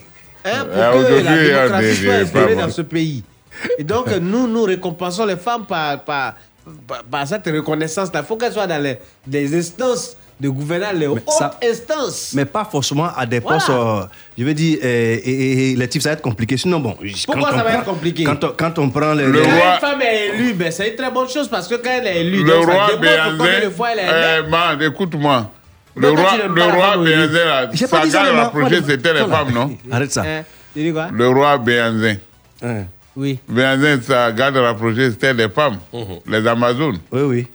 hein, 0.45 0.65
pour 0.65 0.81
Euh, 0.81 0.91
que 0.91 0.97
aujourd'hui, 0.97 1.23
la 1.51 1.67
démocratie 1.69 1.95
soit 1.95 2.25
femmes. 2.25 2.55
dans 2.55 2.69
ce 2.69 2.81
pays. 2.81 3.23
Et 3.77 3.83
donc, 3.83 4.07
nous, 4.21 4.47
nous 4.47 4.63
récompensons 4.63 5.25
les 5.25 5.37
femmes 5.37 5.65
par, 5.65 6.03
par, 6.03 6.35
par, 6.87 7.03
par 7.03 7.27
cette 7.27 7.45
reconnaissance-là. 7.47 8.19
Il 8.21 8.25
faut 8.25 8.35
qu'elles 8.35 8.53
soient 8.53 8.67
dans 8.67 8.81
les, 8.81 8.97
les 9.31 9.55
instances 9.57 10.17
de 10.39 10.49
gouvernance, 10.49 10.93
les 10.93 11.07
hautes 11.07 11.29
ça- 11.29 11.57
instances. 11.63 12.33
Mais 12.35 12.45
pas 12.45 12.63
forcément 12.65 13.09
à 13.15 13.25
des 13.25 13.39
Voilà. 13.39 13.57
postes, 13.57 13.69
euh, 13.71 14.01
je 14.37 14.43
veux 14.43 14.53
dire, 14.53 14.77
euh, 14.83 15.17
et, 15.23 15.29
et- 15.31 15.71
et 15.71 15.75
les 15.75 15.87
types, 15.87 16.01
ça 16.01 16.09
va 16.09 16.13
être 16.13 16.21
compliqué. 16.21 16.57
Sinon, 16.57 16.79
bon. 16.79 16.95
Pourquoi 17.25 17.49
ça 17.49 17.57
va 17.57 17.63
prend- 17.63 17.73
être 17.79 17.85
compliqué? 17.85 18.23
quand 18.23 18.43
on, 18.43 18.49
quand 18.55 18.79
on 18.79 18.89
prend 18.89 19.13
les. 19.13 19.25
Le 19.25 19.41
Quand 19.41 19.49
roi- 19.49 19.73
une 19.75 19.79
femme 19.79 20.01
est 20.01 20.27
élue, 20.27 20.53
ben, 20.53 20.71
c'est 20.71 20.89
une 20.89 20.95
très 20.95 21.09
bonne 21.11 21.27
chose 21.29 21.47
parce 21.47 21.67
que 21.67 21.75
quand 21.75 21.89
elle 22.01 22.07
est 22.07 22.21
élue, 22.21 22.43
Le 22.43 22.51
donc, 22.51 22.65
roi 22.65 22.87
euh, 22.91 24.41
élue. 24.41 24.49
man, 24.49 24.81
écoute-moi. 24.81 25.51
Le 25.95 26.09
roi, 26.11 26.37
n'aimes 26.37 26.53
le 26.53 26.59
la 26.59 26.73
roi 26.73 26.91
femme 26.91 26.99
au 27.01 27.03
lit 27.05 27.11
Béanzin, 27.15 27.45
là, 27.45 27.69
J'ai 27.73 27.87
pas 27.87 27.97
sa 28.01 28.05
dit 28.05 28.11
ça, 28.11 28.17
garde 28.19 28.27
maman. 28.29 28.43
rapprochée, 28.43 28.79
Voilà. 28.79 28.87
c'était 28.87 29.13
les 29.13 29.19
femmes, 29.27 29.51
non? 29.51 29.77
Arrête 29.91 30.11
ça. 30.11 30.21
Hein, 30.21 30.43
tu 30.75 30.83
dis 30.83 30.93
quoi? 30.93 31.07
Le 31.11 31.27
roi. 31.29 31.59
Hein. 32.61 32.85
Oui. 33.15 33.39
Béanzin, 33.49 33.99
sa 34.03 34.31
garde 34.31 34.57
rapprochée, 34.57 35.09
c'était 35.09 35.33
les 35.33 35.49
femmes, 35.49 35.77
les 36.27 36.45
Amazones. 36.47 36.99
Oui, 37.11 37.21
oui. 37.21 37.47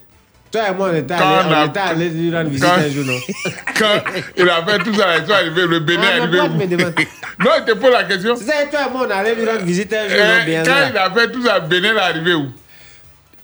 Toi 0.53 0.61
et 0.69 0.73
moi, 0.75 0.89
on 0.93 0.95
était 0.95 1.15
Quand 1.15 1.35
allés 1.39 1.47
on 1.49 1.51
a- 1.51 1.63
on 1.63 1.67
était 1.67 1.79
allés 1.79 2.09
lui 2.09 2.35
rendre 2.35 2.49
visite 2.51 2.63
quand- 2.69 2.77
un 2.77 2.89
jour, 2.89 3.05
non? 3.05 3.17
Quand 3.79 4.03
il 4.37 4.49
a 4.49 4.63
fait 4.65 4.77
tout 4.83 4.93
ça, 4.93 5.17
ils 5.17 5.25
sont 5.25 5.31
arrivés, 5.33 5.65
le 5.67 5.79
Bénin 5.79 6.03
Ah, 6.05 6.17
est 6.17 6.27
mais 6.27 6.39
arrivé. 6.39 7.07
Non, 7.39 7.51
il 7.57 7.65
te 7.65 7.71
pose 7.73 7.91
la 7.91 8.03
question. 8.03 8.35
C'est 8.35 8.45
ça, 8.45 8.63
et 8.63 8.69
toi 8.69 8.79
et 8.87 8.91
moi, 8.91 9.07
on 9.07 9.11
allait 9.11 9.33
lui 9.35 9.45
rendre 9.49 9.63
visite 9.63 9.91
un 9.93 10.07
jour, 10.07 10.17
Euh, 10.21 10.39
non, 10.39 10.45
bien 10.45 10.63
quand 10.63 10.69
là. 10.71 10.89
il 10.91 10.97
a 10.97 11.11
fait 11.11 11.31
tout 11.31 11.43
ça, 11.43 11.59
Bénin 11.59 11.95
est 11.95 11.99
arrivé 11.99 12.33
où? 12.35 12.45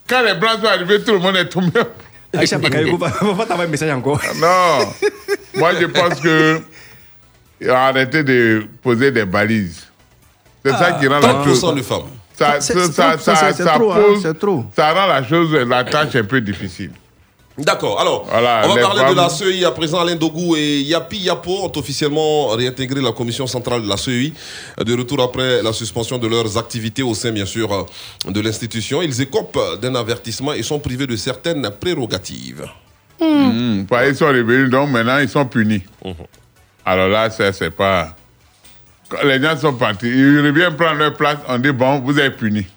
Quand 0.07 0.21
les 0.23 0.35
Blancs 0.35 0.59
sont 0.61 0.67
arrivés, 0.67 1.01
tout 1.03 1.11
le 1.13 1.19
monde 1.19 1.35
est 1.37 1.49
tombé. 1.49 1.79
Aïcha 2.37 2.59
Bakayoko, 2.59 2.97
va 2.97 3.07
va 3.07 3.45
t'envoyer 3.45 3.63
un 3.67 3.71
message 3.71 3.91
encore. 3.91 4.21
Non. 4.35 4.93
Moi, 5.55 5.71
je 5.81 5.85
pense 5.87 6.19
que 6.19 6.61
il 7.59 7.69
a 7.71 7.85
arrêté 7.87 8.23
de 8.23 8.67
poser 8.83 9.11
des 9.11 9.25
balises. 9.25 9.87
C'est 10.63 10.73
ça 10.73 10.91
qui 10.91 11.07
rend 11.07 11.19
la 11.19 11.27
30% 11.27 11.59
chose. 11.59 11.75
de 11.75 11.81
femmes. 11.81 12.03
Ça, 12.39 12.61
ça, 12.61 13.17
ça, 13.17 13.53
ça, 13.53 13.65
trop, 13.75 13.91
hein, 13.91 14.01
pose- 14.07 14.21
c'est 14.21 14.39
trop. 14.39 14.63
ça 14.75 14.93
rend 14.93 15.07
la 15.07 15.23
chose, 15.27 15.51
la 15.53 15.83
tâche 15.83 16.15
un 16.15 16.23
peu 16.23 16.39
difficile. 16.41 16.91
D'accord, 17.57 17.99
alors, 17.99 18.25
Voilà, 18.31 18.61
on 18.63 18.73
va 18.73 18.81
parler 18.81 19.03
de 19.11 19.15
la 19.17 19.27
CEI 19.27 19.65
à 19.65 19.71
présent. 19.71 19.99
Alain 19.99 20.15
Dogou 20.15 20.55
et 20.55 20.79
Yapi 20.79 21.17
Yapo 21.17 21.51
ont 21.65 21.71
officiellement 21.75 22.47
réintégré 22.51 23.01
la 23.01 23.11
commission 23.11 23.45
centrale 23.47 23.81
de 23.83 23.89
la 23.89 23.97
CEI, 23.97 24.31
de 24.81 24.97
retour 24.97 25.21
après 25.21 25.61
la 25.61 25.73
suspension 25.73 26.17
de 26.17 26.25
leurs 26.27 26.57
activités 26.57 27.03
au 27.03 27.13
sein, 27.13 27.31
bien 27.33 27.45
sûr, 27.45 27.85
de 28.25 28.39
l'institution. 28.39 29.01
Ils 29.01 29.21
écopent 29.21 29.59
d'un 29.81 29.93
avertissement 29.95 30.53
et 30.53 30.63
sont 30.63 30.79
privés 30.79 31.05
de 31.07 31.17
certaines 31.17 31.69
prérogatives. 31.81 32.65
Hmm, 33.19 33.83
bah, 33.89 34.07
Ils 34.07 34.15
sont 34.15 34.27
revenus, 34.27 34.69
donc 34.69 34.89
maintenant 34.91 35.17
ils 35.19 35.27
sont 35.27 35.45
punis. 35.45 35.83
Mhm. 36.05 36.13
Alors 36.85 37.09
là, 37.09 37.29
ça, 37.29 37.51
c'est 37.51 37.71
pas. 37.71 38.15
Quand 39.09 39.23
les 39.23 39.41
gens 39.41 39.57
sont 39.57 39.73
partis, 39.73 40.07
ils 40.07 40.39
reviennent 40.45 40.75
prendre 40.75 40.99
leur 40.99 41.13
place, 41.15 41.37
on 41.47 41.57
dit 41.57 41.71
bon, 41.71 41.99
vous 41.99 42.19
êtes 42.19 42.37
punis. 42.37 42.67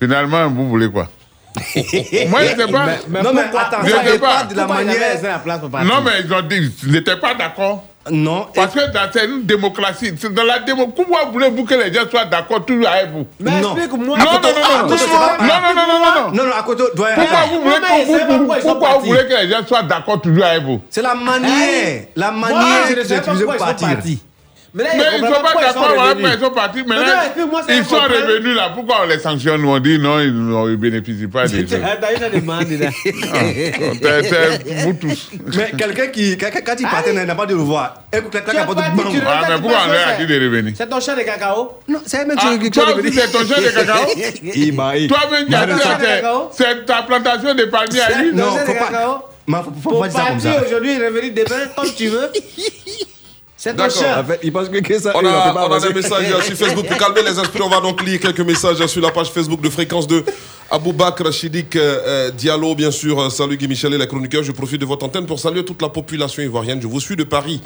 Finalement, 0.00 0.48
vous 0.48 0.68
voulez 0.68 0.90
quoi? 0.90 1.08
Moi, 1.56 2.40
je 2.44 2.56
sais 2.56 2.72
pas. 2.72 2.86
Mais- 2.86 2.98
mais 3.08 3.22
Non, 3.22 3.32
mais 3.34 3.40
attends, 3.42 3.78
Je 3.84 3.90
ça 3.90 4.04
sais 4.04 4.18
pas. 4.18 4.44
de 4.44 4.54
la 4.54 4.64
Pourquoi 4.66 4.82
il 4.82 4.90
avait 4.90 4.98
manière. 5.00 5.22
la 5.32 5.38
place 5.40 5.58
pour 5.60 5.70
partir 5.70 5.92
Non, 5.94 6.00
mais 6.02 6.10
ils 6.24 6.32
ont 6.32 6.42
dit, 6.42 6.72
ils 6.84 6.92
n'étaient 6.92 7.16
pas 7.16 7.34
d'accord. 7.34 7.84
Non. 8.10 8.46
Parce 8.54 8.72
que 8.72 8.90
dans 8.92 9.10
c'est 9.12 9.26
une 9.26 9.42
démocratie, 9.44 10.14
c'est 10.18 10.32
dans 10.32 10.44
la 10.44 10.60
démocratie, 10.60 10.94
pourquoi 11.04 11.26
voulez-vous 11.30 11.64
que 11.64 11.74
les 11.74 11.92
gens 11.92 12.08
soient 12.08 12.24
d'accord 12.24 12.64
toujours 12.64 12.88
avec 12.88 13.10
vous? 13.10 13.26
Mais 13.40 13.60
Non. 13.60 13.76
explique-moi. 13.76 14.16
Non, 14.16 14.24
non, 14.24 14.32
non, 14.32 14.40
non, 14.40 14.88
non, 14.88 14.88
non, 14.88 14.88
non, 14.88 15.74
non, 15.74 15.74
non, 15.74 15.86
non, 15.86 16.22
non. 16.30 16.32
Non, 16.32 16.44
non, 16.46 16.52
à 16.56 16.62
côté, 16.62 16.84
doit- 16.94 17.08
Pourquoi 17.14 17.38
vous 17.52 17.60
voulez 17.60 17.74
que 17.76 18.62
pourquoi 18.62 18.98
vous 18.98 19.06
voulez 19.06 19.26
que 19.26 19.42
les 19.42 19.50
gens 19.50 19.66
soient 19.66 19.82
d'accord 19.82 20.20
toujours 20.22 20.44
avec 20.44 20.62
vous? 20.62 20.80
C'est 20.88 21.02
la 21.02 21.14
manière. 21.14 22.04
La 22.16 22.30
Moi, 22.30 22.48
manière 22.48 22.86
je 22.88 22.94
que 22.94 22.98
ne 23.00 23.04
sais 23.04 23.14
pas 23.16 23.20
utilisez 23.22 23.44
pourquoi 23.44 23.66
pour 23.66 23.66
ils 23.66 23.78
sont 23.80 23.86
partir. 23.86 23.96
partis. 23.96 24.22
Mais 24.72 24.84
là, 24.84 24.90
Mais 24.94 25.02
ils 25.16 25.22
ne 25.22 25.26
sont 25.26 25.32
pas 25.42 25.60
d'accord, 25.60 26.14
mais 26.16 26.28
ils 26.34 26.40
sont 26.44 26.50
partis. 26.52 26.82
Mais 26.86 26.94
non, 26.94 27.02
Maintenant, 27.02 27.62
ça, 27.66 27.74
ils 27.74 27.84
sont 27.84 27.96
revenus 27.96 28.54
là. 28.56 28.70
Pourquoi 28.74 28.98
on 29.02 29.08
les 29.08 29.18
sanctionne? 29.18 29.64
On 29.64 29.78
dit 29.80 29.98
non, 29.98 30.20
ils 30.20 30.32
ne 30.32 30.76
bénéficient 30.76 31.26
pas 31.26 31.46
des 31.48 31.62
choses. 31.66 31.74
Attends, 31.84 32.06
il 32.16 32.22
a 32.24 32.30
demandé 32.30 32.76
là. 32.78 32.88
C'est- 33.02 34.84
vous 34.84 34.92
tous. 34.92 35.30
Mais 35.56 35.72
quelqu'un 35.76 36.06
qui, 36.08 36.36
quelqu'un- 36.36 36.60
quand 36.64 36.74
il 36.78 36.86
partait, 36.86 37.12
n'a 37.12 37.34
pas 37.34 37.46
de 37.46 37.54
revoir. 37.54 37.94
Écoute, 38.12 38.30
quelqu'un 38.30 38.52
qui 38.52 38.58
a 38.58 38.64
pas 38.66 38.74
de 38.74 38.96
bang. 38.96 39.22
Ah, 39.26 39.42
mais 39.48 39.58
pourquoi 39.60 39.78
on 39.88 39.92
leur 39.92 40.08
a 40.08 40.12
dit 40.14 40.26
de 40.26 40.34
revenir? 40.44 40.72
C'est 40.76 40.88
ton 40.88 41.00
champ 41.00 41.16
de 41.16 41.22
cacao? 41.22 41.78
Non, 41.88 42.00
c'est 42.06 42.20
un 42.20 42.24
mec 42.26 42.38
Ah, 42.40 42.54
qui 42.60 42.70
Toi 42.70 42.94
aussi, 42.96 43.12
c'est 43.12 43.32
ton 43.32 43.38
champ 43.40 43.60
de 43.60 43.68
cacao? 43.74 44.06
Il 44.54 44.72
m'a 44.74 44.96
eu. 44.98 45.08
Toi-même, 45.08 45.46
tu 45.48 45.54
as 45.54 45.66
dit 45.66 45.72
Ton 45.72 45.78
champ 45.80 45.98
de 45.98 46.04
c'est- 46.52 46.84
ta 46.86 47.02
plantation 47.02 47.54
de 47.54 47.64
palmiers 47.64 48.00
à 48.00 48.22
lui 48.22 48.32
Non, 48.34 48.44
Ton 48.44 48.50
champ 48.52 48.58
faut 48.66 48.72
de 48.72 48.78
pas- 48.78 48.84
cacao 48.86 49.14
Mais 49.48 49.56
faut, 49.82 49.98
pas 50.00 50.08
dire 50.08 50.16
ça 50.16 50.24
comme 50.26 50.32
partir 50.40 50.54
ça. 50.54 50.62
aujourd'hui, 50.66 50.94
revenir 51.04 51.32
demain, 51.34 51.60
comme 51.76 51.92
tu 51.96 52.06
veux. 52.08 52.30
C'est 53.62 53.76
D'accord. 53.76 53.94
champ. 53.94 54.20
En 54.20 54.24
fait, 54.24 54.40
il 54.42 54.50
pense 54.50 54.70
que, 54.70 54.78
que 54.78 54.98
ça. 54.98 55.12
On 55.14 55.18
a, 55.22 55.68
on 55.68 55.78
des 55.78 55.92
messages 55.92 56.44
sur 56.44 56.56
Facebook 56.56 56.86
pour 56.86 56.96
calmer 56.96 57.20
les 57.22 57.38
esprits. 57.38 57.60
On 57.60 57.68
va 57.68 57.80
donc 57.80 58.02
lire 58.02 58.18
quelques 58.18 58.40
messages 58.40 58.86
sur 58.86 59.02
la 59.02 59.10
page 59.10 59.30
Facebook 59.30 59.60
de 59.60 59.68
Fréquence 59.68 60.06
2 60.06 60.24
Aboubakr 60.72 61.32
Chidik 61.32 61.74
euh, 61.74 61.98
euh, 62.06 62.30
Diallo, 62.30 62.76
bien 62.76 62.92
sûr. 62.92 63.18
Euh, 63.20 63.28
Salut 63.28 63.56
Guy 63.56 63.66
Michel 63.66 63.92
et 63.92 63.98
les 63.98 64.06
chroniqueurs. 64.06 64.44
Je 64.44 64.52
profite 64.52 64.80
de 64.80 64.86
votre 64.86 65.04
antenne 65.04 65.26
pour 65.26 65.40
saluer 65.40 65.64
toute 65.64 65.82
la 65.82 65.88
population 65.88 66.44
ivoirienne. 66.44 66.80
Je 66.80 66.86
vous 66.86 67.00
suis 67.00 67.16
de 67.16 67.24
Paris. 67.24 67.60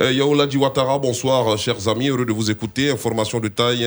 Euh, 0.00 0.12
Yaoula 0.12 0.46
Diwatara, 0.46 1.00
bonsoir, 1.00 1.48
euh, 1.48 1.56
chers 1.56 1.88
amis. 1.88 2.10
Heureux 2.10 2.24
de 2.24 2.32
vous 2.32 2.52
écouter. 2.52 2.90
Information 2.90 3.40
de 3.40 3.48
taille. 3.48 3.84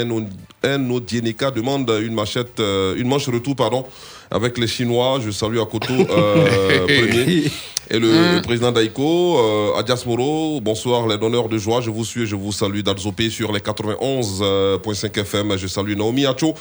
Eno 0.63 0.99
Dieneka 0.99 1.49
demande 1.51 1.89
une 2.03 2.13
machette, 2.13 2.59
euh, 2.59 2.95
une 2.97 3.07
manche 3.07 3.29
retour, 3.29 3.55
pardon, 3.55 3.85
avec 4.29 4.57
les 4.57 4.67
Chinois. 4.67 5.19
Je 5.25 5.31
salue 5.31 5.59
Akoto, 5.59 5.93
euh, 5.93 6.81
premier. 6.81 7.43
Et 7.89 7.99
le, 7.99 8.35
le 8.35 8.41
président 8.41 8.73
d'Aïko, 8.73 9.37
euh, 9.39 9.79
Adias 9.79 10.03
Moro, 10.05 10.59
bonsoir 10.59 11.07
les 11.07 11.17
donneurs 11.17 11.47
de 11.47 11.57
joie, 11.57 11.79
je 11.79 11.89
vous 11.89 12.03
suis 12.03 12.25
je 12.27 12.35
vous 12.35 12.51
salue 12.51 12.81
d'Alzopé 12.81 13.29
sur 13.29 13.53
les 13.53 13.61
91.5 13.61 15.17
FM. 15.17 15.57
Je 15.57 15.67
salue 15.67 15.95
Naomi 15.95 16.25
Acho, 16.25 16.53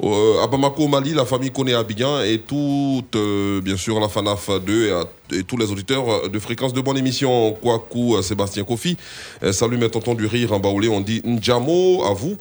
à 0.00 0.46
Bamako, 0.46 0.84
au 0.84 0.88
Mali, 0.88 1.12
la 1.12 1.24
famille 1.24 1.50
Kone 1.50 1.70
Abidjan 1.70 2.20
et 2.22 2.38
toute, 2.38 3.16
euh, 3.16 3.60
bien 3.60 3.76
sûr, 3.76 3.98
la 3.98 4.08
FANAF 4.08 4.48
2 4.64 4.86
et, 4.86 4.92
à- 4.92 5.04
et 5.32 5.42
tous 5.44 5.56
les 5.56 5.70
auditeurs 5.70 6.08
euh, 6.08 6.28
de 6.28 6.38
fréquence 6.38 6.72
de 6.72 6.80
bonne 6.80 6.96
émission. 6.96 7.52
Kwaku, 7.60 8.16
euh, 8.16 8.22
Sébastien 8.22 8.64
Kofi. 8.64 8.96
Euh, 9.42 9.52
salut 9.52 9.76
mes 9.76 9.88
tontons 9.88 10.14
du 10.14 10.26
rire 10.26 10.52
en 10.52 10.60
Baoulé. 10.60 10.88
On 10.88 11.00
dit 11.00 11.20
Ndjamo 11.24 12.04
à 12.04 12.14
vous. 12.14 12.36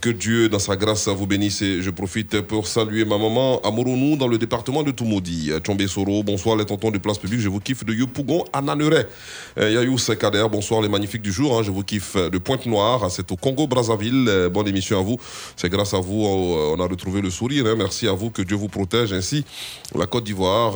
Que 0.00 0.10
Dieu, 0.10 0.48
dans 0.48 0.58
sa 0.58 0.76
grâce, 0.76 1.08
vous 1.08 1.26
bénisse. 1.26 1.62
Et 1.62 1.82
je 1.82 1.90
profite 1.90 2.40
pour 2.42 2.66
saluer 2.66 3.04
ma 3.04 3.18
maman 3.18 3.60
à 3.62 3.70
Moronou, 3.70 4.16
dans 4.16 4.28
le 4.28 4.38
département 4.38 4.82
de 4.82 4.90
Toumoudi. 4.90 5.50
Tchombe 5.64 5.86
Soro, 5.86 6.22
bonsoir 6.22 6.56
les 6.56 6.64
tontons 6.64 6.90
de 6.90 6.98
place 6.98 7.18
publique. 7.18 7.40
Je 7.40 7.48
vous 7.48 7.60
kiffe 7.60 7.84
de 7.84 7.92
Yopougon 7.92 8.44
à 8.52 8.62
Naneret. 8.62 9.06
Yayous 9.58 9.98
Kader, 10.18 10.46
bonsoir 10.50 10.80
les 10.82 10.88
magnifiques 10.88 11.22
du 11.22 11.32
jour. 11.32 11.58
hein. 11.58 11.62
Je 11.62 11.70
vous 11.70 11.82
kiffe 11.82 12.16
de 12.16 12.38
Pointe-Noire. 12.38 13.10
C'est 13.10 13.30
au 13.32 13.36
Congo-Brazzaville. 13.36 14.48
Bonne 14.52 14.68
émission 14.68 14.98
à 14.98 15.02
vous. 15.02 15.18
C'est 15.56 15.68
grâce 15.68 15.94
à 15.94 15.98
vous, 16.00 16.24
on 16.24 16.78
a 16.80 16.86
retrouvé 16.86 17.20
le 17.20 17.30
sourire. 17.30 17.66
hein. 17.66 17.74
Merci 17.76 18.06
à 18.08 18.12
vous. 18.12 18.30
Que 18.30 18.42
Dieu 18.42 18.56
vous 18.56 18.68
protège. 18.68 19.12
Ainsi, 19.12 19.44
la 19.96 20.06
Côte 20.06 20.24
d'Ivoire, 20.24 20.74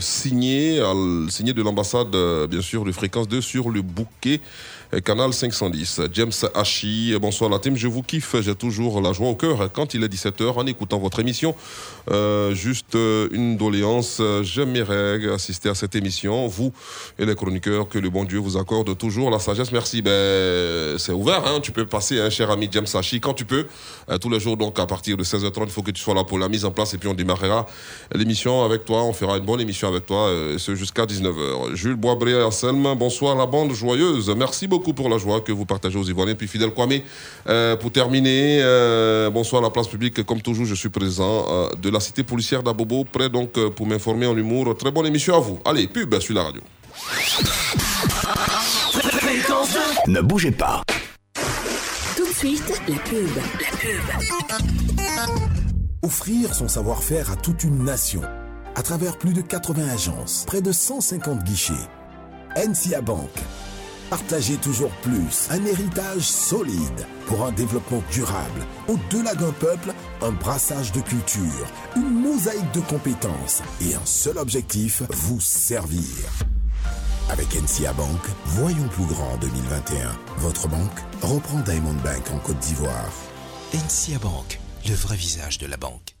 signée 0.00 0.55
à- 0.80 0.94
signée 1.30 1.52
de 1.52 1.62
l'ambassade, 1.62 2.14
euh, 2.14 2.46
bien 2.46 2.62
sûr, 2.62 2.84
de 2.84 2.92
fréquence 2.92 3.28
2 3.28 3.40
sur 3.40 3.70
le 3.70 3.82
bouquet. 3.82 4.40
Euh, 4.94 5.00
Canal 5.00 5.32
510. 5.32 6.02
James 6.12 6.32
Hachi, 6.54 7.14
bonsoir 7.20 7.50
la 7.50 7.58
team, 7.58 7.76
je 7.76 7.88
vous 7.88 8.02
kiffe, 8.02 8.36
j'ai 8.40 8.54
toujours 8.54 9.00
la 9.00 9.12
joie 9.12 9.28
au 9.28 9.34
cœur 9.34 9.70
quand 9.72 9.94
il 9.94 10.04
est 10.04 10.08
17h 10.08 10.52
en 10.56 10.66
écoutant 10.66 10.98
votre 10.98 11.20
émission. 11.20 11.54
Euh, 12.10 12.54
juste 12.54 12.94
euh, 12.94 13.28
une 13.32 13.56
doléance, 13.56 14.22
j'aimerais 14.42 15.32
assister 15.32 15.68
à 15.68 15.74
cette 15.74 15.94
émission, 15.96 16.46
vous 16.46 16.72
et 17.18 17.26
les 17.26 17.34
chroniqueurs, 17.34 17.88
que 17.88 17.98
le 17.98 18.10
bon 18.10 18.24
Dieu 18.24 18.38
vous 18.38 18.56
accorde 18.56 18.96
toujours 18.96 19.30
la 19.30 19.38
sagesse. 19.38 19.72
Merci, 19.72 20.02
ben, 20.02 20.98
c'est 20.98 21.12
ouvert, 21.12 21.46
hein. 21.46 21.60
tu 21.60 21.72
peux 21.72 21.86
passer, 21.86 22.20
hein, 22.20 22.30
cher 22.30 22.50
ami 22.50 22.68
James 22.70 22.86
Hachi, 22.92 23.20
quand 23.20 23.34
tu 23.34 23.44
peux, 23.44 23.66
tous 24.20 24.30
les 24.30 24.38
jours, 24.38 24.56
donc 24.56 24.78
à 24.78 24.86
partir 24.86 25.16
de 25.16 25.24
16h30, 25.24 25.64
il 25.64 25.70
faut 25.70 25.82
que 25.82 25.90
tu 25.90 26.02
sois 26.02 26.14
là 26.14 26.24
pour 26.24 26.38
la 26.38 26.48
mise 26.48 26.64
en 26.64 26.70
place 26.70 26.94
et 26.94 26.98
puis 26.98 27.08
on 27.08 27.14
démarrera 27.14 27.66
l'émission 28.14 28.64
avec 28.64 28.84
toi, 28.84 29.02
on 29.02 29.12
fera 29.12 29.38
une 29.38 29.44
bonne 29.44 29.60
émission 29.60 29.88
avec 29.88 30.06
toi, 30.06 30.28
euh, 30.28 30.58
jusqu'à 30.58 31.06
19h. 31.06 31.74
Jules 31.74 31.96
Boisbré 31.96 32.42
Anselme, 32.42 32.94
bonsoir 32.96 33.34
la 33.34 33.46
bande 33.46 33.72
joyeuse, 33.72 34.30
merci 34.36 34.66
beaucoup 34.66 34.75
pour 34.80 35.08
la 35.08 35.18
joie 35.18 35.40
que 35.40 35.52
vous 35.52 35.66
partagez 35.66 35.98
aux 35.98 36.04
Ivoiriens. 36.04 36.34
Puis 36.34 36.48
Fidèle 36.48 36.70
Kwame, 36.70 37.00
euh, 37.48 37.76
pour 37.76 37.90
terminer, 37.92 38.58
euh, 38.62 39.30
bonsoir 39.30 39.62
la 39.62 39.70
place 39.70 39.88
publique, 39.88 40.22
comme 40.24 40.40
toujours, 40.40 40.66
je 40.66 40.74
suis 40.74 40.88
présent 40.88 41.46
euh, 41.48 41.68
de 41.80 41.90
la 41.90 42.00
cité 42.00 42.22
policière 42.22 42.62
d'Abobo, 42.62 43.04
prêt 43.04 43.28
donc 43.28 43.56
euh, 43.58 43.70
pour 43.70 43.86
m'informer 43.86 44.26
en 44.26 44.36
humour. 44.36 44.76
Très 44.76 44.90
bonne 44.90 45.06
émission 45.06 45.36
à 45.36 45.40
vous. 45.40 45.60
Allez, 45.64 45.86
pub 45.86 46.18
sur 46.18 46.34
la 46.34 46.44
radio. 46.44 46.60
Ne 50.06 50.20
bougez 50.20 50.52
pas. 50.52 50.82
Tout 52.16 52.26
de 52.26 52.34
suite, 52.34 52.80
la 52.88 52.96
pub. 52.96 53.28
La 53.36 53.76
pub. 53.78 55.56
Offrir 56.02 56.54
son 56.54 56.68
savoir-faire 56.68 57.30
à 57.32 57.36
toute 57.36 57.64
une 57.64 57.84
nation. 57.84 58.22
À 58.74 58.82
travers 58.82 59.16
plus 59.18 59.32
de 59.32 59.40
80 59.40 59.88
agences, 59.88 60.44
près 60.46 60.60
de 60.60 60.70
150 60.70 61.42
guichets. 61.44 61.72
NCA 62.56 63.00
Bank. 63.00 63.30
Partager 64.10 64.56
toujours 64.56 64.92
plus. 65.02 65.48
Un 65.50 65.64
héritage 65.64 66.22
solide 66.22 67.06
pour 67.26 67.44
un 67.44 67.50
développement 67.50 68.02
durable. 68.12 68.64
Au-delà 68.86 69.34
d'un 69.34 69.50
peuple, 69.50 69.92
un 70.22 70.30
brassage 70.30 70.92
de 70.92 71.00
culture, 71.00 71.66
une 71.96 72.10
mosaïque 72.10 72.72
de 72.72 72.80
compétences 72.80 73.62
et 73.80 73.94
un 73.96 74.04
seul 74.04 74.38
objectif, 74.38 75.02
vous 75.10 75.40
servir. 75.40 76.04
Avec 77.30 77.48
NCA 77.60 77.92
Bank, 77.94 78.20
voyons 78.44 78.86
plus 78.88 79.06
grand 79.06 79.32
en 79.32 79.36
2021. 79.38 80.16
Votre 80.38 80.68
banque 80.68 81.00
reprend 81.22 81.58
Diamond 81.60 81.96
Bank 82.04 82.30
en 82.32 82.38
Côte 82.38 82.60
d'Ivoire. 82.60 83.10
NCA 83.74 84.20
Bank, 84.20 84.60
le 84.86 84.94
vrai 84.94 85.16
visage 85.16 85.58
de 85.58 85.66
la 85.66 85.76
banque. 85.76 86.14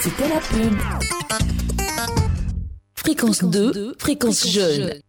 C'était 0.00 0.28
la 0.28 0.40
pub. 0.40 0.76
Fréquence 2.96 3.44
2, 3.44 3.94
fréquence 4.00 4.44
jeune. 4.48 5.00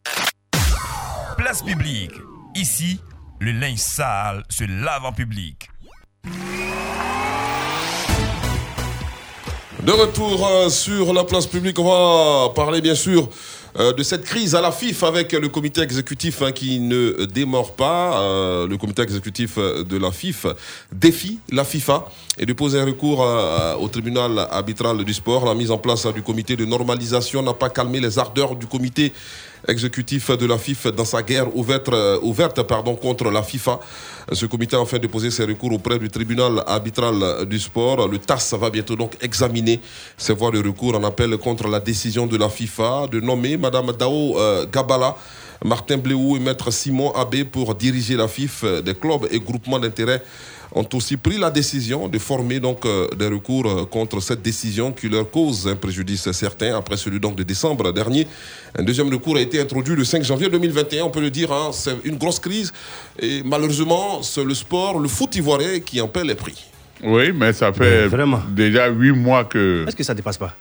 Place 1.49 1.63
publique. 1.63 2.11
Ici, 2.53 2.99
le 3.39 3.51
linge 3.53 3.79
sale 3.79 4.43
se 4.49 4.65
lave 4.65 5.03
en 5.03 5.11
public. 5.11 5.67
De 9.83 9.91
retour 9.91 10.45
euh, 10.45 10.69
sur 10.69 11.11
la 11.11 11.23
place 11.23 11.47
publique, 11.47 11.79
on 11.79 11.85
va 11.85 12.53
parler 12.53 12.81
bien 12.81 12.93
sûr 12.93 13.29
euh, 13.77 13.93
de 13.93 14.01
cette 14.01 14.25
crise 14.25 14.55
à 14.55 14.61
la 14.61 14.71
FIF 14.71 15.03
avec 15.03 15.31
le 15.31 15.47
comité 15.47 15.81
exécutif 15.81 16.41
hein, 16.41 16.51
qui 16.51 16.79
ne 16.79 17.25
démord 17.25 17.75
pas. 17.75 18.19
Euh, 18.19 18.67
le 18.67 18.77
comité 18.77 19.03
exécutif 19.03 19.57
euh, 19.57 19.83
de 19.83 19.97
la 19.97 20.11
FIF 20.11 20.47
défie 20.91 21.39
la 21.51 21.63
FIFA 21.63 22.05
et 22.37 22.45
dépose 22.45 22.75
un 22.75 22.85
recours 22.85 23.19
au 23.79 23.87
tribunal 23.87 24.39
arbitral 24.51 25.03
du 25.03 25.13
sport. 25.13 25.45
La 25.45 25.53
mise 25.53 25.71
en 25.71 25.77
place 25.77 26.05
hein, 26.05 26.11
du 26.11 26.23
comité 26.23 26.55
de 26.55 26.65
normalisation 26.65 27.43
n'a 27.43 27.53
pas 27.53 27.69
calmé 27.69 27.99
les 27.99 28.17
ardeurs 28.17 28.55
du 28.55 28.65
comité 28.65 29.13
exécutif 29.67 30.31
de 30.31 30.45
la 30.45 30.57
FIF 30.57 30.87
dans 30.87 31.05
sa 31.05 31.21
guerre 31.21 31.55
ouverte, 31.55 31.89
euh, 31.89 32.19
ouverte 32.21 32.61
pardon, 32.63 32.95
contre 32.95 33.29
la 33.29 33.43
FIFA. 33.43 33.79
Ce 34.31 34.45
comité 34.45 34.75
a 34.75 34.79
enfin 34.79 34.99
déposé 34.99 35.31
ses 35.31 35.45
recours 35.45 35.73
auprès 35.73 35.97
du 35.97 36.09
tribunal 36.09 36.63
arbitral 36.67 37.45
du 37.47 37.59
sport. 37.59 38.07
Le 38.07 38.19
TAS 38.19 38.55
va 38.59 38.69
bientôt 38.69 38.95
donc 38.95 39.17
examiner 39.21 39.79
ses 40.17 40.33
voies 40.33 40.51
de 40.51 40.59
recours 40.59 40.95
en 40.95 41.03
appel 41.03 41.37
contre 41.37 41.67
la 41.67 41.79
décision 41.79 42.27
de 42.27 42.37
la 42.37 42.49
FIFA 42.49 43.07
de 43.11 43.19
nommer 43.19 43.57
Madame 43.57 43.91
Dao 43.91 44.37
euh, 44.37 44.65
Gabala. 44.71 45.15
Martin 45.65 45.97
Bléou 45.97 46.37
et 46.37 46.39
Maître 46.39 46.71
Simon 46.71 47.11
Abbé 47.11 47.43
pour 47.43 47.75
diriger 47.75 48.15
la 48.15 48.29
FIF. 48.29 48.63
Des 48.63 48.95
clubs 48.95 49.27
et 49.29 49.41
groupements 49.41 49.79
d'intérêt 49.79 50.23
ont 50.71 50.87
aussi 50.93 51.17
pris 51.17 51.37
la 51.37 51.49
décision 51.49 52.07
de 52.07 52.19
former 52.19 52.59
donc 52.59 52.85
euh, 52.85 53.07
des 53.17 53.27
recours 53.27 53.67
euh, 53.67 53.85
contre 53.85 54.19
cette 54.19 54.41
décision 54.41 54.91
qui 54.91 55.09
leur 55.09 55.29
cause 55.29 55.67
un 55.67 55.75
préjudice 55.75 56.31
certain 56.31 56.77
après 56.77 56.97
celui 56.97 57.19
donc 57.19 57.35
de 57.35 57.43
décembre 57.43 57.91
dernier. 57.91 58.27
Un 58.77 58.83
deuxième 58.83 59.09
recours 59.09 59.37
a 59.37 59.41
été 59.41 59.59
introduit 59.59 59.95
le 59.95 60.03
5 60.03 60.23
janvier 60.23 60.49
2021, 60.49 61.03
on 61.03 61.09
peut 61.09 61.21
le 61.21 61.31
dire, 61.31 61.51
hein, 61.51 61.71
c'est 61.73 61.95
une 62.03 62.17
grosse 62.17 62.39
crise 62.39 62.71
et 63.19 63.41
malheureusement 63.43 64.21
c'est 64.21 64.43
le 64.43 64.53
sport, 64.53 64.99
le 64.99 65.07
foot 65.07 65.35
ivoirien 65.35 65.79
qui 65.79 65.99
en 66.01 66.07
paie 66.07 66.23
les 66.23 66.35
prix. 66.35 66.65
Oui, 67.03 67.31
mais 67.33 67.53
ça 67.53 67.71
fait 67.71 68.09
déjà 68.49 68.87
huit 68.89 69.11
mois 69.13 69.45
que. 69.45 69.85
Est-ce 69.87 69.95
que 69.95 70.03
ça 70.03 70.13
dépasse 70.13 70.37
pas? 70.37 70.53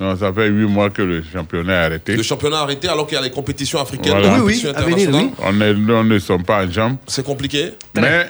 Non, 0.00 0.16
ça 0.16 0.32
fait 0.32 0.48
huit 0.48 0.66
mois 0.66 0.90
que 0.90 1.02
le 1.02 1.22
championnat 1.22 1.72
est 1.72 1.84
arrêté. 1.84 2.16
Le 2.16 2.22
championnat 2.24 2.58
a 2.58 2.62
arrêté 2.62 2.88
alors 2.88 3.06
qu'il 3.06 3.16
y 3.16 3.20
a 3.20 3.22
les 3.22 3.30
compétitions 3.30 3.80
africaines, 3.80 4.12
Voilà. 4.12 4.34
les 4.34 4.40
compétitions 4.40 4.70
internationales. 4.70 5.26
On, 5.40 5.60
est, 5.60 5.92
on 5.92 6.04
ne 6.04 6.18
sont 6.18 6.38
pas 6.40 6.64
en 6.66 6.70
jambes. 6.70 6.96
C'est 7.06 7.24
compliqué. 7.24 7.74
Mais 7.94 8.28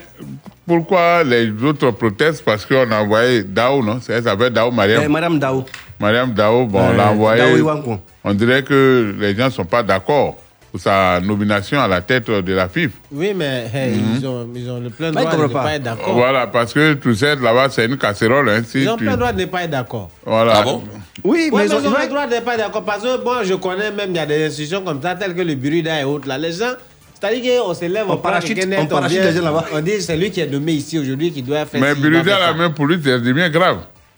pourquoi 0.67 1.25
les 1.25 1.51
autres 1.65 1.91
protestent? 1.93 2.45
Parce 2.45 2.67
qu'on 2.67 2.91
a 2.91 3.01
envoyé 3.01 3.45
Dao, 3.45 3.83
non? 3.83 3.99
C'est- 4.03 4.13
Elle 4.13 4.25
s'appelle 4.25 4.53
Dao 4.53 4.71
Mariam. 4.71 5.03
Eh, 5.05 5.09
Madame 5.09 5.39
Dao. 5.39 5.65
Mariam 5.99 6.33
Dao, 6.35 6.67
bon, 6.67 6.81
on 6.81 6.91
Euh, 6.91 6.97
l'a 6.97 7.11
envoyé. 7.11 7.41
Dao 7.43 7.57
Iwanko. 7.57 7.99
On 8.25 8.35
dirait 8.35 8.63
que 8.63 9.15
les 9.19 9.35
gens 9.35 9.47
ne 9.47 9.51
sont 9.51 9.65
pas 9.65 9.83
d'accord 9.83 10.37
pour 10.75 10.81
sa 10.81 11.21
nomination 11.21 11.81
à 11.81 11.87
la 11.87 12.01
tête 12.01 12.29
de 12.29 12.53
la 12.53 12.69
FIF. 12.69 12.91
Oui, 13.13 13.33
mais 13.33 13.71
hey, 13.73 13.93
Mhm. 13.93 14.17
ils, 14.19 14.27
ont, 14.27 14.49
ils 14.57 14.69
ont 14.69 14.81
le 14.81 14.91
plein 14.91 15.11
ils 15.11 15.15
droit 15.15 15.31
de 15.31 15.43
ne 15.43 15.47
pas 15.47 15.63
pas. 15.63 15.75
être 15.75 15.85
d'accord. 15.85 16.15
Voilà, 16.15 16.49
parce 16.49 16.73
que 16.75 16.95
tu 16.95 17.15
sais, 17.15 17.37
là-bas, 17.37 17.69
c'est 17.71 17.85
une 17.87 17.97
casserole. 17.97 18.49
Hein, 18.49 18.63
si 18.67 18.81
Ils 18.83 18.89
ont 18.89 18.97
tu- 18.97 19.05
plein 19.05 19.17
droit 19.17 19.31
de 19.33 19.41
ne 19.43 19.47
pas 19.47 19.63
être 19.63 19.71
d'accord. 19.71 20.11
Voilà. 20.27 20.65
Oui, 20.67 20.81
Ouais, 21.23 21.61
mais 21.63 21.67
ils 21.67 21.75
ont- 21.77 21.79
ils 21.79 21.85
le 22.03 22.09
droit 22.09 22.27
de 22.27 22.35
ne 22.35 22.41
pas 22.41 22.55
être 22.55 22.59
d'accord. 22.59 22.85
Parce 22.85 23.05
que 23.05 23.23
moi, 23.23 23.45
je 23.45 23.55
connais 23.55 23.93
même, 23.93 24.11
il 24.11 24.17
y 24.17 24.19
a 24.19 24.27
des 24.27 24.47
institutions 24.47 24.83
comme 24.83 25.01
ça, 25.01 25.15
telles 25.15 25.37
que 25.37 25.43
le 25.43 25.55
Burida 25.55 26.01
et 26.01 26.03
autres. 26.03 26.27
Là, 26.27 26.39
les 26.39 26.51
gens, 26.51 26.73
c'est-à-dire 27.21 27.63
qu'on 27.63 27.73
se 27.73 27.85
lève, 27.85 28.07
On 28.09 28.15
on, 28.15 28.17
parachute- 28.17 28.57
quelqu'un 28.59 28.79
on 28.81 28.87
parachute 28.87 29.21
vient, 29.21 29.31
les 29.31 29.37
gens 29.37 29.45
là-bas. 29.45 29.67
On 29.75 29.81
dit 29.81 30.01
c'est 30.03 30.17
lui 30.17 30.33
qui 30.33 30.41
est 30.41 30.49
nommé 30.49 30.73
ici 30.73 30.99
aujourd'hui 30.99 31.31
qui 31.31 31.43
doit 31.43 31.67
faire 31.67 31.81
Mais 31.81 31.95
la 31.95 32.25
ça. 32.49 32.53
même 32.53 32.75
pour 32.75 32.87
lui, 32.87 32.99
c'est 33.01 33.21
bien 33.21 33.49
grave. 33.49 33.77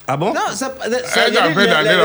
Ah 0.08 0.16
bon? 0.16 0.32
Non, 0.32 0.40
c'est 0.54 0.64
pas. 0.74 0.86
Elle 0.86 1.02
c'est- 1.04 1.20
a 1.20 1.50
fait 1.50 1.66
d'aller 1.66 1.96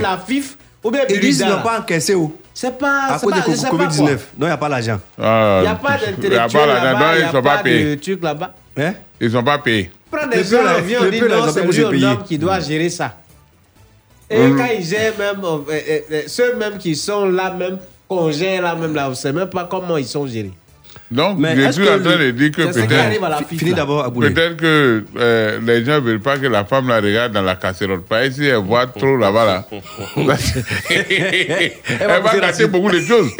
la 0.08 0.16
FIF 0.26 0.56
ou 0.82 0.90
bien 0.90 1.02
Ils 1.10 1.20
Burida. 1.20 1.48
n'ont 1.56 1.62
pas 1.62 1.78
encaissé 1.80 2.14
où? 2.14 2.34
C'est 2.54 2.76
pas. 2.78 3.06
À 3.10 3.18
c'est 3.18 3.26
cause 3.26 3.34
de 3.34 3.50
je 3.50 3.56
sais 3.56 3.62
pas 3.62 3.76
quoi. 3.76 3.86
Covid-19. 3.86 4.08
Donc, 4.08 4.18
il 4.40 4.44
n'y 4.44 4.50
a 4.50 4.56
pas 4.56 4.68
l'argent. 4.68 5.00
Il 5.18 5.22
n'y 5.22 5.26
a 5.66 5.74
pas 5.74 5.96
d'intellectuel 5.98 6.68
là-bas, 6.68 7.12
il 7.14 7.18
n'y 7.18 7.24
a 7.24 7.42
pas 7.42 7.56
de 7.58 7.62
payés. 7.62 7.96
truc 7.98 8.22
là-bas. 8.22 8.54
Hein? 8.78 8.94
Ils 9.20 9.26
ne 9.28 9.32
sont 9.32 9.42
pas 9.44 9.58
payés. 9.58 9.90
Prends 10.10 10.26
des 10.26 10.44
gens, 10.44 10.58
on 10.60 11.08
dit 11.10 11.20
non, 11.22 11.50
c'est 11.52 11.64
lui 11.90 12.04
homme 12.04 12.22
qui 12.24 12.36
doit 12.38 12.60
gérer 12.60 12.90
ça. 12.90 13.14
Et 14.28 14.38
Mhm. 14.38 14.56
quand 14.58 14.68
ils 14.78 14.84
gèrent 14.84 15.18
même, 15.18 15.44
euh, 15.44 15.58
euh, 15.70 15.98
euh, 16.10 16.22
ceux 16.26 16.54
même 16.56 16.78
qui 16.78 16.94
sont 16.96 17.26
là 17.26 17.50
même, 17.52 17.78
qu'on 18.08 18.30
gère 18.30 18.62
là 18.62 18.74
même 18.74 18.94
là, 18.94 19.06
on 19.06 19.10
ne 19.10 19.14
sait 19.14 19.32
même 19.32 19.48
pas 19.48 19.64
comment 19.64 19.96
ils 19.98 20.06
sont 20.06 20.26
gérés. 20.26 20.52
Donc, 21.12 21.38
Mais 21.38 21.54
suis 21.72 21.84
que 21.84 21.98
en 21.98 22.02
train 22.02 22.16
de 22.16 22.30
dire 22.30 22.50
que 22.50 22.62
peut-être. 22.62 22.88
Peut-être 24.32 24.56
que 24.56 25.04
euh, 25.18 25.58
les 25.62 25.84
gens 25.84 25.96
ne 25.96 26.00
veulent 26.00 26.20
pas 26.20 26.38
que 26.38 26.46
la 26.46 26.64
femme 26.64 26.88
la 26.88 27.00
regarde 27.00 27.32
dans 27.32 27.42
la 27.42 27.54
casserole. 27.56 28.02
Pas 28.02 28.30
si 28.30 28.46
elle 28.46 28.56
voit 28.56 28.86
trop 28.86 29.16
là-bas, 29.16 29.44
là. 29.44 29.64
elle 30.88 32.06
va 32.06 32.20
gâter 32.40 32.66
beaucoup 32.66 32.90
de 32.90 33.00
choses. 33.00 33.30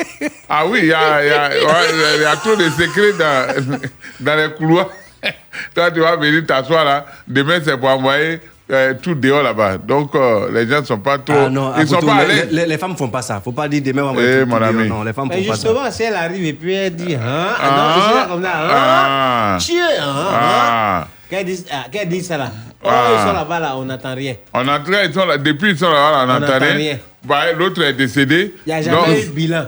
Ah 0.49 0.65
oui, 0.67 0.81
il 0.83 0.89
y 0.89 0.93
a, 0.93 1.25
il 1.25 1.29
y 1.29 1.31
a- 1.33 1.49
ouais, 1.67 2.17
il 2.17 2.23
y 2.23 2.25
a 2.25 2.37
trop 2.37 2.57
de 2.57 2.69
secrets 2.71 3.13
dans, 3.19 3.79
dans 4.21 4.37
les 4.37 4.53
couloirs. 4.55 4.91
Toi, 5.75 5.91
tu 5.91 6.01
vas 6.01 6.17
venir 6.17 6.45
t'asseoir 6.47 6.85
là. 6.85 7.07
Demain, 7.27 7.59
c'est 7.65 7.77
pour 7.79 7.89
envoyer 7.89 8.41
euh, 8.71 8.95
tout 9.03 9.15
dehors 9.15 9.43
là-bas. 9.43 9.77
Donc, 9.79 10.15
euh, 10.15 10.49
les 10.53 10.69
gens 10.71 10.81
ne 10.81 10.87
sont 10.87 10.99
pas 10.99 11.19
trop. 11.19 11.35
Ah 11.47 11.51
non, 11.51 11.73
ils 11.79 11.87
sont 11.87 11.97
Aboutou, 11.97 12.07
pas 12.13 12.23
à 12.23 12.25
les, 12.51 12.67
les- 12.67 12.79
femmes 12.79 12.97
font 12.97 13.09
pas 13.09 13.23
ça. 13.23 13.41
Faut 13.43 13.53
pas 13.53 13.69
dire 13.69 13.83
demain 13.85 14.05
on 14.05 14.13
va 14.15 14.23
Eh, 14.23 14.41
tout 14.43 14.47
mon 14.49 14.63
ami. 14.63 14.89
Non, 14.89 15.03
les 15.03 15.13
femmes 15.13 15.29
Mais 15.29 15.43
font 15.43 15.49
pas 15.51 15.57
ça. 15.57 15.63
justement, 15.69 15.91
si 15.91 16.03
elle 16.05 16.15
arrive 16.15 16.45
et 16.45 16.53
puis 16.53 16.73
elle 16.73 16.95
dit, 16.95 17.15
hein, 17.15 17.21
Ah, 17.61 17.69
donc, 17.97 18.05
ici, 18.05 18.15
là, 18.15 18.27
comme 18.31 18.43
ça, 18.43 18.51
hein, 18.55 18.69
ah, 18.71 19.57
Dieu, 19.61 19.83
hein, 20.01 20.15
ah. 20.33 21.01
hein. 21.03 21.07
Qu'elle 21.29 21.47
dit, 21.47 21.65
ah, 21.71 22.05
dit 22.07 22.23
ça 22.23 22.37
là. 22.37 22.51
Oh, 22.85 22.89
Ah. 22.91 23.09
ils 23.15 23.27
sont 23.29 23.33
là-bas, 23.35 23.61
là, 23.61 23.77
on 23.77 23.85
n'entend 23.85 24.15
rien. 24.15 24.35
On 24.53 24.67
entend, 24.69 24.93
ils 25.05 25.13
sont 25.15 25.25
là, 25.27 25.39
depuis 25.39 25.71
ils 25.71 25.79
sont 25.79 25.91
là, 25.91 26.25
on 26.27 26.31
On 26.31 26.41
n'entend 26.41 26.59
rien. 26.59 26.75
rien. 26.75 26.99
Bah, 27.25 27.53
L'autre 27.57 27.83
est 27.83 27.93
décédé. 27.93 28.55
Il 28.67 28.73
n'y 28.73 28.79
a 28.79 28.83
jamais 28.83 28.97
Donc, 28.97 29.09
eu 29.09 29.27
de 29.29 29.31
bilan. 29.33 29.65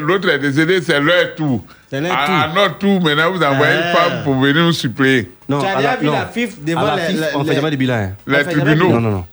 L'autre 0.00 0.28
est 0.30 0.38
décédé, 0.38 0.80
c'est 0.82 1.00
leur 1.00 1.34
tour. 1.34 1.64
C'est 1.90 2.00
leur 2.02 2.12
à, 2.12 2.26
tour. 2.26 2.34
à 2.34 2.48
notre 2.54 2.78
tour, 2.78 3.00
maintenant, 3.00 3.30
vous 3.32 3.42
envoyez 3.42 3.74
une 3.74 3.80
Ah. 3.82 3.94
femme 3.96 4.12
pour 4.24 4.34
venir 4.34 4.62
nous 4.62 4.72
suppléer. 4.72 5.32
Non, 5.48 5.60
Tu 5.60 5.66
as 5.66 5.76
déjà 5.76 5.96
vu 5.96 6.06
non. 6.06 6.12
la 6.12 6.26
FIF 6.26 6.62
devant 6.62 6.80
À 6.82 6.96
la 6.96 6.96
les- 6.96 7.02
FIF, 7.14 7.20
les- 7.20 7.26
on 7.36 7.42
fait 7.44 7.48
les- 7.50 7.56
jamais 7.56 7.70
des 7.70 7.76
bilans. 7.78 7.94
hein. 7.94 8.12
Les 8.26 8.44
tribunaux. 8.44 8.88
Non, 8.90 9.00
non, 9.00 9.10
non. 9.10 9.26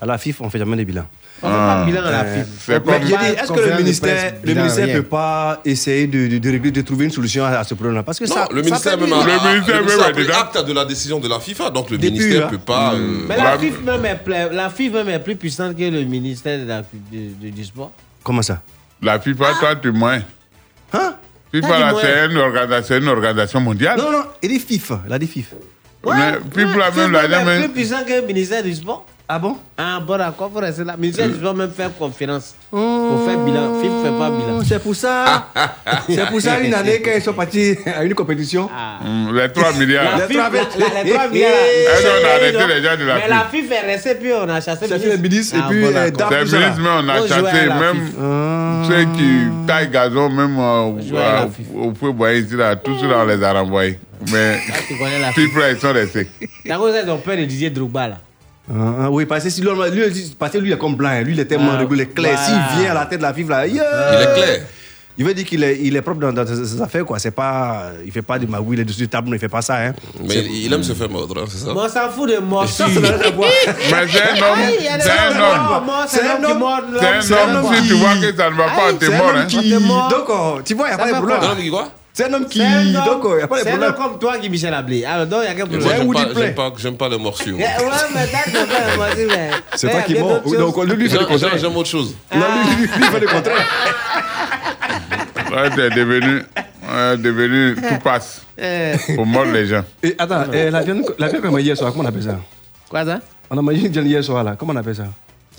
À 0.00 0.06
la 0.06 0.18
FIF, 0.18 0.40
on 0.40 0.48
fait 0.50 0.58
jamais 0.58 0.76
des 0.76 0.84
bilans. 0.84 1.06
On 1.44 1.48
fait 1.48 1.52
pas 1.52 1.80
de 1.80 1.84
bilan 1.86 2.04
à 2.04 2.10
la 2.12 2.20
Euh, 2.20 2.44
FIF. 2.44 2.66
pas 2.66 2.98
de 2.98 3.04
est-ce 3.04 3.52
que 3.52 3.60
le 3.70 3.76
ministère, 3.78 4.32
le 4.44 4.54
ministère 4.54 4.84
rien. 4.86 4.94
peut 4.94 5.02
pas 5.02 5.60
essayer 5.64 6.06
de, 6.06 6.28
de, 6.28 6.38
de 6.38 6.50
régler, 6.50 6.70
de 6.70 6.82
trouver 6.82 7.06
une 7.06 7.10
solution 7.10 7.44
à, 7.44 7.64
ce 7.64 7.74
problème-là? 7.74 8.04
Parce 8.04 8.20
que 8.20 8.24
Non, 8.26 8.34
ça, 8.34 8.48
le 8.52 8.62
ça 8.62 8.68
ministère 8.68 8.92
fait 8.92 8.96
même 9.00 9.12
a, 9.12 9.16
Le 9.16 9.32
a- 9.32 9.52
ministère 9.52 9.52
le 9.52 9.72
même 9.72 9.80
ministère 9.80 10.04
a 10.06 10.08
a 10.08 10.12
pris 10.12 10.22
déjà- 10.26 10.40
acte 10.40 10.64
de 10.64 10.72
la 10.72 10.84
décision 10.84 11.18
de 11.18 11.28
la 11.28 11.40
FIFA, 11.40 11.70
donc 11.70 11.90
le 11.90 11.98
Depuis, 11.98 12.12
ministère 12.12 12.42
hein. 12.42 12.50
ne 12.52 12.56
peut 12.56 12.62
pas. 12.62 12.92
euh, 12.94 13.24
Mais 13.28 13.36
la 13.36 13.58
FIF, 13.58 13.80
même 13.82 14.04
est, 14.04 14.52
la 14.52 14.70
FIF 14.70 14.92
même 14.92 15.08
est 15.08 15.18
plus 15.18 15.34
puissante 15.34 15.76
que 15.76 15.82
le 15.82 16.04
ministère 16.04 16.60
de 16.60 16.64
la- 16.68 16.82
de- 16.82 17.34
de- 17.42 17.50
du 17.50 17.64
sport. 17.64 17.90
Comment 18.22 18.42
ça? 18.42 18.60
La 19.02 19.18
FIFA, 19.18 19.46
toi, 19.58 19.74
tu 19.74 19.88
es 19.88 19.90
moins. 19.92 20.20
Hein? 20.92 21.14
FIFA, 21.54 21.92
dit 21.92 21.98
c'est 22.00 22.26
une 22.26 22.38
organisation, 22.38 22.96
une 22.96 23.08
organisation 23.08 23.60
mondiale. 23.60 23.98
Non, 23.98 24.10
non, 24.10 24.24
il 24.42 24.52
est 24.52 24.58
FIF. 24.58 24.92
Il 25.06 25.12
a 25.12 25.18
dit 25.18 25.26
FIF. 25.26 25.54
Mais 26.04 26.32
FIFA, 26.54 26.90
même, 26.90 27.12
là, 27.12 27.28
même 27.28 27.40
est 27.40 27.44
même. 27.44 27.62
plus 27.64 27.72
puissant 27.72 28.04
que 28.04 28.12
le 28.12 28.26
ministère 28.26 28.62
du 28.62 28.74
sport. 28.74 29.06
Ah 29.28 29.38
bon? 29.38 29.56
Ah 29.78 29.98
bon, 30.06 30.18
d'accord, 30.18 30.50
faut 30.52 30.58
rester 30.60 30.84
là. 30.84 30.94
Ministère 30.98 31.26
du 31.28 31.36
sport 31.36 31.54
même 31.54 31.70
faire 31.70 31.90
conférence. 31.96 32.54
Pour 32.70 33.22
faire 33.26 33.38
bilan. 33.38 33.80
FIF 33.80 33.90
ne 33.90 34.02
fait 34.04 34.18
pas 34.18 34.30
bilan. 34.30 34.60
C'est 34.66 34.82
pour 34.82 34.94
ça. 34.94 35.48
c'est 36.08 36.26
pour 36.28 36.40
ça, 36.40 36.60
une 36.60 36.74
année, 36.74 37.00
quand 37.02 37.12
ils 37.16 37.22
sont 37.22 37.32
partis 37.32 37.76
à 37.86 38.04
une 38.04 38.14
compétition. 38.14 38.68
Hum, 39.02 39.34
Les 39.34 39.48
3 39.50 39.72
milliards. 39.74 40.18
Les 40.18 40.24
FIF, 40.26 40.36
trois- 40.36 40.50
la- 40.78 40.94
la- 40.94 41.02
les 41.04 41.10
trois 41.12 41.24
Eh, 41.30 41.32
milliards. 41.32 41.50
c'est- 41.96 42.08
on 42.08 42.26
a 42.26 42.30
arrêté 42.34 42.74
les 42.74 42.82
gens 42.82 42.96
de 42.98 43.04
la 43.04 43.14
Mais 43.14 43.28
la 43.28 43.40
FIF 43.50 43.70
est 43.70 43.80
restée, 43.92 44.14
puis 44.16 44.30
on 44.34 44.48
a 44.48 44.60
chassé 44.60 44.86
Ça 44.86 44.98
fait 44.98 45.08
le 45.08 45.16
ministre 45.16 45.56
et 45.56 45.60
Ah, 45.62 45.66
puis 45.70 45.84
euh, 45.84 45.92
d'accord. 45.92 46.28
DAF, 46.28 46.38
C'est 46.40 46.44
tout 46.44 46.50
ça, 46.50 46.58
là. 46.58 46.66
ministre, 46.70 46.82
mais 46.82 46.90
on 46.90 47.08
a 47.08 47.28
chassé 47.28 47.66
même 47.68 48.10
Ah. 48.20 48.82
ceux 48.88 49.04
qui 49.16 49.66
taillent 49.66 49.88
gazon, 49.90 50.28
même 50.28 50.56
euh, 50.58 50.92
au 51.74 51.94
feu 51.94 52.12
boyer 52.12 52.40
ici, 52.40 52.54
là, 52.56 52.76
tous 52.76 52.98
ceux-là, 52.98 53.20
on 53.22 53.26
les 53.26 53.42
a 53.42 53.52
renvoyés. 53.52 53.98
Mais 54.30 54.58
Ah, 54.68 54.72
FIF. 55.32 55.50
ils 55.70 55.80
sont 55.80 55.92
restés. 55.92 56.28
Cause, 56.68 56.94
ils 57.02 57.10
ont 57.10 57.18
peur 57.18 57.36
de 57.38 57.44
Didier 57.44 57.70
Drogba, 57.70 58.08
là. 58.08 58.18
Ah, 58.74 58.94
ah, 59.04 59.10
oui, 59.10 59.26
parce 59.26 59.44
que, 59.44 59.50
si 59.50 59.60
lui, 59.60 59.68
lui, 59.92 60.34
parce 60.38 60.52
que 60.52 60.58
lui, 60.58 60.70
il 60.70 60.72
est 60.72 60.78
comme 60.78 60.94
blanc. 60.96 61.10
hein. 61.10 61.22
Lui, 61.22 61.32
il 61.34 61.40
est 61.40 61.44
tellement 61.44 61.72
Ah, 61.74 61.78
régulé, 61.78 62.06
clair. 62.06 62.38
voilà. 62.38 62.46
S'il 62.72 62.80
vient 62.80 62.90
à 62.92 62.94
la 62.94 63.06
tête 63.06 63.18
de 63.18 63.22
la 63.24 63.32
là, 63.32 63.66
yeah. 63.66 63.84
Il 64.14 64.22
est 64.22 64.34
clair. 64.34 64.60
Il 65.18 65.26
veut 65.26 65.34
dire 65.34 65.44
qu'il 65.44 65.62
est, 65.62 65.78
il 65.82 65.94
est 65.94 66.00
propre 66.00 66.20
dans, 66.20 66.32
dans 66.32 66.46
ses, 66.46 66.80
affaires, 66.80 67.04
quoi. 67.04 67.18
C'est 67.18 67.32
pas, 67.32 67.90
il 68.04 68.10
fait 68.10 68.22
pas 68.22 68.38
de 68.38 68.46
magouille, 68.46 68.78
il 68.78 68.80
est 68.80 68.84
dessus 68.86 69.00
du 69.02 69.08
table, 69.08 69.28
non, 69.28 69.34
il 69.34 69.38
fait 69.38 69.46
pas 69.48 69.60
ça, 69.60 69.76
hein. 69.76 69.92
Mais 70.26 70.36
il 70.36 70.72
aime 70.72 70.82
se 70.82 70.94
faire 70.94 71.10
mordre, 71.10 71.38
hein, 71.38 71.44
c'est 71.50 71.58
ça? 71.58 71.70
On 71.76 71.86
s'en 71.86 72.08
fout 72.10 72.30
de 72.30 72.38
mort. 72.38 72.66
Ça, 72.66 72.86
ça 72.88 73.30
voir. 73.36 73.50
Mais 73.90 74.08
c'est 74.08 74.22
un 74.22 74.52
homme, 74.52 74.58
il 74.70 75.02
c'est 75.02 75.10
un 75.10 75.38
homme. 75.38 75.90
C'est 76.08 76.22
un 76.22 76.42
homme 76.42 76.46
qui 76.52 76.58
mord. 76.58 76.80
l'homme. 76.90 77.02
C'est 77.20 77.38
un 77.38 77.54
homme, 77.56 77.74
si 77.74 77.88
tu 77.88 77.92
vois 77.94 78.14
que 78.14 78.34
ça 78.34 78.50
ne 78.50 78.56
va 78.56 78.64
pas, 78.64 78.92
t'es 78.98 79.06
C'est 79.06 79.18
mort. 79.18 79.32
Hein. 79.36 80.08
Donc, 80.08 80.64
tu 80.64 80.74
vois, 80.74 80.86
il 80.88 80.94
n'y 80.94 80.94
a 80.94 80.96
Ça 80.96 81.04
pas 81.04 81.12
de 81.12 81.26
problème. 81.26 81.38
quoi 81.40 81.44
C'est 81.44 81.46
un 81.46 81.52
homme 81.52 81.58
qui. 81.60 82.01
C'est 82.14 82.24
un 82.26 82.32
homme- 82.34 82.42
Donc, 82.42 82.54
il 82.54 82.60
n'y 82.60 82.96
a 82.96 83.48
pas 83.48 83.58
de 83.58 83.62
C'est 83.62 83.70
un 83.72 83.82
homme 83.82 83.94
comme 83.94 84.18
toi 84.18 84.36
qui 84.38 84.50
Michel 84.50 84.74
Ablé. 84.74 85.04
Alors, 85.04 85.26
donc, 85.26 85.40
il 85.42 85.46
y 85.46 85.48
a 85.48 85.54
quel 85.54 85.66
Mais 85.70 85.78
problème 85.78 86.06
Moi, 86.06 86.14
j'aime 86.36 86.54
pas, 86.54 86.72
j'aime 86.76 86.96
pas, 86.96 87.08
pas 87.08 87.14
les 87.16 87.18
morsures. 87.22 87.56
Ouais, 87.56 87.64
mais 88.14 88.26
d'accord, 88.26 88.66
mais 88.68 88.96
moi 88.96 89.06
aussi, 89.12 89.26
mais- 89.28 89.50
C'est 89.76 89.90
toi 89.90 90.02
qui 90.02 90.14
d'autres 90.14 90.58
Donc, 90.58 90.76
lui, 90.84 91.08
fait 91.08 91.14
le 91.14 91.20
J'aime- 91.20 91.26
contraire. 91.28 91.58
J'aime 91.58 91.76
autre 91.76 91.88
chose. 91.88 92.14
Non, 92.34 92.40
lui, 92.76 92.82
lui, 92.86 92.88
fait 92.88 93.20
le 93.20 93.26
contraire. 93.26 93.66
Ouais, 95.52 95.68
t'es 95.68 95.90
devenu, 95.90 96.36
ouais, 96.36 97.16
devenu 97.18 97.74
tout 97.76 97.98
passe 98.02 98.40
Euh, 98.58 98.96
pour 99.14 99.26
mordre 99.26 99.52
les 99.52 99.66
gens. 99.66 99.84
Et 100.02 100.14
attends, 100.18 100.44
eh, 100.50 100.70
la 100.70 100.80
viande 100.82 101.02
qu'on 101.04 101.22
a 101.48 101.50
mangée 101.50 101.64
hier 101.64 101.76
soir, 101.76 101.92
comment 101.92 102.04
on 102.04 102.08
appelle 102.08 102.22
ça? 102.22 102.38
Quoi 102.88 103.04
ça? 103.04 103.20
On 103.50 103.58
a 103.58 103.60
mangé 103.62 103.80
une 103.80 103.92
viande 103.92 104.06
hier 104.06 104.24
soir, 104.24 104.42
là. 104.44 104.56
Comment 104.58 104.72
on 104.72 104.76
appelle 104.76 104.96
ça? 104.96 105.04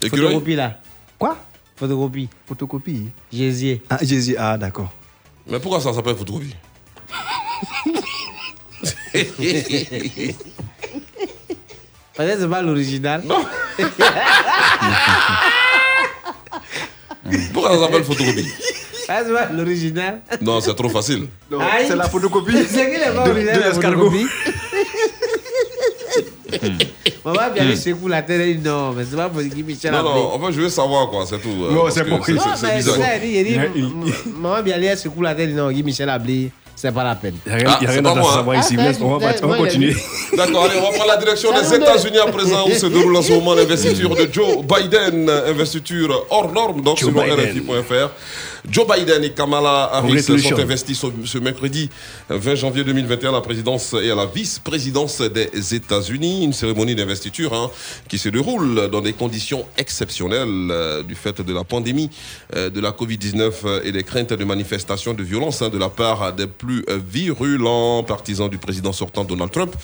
Photocopie 0.01 0.55
là. 0.55 0.79
Quoi? 1.19 1.37
Photocopie. 1.75 2.27
Photocopie. 2.47 3.09
Jésus. 3.31 3.81
Ah, 3.87 3.97
Jésus, 4.01 4.35
ah, 4.39 4.57
d'accord. 4.57 4.91
Mais 5.47 5.59
pourquoi 5.59 5.81
ça 5.81 5.93
s'appelle 5.93 6.15
photocopie 6.15 6.55
Peut-être 12.15 12.39
c'est 12.41 12.49
pas 12.49 12.61
l'original. 12.61 13.23
Pourquoi 17.53 17.71
ça 17.75 17.79
s'appelle 17.81 18.03
photocopie 18.03 18.51
l'original. 19.53 20.21
Non, 20.41 20.61
c'est 20.61 20.75
trop 20.75 20.89
facile. 20.89 21.27
C'est 21.87 21.95
la 21.95 22.09
photocopie 22.09 22.65
C'est 22.67 23.13
pas 23.13 23.23
de, 23.25 23.31
original. 23.31 23.55
de 23.55 23.59
la 23.61 23.69
l'escargot. 23.69 24.11
Maman 27.25 27.39
vient 27.53 27.63
lui 27.65 27.77
secoue 27.77 28.07
la 28.07 28.21
tête 28.21 28.41
et 28.41 28.53
dit 28.55 28.67
non, 28.67 28.91
mais 28.91 29.03
c'est 29.09 29.15
pas 29.15 29.29
pour 29.29 29.41
Guy 29.41 29.63
Michel 29.63 29.91
Non, 29.91 30.03
non, 30.03 30.31
enfin, 30.33 30.51
je 30.51 30.61
veux 30.61 30.69
savoir 30.69 31.09
quoi, 31.09 31.25
c'est 31.27 31.39
tout. 31.41 31.49
euh, 31.49 31.73
Non, 31.73 31.83
c'est 31.89 32.03
que 32.03 32.09
bon. 32.09 32.19
c'est- 32.25 32.33
Non, 32.33 32.41
c'est- 32.55 32.59
c'est 32.65 32.67
mais 32.73 32.77
bizarre. 32.77 32.95
ça, 32.97 33.15
il 33.17 33.21
dit, 33.21 33.37
il 33.37 33.43
dit, 33.45 33.59
Il- 33.75 33.83
m- 33.85 34.13
maman 34.39 34.61
bien 34.61 34.77
lui 34.77 34.85
elle 34.85 34.97
secoue 34.97 35.21
la 35.21 35.33
tête, 35.35 35.45
il 35.49 35.51
dit 35.51 35.57
non, 35.57 35.71
Guy 35.71 35.83
Michel 35.83 36.09
Ablé, 36.09 36.51
c'est 36.75 36.91
pas 36.93 37.03
la 37.03 37.15
peine. 37.15 37.35
Il 37.45 37.49
n'y 37.49 37.55
a 37.55 37.57
rien, 37.57 37.67
Ah, 37.69 38.09
a 38.09 38.11
à 38.11 38.19
hein. 38.19 38.33
savoir 38.35 38.59
ici. 38.59 38.75
Ah, 38.77 38.83
Laisse, 38.87 38.97
on 39.01 39.17
va, 39.17 39.29
a 39.29 39.33
continuer. 39.57 39.95
D'accord, 40.35 40.65
allez, 40.65 40.79
on 40.79 40.83
va 40.83 40.89
prendre 40.97 41.07
la 41.07 41.17
direction 41.17 41.49
des 41.51 41.75
États-Unis 41.75 42.17
à 42.17 42.31
présent, 42.31 42.65
où 42.67 42.71
se 42.71 42.85
déroule 42.87 43.15
en 43.15 43.21
ce 43.21 43.31
moment 43.31 43.53
l'investiture 43.53 44.13
de 44.15 44.27
Joe 44.31 44.57
Biden, 44.63 45.29
investiture 45.29 46.25
hors 46.29 46.51
norme, 46.51 46.81
donc 46.81 46.99
Biden. 47.03 47.39
RFI.fr. 47.39 48.09
Joe 48.69 48.87
Biden 48.87 49.21
et 49.25 49.31
Kamala 49.31 49.89
Harris 49.93 50.23
sont 50.23 50.57
investis 50.59 50.97
ce, 50.97 51.07
ce 51.25 51.37
mercredi 51.37 51.89
20 52.29 52.55
janvier 52.55 52.85
2021 52.85 53.29
à 53.29 53.33
la 53.33 53.41
présidence 53.41 53.93
et 54.01 54.09
à 54.09 54.15
la 54.15 54.25
vice-présidence 54.25 55.21
des 55.21 55.75
États-Unis. 55.75 56.45
Une 56.45 56.53
cérémonie 56.53 56.95
d'investiture 56.95 57.53
hein, 57.53 57.69
qui 58.07 58.17
se 58.17 58.29
déroule 58.29 58.89
dans 58.89 59.01
des 59.01 59.11
conditions 59.11 59.65
exceptionnelles 59.77 60.69
euh, 60.71 61.03
du 61.03 61.13
fait 61.15 61.41
de 61.41 61.53
la 61.53 61.65
pandémie 61.65 62.09
euh, 62.55 62.69
de 62.69 62.79
la 62.79 62.91
Covid-19 62.91 63.51
euh, 63.65 63.81
et 63.83 63.91
des 63.91 64.03
craintes 64.03 64.31
de 64.31 64.45
manifestations 64.45 65.13
de 65.13 65.23
violence 65.23 65.61
hein, 65.61 65.69
de 65.69 65.77
la 65.77 65.89
part 65.89 66.31
des 66.31 66.47
plus 66.47 66.85
euh, 66.89 66.99
virulents 67.05 68.03
partisans 68.03 68.49
du 68.49 68.59
président 68.59 68.93
sortant 68.93 69.25
Donald 69.25 69.51
Trump. 69.51 69.75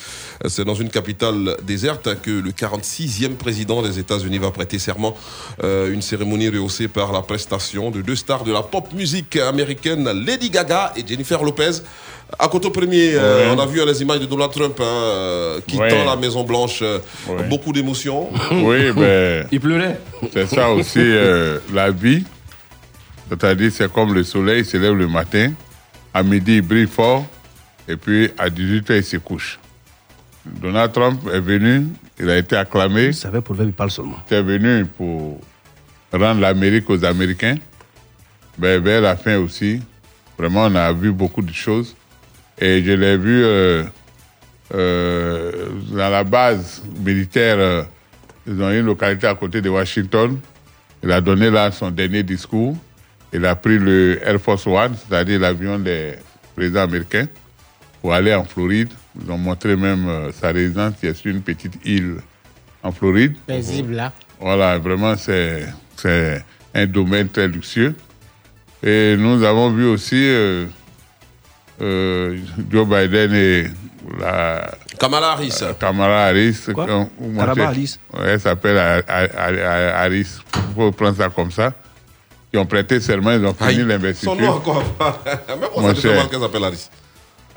Euh, 0.44 0.48
C'est 0.48 0.64
dans 0.64 0.74
une 0.74 0.88
capitale 0.88 1.56
déserte 1.62 2.20
que 2.22 2.30
le 2.30 2.50
46e 2.50 3.34
président 3.36 3.82
des 3.82 3.98
États-Unis 3.98 4.38
va 4.38 4.50
prêter 4.52 4.78
serment. 4.78 5.14
Euh, 5.62 5.92
une 5.92 6.00
cérémonie 6.00 6.48
rehaussée 6.48 6.88
par 6.88 7.12
la 7.12 7.20
prestation 7.20 7.90
de 7.90 8.00
deux 8.00 8.16
stars 8.16 8.44
de 8.44 8.52
la 8.52 8.62
pop 8.70 8.92
musique 8.94 9.36
américaine, 9.36 10.08
Lady 10.24 10.50
Gaga 10.50 10.92
et 10.96 11.06
Jennifer 11.06 11.42
Lopez. 11.42 11.80
À 12.38 12.46
Coteau 12.46 12.70
Premier, 12.70 13.14
euh, 13.16 13.52
on 13.54 13.58
a 13.58 13.66
vu 13.66 13.84
les 13.84 14.02
images 14.02 14.20
de 14.20 14.26
Donald 14.26 14.52
Trump 14.52 14.78
hein, 14.78 14.84
euh, 14.84 15.60
quittant 15.66 15.82
Ouais. 15.82 16.04
la 16.04 16.14
Maison 16.14 16.44
Blanche. 16.44 16.78
euh, 16.82 17.00
Ouais. 17.28 17.42
Beaucoup 17.48 17.72
d'émotions. 17.72 18.28
Oui, 18.52 18.92
ben, 18.96 19.46
Il 19.50 19.60
pleurait. 19.60 19.98
c'est 20.32 20.46
ça 20.46 20.70
aussi 20.70 21.00
euh, 21.00 21.58
la 21.72 21.90
vie. 21.90 22.22
C'est-à-dire, 23.28 23.70
c'est 23.72 23.92
comme 23.92 24.14
le 24.14 24.22
soleil, 24.24 24.60
il 24.60 24.64
se 24.64 24.76
lève 24.76 24.94
le 24.94 25.06
matin, 25.08 25.52
à 26.14 26.22
midi, 26.22 26.56
il 26.56 26.62
brille 26.62 26.86
fort, 26.88 27.24
et 27.88 27.96
puis 27.96 28.30
à 28.38 28.48
18h, 28.48 28.96
il 28.96 29.04
se 29.04 29.16
couche. 29.18 29.58
Donald 30.44 30.92
Trump 30.92 31.20
est 31.32 31.40
venu, 31.40 31.86
il 32.18 32.28
a 32.30 32.38
été 32.38 32.56
acclamé. 32.56 33.06
Je 33.12 33.18
savais 33.18 33.40
pour 33.40 33.54
le 33.56 33.64
il 33.64 33.72
parle 33.72 33.90
seulement. 33.90 34.18
Il 34.30 34.36
est 34.36 34.42
venu 34.42 34.84
pour 34.84 35.40
rendre 36.12 36.40
l'Amérique 36.40 36.88
aux 36.90 37.04
Américains. 37.04 37.56
Ben, 38.60 38.78
vers 38.82 39.00
la 39.00 39.16
fin 39.16 39.38
aussi, 39.38 39.80
vraiment, 40.38 40.64
on 40.66 40.74
a 40.74 40.92
vu 40.92 41.12
beaucoup 41.12 41.40
de 41.40 41.52
choses. 41.52 41.96
Et 42.58 42.84
je 42.84 42.92
l'ai 42.92 43.16
vu 43.16 43.42
euh, 43.42 43.84
euh, 44.74 45.68
dans 45.92 46.10
la 46.10 46.22
base 46.24 46.82
militaire. 47.02 47.56
euh, 47.58 47.82
ils 48.46 48.60
ont 48.60 48.70
une 48.70 48.84
localité 48.84 49.26
à 49.26 49.34
côté 49.34 49.62
de 49.62 49.70
Washington. 49.70 50.38
Il 51.02 51.10
a 51.10 51.22
donné 51.22 51.48
là 51.50 51.70
son 51.70 51.90
dernier 51.90 52.22
discours. 52.22 52.76
Il 53.32 53.46
a 53.46 53.56
pris 53.56 53.78
le 53.78 54.20
Air 54.22 54.38
Force 54.38 54.66
One, 54.66 54.94
c'est-à-dire 54.94 55.40
l'avion 55.40 55.78
des 55.78 56.16
présidents 56.54 56.82
américains, 56.82 57.28
pour 58.02 58.12
aller 58.12 58.34
en 58.34 58.44
Floride. 58.44 58.90
Ils 59.24 59.30
ont 59.30 59.38
montré 59.38 59.74
même 59.74 60.30
sa 60.38 60.48
résidence 60.52 60.94
qui 61.00 61.06
est 61.06 61.14
sur 61.14 61.30
une 61.30 61.40
petite 61.40 61.78
île 61.86 62.16
en 62.82 62.92
Floride. 62.92 63.36
Paisible 63.46 63.94
là. 63.94 64.12
Voilà, 64.38 64.76
vraiment, 64.78 65.16
c'est 65.16 65.66
c'est 65.96 66.44
un 66.74 66.86
domaine 66.86 67.28
très 67.28 67.48
luxueux. 67.48 67.94
Et 68.82 69.16
nous 69.18 69.42
avons 69.44 69.70
vu 69.70 69.86
aussi 69.86 70.16
euh, 70.16 70.66
euh, 71.82 72.38
Joe 72.70 72.86
Biden 72.86 73.34
et 73.34 73.66
la. 74.18 74.70
Kamala 74.98 75.32
Harris. 75.32 75.60
Kamala 75.78 76.26
Harris. 76.26 76.56
Quoi? 76.74 76.88
euh, 76.88 77.04
moi, 77.20 77.44
Karaba 77.44 77.54
c'est- 77.54 77.66
Harris. 77.68 77.98
Elle 78.24 78.40
s'appelle 78.40 78.78
Har- 78.78 79.02
Har- 79.08 79.28
Har- 79.36 79.94
Harris. 80.04 80.38
Il 80.54 80.74
faut 80.74 80.92
prendre 80.92 81.16
ça 81.16 81.28
comme 81.28 81.50
ça. 81.50 81.72
Qui 82.52 82.58
ont 82.58 82.66
prêté 82.66 82.98
serment, 83.00 83.30
ils 83.32 83.44
ont 83.46 83.54
fini 83.54 83.84
l'investiture. 83.84 84.34
Son 84.34 84.40
nom 84.40 84.48
encore. 84.54 84.82
Même 85.48 85.58
on 85.76 85.82
mal 85.82 85.94
qu'elle 85.94 86.40
s'appelle 86.40 86.64
Harris. 86.64 86.88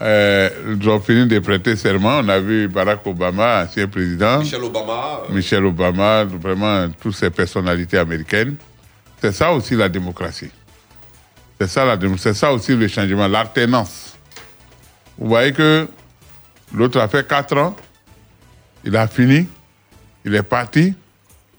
Euh, 0.02 0.50
ils 0.80 0.90
ont 0.90 1.00
fini 1.00 1.26
de 1.26 1.40
prêter 1.40 1.76
serment. 1.76 2.20
On 2.20 2.30
a 2.30 2.40
vu 2.40 2.68
Barack 2.68 3.06
Obama, 3.08 3.64
ancien 3.64 3.88
président. 3.88 4.40
Michelle 4.40 4.64
Obama. 4.64 5.22
euh, 5.30 5.34
Michelle 5.34 5.66
Obama, 5.66 6.26
vraiment 6.26 6.88
toutes 7.02 7.16
ces 7.16 7.30
personnalités 7.30 7.98
américaines. 7.98 8.56
C'est 9.22 9.32
ça 9.32 9.52
aussi 9.52 9.76
la 9.76 9.90
démocratie. 9.90 10.52
C'est 11.66 11.70
ça, 11.70 11.86
la 11.86 11.98
c'est 12.18 12.34
ça 12.34 12.52
aussi 12.52 12.76
le 12.76 12.88
changement, 12.90 13.26
l'alternance. 13.26 14.16
Vous 15.18 15.30
voyez 15.30 15.54
que 15.54 15.88
l'autre 16.76 17.00
a 17.00 17.08
fait 17.08 17.26
4 17.26 17.58
ans, 17.58 17.74
il 18.84 18.96
a 18.98 19.08
fini, 19.08 19.48
il 20.26 20.36
est 20.36 20.44
parti, 20.44 20.94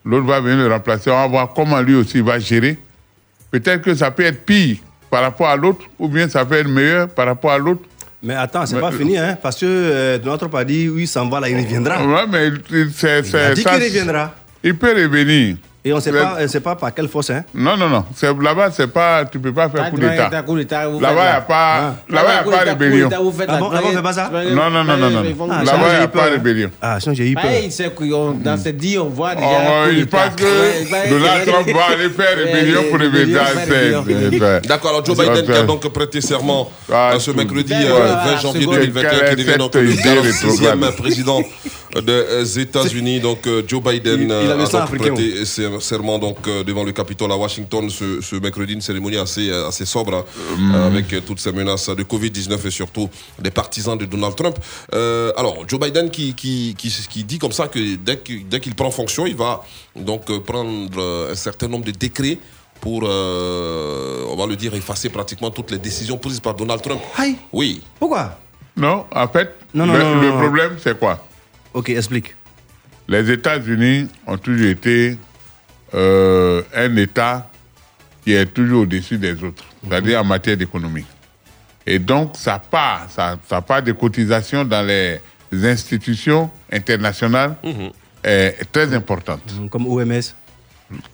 l'autre 0.05 0.27
va 0.27 0.41
venir 0.41 0.59
le 0.59 0.73
remplacer, 0.73 1.11
on 1.11 1.15
va 1.15 1.27
voir 1.27 1.53
comment 1.55 1.81
lui 1.81 1.95
aussi 1.95 2.21
va 2.21 2.39
gérer. 2.39 2.79
Peut-être 3.51 3.81
que 3.81 3.95
ça 3.95 4.11
peut 4.11 4.25
être 4.25 4.45
pire 4.45 4.77
par 5.09 5.23
rapport 5.23 5.49
à 5.49 5.57
l'autre, 5.57 5.87
ou 5.99 6.07
bien 6.09 6.29
ça 6.29 6.45
peut 6.45 6.57
être 6.57 6.69
meilleur 6.69 7.09
par 7.09 7.25
rapport 7.27 7.53
à 7.53 7.59
l'autre. 7.59 7.83
Mais 8.23 8.35
attends, 8.35 8.67
c'est 8.67 8.75
Mais- 8.75 8.81
pas 8.83 8.93
fini, 8.93 9.17
hein, 9.17 9.39
parce 9.41 9.57
que 9.61 9.65
euh, 9.67 10.19
Donald 10.19 10.41
Trump 10.41 10.55
a 10.57 10.65
dit, 10.67 10.87
oui, 10.91 11.03
il 11.05 11.09
s'en 11.09 11.29
va 11.31 11.41
là, 11.41 11.49
il 11.49 11.57
reviendra. 11.57 12.05
Ouais, 12.05 12.27
mais 12.31 12.49
il- 12.49 12.91
c'est, 12.95 13.21
Il 13.21 13.37
a 13.37 13.49
c'est, 13.49 13.55
dit 13.55 13.63
ça, 13.63 13.75
qu'il 13.79 13.85
reviendra. 13.85 14.35
Il 14.63 14.77
peut 14.77 14.93
revenir. 14.95 15.57
Et 15.86 15.93
on 15.93 16.01
sait 16.01 16.12
Mais- 16.12 16.20
pas, 16.20 16.39
on 16.40 16.48
sait 16.48 16.61
pas 16.61 16.77
par 16.77 16.94
quelle 16.94 17.09
force, 17.09 17.28
hein. 17.28 17.44
Non, 17.52 17.77
non, 17.77 17.90
non. 17.90 18.06
C'est, 18.16 18.27
là-bas, 18.40 18.70
c'est 18.73 18.86
pas, 18.86 19.27
tu 19.27 19.39
peux 19.39 19.52
pas 19.52 19.69
faire 19.69 19.90
coup 19.90 19.97
de 20.01 20.09
d'État. 20.09 20.31
Là-bas, 20.31 20.43
il 20.51 20.56
n'y 20.56 21.11
a 21.12 21.40
pas, 21.43 21.77
Ah. 21.77 21.94
là-bas, 22.09 22.28
il 22.31 22.35
y 22.35 22.39
a 22.39 22.43
pas 22.59 22.65
rébellion. 22.70 23.11
Ah 23.12 23.59
bon, 23.59 23.70
là-bas, 23.70 23.86
on 23.90 23.97
fait 23.97 24.02
pas 24.02 24.12
ça? 24.15 24.31
Non, 24.32 24.70
non, 24.70 24.82
non, 24.82 24.97
non, 24.97 25.11
non. 25.11 25.23
Ah, 25.51 25.62
Là-bas, 25.62 25.78
il 25.89 25.94
n'y 25.97 25.97
j'ai 25.97 26.02
a 26.05 26.09
pas 26.09 26.24
hein. 26.24 26.31
rébellion. 26.31 26.70
Ah, 26.81 26.98
sinon 27.01 27.15
j'ai 27.15 27.28
eu 27.31 27.35
peur. 27.35 27.44
Qu'on- 27.94 28.32
dans 28.32 28.56
cette 28.56 28.78
dit, 28.78 28.98
on 28.98 29.11
voit 29.11 29.35
déjà. 29.35 29.47
Oh, 29.47 29.85
coup 29.85 29.90
il 29.93 30.06
pense 30.06 30.35
que 30.36 31.11
Donald 31.11 31.47
Trump 31.47 31.69
va 31.69 31.94
aller 31.94 32.09
faire 32.09 32.36
rébellion 32.36 32.82
pour 32.89 32.98
les 32.98 33.11
médias. 33.11 34.61
D'accord, 34.66 34.90
alors 34.90 35.05
Joe 35.05 35.19
Biden 35.19 35.44
qui 35.44 35.52
a 35.52 35.62
donc 35.65 35.86
prêté 35.93 36.20
serment 36.23 36.70
Ah, 36.90 37.12
ce 37.19 37.31
mercredi 37.31 37.74
Ben, 37.74 37.85
euh, 37.90 38.15
20 38.24 38.36
janvier 38.39 38.62
seconde. 38.62 38.74
2021 38.77 39.28
qui 39.31 39.36
devient 39.36 39.59
le 39.59 39.90
idée 39.90 40.02
46e 40.02 40.20
rétrograde 40.23 40.97
président 40.97 41.43
des 42.03 42.59
États-Unis. 42.61 43.21
Donc 43.21 43.47
euh, 43.47 43.62
Joe 43.66 43.83
Biden 43.83 44.21
Il- 44.21 44.27
il 44.27 44.33
euh, 44.33 44.53
avait 44.55 44.75
a 44.75 44.83
africain, 44.83 45.15
prêté 45.15 45.45
ser- 45.45 45.81
serment 45.81 46.19
donc, 46.19 46.39
euh, 46.47 46.65
devant 46.65 46.85
le 46.85 46.93
Capitole 46.93 47.31
à 47.33 47.37
Washington 47.37 47.89
ce, 47.91 48.21
ce 48.21 48.37
mercredi, 48.37 48.73
une 48.75 48.81
cérémonie 48.81 49.16
assez, 49.16 49.49
euh, 49.51 49.69
assez 49.69 49.85
sobre 49.87 50.15
hein, 50.15 50.25
Mm. 50.59 50.75
euh, 50.75 50.87
avec 50.87 51.12
euh, 51.12 51.21
toutes 51.27 51.41
ces 51.41 51.53
menaces 51.53 51.89
de 51.89 52.03
Covid-19 52.03 52.66
et 52.66 52.71
surtout 52.71 53.09
des 53.39 53.51
partisans 53.51 53.97
de 53.99 54.05
Donald 54.05 54.35
Trump. 54.35 54.57
Euh, 54.95 55.33
alors 55.37 55.65
Joe 55.69 55.81
Biden 55.81 56.11
qui, 56.11 56.35
qui, 56.35 56.75
qui, 56.77 56.89
qui 57.11 57.25
dit 57.25 57.39
comme 57.39 57.53
ça 57.53 57.69
que 57.69 57.97
dès 57.97 58.19
qu'il 58.19 58.49
dès 58.49 58.61
qu'il 58.61 58.75
prend 58.75 58.91
fonction, 58.91 59.27
il 59.27 59.37
va 59.37 59.62
donc 59.97 60.31
euh, 60.31 60.41
prendre 60.41 60.91
euh, 60.99 61.33
un 61.33 61.35
certain 61.35 61.69
nombre 61.69 61.85
de 61.85 61.91
décrets 61.93 62.39
pour, 62.81 63.03
euh, 63.05 64.25
on 64.29 64.37
va 64.37 64.47
le 64.47 64.57
dire, 64.57 64.75
effacer 64.75 65.09
pratiquement 65.09 65.51
toutes 65.51 65.71
les 65.71 65.79
décisions 65.79 66.19
prises 66.19 66.41
par 66.41 66.55
Donald 66.55 66.83
Trump. 66.83 67.01
Aïe, 67.16 67.37
Oui. 67.53 67.81
pourquoi? 67.99 68.39
Non, 68.77 69.07
en 69.15 69.29
fait, 69.29 69.55
Non, 69.73 69.87
non, 69.87 69.93
le, 69.95 69.99
non, 70.01 70.15
non, 70.16 70.21
le 70.21 70.29
non. 70.31 70.39
problème, 70.41 70.77
c'est 70.83 70.99
quoi? 70.99 71.25
Ok, 71.75 71.91
explique. 71.91 72.35
Les 73.09 73.31
États-Unis 73.31 74.09
ont 74.27 74.39
toujours 74.39 74.69
été 74.69 75.19
euh, 75.93 76.63
un 76.75 76.97
État 76.97 77.51
qui 78.23 78.33
est 78.33 78.47
toujours 78.47 78.83
au-dessus 78.83 79.19
des 79.19 79.43
autres, 79.43 79.65
c'est-à-dire 79.87 80.21
en 80.21 80.25
matière 80.25 80.57
d'économie. 80.57 81.05
Et 81.87 81.99
donc, 81.99 82.37
ça 82.37 82.59
part, 82.59 83.07
ça, 83.11 83.37
ça 83.47 83.61
part 83.61 83.83
des 83.83 83.93
cotisations 83.93 84.65
dans 84.65 84.87
les 84.87 85.21
institutions 85.53 86.51
internationales 86.73 87.57
est 88.23 88.73
très 88.73 88.95
importante. 88.95 89.43
Comme 89.71 89.87
OMS. 89.87 90.23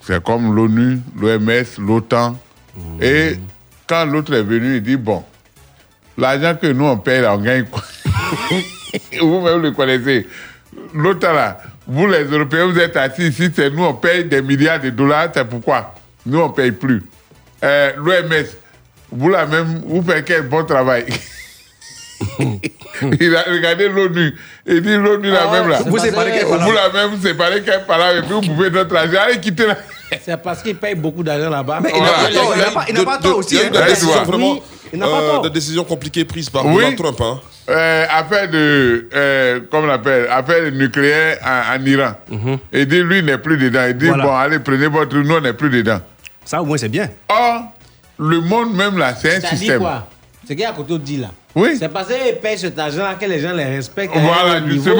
C'est 0.02 0.22
comme 0.22 0.54
l'ONU, 0.54 1.00
l'OMS, 1.18 1.64
l'OTAN. 1.78 2.38
Et 3.00 3.36
quand 3.86 4.04
l'autre 4.04 4.34
est 4.34 4.42
venu, 4.42 4.76
il 4.76 4.82
dit, 4.82 4.96
bon, 4.96 5.24
l'argent 6.16 6.54
que 6.54 6.68
nous 6.68 6.84
on 6.84 6.98
paye, 6.98 7.24
on 7.26 7.38
gagne 7.38 7.64
quoi? 7.64 7.82
Vous-même 9.20 9.62
le 9.62 9.70
connaissez. 9.72 10.26
L'OTAN 10.94 11.32
là, 11.32 11.58
vous 11.86 12.06
les 12.06 12.24
Européens, 12.24 12.66
vous 12.66 12.78
êtes 12.78 12.96
assis 12.96 13.28
ici, 13.28 13.50
c'est 13.54 13.70
nous 13.70 13.84
on 13.84 13.94
paye 13.94 14.24
des 14.24 14.42
milliards 14.42 14.80
de 14.80 14.90
dollars, 14.90 15.28
c'est 15.34 15.44
pourquoi? 15.44 15.94
Nous 16.26 16.40
on 16.40 16.50
paye 16.50 16.72
plus. 16.72 17.02
Euh, 17.62 17.92
L'OMS, 17.96 18.46
vous 19.12 19.28
là 19.28 19.46
même, 19.46 19.82
vous 19.84 20.02
faites 20.02 20.24
quel 20.24 20.42
bon 20.48 20.64
travail? 20.64 21.06
Il 23.02 23.34
a 23.34 23.42
regardé 23.42 23.88
l'ONU. 23.88 24.34
Il 24.66 24.82
dit 24.82 24.96
l'ONU 24.96 25.30
là 25.30 25.48
Ah, 25.48 25.52
même 25.52 25.68
là. 25.68 25.80
Vous 25.86 25.98
séparez 25.98 26.44
Vous 26.44 26.72
là 26.72 26.90
même, 26.92 27.14
vous 27.14 27.26
séparez 27.26 27.62
quel 27.64 27.84
parent 27.86 28.10
et 28.10 28.20
puis 28.22 28.32
vous 28.32 28.54
pouvez 28.54 28.70
notre 28.70 28.94
argent. 28.94 29.20
Allez 29.26 29.40
quitter 29.40 29.66
là. 29.66 29.78
C'est 30.24 30.36
parce 30.42 30.62
qu'ils 30.62 30.76
payent 30.76 30.94
beaucoup 30.94 31.22
d'argent 31.22 31.50
là-bas. 31.50 31.80
Mais 31.82 31.92
il 31.94 32.02
n'a 32.02 32.10
pas 32.10 32.30
tort, 32.32 32.54
il 32.88 32.94
n'a 32.94 33.04
pas- 33.04 33.18
tort 33.18 33.38
aussi. 33.38 33.54
Il 33.56 33.76
a 33.76 34.24
vraiment, 34.24 34.56
euh, 34.94 35.30
tort. 35.32 35.42
des 35.42 35.50
décisions 35.50 35.84
compliquées 35.84 36.24
prises 36.24 36.50
par. 36.50 36.64
Donald 36.64 36.96
Trump. 36.96 37.20
Hein. 37.20 37.40
Euh, 37.68 38.04
affaire 38.10 38.50
de, 38.50 39.08
euh, 39.14 39.60
comment 39.70 39.86
on 39.86 39.90
appelle, 39.90 40.26
affaire 40.28 40.64
de 40.64 40.70
nucléaire 40.70 41.38
en, 41.44 41.76
en 41.80 41.86
Iran. 41.86 42.12
Il 42.72 42.86
dit, 42.86 43.00
lui, 43.02 43.18
il 43.18 43.24
n'est 43.24 43.38
plus 43.38 43.56
dedans. 43.56 43.84
Il 43.88 43.96
dit, 43.96 44.06
Voilà. 44.08 44.24
bon, 44.24 44.34
allez, 44.36 44.58
prenez 44.58 44.88
votre, 44.88 45.16
nous, 45.16 45.34
on 45.36 45.40
n'est 45.40 45.52
plus 45.52 45.70
dedans. 45.70 46.00
Ça, 46.44 46.60
au 46.60 46.64
moins, 46.64 46.76
c'est 46.78 46.88
bien. 46.88 47.08
Or, 47.28 47.62
le 48.18 48.40
monde 48.40 48.74
même 48.74 48.98
là, 48.98 49.14
c'est 49.14 49.36
un 49.44 49.48
système. 49.56 49.80
quoi? 49.80 50.08
Ce 50.48 50.54
côté 50.76 50.98
dit 50.98 51.18
là. 51.18 51.28
Oui. 51.54 51.76
C'est 51.78 51.88
parce 51.88 52.08
qu'ils 52.08 52.36
payent 52.36 52.58
cet 52.58 52.76
argent-là 52.78 53.14
que 53.14 53.24
les 53.26 53.38
gens 53.40 53.52
les 53.52 53.64
respectent. 53.64 54.14
Voilà, 54.16 54.56
haut 54.58 54.60
niveau. 54.60 54.96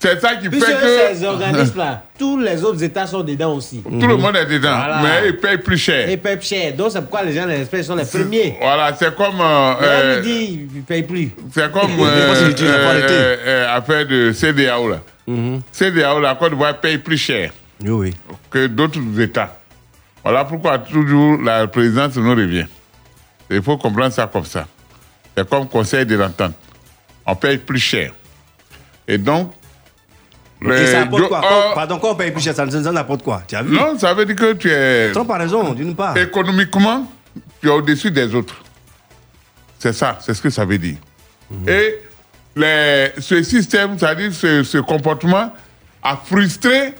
C'est 0.00 0.20
ça 0.20 0.36
qui 0.36 0.48
Puisque 0.48 0.64
fait 0.66 0.74
que 1.12 1.16
ces 1.18 1.24
organismes-là, 1.24 2.04
tous 2.18 2.38
les 2.38 2.62
autres 2.62 2.80
États 2.84 3.06
sont 3.08 3.22
dedans 3.22 3.54
aussi. 3.56 3.82
tout 3.82 3.90
le 4.06 4.16
monde 4.16 4.36
est 4.36 4.46
dedans, 4.46 4.76
Voilà. 4.76 5.00
mais 5.02 5.28
ils 5.28 5.36
payent 5.36 5.58
plus 5.58 5.76
cher. 5.76 6.08
Ils 6.08 6.18
payent 6.18 6.40
cher. 6.40 6.72
Donc 6.74 6.92
c'est 6.92 7.00
pourquoi 7.00 7.24
les 7.24 7.32
gens 7.32 7.46
les 7.46 7.56
respectent, 7.56 7.82
ils 7.84 7.86
sont 7.86 7.96
les 7.96 8.04
premiers. 8.04 8.56
Voilà, 8.60 8.94
c'est 8.96 9.12
comme. 9.16 9.40
euh, 9.40 9.74
euh, 9.82 10.20
dit, 10.22 10.68
ils 10.72 10.76
ne 10.78 10.82
payent 10.82 11.02
plus. 11.02 11.30
c'est 11.52 11.72
comme. 11.72 11.90
Euh, 11.98 12.04
euh, 12.04 12.54
euh, 12.60 13.36
euh, 13.46 13.76
affaire 13.76 14.06
de 14.06 14.32
CDAO 14.32 14.88
là. 14.88 15.00
CDAO, 15.72 16.20
la 16.20 16.34
Côte 16.36 16.50
d'Ivoire 16.52 16.78
paye 16.78 16.98
plus 16.98 17.18
cher 17.18 17.50
Oui, 17.82 17.90
oui. 17.90 18.14
que 18.50 18.66
d'autres 18.68 19.00
États. 19.20 19.56
Voilà 20.22 20.44
pourquoi 20.44 20.78
toujours 20.78 21.40
la 21.42 21.66
présidence 21.66 22.14
nous 22.16 22.30
revient. 22.34 22.66
Il 23.50 23.62
faut 23.62 23.76
comprendre 23.76 24.12
ça 24.12 24.28
comme 24.32 24.44
ça. 24.44 24.66
C'est 25.36 25.48
comme 25.48 25.66
conseil 25.68 26.06
de 26.06 26.14
l'entente. 26.16 26.52
On 27.26 27.34
paye 27.34 27.58
plus 27.58 27.78
cher. 27.80 28.12
Et 29.08 29.18
donc. 29.18 29.52
Et 30.62 30.68
les- 30.68 30.86
ça 30.86 31.02
apporte 31.02 31.28
quoi 31.28 31.40
oh, 31.44 31.70
Pardon, 31.74 31.98
quand 31.98 32.10
on 32.10 32.14
paye 32.16 32.30
plus 32.32 32.42
cher, 32.42 32.54
ça, 32.54 32.68
ça, 32.68 32.82
ça 32.82 32.90
apporte 32.98 33.22
quoi 33.22 33.42
Tu 33.46 33.54
as 33.54 33.62
vu 33.62 33.74
Non, 33.74 33.96
ça 33.98 34.12
veut 34.14 34.24
dire 34.26 34.34
que 34.36 34.52
tu 34.54 34.68
es. 34.70 35.12
Trump 35.12 35.30
a 35.30 35.38
raison, 35.38 35.72
d'une 35.72 35.94
part. 35.94 36.16
Économiquement, 36.16 37.10
tu 37.60 37.68
es 37.68 37.70
au-dessus 37.70 38.10
des 38.10 38.34
autres. 38.34 38.56
C'est 39.78 39.92
ça, 39.92 40.18
c'est 40.20 40.34
ce 40.34 40.42
que 40.42 40.50
ça 40.50 40.64
veut 40.64 40.78
dire. 40.78 40.96
Mhm. 41.50 41.68
Et 41.68 41.94
les- 42.56 43.12
ce 43.20 43.42
système, 43.42 43.96
c'est-à-dire 43.98 44.32
ce, 44.32 44.64
ce 44.64 44.78
comportement, 44.78 45.52
a 46.02 46.16
frustré 46.16 46.94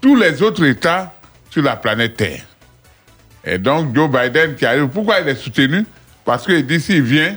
tous 0.00 0.16
les 0.16 0.42
autres 0.42 0.64
États 0.64 1.12
sur 1.50 1.62
la 1.62 1.76
planète 1.76 2.16
Terre. 2.16 2.42
Et 3.44 3.56
donc, 3.56 3.94
Joe 3.94 4.10
Biden 4.10 4.54
qui 4.54 4.66
arrive, 4.66 4.88
pourquoi 4.88 5.20
il 5.20 5.28
est 5.28 5.34
soutenu? 5.34 5.84
Parce 6.24 6.44
qu'il 6.44 6.66
dit 6.66 6.78
s'il 6.80 7.02
vient, 7.02 7.36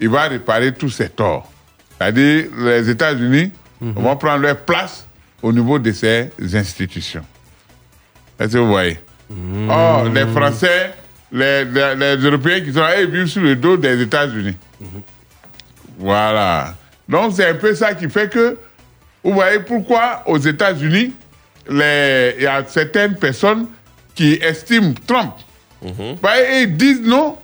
il 0.00 0.08
va 0.08 0.22
réparer 0.22 0.72
tous 0.74 0.90
ses 0.90 1.08
torts. 1.08 1.48
C'est-à-dire, 1.96 2.46
les 2.58 2.90
États-Unis 2.90 3.52
vont 3.94 4.16
prendre 4.16 4.42
leur 4.42 4.56
place 4.58 5.06
au 5.42 5.52
niveau 5.52 5.78
de 5.78 5.92
ces 5.92 6.30
institutions. 6.54 7.24
Est-ce 8.38 8.54
que 8.54 8.58
vous 8.58 8.68
voyez? 8.68 8.98
Or, 9.68 10.04
les 10.04 10.26
Français, 10.26 10.92
les, 11.32 11.64
les- 11.64 11.94
les 11.96 12.16
Européens 12.16 12.60
qui 12.60 12.72
sont 12.72 12.80
là, 12.80 13.00
ils 13.00 13.10
vivent 13.10 13.26
sur 13.26 13.42
le 13.42 13.56
dos 13.56 13.76
des 13.76 14.00
États-Unis. 14.02 14.56
Voilà. 15.98 16.74
Donc, 17.08 17.32
c'est 17.34 17.48
un 17.48 17.54
peu 17.54 17.74
ça 17.74 17.94
qui 17.94 18.08
fait 18.08 18.30
que, 18.30 18.56
vous 19.22 19.32
voyez 19.32 19.60
pourquoi 19.60 20.22
aux 20.26 20.38
États-Unis, 20.38 21.12
il 21.70 21.76
y 22.40 22.46
a 22.46 22.64
certaines 22.66 23.16
personnes 23.16 23.66
qui 24.14 24.34
estiment 24.34 24.92
Trump. 25.06 25.32
Bah, 26.22 26.30
ils 26.60 26.76
disent 26.76 27.02
non, 27.02 27.36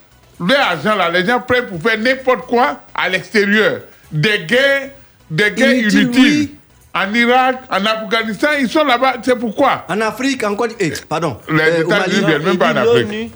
l'argent 0.47 0.95
là, 0.95 1.11
les 1.11 1.27
gens 1.27 1.41
prennent 1.41 1.67
pour 1.67 1.81
faire 1.83 1.99
n'importe 1.99 2.47
quoi 2.47 2.81
à 2.95 3.09
l'extérieur. 3.09 3.81
Des 4.11 4.41
guerres, 4.47 4.91
des 5.31 5.51
guerres 5.53 5.75
Inutile, 5.75 6.01
inutiles. 6.03 6.23
oui. 6.23 6.55
En 6.93 7.15
Irak, 7.15 7.63
en 7.71 7.85
Afghanistan, 7.87 8.49
ils 8.61 8.69
sont 8.69 8.85
là-bas. 8.85 9.17
C'est 9.23 9.37
pourquoi? 9.39 9.85
En 9.89 10.01
Afrique, 10.01 10.43
encore. 10.43 10.67
Eh, 10.81 10.93
pardon. 11.09 11.37
Les 11.49 11.61
Euh, 11.61 11.85
États-Unis 11.85 12.27
viennent 12.27 12.43
même 12.43 12.53
Il 12.55 12.59
pas 12.59 12.71
en 12.71 12.73
dit 12.73 12.79
Afrique. 12.81 13.33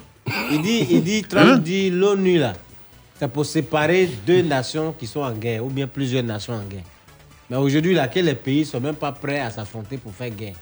Il 0.51 0.61
dit, 0.61 0.87
il 0.91 1.03
dit, 1.03 1.23
Trump 1.23 1.45
Hein? 1.53 1.57
dit 1.59 1.89
l'ONU 1.89 2.37
là. 2.39 2.53
C'est 3.17 3.31
pour 3.31 3.45
séparer 3.45 4.09
deux 4.27 4.41
nations 4.41 4.91
qui 4.91 5.07
sont 5.07 5.21
en 5.21 5.31
guerre, 5.31 5.63
ou 5.65 5.69
bien 5.69 5.87
plusieurs 5.87 6.23
nations 6.23 6.53
en 6.53 6.63
guerre. 6.63 6.83
Mais 7.49 7.55
aujourd'hui, 7.55 7.93
là, 7.93 8.09
que 8.09 8.19
les 8.19 8.33
pays 8.35 8.61
ne 8.61 8.65
sont 8.65 8.81
même 8.81 8.95
pas 8.95 9.13
prêts 9.13 9.39
à 9.39 9.49
s'affronter 9.51 9.97
pour 9.97 10.13
faire 10.13 10.31
guerre? 10.31 10.55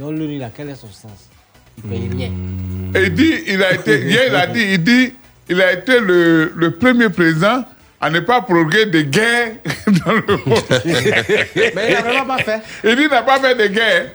Donc 0.00 0.12
l'ONU, 0.12 0.38
là, 0.38 0.50
quel 0.56 0.70
est 0.70 0.74
son 0.74 0.86
sens? 0.90 1.28
Il 1.84 1.90
ne 1.90 1.96
paye 1.96 2.08
rien. 2.16 2.32
Et 2.94 3.06
il 3.08 3.14
dit, 3.14 3.34
il 3.46 3.62
a 3.62 3.74
été, 3.74 4.00
hier 4.06 4.22
il 4.28 4.34
a 4.34 4.46
dit, 4.46 4.64
il 4.72 4.82
dit, 4.82 5.12
il 5.50 5.60
a 5.60 5.72
été 5.74 6.00
le, 6.00 6.52
le 6.56 6.70
premier 6.70 7.10
président 7.10 7.62
à 8.00 8.10
ne 8.10 8.20
pas 8.20 8.40
provoquer 8.42 8.86
de 8.86 9.02
guerre 9.02 9.52
dans 9.86 10.12
le 10.12 10.36
monde. 10.46 10.62
Mais 11.74 11.88
il 11.88 11.94
n'a 11.94 12.02
vraiment 12.02 12.36
pas 12.36 12.42
fait. 12.42 12.60
Il 12.84 12.90
dit 12.96 13.02
qu'il 13.02 13.10
n'a 13.10 13.22
pas 13.22 13.40
fait 13.40 13.54
de 13.54 13.66
guerre. 13.66 14.06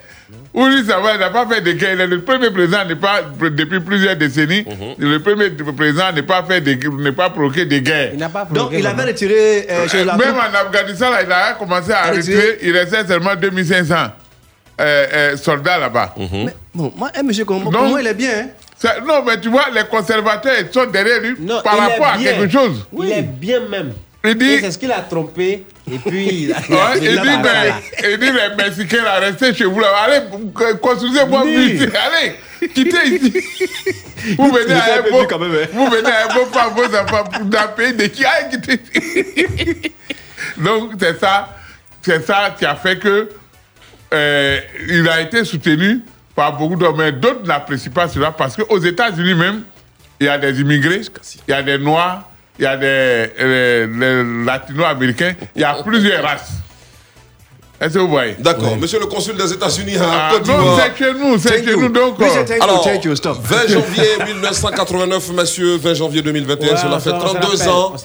Ou 0.54 0.66
lui, 0.68 0.86
ça 0.86 1.00
va, 1.00 1.14
il 1.16 1.20
n'a 1.20 1.32
pas 1.32 1.48
fait 1.48 1.62
de 1.62 1.72
guerre. 1.74 1.94
Il 1.94 2.02
est 2.02 2.08
le 2.08 2.22
premier 2.22 2.52
président 2.52 2.80
à 2.80 2.86
ne 2.86 2.94
pas, 2.94 3.22
depuis 3.40 3.80
plusieurs 3.80 4.16
décennies, 4.16 4.66
le 4.98 5.18
premier 5.20 5.50
président 5.50 6.12
ne 6.14 6.22
pas, 6.22 6.44
fait 6.44 6.62
de, 6.62 6.74
ne 6.90 7.12
pas 7.12 7.30
provoquer 7.30 7.66
de 7.66 7.80
guerre. 7.80 8.12
Il 8.14 8.20
n'a 8.20 8.30
pas 8.30 8.46
Donc, 8.46 8.70
il 8.72 8.86
avait 8.86 9.06
retiré 9.06 9.68
euh, 9.70 9.88
chez 9.88 10.06
la 10.06 10.16
Même 10.16 10.36
en 10.36 10.56
Afghanistan, 10.56 11.10
là, 11.10 11.24
il 11.24 11.32
a 11.32 11.54
commencé 11.54 11.92
à 11.92 12.04
arrêter. 12.04 12.60
Il 12.62 12.76
restait 12.76 13.06
seulement 13.06 13.36
2500 13.36 13.96
euh, 13.96 15.08
euh, 15.14 15.38
soldats 15.38 15.78
là-bas. 15.80 16.16
Mais 16.18 16.54
bon, 16.74 16.94
moi, 16.96 17.12
eh, 17.18 17.24
monsieur, 17.24 17.46
comment, 17.46 17.70
comment 17.70 17.98
il 17.98 18.08
est 18.08 18.14
bien 18.14 18.32
hein? 18.40 18.48
Ça- 18.84 19.00
non, 19.00 19.24
mais 19.26 19.40
tu 19.40 19.48
vois, 19.48 19.68
les 19.74 19.84
conservateurs 19.86 20.56
ils 20.60 20.74
sont 20.74 20.86
derrière 20.88 21.22
lui 21.22 21.36
par 21.64 21.74
il 21.76 21.80
rapport 21.80 22.08
à 22.08 22.18
quelque 22.18 22.52
chose. 22.52 22.86
Il 23.02 23.12
est 23.14 23.22
bien 23.22 23.62
même. 23.70 23.94
Il 24.26 24.36
dit- 24.36 24.46
Et 24.52 24.60
C'est 24.60 24.72
ce 24.72 24.78
qu'il 24.78 24.92
a 24.92 25.00
trompé. 25.00 25.64
Et 25.90 26.00
puis. 26.00 26.28
il 26.50 26.54
a- 26.54 26.58
il 26.68 26.76
a 26.76 26.96
il, 26.98 27.16
la 27.16 27.22
dit, 27.22 27.28
mais, 27.44 28.10
il 28.12 28.18
dit, 28.20 28.26
les 28.32 28.56
Mexicains, 28.62 29.04
là, 29.04 29.20
restez 29.20 29.54
chez 29.54 29.64
vous 29.64 29.80
là. 29.80 29.88
Allez, 30.06 30.20
construisez-moi 30.82 31.44
Oui. 31.46 31.54
plus 31.54 31.76
ici. 31.76 31.88
Allez, 31.96 32.68
quittez 32.74 33.08
ici. 33.08 33.34
Vous 34.38 34.52
venez 34.52 34.66
Il 34.68 34.74
à 34.74 34.98
un 35.00 35.10
beau, 35.12 35.26
quand 35.30 35.40
même, 35.40 35.52
hein. 35.54 35.68
vous 35.74 35.88
venez 35.88 36.10
à 36.10 36.26
un 36.30 36.34
beau 36.34 36.46
pas 36.46 36.68
vos 36.70 36.86
enfants 36.86 37.24
d'un 37.44 37.68
pays 37.68 37.94
de 37.94 38.06
qui? 38.06 38.24
Allez, 38.26 38.50
quittez 38.58 38.80
ici. 38.96 39.92
Donc, 40.58 40.92
c'est 41.00 41.20
ça, 41.20 41.50
c'est 42.02 42.26
ça 42.26 42.56
qui 42.58 42.66
a 42.66 42.76
fait 42.76 42.98
que 43.00 43.30
euh, 44.14 44.60
il 44.90 45.08
a 45.10 45.20
été 45.22 45.44
soutenu 45.44 46.00
par 46.36 46.58
beaucoup 46.58 46.76
d'hommes, 46.76 46.98
mais 46.98 47.12
d'autres 47.12 47.46
n'apprécient 47.46 47.92
pas 47.92 48.08
cela 48.08 48.32
parce 48.32 48.56
qu'aux 48.56 48.80
États-Unis 48.80 49.36
même, 49.36 49.64
il 50.20 50.26
y 50.26 50.30
a 50.30 50.38
des 50.38 50.60
immigrés, 50.60 51.02
il 51.48 51.52
y 51.52 51.54
a 51.54 51.62
des 51.62 51.78
Noirs, 51.78 52.30
il 52.58 52.64
y 52.64 52.68
a 52.68 52.78
des 52.78 52.86
euh, 53.40 53.88
les 53.88 54.46
Latino-Américains, 54.46 55.34
il 55.56 55.62
y 55.62 55.66
a 55.66 55.76
plusieurs 55.84 56.24
races. 56.24 56.54
Est-ce 57.84 57.94
que 57.96 58.00
vous 58.00 58.08
voyez? 58.08 58.36
D'accord. 58.40 58.78
Monsieur 58.78 59.00
le 59.00 59.08
consul 59.08 59.36
des 59.36 59.52
États-Unis 59.52 59.98
à 59.98 60.04
Ah, 60.10 60.32
Côte 60.34 60.48
non, 60.48 60.58
d'Ivoire. 60.58 60.80
c'est 60.98 61.04
chez 61.04 61.14
nous, 61.14 61.38
c'est 61.38 61.66
chez 61.66 61.76
nous. 61.76 61.90
Donc, 61.90 62.16
Alors, 62.62 62.82
thank 62.84 63.04
you, 63.04 63.16
stop. 63.16 63.38
20 63.44 63.68
janvier 63.68 64.08
1989, 64.26 65.32
monsieur, 65.34 65.78
20 65.78 65.94
janvier 65.94 66.22
2021, 66.22 66.72
Ouais, 66.72 66.78
cela 66.78 66.96
on 66.96 67.00
fait 67.00 67.10
se- 67.10 67.16
on 67.16 67.20
se 67.20 67.24
32 67.26 67.40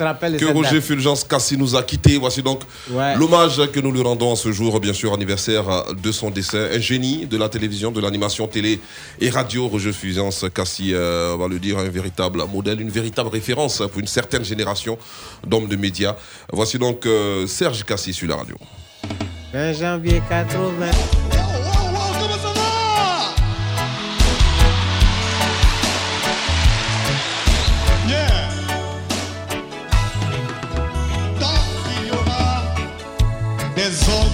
rappelle, 0.05 0.35
ans 0.35 0.39
que 0.39 0.45
Roger. 0.53 0.81
Fulgence 0.81 1.23
Cassi 1.25 1.57
nous 1.57 1.77
a 1.77 1.83
quittés. 1.83 2.19
Voici 2.19 2.43
donc 2.43 2.63
Ouais. 2.91 3.15
l'hommage 3.17 3.61
que 3.73 3.81
nous 3.81 3.93
lui 3.93 4.03
rendons 4.03 4.33
en 4.33 4.37
ce 4.37 4.51
jour, 4.51 4.81
bien 4.81 4.93
sûr, 4.93 5.13
anniversaire 5.15 5.65
de 5.95 6.13
son 6.13 6.31
décès. 6.31 6.71
Un 6.75 6.81
génie 6.81 7.27
de 7.27 7.37
la 7.37 7.49
télévision, 7.49 7.91
de 7.93 8.01
l'animation 8.01 8.49
télé 8.49 8.81
et 9.21 9.31
radio, 9.31 9.69
Roger 9.69 9.93
Fulgence 9.93 10.45
Cassi, 10.55 10.93
euh, 10.93 11.35
on 11.35 11.39
va 11.39 11.47
le 11.49 11.59
dire, 11.59 11.79
un 11.79 11.89
véritable 11.89 12.43
modèle, 12.53 12.81
une 12.81 12.91
véritable 12.91 13.29
référence 13.29 13.79
pour 13.91 14.01
une 14.01 14.07
certaine 14.09 14.45
génération 14.45 14.99
d'hommes 15.47 15.69
de 15.69 15.77
médias. 15.77 16.17
Voici 16.53 16.79
donc 16.79 17.07
euh, 17.07 17.47
Serge 17.47 17.85
Cassi 17.85 18.13
sur 18.13 18.27
la 18.29 18.37
radio. 18.37 18.57
20 19.53 19.73
janvier 19.73 20.21
80. 20.29 20.91
Yeah. 28.07 28.29
Tant 31.41 31.47
qu'il 31.85 32.09
y 32.09 32.11
aura 32.11 32.63
des 33.75 34.09
hommes 34.09 34.28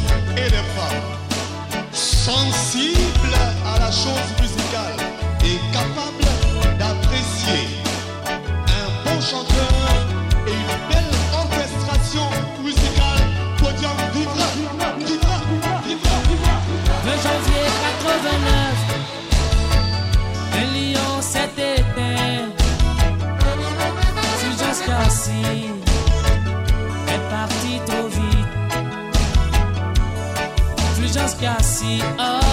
Fulgence 31.34 31.40
Cassi, 31.40 32.00
oh, 32.18 32.43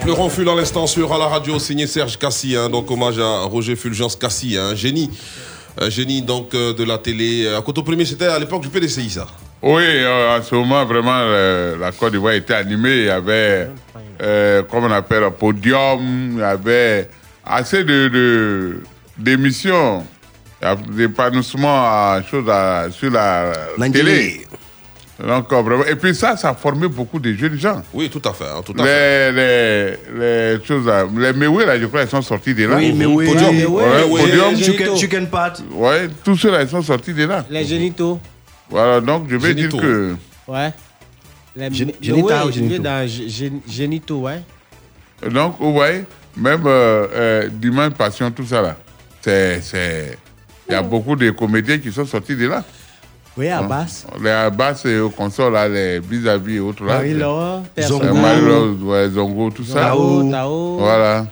Pleurant 0.00 0.28
fut 0.28 0.48
à 0.48 0.54
l'instant 0.54 0.86
sur 0.86 1.12
à 1.12 1.18
la 1.18 1.26
radio 1.26 1.58
signé 1.58 1.86
Serge 1.86 2.18
Cassi, 2.18 2.56
hein, 2.56 2.68
donc 2.68 2.90
hommage 2.90 3.18
à 3.18 3.40
Roger 3.42 3.76
Fulgence 3.76 4.16
Cassi, 4.16 4.56
un 4.56 4.74
génie, 4.74 5.10
un 5.80 5.90
génie 5.90 6.22
donc 6.22 6.54
euh, 6.54 6.72
de 6.72 6.84
la 6.84 6.98
télé. 6.98 7.46
À 7.48 7.60
Coteau 7.62 7.82
Premier, 7.82 8.04
c'était 8.04 8.26
à 8.26 8.38
l'époque 8.38 8.62
du 8.62 8.68
PDCI 8.68 9.10
ça. 9.10 9.26
Oui, 9.62 9.82
euh, 9.84 10.36
à 10.36 10.42
ce 10.42 10.54
moment, 10.54 10.84
vraiment, 10.84 11.12
euh, 11.14 11.76
la 11.78 11.92
Côte 11.92 12.12
d'Ivoire 12.12 12.34
était 12.34 12.54
animée. 12.54 12.96
Il 13.00 13.04
y 13.06 13.10
avait, 13.10 13.68
euh, 14.22 14.62
comment 14.68 14.88
on 14.88 14.90
appelle, 14.92 15.22
un 15.24 15.30
podium. 15.30 16.32
Il 16.34 16.38
y 16.40 16.42
avait 16.42 17.08
assez 17.44 17.84
de, 17.84 18.08
de- 18.08 18.80
d'émissions, 19.18 20.04
Il 20.60 20.64
y 20.64 20.68
a 20.68 20.74
d'épanouissement 20.76 21.82
à, 21.84 22.20
choses 22.28 22.48
à- 22.48 22.86
sur 22.90 23.10
la 23.10 23.52
télé. 23.92 24.46
Donc, 25.24 25.52
vraiment, 25.52 25.84
et 25.84 25.94
puis 25.94 26.14
ça, 26.16 26.36
ça 26.36 26.48
a 26.50 26.54
formé 26.54 26.88
beaucoup 26.88 27.20
de 27.20 27.32
jeunes 27.32 27.56
gens. 27.58 27.80
Oui, 27.94 28.10
tout 28.10 28.22
à 28.28 28.32
fait. 28.32 28.44
hein, 28.44 28.60
tout 28.64 28.74
à 28.76 28.84
les, 28.84 29.30
les, 29.32 29.96
les 30.58 30.64
choses, 30.64 30.84
là, 30.86 31.04
les 31.16 31.32
Mewe, 31.32 31.64
là, 31.64 31.78
je 31.78 31.86
crois, 31.86 32.02
ils 32.02 32.08
sont 32.08 32.22
sortis 32.22 32.54
de 32.54 32.66
là. 32.66 32.76
Oui, 32.76 32.92
Mewe, 32.92 33.24
Podium, 33.26 33.54
Mewe, 33.54 33.66
ouais, 33.70 33.84
Mewe, 34.08 34.18
Podium. 34.18 34.56
Chicken- 34.56 34.96
Chicken 34.96 35.26
Pat. 35.28 35.62
Ouais, 35.72 36.08
tous 36.24 36.36
ceux-là, 36.36 36.62
ils 36.62 36.68
sont 36.68 36.82
sortis 36.82 37.12
de 37.14 37.24
là. 37.24 37.44
Les 37.48 37.64
génitaux. 37.64 38.18
Voilà, 38.68 39.00
donc 39.00 39.26
je 39.28 39.36
vais 39.36 39.48
Génitaux. 39.56 39.76
dire 39.78 39.80
que. 39.80 40.16
Ouais. 40.48 40.72
Les, 41.54 41.72
génitaux 41.72 42.50
génitaux, 43.68 44.20
ouais. 44.22 44.42
Donc, 45.30 45.56
vous 45.60 45.72
voyez, 45.72 46.04
même 46.36 46.62
euh, 46.66 47.06
euh, 47.14 47.48
Dimanche 47.52 47.92
Passion, 47.94 48.30
tout 48.30 48.46
ça 48.46 48.60
là, 48.62 48.76
c'est. 49.20 49.60
c'est- 49.62 50.18
Il 50.68 50.72
y 50.72 50.76
a 50.76 50.82
beaucoup 50.82 51.14
de 51.16 51.30
comédiens 51.30 51.76
qui 51.78 51.92
sont 51.92 52.06
sortis 52.06 52.34
de 52.34 52.46
là. 52.48 52.64
Oui, 53.36 53.48
à 53.48 53.62
basse. 53.62 54.06
Les 54.22 54.30
Abbas 54.30 54.82
et 54.84 54.98
au 54.98 55.08
console, 55.08 55.54
là, 55.54 55.66
les 55.68 56.00
vis-à-vis 56.00 56.56
et 56.56 56.60
autres 56.60 56.84
là. 56.84 56.94
Marie-Laure, 56.94 57.62
Zongo. 57.80 58.14
Marie-Laure, 58.14 58.76
ouais, 58.82 59.08
Zongo, 59.08 59.50
tout 59.50 59.64
ça. 59.64 59.80
Tao, 59.80 60.30
Tao. 60.30 60.76
Voilà. 60.78 61.26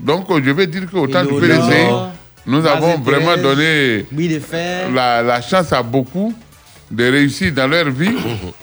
Donc, 0.00 0.26
je 0.44 0.50
vais 0.50 0.66
dire 0.66 0.88
qu'au 0.90 1.06
temps 1.08 1.24
du 1.24 1.34
PDC, 1.40 1.88
nous 2.46 2.64
avons 2.66 2.98
vraiment 2.98 3.36
donné 3.36 4.06
la, 4.94 5.22
la 5.22 5.40
chance 5.40 5.72
à 5.72 5.82
beaucoup 5.82 6.32
de 6.90 7.10
réussir 7.10 7.50
dans 7.52 7.66
leur 7.66 7.90
vie, 7.90 8.14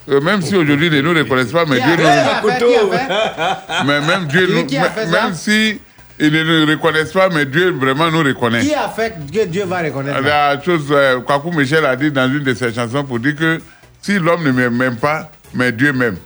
Euh, 0.10 0.22
même 0.22 0.42
si 0.42 0.56
aujourd'hui 0.56 0.88
ils 0.88 0.94
ne 0.94 1.02
nous 1.02 1.14
reconnaissent 1.14 1.52
pas, 1.52 1.66
mais 1.66 1.78
Dieu 1.82 1.98
nous... 1.98 3.86
Mais 3.86 4.02
même 4.02 4.26
Dieu, 4.28 4.48
nous, 4.50 5.12
même 5.12 5.34
si 5.34 5.80
ils 6.22 6.32
ne 6.32 6.66
nous 6.66 6.72
reconnaissent 6.72 7.12
pas, 7.14 7.30
mais 7.30 7.46
Dieu 7.46 7.72
vraiment 7.72 8.10
nous 8.12 8.20
reconnaît. 8.24 8.62
Qui 8.62 8.74
a 8.76 8.88
fait 8.90 9.16
que 9.34 9.46
Dieu 9.46 9.66
va 9.66 9.80
reconnaître? 9.82 10.22
La 10.22 10.62
chose, 10.62 10.86
euh, 10.92 11.20
Kwaku 11.22 11.52
Michel 11.52 11.84
a 11.86 11.96
dit 11.96 12.12
dans 12.12 12.32
une 12.32 12.44
de 12.44 12.54
ses 12.54 12.72
chansons 12.74 13.04
pour 13.04 13.20
dire 13.20 13.36
que 13.36 13.60
si 14.02 14.20
l'homme 14.20 14.44
ne 14.44 14.70
m'aime 14.70 14.96
pas, 14.98 15.32
mais 15.54 15.72
Dieu 15.72 15.92
m'aime. 15.94 16.18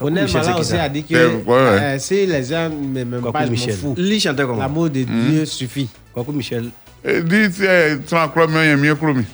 Michel, 0.00 0.40
Mala 0.42 0.52
qui 0.52 0.60
aussi 0.60 0.74
a 0.76 0.88
dit 0.88 1.02
que 1.04 1.14
ouais, 1.14 1.42
ouais. 1.44 1.54
euh, 1.54 1.98
si 1.98 2.24
les 2.26 2.44
gens 2.44 2.68
ne 2.70 3.02
m'aiment 3.04 3.32
pas, 3.32 3.40
je 3.40 3.44
m'en 3.46 3.50
Michel. 3.50 3.74
fous. 3.74 3.96
L'amour 4.58 4.90
de 4.90 5.00
Hmm? 5.00 5.30
Dieu 5.30 5.44
suffit. 5.44 5.88
Kwaku 6.14 6.32
Michel. 6.32 6.70
Et 7.04 7.20
dit, 7.22 7.46
c'est 7.52 7.98
sans 8.08 8.28
croire, 8.28 8.48
mais 8.48 8.66
il 8.66 8.68
y 8.68 8.72
a 8.72 8.76
mieux 8.76 8.94
chromi. 8.94 9.24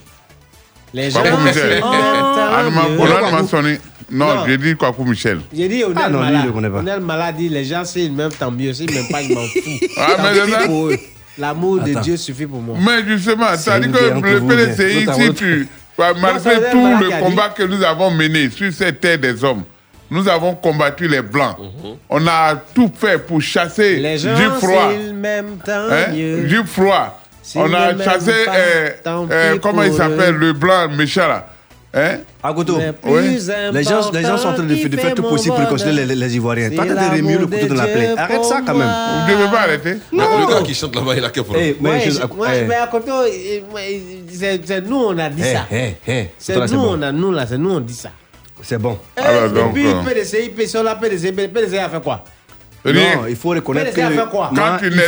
Les 0.94 1.10
gens 1.10 1.20
Kwaku 1.20 1.42
Michel. 1.42 1.82
Anne 1.82 2.70
mieux. 2.70 3.30
M'a 3.32 3.44
sonné. 3.46 3.78
Non, 4.14 4.34
Non. 4.34 4.44
j'ai 4.46 4.56
dit 4.58 4.76
Kwaku 4.76 5.04
Michel? 5.04 5.40
J'ai 5.52 5.68
dit 5.68 5.82
Onel 5.84 5.98
Ah 6.04 6.08
non, 6.08 6.22
lui, 6.22 6.36
il 6.38 6.46
le 6.46 6.52
connaît 6.52 6.70
pas. 6.70 6.78
Onel 6.78 7.00
Mala 7.00 7.32
dit 7.32 7.48
les 7.48 7.64
gens 7.64 7.84
s'ils 7.84 8.12
m'aiment 8.12 8.30
tant 8.32 8.50
mieux, 8.50 8.72
s'ils 8.72 8.90
m'aiment 8.92 9.08
pas, 9.08 9.22
je 9.22 9.34
m'en 9.34 9.40
fous. 9.42 9.86
Ah, 9.98 10.16
mais 10.22 10.40
c'est 10.40 10.50
ça. 10.50 10.66
pour 10.66 10.86
eux. 10.88 10.96
L'amour 11.36 11.80
de. 11.80 11.94
Dieu 12.00 12.16
suffit 12.16 12.46
pour 12.46 12.60
moi. 12.60 12.76
Mais 12.80 13.04
justement, 13.06 13.46
c'est-à-dire 13.56 13.88
une 14.14 14.22
que 14.22 14.28
le 14.28 14.40
PDCI, 14.40 15.06
si 15.12 15.34
tu, 15.34 15.68
malgré 15.98 16.70
tout 16.70 16.86
le 17.00 17.20
combat 17.20 17.48
que 17.48 17.64
nous 17.64 17.82
avons 17.82 18.10
mené 18.12 18.50
sur 18.50 18.72
cette 18.72 19.00
terre 19.00 19.18
des 19.18 19.42
hommes, 19.42 19.64
nous 20.10 20.28
avons 20.28 20.54
combattu 20.54 21.08
les 21.08 21.22
Blancs. 21.22 21.56
On 22.08 22.24
a 22.28 22.54
tout 22.72 22.90
fait 22.96 23.18
pour 23.18 23.42
chasser 23.42 23.96
Les 23.96 24.16
gens 24.18 24.36
du 24.36 24.44
froid. 24.44 24.92
s'ils 24.92 25.12
m'aiment 25.14 25.56
tant 25.64 25.88
Hein? 25.90 26.12
mieux. 26.12 26.42
Du 26.44 26.62
froid. 26.64 27.20
On 27.56 27.72
a 27.74 27.98
chassé, 28.02 28.30
euh, 28.48 28.88
euh, 29.06 29.58
comment 29.60 29.82
il 29.82 29.92
s'appelle, 29.92 30.34
le 30.36 30.52
blanc 30.52 30.88
méchant 30.88 31.26
là. 31.28 31.46
Hein? 31.96 32.18
Agoto, 32.42 32.76
Mais 32.76 32.92
plus 32.92 33.48
les 33.72 33.82
gens, 33.84 34.10
les 34.12 34.22
gens 34.22 34.36
sont 34.36 34.48
en 34.48 34.54
train 34.54 34.62
de, 34.64 34.74
de 34.88 34.96
faire 34.96 35.14
tout 35.14 35.22
possible 35.22 35.54
pour 35.54 35.64
réconcilier 35.64 36.02
mon 36.02 36.08
les, 36.08 36.14
les 36.16 36.36
Ivoiriens. 36.36 36.70
Toi, 36.70 36.84
t'as 36.88 36.94
de 37.08 37.16
remuer 37.16 37.38
le 37.38 37.46
couteau 37.46 37.66
dans 37.68 37.74
la 37.76 37.86
plaie. 37.86 38.14
Arrête 38.16 38.44
ça 38.44 38.62
quand 38.66 38.74
même. 38.74 38.88
Vous 39.26 39.32
ne 39.32 39.38
devez 39.38 39.50
pas 39.50 39.60
arrêter. 39.60 39.94
Le 40.12 40.48
gars 40.52 40.62
qui 40.62 40.74
chante 40.74 40.94
là-bas, 40.96 41.12
il 41.16 41.24
a 41.24 41.30
quel 41.30 41.44
problème 41.44 41.64
Eh, 41.68 41.76
mais 41.80 41.90
Ouais, 41.90 42.00
je- 42.04 42.10
je- 42.10 42.26
moi, 42.36 42.48
eh. 42.52 42.64
mais 42.64 42.74
à 42.74 42.86
côté, 42.88 43.10
euh, 43.12 43.60
ouais, 43.74 44.02
c'est 44.64 44.80
nous, 44.86 44.96
on 44.96 45.18
a 45.18 45.28
dit 45.30 45.42
Eh, 45.46 45.52
ça. 45.54 45.66
eh, 45.70 45.94
eh. 46.08 46.26
C'est 46.36 46.56
nous, 46.56 46.66
bon. 46.80 46.96
on 46.98 47.02
a 47.02 47.12
nous 47.12 47.30
là, 47.30 47.46
c'est 47.46 47.58
nous, 47.58 47.70
on 47.70 47.80
dit 47.80 47.94
ça. 47.94 48.10
C'est 48.62 48.78
bon. 48.78 48.98
Eh, 49.16 49.20
Alors, 49.20 49.50
donc, 49.50 49.68
depuis 49.68 49.86
euh, 49.86 50.02
PDCI, 50.04 50.48
PDCI, 50.48 50.78
PDCI, 51.00 51.32
PDCI 51.32 51.78
a 51.78 51.88
fait 51.88 52.00
quoi? 52.02 52.24
Rien. 52.84 53.16
Non, 53.16 53.22
il 53.26 53.36
faut 53.36 53.48
reconnaître 53.48 53.90
que. 53.92 53.94
PDC 53.94 54.18
a 54.18 54.24
fait 54.24 54.30
quoi? 54.30 54.50
Non, 54.52 54.60
Quand 54.62 54.76
tu 54.78 54.90
naissais, 54.90 55.06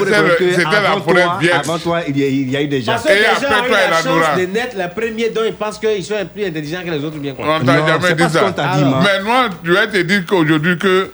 c'était 0.51 0.63
la 0.63 0.79
avant 0.93 1.01
forêt 1.03 1.23
toi- 1.25 1.39
vierge. 1.41 1.59
Avant 1.61 1.79
toi, 1.79 2.01
il 2.09 2.19
y 2.19 2.25
a, 2.25 2.27
il 2.29 2.51
y 2.51 2.57
a 2.57 2.63
eu 2.63 2.69
des 2.69 2.81
gens. 2.81 2.93
Parce 2.93 3.05
que 3.05 3.13
Et 3.13 3.17
les 3.17 3.23
gens 3.25 3.31
après 3.35 3.61
ont 3.61 3.65
eu 3.65 3.69
toi, 3.69 3.79
la 3.91 4.03
chance 4.03 4.39
de 4.41 4.47
naître 4.47 4.77
les 4.79 4.89
premiers 4.89 5.29
dont 5.31 5.43
ils 5.47 5.53
pensent 5.53 5.79
qu'ils 5.79 6.03
sont 6.05 6.15
plus 6.33 6.47
intelligents 6.47 6.81
que 6.87 6.91
les 6.91 7.05
autres, 7.05 7.19
bien 7.19 7.33
On 7.39 7.43
quoi 7.43 7.59
t'a 7.59 7.73
Non, 7.75 7.87
jamais 7.87 8.15
dit 8.15 8.23
ça. 8.33 8.53
t'a 8.53 8.77
dit. 8.79 8.85
Mais 8.85 9.23
moi, 9.23 9.49
je 9.63 9.73
vais 9.73 9.87
te 9.89 9.99
dire 9.99 10.25
qu'aujourd'hui 10.27 10.79
que 10.79 11.11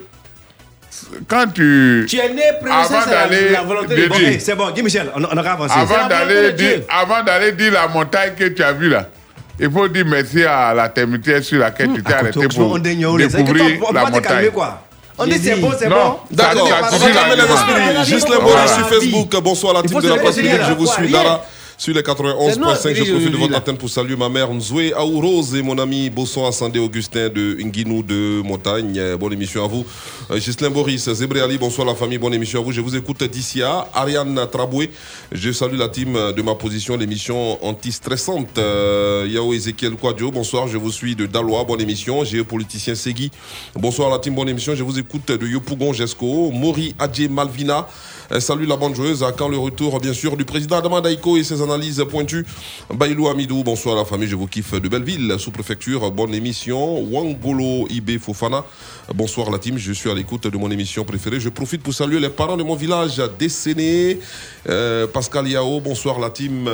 quand 1.29 1.47
tu. 1.53 2.07
Tu 2.09 2.17
es 2.19 2.29
né 2.29 2.43
premier, 2.61 2.75
Avant 2.75 2.85
ça, 2.85 3.03
c'est 3.05 3.11
la, 3.11 3.27
d'aller 3.27 3.49
la 3.51 3.63
volonté 3.63 3.89
de 3.89 3.95
dédier. 3.97 4.09
Bon, 4.09 4.15
Dieu. 4.19 4.29
eh, 4.35 4.39
c'est 4.39 4.55
bon, 4.55 4.71
Guy 4.71 4.83
Michel, 4.83 5.11
on, 5.17 5.25
on 5.25 5.37
aura 5.37 5.53
avancé. 5.53 5.75
Avant 5.77 6.07
d'aller 6.09 6.53
dire, 6.53 6.81
avant 6.89 7.23
d'aller 7.25 7.53
dire 7.53 7.73
la 7.73 7.89
montagne 7.89 8.33
que 8.39 8.45
tu 8.45 8.63
as 8.63 8.73
vue 8.73 8.89
là, 8.89 9.09
il 9.59 9.71
faut 9.71 9.89
dire 9.89 10.05
merci 10.07 10.45
à 10.45 10.73
la 10.75 10.89
termitière 10.89 11.43
sur 11.43 11.59
laquelle 11.59 11.93
tu 11.95 12.03
t'es 12.03 12.13
arrêté 12.13 12.39
Akoto, 12.41 12.57
pour 12.57 12.73
on 12.73 12.79
découvrir 12.79 13.29
on 13.89 13.93
la 13.93 14.05
va 14.05 14.11
te 14.11 14.19
calmer, 14.21 14.43
montagne. 14.45 14.51
quoi. 14.53 14.83
On 15.19 15.27
dit 15.27 15.39
c'est 15.43 15.57
bon, 15.57 15.71
c'est 15.79 15.89
bon. 15.89 16.17
D'accord, 16.31 16.69
Juste 18.05 18.29
les 18.29 18.37
ça, 18.37 18.75
sur 18.75 18.89
Facebook. 18.89 19.37
Bonsoir 19.43 19.75
la 19.75 19.83
team 19.83 20.01
de 20.01 20.09
la 20.09 20.19
publique. 20.19 20.53
Je 20.69 20.73
vous 20.73 20.87
suis, 20.87 21.07
rien. 21.07 21.41
Sur 21.83 21.93
les 21.95 22.03
C'est 22.05 22.15
nous, 22.17 22.67
91.5, 22.69 22.95
je 22.95 23.11
profite 23.11 23.31
de 23.33 23.37
votre 23.37 23.57
antenne 23.57 23.77
pour 23.77 23.91
saluer 23.91 24.15
ma 24.15 24.29
mère 24.29 24.55
Nzoué 24.55 24.93
Aourose 24.93 25.57
et 25.57 25.63
mon 25.63 25.77
ami 25.79 26.11
Bosson 26.11 26.47
Ascendé 26.47 26.79
Augustin 26.79 27.29
de 27.29 27.57
Nguinou 27.61 28.05
de 28.05 28.41
Montagne. 28.41 28.97
Euh, 28.97 29.17
Bonne 29.17 29.33
émission 29.33 29.65
à 29.65 29.67
vous. 29.67 29.85
Euh, 30.31 30.39
Ghislain 30.39 30.71
Boris, 30.71 31.11
Zébré 31.13 31.41
Ali, 31.41 31.59
bonsoir 31.59 31.85
la 31.85 31.97
famille, 31.97 32.19
bonne 32.19 32.35
émission 32.35 32.61
à 32.61 32.63
vous. 32.63 32.71
Je 32.71 32.81
vous 32.81 32.95
écoute 32.95 33.25
d'ici 33.25 33.65
à 33.65 33.89
Ariane 33.95 34.47
Traboué. 34.53 34.93
Je 35.33 35.51
salue 35.51 35.77
la 35.77 35.89
team 35.89 36.13
de 36.13 36.43
ma 36.43 36.55
position, 36.55 36.97
l'émission 36.97 37.59
anti-stressante. 37.67 38.59
Euh, 38.59 39.27
Yao 39.29 39.53
Ezekiel 39.53 39.97
Quadio, 39.97 40.31
bonsoir, 40.31 40.69
je 40.69 40.79
vous 40.79 40.93
suis 40.93 41.17
de 41.17 41.27
Dalois, 41.27 41.65
bonne 41.65 41.81
émission. 41.81 42.23
Géopoliticien 42.23 42.95
Segui, 42.95 43.33
bonsoir 43.75 44.09
la 44.09 44.21
team, 44.21 44.37
bonne 44.37 44.49
émission. 44.49 44.77
Je 44.77 44.85
vous 44.85 45.01
écoute 45.01 45.33
de 45.33 45.49
Yopougon 45.49 45.93
Jesco, 45.93 46.53
Mori 46.53 46.95
Adje 47.01 47.29
Malvina. 47.29 47.89
Euh, 48.33 48.41
salut 48.41 48.65
la 48.65 48.77
bande 48.77 48.95
joueuse. 48.95 49.23
À 49.23 49.33
quand 49.33 49.49
le 49.49 49.59
retour, 49.59 50.01
bien 50.01 50.15
sûr, 50.15 50.37
du 50.39 50.45
président 50.47 50.77
Adama 50.77 51.03
Daiko 51.03 51.37
et 51.37 51.45
ses 51.45 51.61
analyses 51.61 52.03
pointues. 52.09 52.47
Bailou 52.95 53.29
Amidou, 53.29 53.63
bonsoir 53.63 53.95
la 53.95 54.07
famille, 54.07 54.29
je 54.29 54.37
vous 54.37 54.47
kiffe 54.47 54.73
de 54.81 54.89
Belleville, 54.89 55.35
sous-préfecture, 55.39 56.11
bonne 56.11 56.35
émission. 56.35 57.03
Wangolo 57.03 57.87
Ibe 57.91 58.19
Fofana, 58.19 58.65
bonsoir 59.15 59.51
la 59.51 59.59
team, 59.59 59.77
je 59.77 59.93
suis 59.93 60.11
à 60.11 60.15
l'écoute 60.15 60.47
de 60.47 60.57
mon 60.57 60.71
émission 60.71 61.05
préférée. 61.05 61.41
Je 61.41 61.51
profite 61.51 61.83
pour 61.83 61.93
saluer 61.93 62.21
les 62.21 62.31
parents 62.31 62.57
de 62.57 62.63
mon 62.63 62.75
village, 62.75 63.23
Décéné, 63.39 64.19
euh, 64.69 65.07
Pascal 65.07 65.47
Yao, 65.47 65.81
bonsoir 65.81 66.19
la 66.19 66.31
team. 66.31 66.71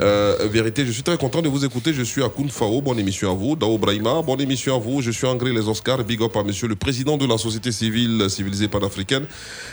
Euh, 0.00 0.48
vérité, 0.50 0.86
je 0.86 0.92
suis 0.92 1.02
très 1.02 1.18
content 1.18 1.42
de 1.42 1.48
vous 1.48 1.66
écouter. 1.66 1.92
Je 1.92 2.02
suis 2.02 2.22
à 2.22 2.30
Kounfao, 2.30 2.80
bonne 2.80 2.98
émission 2.98 3.30
à 3.30 3.34
vous. 3.34 3.56
Dao 3.56 3.76
Brahima, 3.76 4.22
bonne 4.22 4.40
émission 4.40 4.74
à 4.74 4.78
vous. 4.78 5.02
Je 5.02 5.10
suis 5.10 5.26
André 5.26 5.52
Les 5.52 5.68
Oscars, 5.68 6.02
big 6.02 6.22
up 6.22 6.34
à 6.36 6.42
monsieur 6.42 6.66
le 6.66 6.76
président 6.76 7.18
de 7.18 7.26
la 7.26 7.36
société 7.36 7.72
civile 7.72 8.24
civilisée 8.30 8.68
panafricaine. 8.68 9.26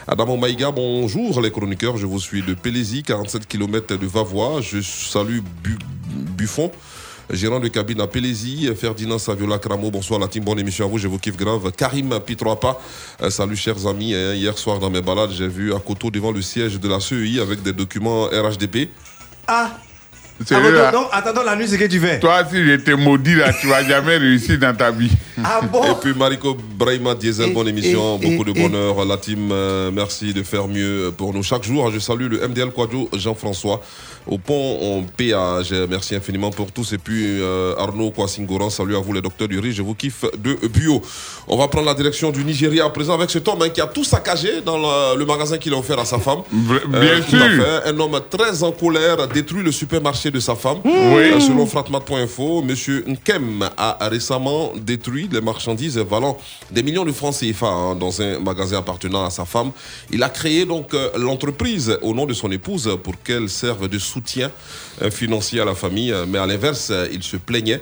Adamo 0.07 0.35
Maïga, 0.35 0.71
bonjour 0.71 1.20
les 1.29 1.51
chroniqueurs. 1.51 1.97
Je 1.97 2.05
vous 2.05 2.19
suis 2.19 2.41
de 2.41 2.53
Pélésie, 2.53 3.03
47 3.03 3.47
km 3.47 3.95
de 3.97 4.07
Vavois. 4.07 4.61
Je 4.61 4.81
salue 4.81 5.39
Bu- 5.63 5.77
Buffon. 6.37 6.71
Gérant 7.29 7.59
de 7.61 7.69
cabine 7.69 8.01
à 8.01 8.07
Pélésie, 8.07 8.69
Ferdinand 8.75 9.17
Saviola 9.17 9.57
Cramo, 9.57 9.89
bonsoir 9.89 10.19
la 10.19 10.27
team, 10.27 10.43
bonne 10.43 10.59
émission 10.59 10.83
à 10.85 10.89
vous, 10.89 10.97
je 10.97 11.07
vous 11.07 11.17
kiffe 11.17 11.37
grave. 11.37 11.71
Karim 11.71 12.19
Pitroapa, 12.25 12.77
euh, 13.21 13.29
salut 13.29 13.55
chers 13.55 13.87
amis, 13.87 14.13
hein, 14.13 14.33
hier 14.33 14.57
soir 14.57 14.79
dans 14.79 14.89
mes 14.89 15.01
balades, 15.01 15.31
j'ai 15.31 15.47
vu 15.47 15.73
à 15.73 15.79
Koto 15.79 16.11
devant 16.11 16.31
le 16.31 16.41
siège 16.41 16.77
de 16.77 16.89
la 16.89 16.99
CEI 16.99 17.39
avec 17.39 17.61
des 17.61 17.71
documents 17.71 18.25
RHDP. 18.25 18.89
Ah 19.47 19.71
C'est 20.45 20.55
Ah, 20.55 20.59
là. 20.69 20.91
attends 21.11 21.43
la 21.43 21.55
nuit, 21.55 21.67
c'est 21.67 21.77
que 21.77 21.85
tu 21.85 21.99
fais. 21.99 22.19
Toi, 22.19 22.43
si 22.49 22.57
je 22.65 22.75
te 22.75 22.91
maudis 22.91 23.35
là, 23.35 23.51
tu 23.53 23.67
vas 23.67 23.83
jamais 23.83 24.17
réussir 24.17 24.57
dans 24.59 24.75
ta 24.75 24.91
vie. 24.91 25.11
Ah 25.43 25.61
bon? 25.61 25.83
Et 25.83 25.95
puis 26.01 26.13
Mariko 26.13 26.55
Brahima 26.75 27.15
Diesel, 27.15 27.51
bonne 27.53 27.67
émission, 27.67 28.19
et- 28.21 28.29
beaucoup 28.37 28.43
de 28.43 28.51
et- 28.57 28.61
bonheur. 28.61 29.03
La 29.05 29.17
team, 29.17 29.49
euh, 29.51 29.89
merci 29.91 30.33
de 30.33 30.43
faire 30.43 30.67
mieux 30.67 31.11
pour 31.17 31.33
nous 31.33 31.41
chaque 31.41 31.63
jour. 31.63 31.89
Je 31.89 31.97
salue 31.97 32.29
le 32.29 32.47
MDL 32.47 32.69
Quadro 32.69 33.09
Jean-François 33.13 33.81
au 34.27 34.37
pont 34.37 34.97
en 34.99 35.03
péage. 35.03 35.73
Merci 35.89 36.15
infiniment 36.15 36.51
pour 36.51 36.71
tous. 36.71 36.93
Et 36.93 36.97
puis 36.97 37.23
euh, 37.41 37.73
Arnaud 37.77 38.11
Kwasingoran, 38.11 38.69
salut 38.69 38.95
à 38.95 38.99
vous 38.99 39.13
les 39.13 39.21
docteurs 39.21 39.47
du 39.47 39.59
riz, 39.59 39.71
je 39.73 39.81
vous 39.81 39.95
kiffe 39.95 40.25
de 40.37 40.55
bio. 40.67 41.01
On 41.47 41.57
va 41.57 41.67
prendre 41.67 41.87
la 41.87 41.93
direction 41.93 42.31
du 42.31 42.43
Nigeria 42.43 42.85
à 42.85 42.89
présent 42.89 43.13
avec 43.13 43.29
cet 43.29 43.47
homme 43.47 43.61
hein, 43.61 43.69
qui 43.69 43.81
a 43.81 43.87
tout 43.87 44.03
saccagé 44.03 44.61
dans 44.61 44.77
le, 44.77 45.17
le 45.19 45.25
magasin 45.25 45.57
qu'il 45.57 45.73
a 45.73 45.77
offert 45.77 45.99
à 45.99 46.05
sa 46.05 46.19
femme. 46.19 46.39
bien 46.51 47.21
tout 47.29 47.35
à 47.35 47.39
sûr. 47.49 47.63
fait. 47.63 47.89
Un 47.89 47.99
homme 47.99 48.19
très 48.29 48.63
en 48.63 48.71
colère 48.71 49.27
détruit 49.27 49.63
le 49.63 49.71
supermarché 49.71 50.31
de 50.31 50.39
sa 50.39 50.55
femme. 50.55 50.77
Oui. 50.85 50.91
Euh, 50.93 51.39
selon 51.39 51.65
fratmat.info, 51.65 52.63
M. 52.67 52.75
Nkem 53.07 53.69
a 53.77 53.97
récemment 54.09 54.71
détruit 54.75 55.29
les 55.31 55.41
marchandises 55.41 55.97
valant 55.97 56.37
des 56.71 56.83
millions 56.83 57.05
de 57.05 57.11
francs 57.11 57.35
CFA 57.39 57.67
hein, 57.67 57.95
dans 57.95 58.21
un 58.21 58.39
magasin 58.39 58.77
appartenant 58.79 59.25
à 59.25 59.29
sa 59.29 59.45
femme. 59.45 59.71
Il 60.11 60.23
a 60.23 60.29
créé 60.29 60.65
donc 60.65 60.93
euh, 60.93 61.09
l'entreprise 61.17 61.97
au 62.01 62.13
nom 62.13 62.25
de 62.25 62.33
son 62.33 62.51
épouse 62.51 62.97
pour 63.03 63.21
qu'elle 63.23 63.49
serve 63.49 63.87
de 63.87 63.97
soutien 64.11 64.51
euh, 65.01 65.09
financier 65.09 65.59
à 65.61 65.65
la 65.65 65.75
famille. 65.75 66.11
Euh, 66.11 66.25
Mais 66.27 66.39
à 66.39 66.45
l'inverse, 66.45 66.89
euh, 66.91 67.07
il 67.11 67.23
se 67.23 67.37
plaignait 67.37 67.81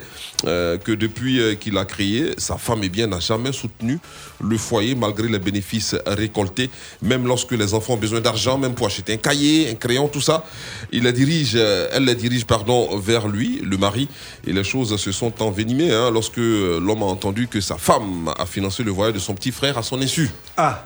que 0.86 0.94
depuis 0.94 1.58
qu'il 1.60 1.78
a 1.78 1.84
créé, 1.84 2.34
sa 2.38 2.58
femme 2.58 2.80
eh 2.84 2.88
bien, 2.88 3.08
n'a 3.08 3.20
jamais 3.20 3.52
soutenu 3.52 4.00
le 4.42 4.58
foyer 4.58 4.96
malgré 4.96 5.28
les 5.28 5.38
bénéfices 5.38 5.96
récoltés. 6.06 6.70
Même 7.02 7.28
lorsque 7.28 7.52
les 7.52 7.74
enfants 7.74 7.96
ont 7.96 7.98
besoin 7.98 8.22
d'argent, 8.22 8.58
même 8.58 8.74
pour 8.74 8.88
acheter 8.88 9.14
un 9.14 9.18
cahier, 9.18 9.70
un 9.70 9.76
crayon, 9.76 10.08
tout 10.08 10.22
ça, 10.22 10.46
il 10.94 11.04
les 11.04 11.12
dirige, 11.12 11.56
elle 11.56 12.06
les 12.06 12.16
dirige 12.16 12.46
pardon, 12.46 12.98
vers 12.98 13.28
lui, 13.28 13.60
le 13.66 13.76
mari. 13.76 14.08
Et 14.48 14.54
les 14.54 14.64
choses 14.64 14.96
se 14.96 15.12
sont 15.12 15.44
envenimées 15.44 15.92
hein, 15.92 16.10
lorsque 16.10 16.38
l'homme 16.38 17.04
a 17.04 17.08
entendu 17.08 17.50
que 17.50 17.60
sa 17.60 17.76
femme 17.76 18.34
a 18.40 18.46
financé 18.46 18.84
le 18.84 18.92
voyage 18.92 19.16
de 19.16 19.20
son 19.20 19.34
petit 19.34 19.52
frère 19.52 19.78
à 19.78 19.84
son 19.84 20.02
insu. 20.02 20.32
Ah, 20.56 20.86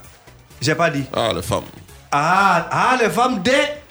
j'ai 0.62 0.74
pas 0.74 0.90
dit. 0.90 1.04
Ah, 1.14 1.32
la 1.32 1.44
femme. 1.44 1.66
Ah, 2.12 2.68
ah 2.72 2.98
les 3.00 3.10
femmes 3.12 3.44
des. 3.44 3.83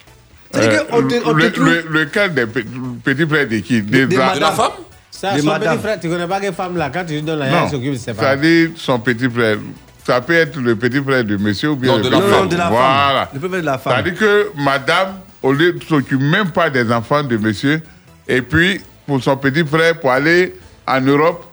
Le, 0.54 1.50
trouve- 1.50 1.66
le, 1.66 2.00
lequel 2.00 2.34
des 2.34 2.46
pe- 2.46 2.64
petits 3.04 3.26
frères 3.26 3.48
de 3.48 3.56
qui? 3.58 3.82
Des 3.82 4.06
Des 4.06 4.16
a- 4.16 4.34
madames. 4.34 4.54
Ça, 5.10 5.34
Des 5.34 5.40
son 5.42 5.50
petit 5.58 5.78
frère, 5.78 6.00
tu 6.00 6.08
connais 6.08 6.26
pas 6.26 6.40
quelle 6.40 6.52
femme 6.54 6.76
là, 6.76 6.90
quand 6.92 7.04
tu 7.04 7.12
lui 7.14 7.22
donnes 7.22 7.38
la 7.38 7.48
Non, 7.50 7.56
elle 7.64 7.70
s'occupe 7.70 7.92
de 7.92 7.98
ses 7.98 8.12
parents. 8.12 8.28
c'est-à-dire 8.28 8.70
son 8.76 8.98
petit 8.98 9.30
frère. 9.30 9.58
Ça 10.04 10.20
peut 10.20 10.32
être 10.34 10.58
le 10.58 10.74
petit 10.74 11.00
frère 11.00 11.22
de 11.24 11.36
monsieur 11.36 11.70
ou 11.70 11.76
bien 11.76 11.92
Non, 11.92 11.98
le 11.98 12.04
de 12.04 12.08
la 12.10 12.20
femme. 12.20 12.48
de 12.48 12.56
la 12.56 12.62
femme. 12.64 12.72
voilà. 12.72 13.28
Le 13.32 13.38
petit 13.38 13.48
frère 13.48 13.60
de 13.60 13.66
la 13.66 13.78
femme. 13.78 13.92
C'est-à-dire 13.94 14.18
que 14.18 14.50
madame, 14.56 15.08
au 15.42 15.52
lieu 15.52 15.72
de 15.74 15.84
s'occuper 15.84 16.22
même 16.24 16.50
pas 16.50 16.70
des 16.70 16.90
enfants 16.90 17.22
de 17.22 17.36
monsieur, 17.36 17.80
et 18.26 18.42
puis 18.42 18.80
pour 19.06 19.22
son 19.22 19.36
petit 19.36 19.64
frère, 19.64 20.00
pour 20.00 20.10
aller 20.10 20.56
en 20.88 21.00
Europe, 21.00 21.44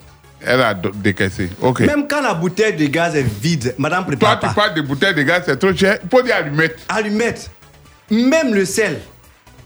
elle 0.41 0.61
a 0.61 0.73
décaissé. 0.73 1.49
Ok. 1.61 1.81
Même 1.81 2.07
quand 2.07 2.21
la 2.21 2.33
bouteille 2.33 2.73
de 2.75 2.85
gaz 2.85 3.15
est 3.15 3.21
vide, 3.23 3.75
madame 3.77 4.05
Toi, 4.05 4.07
prépare 4.15 4.39
tu 4.39 4.47
pas. 4.47 4.53
parles 4.53 4.73
de 4.73 4.81
bouteilles 4.81 5.13
de 5.13 5.21
gaz, 5.21 5.43
c'est 5.45 5.59
trop 5.59 5.75
cher. 5.75 5.99
Il 6.03 6.09
faut 6.09 6.23
dire 6.23 6.35
allumettes. 6.37 6.79
Allumettes. 6.89 7.51
Même 8.11 8.53
le 8.53 8.65
sel. 8.65 8.99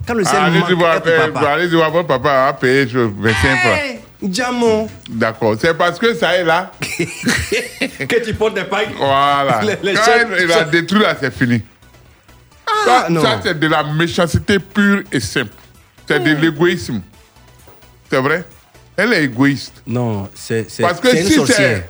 Quand 0.07 0.13
le 0.15 0.23
sel 0.23 0.35
Allez, 0.37 0.59
manque, 0.59 1.01
prépare 1.01 1.43
euh, 1.43 1.53
allez, 1.55 1.67
votre 1.67 2.03
papa 2.03 2.47
a 2.47 2.53
payé 2.53 2.87
sur 2.87 3.09
25 3.09 3.33
francs. 3.33 3.79
Hey, 3.81 3.99
Diamant. 4.21 4.87
D'accord. 5.09 5.55
C'est 5.59 5.77
parce 5.77 5.99
que 5.99 6.13
ça 6.13 6.35
est 6.37 6.43
là. 6.43 6.71
que 6.79 8.23
tu 8.25 8.33
portes 8.33 8.55
des 8.55 8.63
pailles. 8.63 8.89
Voilà. 8.97 9.61
Les- 9.63 9.91
les 9.91 9.93
Quand 9.95 10.03
chefs- 10.03 10.27
elle 10.39 10.51
a 10.51 10.63
détruit 10.65 11.01
là, 11.01 11.15
c'est 11.19 11.33
fini. 11.33 11.61
ça, 12.85 13.07
non. 13.09 13.21
ça, 13.21 13.39
c'est 13.43 13.59
de 13.59 13.67
la 13.67 13.83
méchanceté 13.83 14.59
pure 14.59 15.03
et 15.11 15.19
simple. 15.19 15.51
C'est 16.07 16.19
de 16.19 16.31
l'égoïsme. 16.35 17.01
C'est 18.09 18.19
vrai? 18.19 18.45
Elle 18.95 19.13
est 19.13 19.23
égoïste. 19.23 19.81
Non, 19.87 20.29
c'est 20.35 20.67
Parce 20.81 20.99
que 20.99 21.15
une 21.15 21.25
si 21.25 21.45
c'est. 21.47 21.89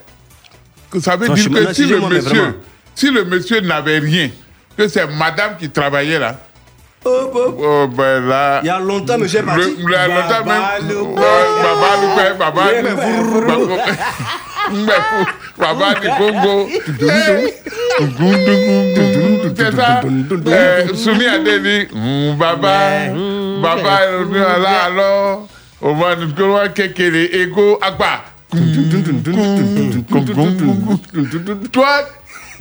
Ça 1.01 1.15
veut 1.15 1.27
dire 1.29 1.45
que 1.45 1.49
le 1.49 1.99
monsieur, 1.99 2.59
si 2.95 3.09
le 3.11 3.25
monsieur 3.25 3.59
n'avait 3.61 3.99
rien, 3.99 4.29
que 4.77 4.87
c'est 4.87 5.07
madame 5.07 5.57
qui 5.57 5.69
travaillait 5.69 6.19
là. 6.19 6.35
Hop, 7.05 7.35
hop. 7.35 7.55
Oh, 7.59 7.87
ben 7.87 8.25
là. 8.25 8.61
Il 8.63 8.67
y 8.67 8.69
a 8.69 8.79
longtemps, 8.79 9.17
monsieur 9.17 9.39
est 9.39 9.43
parti. 9.43 9.75
Il 9.77 9.89
y 9.89 9.95
a 9.95 10.07
longtemps 10.07 10.45
même. 10.45 10.61
Baba. 12.37 12.63
Baba 15.57 15.93
du 15.99 16.07
Congo. 16.09 16.69
C'est 19.55 19.75
ça. 19.75 20.01
Soumi 20.95 21.25
a 21.25 21.37
dit, 21.39 21.87
Hum, 21.93 22.37
Baba, 22.37 22.79
Baba 23.61 24.03
est 24.03 24.17
revenu 24.17 24.39
là 24.39 24.83
alors. 24.85 25.47
On 25.81 25.93
va 25.95 26.15
nous 26.15 26.31
Kekele, 26.73 27.29
Ego, 27.35 27.77
Akba. 27.81 28.23
Toi, 31.71 31.87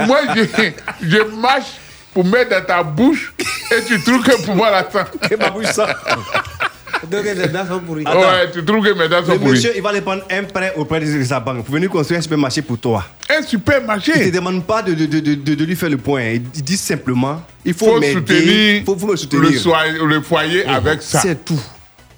moi, 0.01 0.18
je, 0.34 0.70
je 1.06 1.18
marche 1.40 1.78
pour 2.12 2.24
mettre 2.24 2.51
dans 2.51 2.64
ta 2.64 2.82
bouche 2.82 3.32
et 3.70 3.82
tu 3.86 4.01
trouves 4.02 4.22
que 4.22 4.43
pour 4.44 4.55
moi 4.56 4.70
la. 4.70 4.82
Que 4.84 5.36
ma 5.36 5.51
bouche 5.51 5.66
sent. 5.66 5.82
Donc, 7.10 7.24
les 7.24 7.48
dents 7.48 7.66
sont 7.66 7.80
pourries. 7.80 8.05
Ouais, 8.05 8.51
tu 8.52 8.64
trouves 8.64 8.84
que 8.86 8.93
mes 8.97 9.09
dents 9.09 9.24
sont 9.24 9.32
Le 9.32 9.39
pourries. 9.39 9.51
monsieur, 9.52 9.72
il 9.74 9.82
va 9.82 9.89
aller 9.90 10.01
prendre 10.02 10.22
un 10.30 10.44
prêt 10.44 10.72
auprès 10.76 11.01
de 11.01 11.24
sa 11.24 11.40
banque 11.40 11.64
pour 11.64 11.74
venir 11.74 11.90
construire 11.90 12.18
un 12.20 12.22
supermarché 12.22 12.62
pour 12.62 12.78
toi. 12.78 13.05
Un 13.28 13.43
supermarché? 13.43 14.12
Il 14.14 14.26
ne 14.26 14.30
te 14.30 14.34
demande 14.36 14.64
pas 14.64 14.82
de, 14.82 14.94
de, 14.94 15.06
de, 15.06 15.18
de, 15.34 15.55
de 15.56 15.64
lui 15.64 15.74
faire 15.74 15.90
le 15.90 15.97
point. 15.97 16.22
Il 16.22 16.40
dit 16.62 16.76
simplement 16.76 17.43
il 17.64 17.74
faut, 17.74 17.86
faut 17.97 18.02
soutenir, 18.02 18.82
faut, 18.86 18.97
faut 18.97 19.06
me 19.09 19.16
soutenir. 19.16 19.51
Le, 19.51 19.59
soir- 19.59 19.84
le 20.06 20.20
foyer 20.20 20.64
avec 20.64 21.02
ça. 21.02 21.18
C'est 21.20 21.44
tout. 21.44 21.60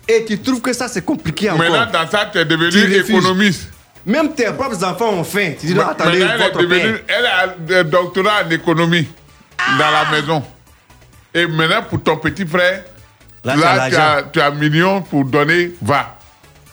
Et 0.06 0.22
tu 0.26 0.38
trouves 0.38 0.60
que 0.60 0.72
ça, 0.74 0.86
c'est 0.86 1.02
compliqué 1.04 1.48
encore. 1.48 1.62
Maintenant, 1.66 1.86
dans 1.90 2.10
ça, 2.10 2.28
tu 2.30 2.38
es 2.38 2.44
devenu 2.44 2.70
Tu 2.70 2.94
économiste. 2.94 3.68
Même 4.04 4.34
tes 4.34 4.44
propres 4.52 4.84
enfants 4.84 5.14
ont 5.14 5.24
faim. 5.24 5.52
Tu 5.58 5.68
dis, 5.68 5.74
non, 5.74 5.86
attendez, 5.88 6.18
elle 6.18 6.24
est 6.42 6.44
votre 6.44 6.58
devenue, 6.58 6.98
père. 6.98 7.16
elle 7.18 7.24
a 7.76 7.78
un 7.80 7.84
doctorat 7.84 8.42
en 8.46 8.50
économie 8.50 9.08
dans 9.78 9.90
la 9.90 10.10
maison. 10.10 10.42
Et 11.34 11.46
maintenant, 11.46 11.82
pour 11.88 12.02
ton 12.02 12.16
petit 12.16 12.46
frère, 12.46 12.82
Là, 13.44 13.56
là, 13.56 13.88
tu 13.90 13.96
as 13.96 14.22
tu, 14.32 14.40
as, 14.40 14.50
million 14.50 15.02
pour 15.02 15.22
donner, 15.24 15.72
va. 15.82 16.16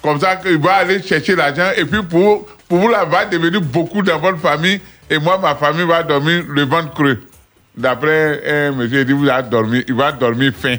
Comme 0.01 0.19
ça, 0.22 0.38
qu'il 0.38 0.57
va 0.57 0.76
aller 0.76 1.03
chercher 1.03 1.35
l'argent. 1.35 1.69
Et 1.76 1.84
puis, 1.84 2.01
pour, 2.01 2.45
pour 2.69 2.77
vous, 2.80 2.88
là, 2.88 3.03
va 3.03 3.26
devenir 3.26 3.59
beaucoup 3.59 4.01
dans 4.01 4.18
votre 4.18 4.38
famille. 4.39 4.80
Et 5.09 5.19
moi, 5.19 5.38
ma 5.38 5.53
famille 5.55 5.85
va 5.85 6.01
dormir 6.01 6.45
le 6.47 6.63
ventre 6.63 6.93
creux. 6.93 7.22
D'après 7.76 8.41
un 8.69 8.72
monsieur, 8.72 9.01
il 9.01 9.05
dit, 9.05 9.11
vous 9.13 9.27
allez 9.27 9.49
dormir, 9.49 9.84
il 9.88 9.93
va 9.93 10.11
dormir 10.13 10.53
faim. 10.57 10.77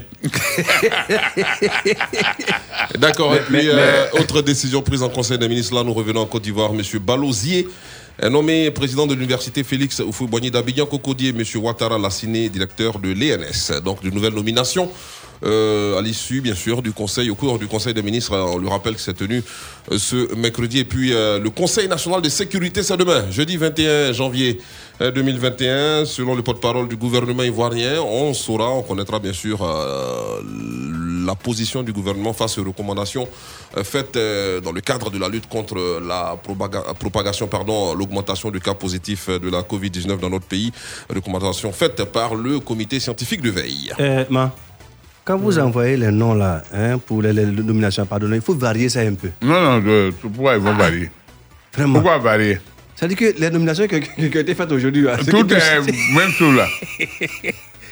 D'accord. 2.99 3.35
Et 3.35 3.41
puis, 3.41 3.57
Mais- 3.57 3.69
euh, 3.69 4.07
autre 4.21 4.43
décision 4.43 4.83
prise 4.83 5.03
en 5.03 5.09
Conseil 5.09 5.39
des 5.39 5.49
ministres. 5.49 5.75
Là, 5.75 5.85
nous 5.85 5.95
revenons 5.95 6.21
en 6.23 6.27
Côte 6.27 6.43
d'Ivoire. 6.43 6.73
Monsieur 6.73 6.99
Balosier, 6.99 7.69
nommé 8.31 8.71
président 8.71 9.07
de 9.07 9.15
l'université 9.15 9.65
Félix 9.65 10.01
Houphouët-Boigny 10.01 10.51
d'Abidjan 10.51 10.87
Cocodier. 10.87 11.33
Monsieur 11.33 11.59
Ouattara 11.59 11.99
Lassiné, 11.99 12.49
directeur 12.49 12.99
de 12.99 13.09
l'ENS. 13.13 13.81
Donc, 13.83 14.03
de 14.03 14.11
nouvelles 14.11 14.35
nominations. 14.35 14.91
Euh, 15.45 15.99
à 15.99 16.03
l'issue, 16.03 16.41
bien 16.41 16.55
sûr, 16.55 16.83
du 16.83 16.93
Conseil, 16.93 17.31
au 17.31 17.35
cours 17.35 17.59
du 17.59 17.67
Conseil 17.67 17.95
des 17.95 18.03
ministres. 18.03 18.37
On 18.37 18.59
lui 18.59 18.69
rappelle 18.69 18.95
que 18.95 19.01
c'est 19.01 19.15
tenu 19.15 19.43
euh, 19.91 19.99
ce 19.99 20.35
mercredi. 20.35 20.79
Et 20.81 20.85
puis, 20.85 21.13
euh, 21.13 21.39
le 21.39 21.51
Conseil 21.51 21.89
national 21.89 22.23
de 22.23 22.29
sécurité, 22.29 22.83
c'est 22.83 22.97
demain, 22.97 23.31
jeudi 23.31 23.57
21 23.57 24.13
janvier 24.13 24.61
euh, 25.01 25.11
2021. 25.11 26.05
Selon 26.05 26.35
le 26.35 26.43
porte-parole 26.43 26.89
du 26.89 26.97
gouvernement 26.97 27.43
ivoirien, 27.43 28.01
on 28.01 28.33
saura, 28.35 28.71
on 28.71 28.83
connaîtra 28.83 29.19
bien 29.19 29.33
sûr 29.33 29.59
la 31.27 31.35
position 31.35 31.83
du 31.83 31.93
gouvernement 31.93 32.33
face 32.33 32.59
aux 32.59 32.65
recommandations 32.65 33.29
faites 33.85 34.15
dans 34.63 34.73
le 34.73 34.81
cadre 34.81 35.11
de 35.11 35.19
la 35.19 35.29
lutte 35.29 35.49
contre 35.49 36.01
la 36.07 36.37
propaga- 36.37 36.95
propagation, 36.99 37.47
pardon, 37.49 37.95
l'augmentation 37.95 38.51
de 38.51 38.59
cas 38.59 38.75
positifs 38.75 39.29
de 39.31 39.49
la 39.51 39.63
Covid-19 39.63 40.19
dans 40.19 40.31
notre 40.31 40.47
pays. 40.47 40.73
Recommandations 41.15 41.73
faites 41.73 42.05
par 42.05 42.35
le 42.35 42.61
comité 42.61 43.01
scientifique 43.01 43.41
de 43.41 43.51
veille. 43.51 43.93
Ma, 44.31 44.55
Quand 45.25 45.37
vous 45.39 45.59
envoyez 45.59 45.97
les 45.97 46.11
noms 46.11 46.35
là, 46.35 46.63
hein, 46.75 46.99
pour 46.99 47.23
les, 47.23 47.33
les 47.33 47.47
nominations, 47.47 48.05
pardonnez, 48.07 48.37
il 48.37 48.43
faut 48.43 48.55
varier 48.55 48.89
ça 48.89 49.01
un 49.01 49.15
peu. 49.15 49.31
Non, 49.41 49.61
non, 49.61 49.79
de- 49.79 50.13
pourquoi 50.21 50.55
ils 50.55 50.61
vont 50.61 50.75
varier? 50.75 51.11
Vraiment. 51.73 51.95
Pourquoi 52.01 52.19
varier? 52.19 52.61
Ça 52.97 53.07
dit 53.07 53.15
que 53.15 53.33
les 53.39 53.51
nominations 53.51 53.87
qui, 53.87 54.01
qui- 54.01 54.31
qui 54.31 54.37
ont 54.37 54.41
été 54.41 54.55
faites 54.55 54.73
aujourd'hui, 54.73 55.03
là, 55.03 55.17
c'est 55.25 55.31
Tout 55.31 55.47
est 55.53 55.81
même 56.17 56.31
chose 56.31 56.57
là. 56.57 56.67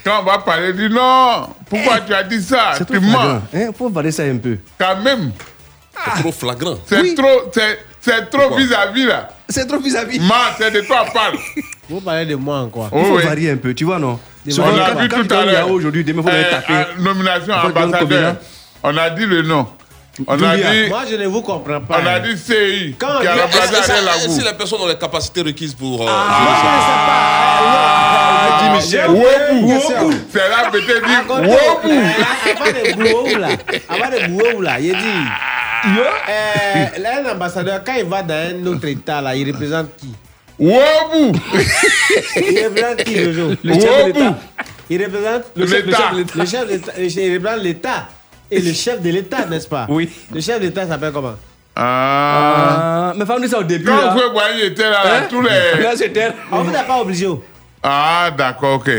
Quand 0.05 0.21
on 0.23 0.25
va 0.25 0.39
parler, 0.39 0.73
dis 0.73 0.89
non, 0.89 1.49
pourquoi 1.69 2.01
tu 2.01 2.13
as 2.15 2.23
dit 2.25 2.43
ça? 2.43 2.73
C'est 2.77 2.85
Tu 2.87 2.93
trop 2.95 3.01
mens. 3.03 3.13
flagrant. 3.13 3.43
Il 3.55 3.71
faut 3.77 3.89
varier 3.91 4.13
ça 4.13 4.23
un 4.25 4.37
peu. 4.39 4.57
Quand 4.79 5.01
même. 5.03 5.33
C'est 6.05 6.21
trop 6.23 6.33
flagrant. 6.33 6.79
C'est 6.87 7.15
trop, 7.15 7.51
c'est, 7.53 7.79
c'est 8.01 8.31
trop 8.31 8.57
vis-à-vis 8.57 9.07
là. 9.07 9.29
C'est 9.49 9.67
trop 9.67 9.79
vis-à-vis. 9.79 10.19
Ma, 10.21 10.55
c'est 10.59 10.71
de 10.71 10.81
toi 10.81 11.05
parle? 11.13 11.37
Vous 11.89 12.01
parlez 12.01 12.25
de 12.27 12.35
moi 12.37 12.59
encore. 12.61 12.89
Il 12.95 13.05
faut 13.05 13.17
oui. 13.19 13.23
varier 13.23 13.51
un 13.51 13.57
peu, 13.57 13.75
tu 13.75 13.85
vois, 13.85 13.99
non? 13.99 14.19
On 14.47 14.51
Souvent, 14.51 14.69
a 14.69 14.95
vu 14.95 15.09
tout 15.09 15.27
à 15.35 15.45
l'heure. 15.45 15.53
Yahoo 15.53 15.75
aujourd'hui, 15.75 16.03
demain, 16.05 16.23
Euh, 16.27 16.31
aller 16.31 16.45
taper. 16.51 16.73
euh, 16.73 16.85
nomination 16.99 17.53
ambassadeur. 17.55 17.99
Kobina. 18.01 18.37
On 18.83 18.97
a 18.97 19.11
dit 19.11 19.27
le 19.27 19.43
nom. 19.43 19.67
On 20.27 20.43
a 20.43 20.57
dit. 20.57 20.89
Moi, 20.89 21.03
je 21.11 21.17
ne 21.17 21.27
vous 21.27 21.43
comprends 21.43 21.81
pas. 21.81 22.01
On 22.03 22.07
a 22.07 22.11
hein. 22.13 22.21
dit 22.21 22.37
CI. 22.39 22.95
Quand 22.99 23.21
qui 23.21 23.27
a 23.27 23.35
remplacé 23.35 23.75
Ariel 23.91 24.37
que 24.39 24.45
les 24.45 24.53
personnes 24.55 24.81
ont 24.81 24.87
les 24.89 24.97
capacités 24.99 25.43
requises 25.43 25.75
pour. 25.75 26.03
euh, 26.03 26.07
Ah, 27.61 28.59
Jimmy 28.61 28.77
Michel. 28.77 29.11
Wobu. 29.11 29.67
Bien 29.67 29.81
sûr. 29.81 30.11
C'est 30.33 30.49
là 30.49 30.71
peut-être 30.71 31.07
dit. 31.07 31.13
Euh, 31.13 31.19
Avant 31.21 31.39
de 33.23 33.39
là, 33.39 33.49
avant 33.89 34.11
de 34.11 34.63
là, 34.63 34.81
il 34.81 34.97
dit, 34.97 35.25
euh, 35.87 36.99
là, 36.99 37.11
un 37.25 37.27
ambassadeur, 37.35 37.81
quand 37.85 37.95
il 37.99 38.05
va 38.05 38.23
dans 38.23 38.35
un 38.35 38.67
autre 38.67 38.87
état 38.89 39.21
là, 39.21 39.35
il 39.37 39.51
représente 39.51 39.97
qui? 39.97 40.13
Wobu. 40.61 41.39
Il 42.37 42.65
représente 42.67 43.05
qui 43.05 43.33
jour 43.33 43.53
Le 43.65 43.75
chef 43.75 44.05
de 44.05 44.13
l'État. 44.13 44.39
Il 44.91 45.03
représente 45.05 45.43
Le 45.57 45.67
chef- 45.67 45.85
le 45.87 45.93
chef 45.93 46.13
de 46.13 46.17
l'État. 46.19 46.37
Le 46.37 46.47
chef 46.47 46.67
de 46.67 46.73
l'État. 46.73 46.93
Il 46.97 47.35
représente 47.35 47.63
l'État. 47.65 48.09
Et 48.53 48.61
le 48.61 48.73
chef 48.73 49.01
de 49.01 49.11
l'État, 49.11 49.47
n'est-ce 49.47 49.69
pas? 49.69 49.87
Oui. 49.89 50.11
Le 50.33 50.41
chef 50.41 50.59
de 50.61 50.67
l'État 50.67 50.87
s'appelle 50.87 51.13
comment? 51.13 51.35
Ah. 51.77 53.11
Ah, 53.11 53.13
mais 53.17 53.25
femme 53.25 53.41
dit 53.41 53.49
ça 53.49 53.61
au 53.61 53.63
début. 53.63 53.85
Quand 53.87 53.97
là. 53.97 54.13
Fouet 54.13 54.31
Boigny 54.33 54.63
était 54.67 54.83
là, 54.83 54.91
là, 55.05 55.17
Hein? 55.19 55.27
tous 55.31 55.41
les. 55.41 55.83
Là, 55.83 55.93
c'était. 55.97 56.33
On 56.53 56.63
vous 56.63 56.71
n'a 56.73 56.83
pas 56.83 56.99
obligé. 57.01 57.27
Ah, 57.83 58.31
d'accord, 58.37 58.75
ok. 58.75 58.91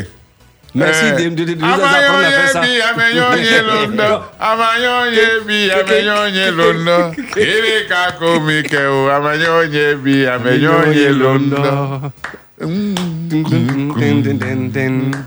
Merci 0.74 1.06
Eh. 1.06 1.30
de, 1.30 1.36
de, 1.36 1.44
de 1.44 1.56
nous 1.56 1.66
apprendre 1.66 1.86
à 1.86 2.32
faire 2.32 2.50
ça. 2.50 2.62
yebi, 2.66 2.82
amayo 2.82 3.26
yelondo. 3.44 4.10
Amayo 4.40 5.12
yebi, 5.12 5.70
amayo 5.72 6.28
yelondo. 6.28 6.98
Iri 7.36 7.88
kako 7.90 8.40
mikeo, 8.40 9.10
amayo 9.12 9.64
yebi, 9.64 10.26
amayo 10.28 10.92
yelondo. 10.94 12.12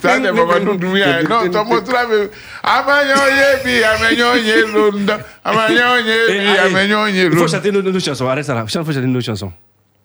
Ça, 0.01 0.19
c'est 0.23 0.33
Mamadou 0.33 0.77
Doumbia. 0.77 1.23
Non, 1.25 1.51
ton 1.51 1.65
mot, 1.65 1.81
tu 1.81 1.93
l'avais. 1.93 2.31
Amayo 2.63 3.17
yebi, 3.41 3.85
amayo 3.85 4.37
yelondo. 4.37 5.13
Amayo 5.45 5.97
yebi, 5.99 6.31
Eh, 6.31 6.59
allez, 6.59 6.59
amayo 6.71 7.07
Il 7.09 7.13
faut 7.13 7.17
yelondo. 7.19 7.49
chanter 7.49 7.73
nos, 7.73 7.83
nos 7.83 8.01
chansons. 8.01 8.29
Arrête 8.29 8.45
ça 8.47 8.55
là. 8.55 8.65
Il 8.67 8.71
faut 8.85 8.93
chanter 8.93 9.01
nos 9.07 9.21
chansons. 9.21 9.53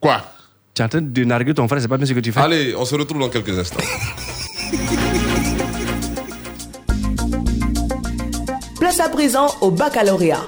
Quoi? 0.02 0.22
Tu 0.74 0.82
es 0.82 0.86
en 0.86 0.90
train 0.90 1.02
de 1.02 1.24
narguer 1.24 1.54
ton 1.54 1.68
frère, 1.68 1.82
c'est 1.82 1.88
pas 1.88 1.98
bien 1.98 2.06
ce 2.06 2.14
que 2.14 2.20
tu 2.20 2.32
fais. 2.32 2.40
Allez, 2.40 2.74
on 2.78 2.86
se 2.86 2.96
retrouve 2.96 3.20
dans 3.20 3.30
quelques 3.30 3.58
instants. 3.58 3.78
Place 8.80 9.02
à 9.02 9.10
présent 9.10 9.48
au 9.60 9.72
baccalauréat. 9.72 10.48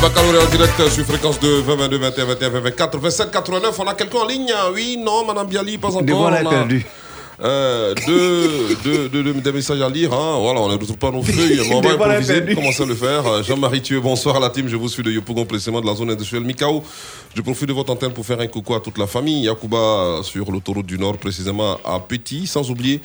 Le 0.00 0.02
baccalauréat 0.02 0.44
en 0.46 0.50
direct 0.50 0.88
sur 0.90 1.04
fréquence 1.04 1.40
de 1.40 1.48
20, 1.48 1.74
22, 1.76 1.98
21, 1.98 2.24
21, 2.24 2.48
24, 2.60 2.98
27, 2.98 3.30
89. 3.32 3.80
On 3.80 3.84
a 3.88 3.94
quelqu'un 3.94 4.18
en 4.18 4.26
ligne 4.26 4.52
Oui, 4.72 4.96
non, 4.96 5.24
Madame 5.26 5.48
Bialy, 5.48 5.76
pas 5.78 5.88
encore. 5.88 6.02
Devant 6.02 6.26
On 6.30 6.32
a, 6.32 6.44
perdu. 6.44 6.86
euh, 7.42 7.94
deux, 8.06 9.08
deux, 9.08 9.08
deux, 9.08 9.52
messages 9.52 9.80
à 9.80 9.88
lire. 9.88 10.12
hein. 10.12 10.38
Voilà, 10.40 10.60
on 10.60 10.68
ne 10.68 10.74
retrouve 10.74 10.98
pas 10.98 11.10
nos 11.10 11.22
feuilles. 11.24 11.60
mais 11.68 11.74
on 11.74 11.80
va 11.80 11.90
improviser. 11.94 12.54
Commencer 12.54 12.82
à 12.84 12.86
le 12.86 12.94
faire. 12.94 13.26
Euh, 13.26 13.42
Jean-Marie 13.42 13.82
Thieu, 13.82 14.00
bonsoir 14.00 14.36
à 14.36 14.40
la 14.40 14.50
team. 14.50 14.68
Je 14.68 14.76
vous 14.76 14.88
suis 14.88 15.02
de 15.02 15.10
Yopougon, 15.10 15.44
précisément 15.44 15.80
de 15.80 15.86
la 15.86 15.94
zone 15.96 16.10
industrielle 16.10 16.44
Mikao. 16.44 16.84
Je 17.34 17.42
profite 17.42 17.66
de 17.68 17.72
votre 17.72 17.90
antenne 17.92 18.12
pour 18.12 18.24
faire 18.24 18.38
un 18.40 18.46
coucou 18.46 18.74
à 18.76 18.80
toute 18.80 18.98
la 18.98 19.08
famille. 19.08 19.42
Yakuba 19.46 20.20
sur 20.22 20.50
l'autoroute 20.52 20.86
du 20.86 20.96
Nord, 20.98 21.16
précisément 21.18 21.76
à 21.84 21.98
Petit, 21.98 22.46
sans 22.46 22.70
oublier. 22.70 23.00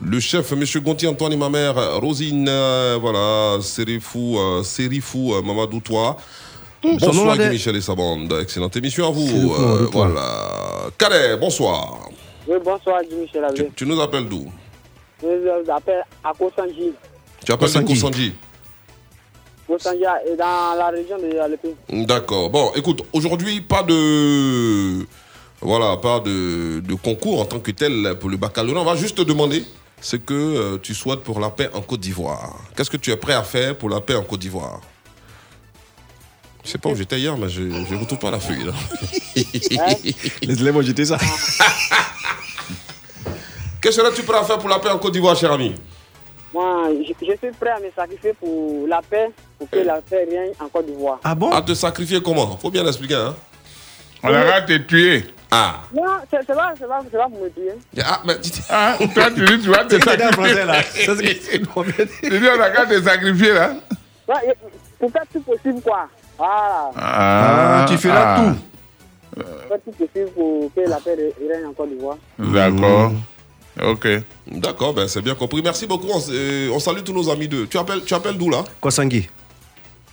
Le 0.00 0.20
chef, 0.20 0.52
M. 0.52 0.64
Gonti 0.82 1.06
Antoine 1.06 1.32
et 1.32 1.36
ma 1.36 1.48
mère, 1.50 1.76
euh, 1.76 1.98
Rosine, 1.98 2.46
euh, 2.48 2.98
voilà, 3.00 3.60
Serifou, 3.60 4.38
euh, 4.38 4.62
Serifou, 4.62 5.34
euh, 5.34 5.42
Mamadou 5.42 5.80
Toa. 5.80 6.16
son 6.82 6.88
nom, 6.88 6.96
Bonsoir 6.98 7.36
Guy 7.38 7.48
Michel 7.50 7.76
et 7.76 7.80
sa 7.80 7.94
bande. 7.94 8.32
Excellente 8.40 8.74
émission 8.76 9.06
à 9.08 9.10
vous. 9.10 9.52
Euh, 9.52 9.86
Toa. 9.86 10.06
voilà. 10.06 10.90
Calais, 10.96 11.36
bonsoir. 11.36 12.08
Oui, 12.48 12.56
bonsoir, 12.64 13.00
Michel 13.20 13.44
Ablé. 13.44 13.70
Tu 13.76 13.84
nous 13.86 14.00
appelles 14.00 14.28
d'où? 14.28 14.46
Je 15.22 15.26
vous 15.28 15.70
appelle 15.70 16.02
à 16.24 16.32
Kosanji. 16.32 16.92
Tu 17.44 17.52
appelles 17.52 17.68
Kosanji. 17.68 17.94
Kosanji 17.94 18.32
Kosanji 19.68 20.02
est 20.26 20.36
dans 20.36 20.74
la 20.76 20.88
région 20.88 21.18
de 21.18 21.38
Aleppo. 21.38 21.74
D'accord. 21.90 22.48
Bon, 22.50 22.72
écoute, 22.74 23.02
aujourd'hui, 23.12 23.60
pas 23.60 23.82
de. 23.82 25.06
Voilà, 25.60 25.96
pas 25.98 26.18
de, 26.18 26.80
de 26.80 26.94
concours 26.94 27.40
en 27.42 27.44
tant 27.44 27.60
que 27.60 27.70
tel 27.70 28.16
pour 28.18 28.30
le 28.30 28.36
baccalauréat. 28.36 28.80
On 28.82 28.84
va 28.84 28.96
juste 28.96 29.16
te 29.18 29.22
demander 29.22 29.62
ce 30.02 30.16
que 30.16 30.34
euh, 30.34 30.78
tu 30.82 30.94
souhaites 30.94 31.22
pour 31.22 31.38
la 31.40 31.48
paix 31.48 31.70
en 31.72 31.80
Côte 31.80 32.00
d'Ivoire. 32.00 32.58
Qu'est-ce 32.76 32.90
que 32.90 32.96
tu 32.96 33.10
es 33.12 33.16
prêt 33.16 33.34
à 33.34 33.44
faire 33.44 33.78
pour 33.78 33.88
la 33.88 34.00
paix 34.00 34.16
en 34.16 34.22
Côte 34.22 34.40
d'Ivoire? 34.40 34.80
Je 36.64 36.70
sais 36.70 36.78
pas 36.78 36.90
où 36.90 36.94
j'étais 36.96 37.18
hier, 37.18 37.36
mais 37.38 37.48
je 37.48 37.62
ne 37.62 37.96
retrouve 37.98 38.18
pas 38.18 38.30
la 38.30 38.40
feuille. 38.40 38.64
là. 38.64 38.72
Laisse-les 40.42 40.72
moi 40.72 40.82
jeter 40.82 41.04
ça. 41.04 41.18
que 43.80 43.90
serais-tu 43.90 44.22
prêt 44.24 44.38
à 44.38 44.44
faire 44.44 44.58
pour 44.58 44.68
la 44.68 44.78
paix 44.80 44.90
en 44.90 44.98
Côte 44.98 45.12
d'Ivoire, 45.12 45.36
cher 45.36 45.52
ami? 45.52 45.74
Moi, 46.52 46.88
je, 46.90 47.12
je 47.24 47.32
suis 47.36 47.50
prêt 47.58 47.70
à 47.70 47.78
me 47.80 47.90
sacrifier 47.94 48.32
pour 48.34 48.86
la 48.86 49.00
paix, 49.02 49.30
pour 49.58 49.70
que 49.70 49.78
la 49.78 50.00
paix 50.02 50.26
règne 50.28 50.52
en 50.60 50.68
Côte 50.68 50.86
d'Ivoire. 50.86 51.20
Ah 51.22 51.34
bon? 51.36 51.50
À 51.52 51.62
te 51.62 51.74
sacrifier 51.74 52.20
comment? 52.20 52.56
Faut 52.58 52.70
bien 52.70 52.82
l'expliquer. 52.82 53.14
Hein 53.14 53.36
On 54.24 54.34
a 54.34 54.60
te 54.62 54.76
tuer. 54.78 55.26
Ah. 55.54 55.80
Non, 55.94 56.02
c'est 56.30 56.46
pas, 56.46 56.72
c'est 56.78 56.86
pas, 56.88 57.02
c'est 57.10 57.16
pas 57.18 57.28
pour 57.28 57.40
me 57.42 57.48
tuer. 57.50 57.74
Ah, 58.02 58.20
mais 58.24 58.34
Ah, 58.70 58.96
toi, 59.14 59.24
tu 59.34 59.44
dis, 59.44 59.62
tu 59.62 59.68
vas 59.70 59.84
te 59.84 59.96
là. 59.96 60.82
sacrifier. 60.82 61.40
C'est- 61.44 61.58
Tu 62.30 62.38
dis, 62.40 62.46
on 62.56 62.60
a 62.60 62.70
qu'à 62.70 62.86
te 62.86 63.02
sacrifier, 63.02 63.52
là. 63.52 63.74
Ouais, 64.28 64.56
pour 64.98 65.10
faire 65.12 65.22
tout 65.30 65.40
possible, 65.42 65.82
quoi. 65.82 66.08
Voilà. 66.38 66.90
Ah, 66.96 67.84
tu 67.86 67.98
feras 67.98 68.36
tout. 68.40 68.56
Faire 69.68 69.78
tout 69.84 69.90
possible 69.92 70.30
pour 70.34 70.70
que 70.74 70.80
la 70.88 70.96
paix 70.96 71.16
règne 71.50 71.66
en 71.66 71.72
Côte 71.74 71.90
d'Ivoire. 71.90 72.16
D'accord. 72.38 73.12
Ok. 73.82 74.06
D'accord, 74.46 74.92
ben 74.94 75.08
c'est 75.08 75.22
bien 75.22 75.34
compris. 75.34 75.62
Merci 75.62 75.86
beaucoup. 75.86 76.08
On, 76.12 76.20
euh, 76.30 76.68
on 76.72 76.78
salue 76.78 77.02
tous 77.04 77.12
nos 77.14 77.30
amis 77.30 77.48
de. 77.48 77.64
Tu 77.66 77.78
appelles, 77.78 78.02
tu 78.04 78.12
appelles 78.14 78.36
d'où 78.36 78.50
là? 78.50 78.64
Kosangi. 78.80 79.28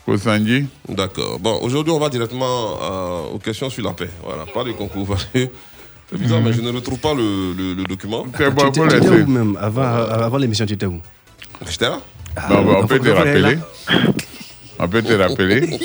Kosangi. 0.05 0.65
D'accord. 0.87 1.39
Bon, 1.39 1.59
aujourd'hui, 1.61 1.93
on 1.93 1.99
va 1.99 2.09
directement 2.09 2.77
euh, 2.81 3.35
aux 3.35 3.39
questions 3.39 3.69
sur 3.69 3.83
la 3.83 3.93
paix. 3.93 4.09
Voilà, 4.23 4.45
pas 4.51 4.63
de 4.63 4.71
concours. 4.71 5.07
C'est 5.33 6.17
bizarre, 6.17 6.41
mais 6.41 6.53
je 6.53 6.61
ne 6.61 6.71
retrouve 6.71 6.97
pas 6.99 7.13
le, 7.13 7.53
le- 7.53 7.73
le 7.75 7.83
document. 7.83 8.25
C'est 8.35 8.49
Tu 8.55 8.67
étais- 8.67 8.87
tu 8.87 8.95
étais 8.97 9.09
où 9.09 9.27
même 9.27 9.55
Avant, 9.61 9.83
avant 9.83 10.37
l'émission, 10.37 10.65
tu 10.65 10.73
étais 10.73 10.87
où? 10.87 10.99
J'étais 11.69 11.85
là 11.89 11.99
Bon, 12.49 12.61
bon, 12.63 12.75
on 12.83 12.87
peut 12.87 12.99
te 12.99 13.09
rappeler. 13.09 13.57
On 14.79 14.87
peut 14.87 15.01
te 15.03 15.13
rappeler. 15.13 15.79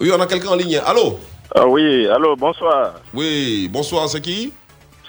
Oui, 0.00 0.10
on 0.12 0.20
a 0.20 0.26
quelqu'un 0.26 0.48
en 0.48 0.56
ligne. 0.56 0.80
Allô? 0.84 1.20
Ah 1.54 1.66
oui, 1.68 2.08
allô, 2.08 2.34
bonsoir. 2.34 2.94
Oui, 3.14 3.68
bonsoir, 3.70 4.08
c'est 4.08 4.20
qui? 4.20 4.52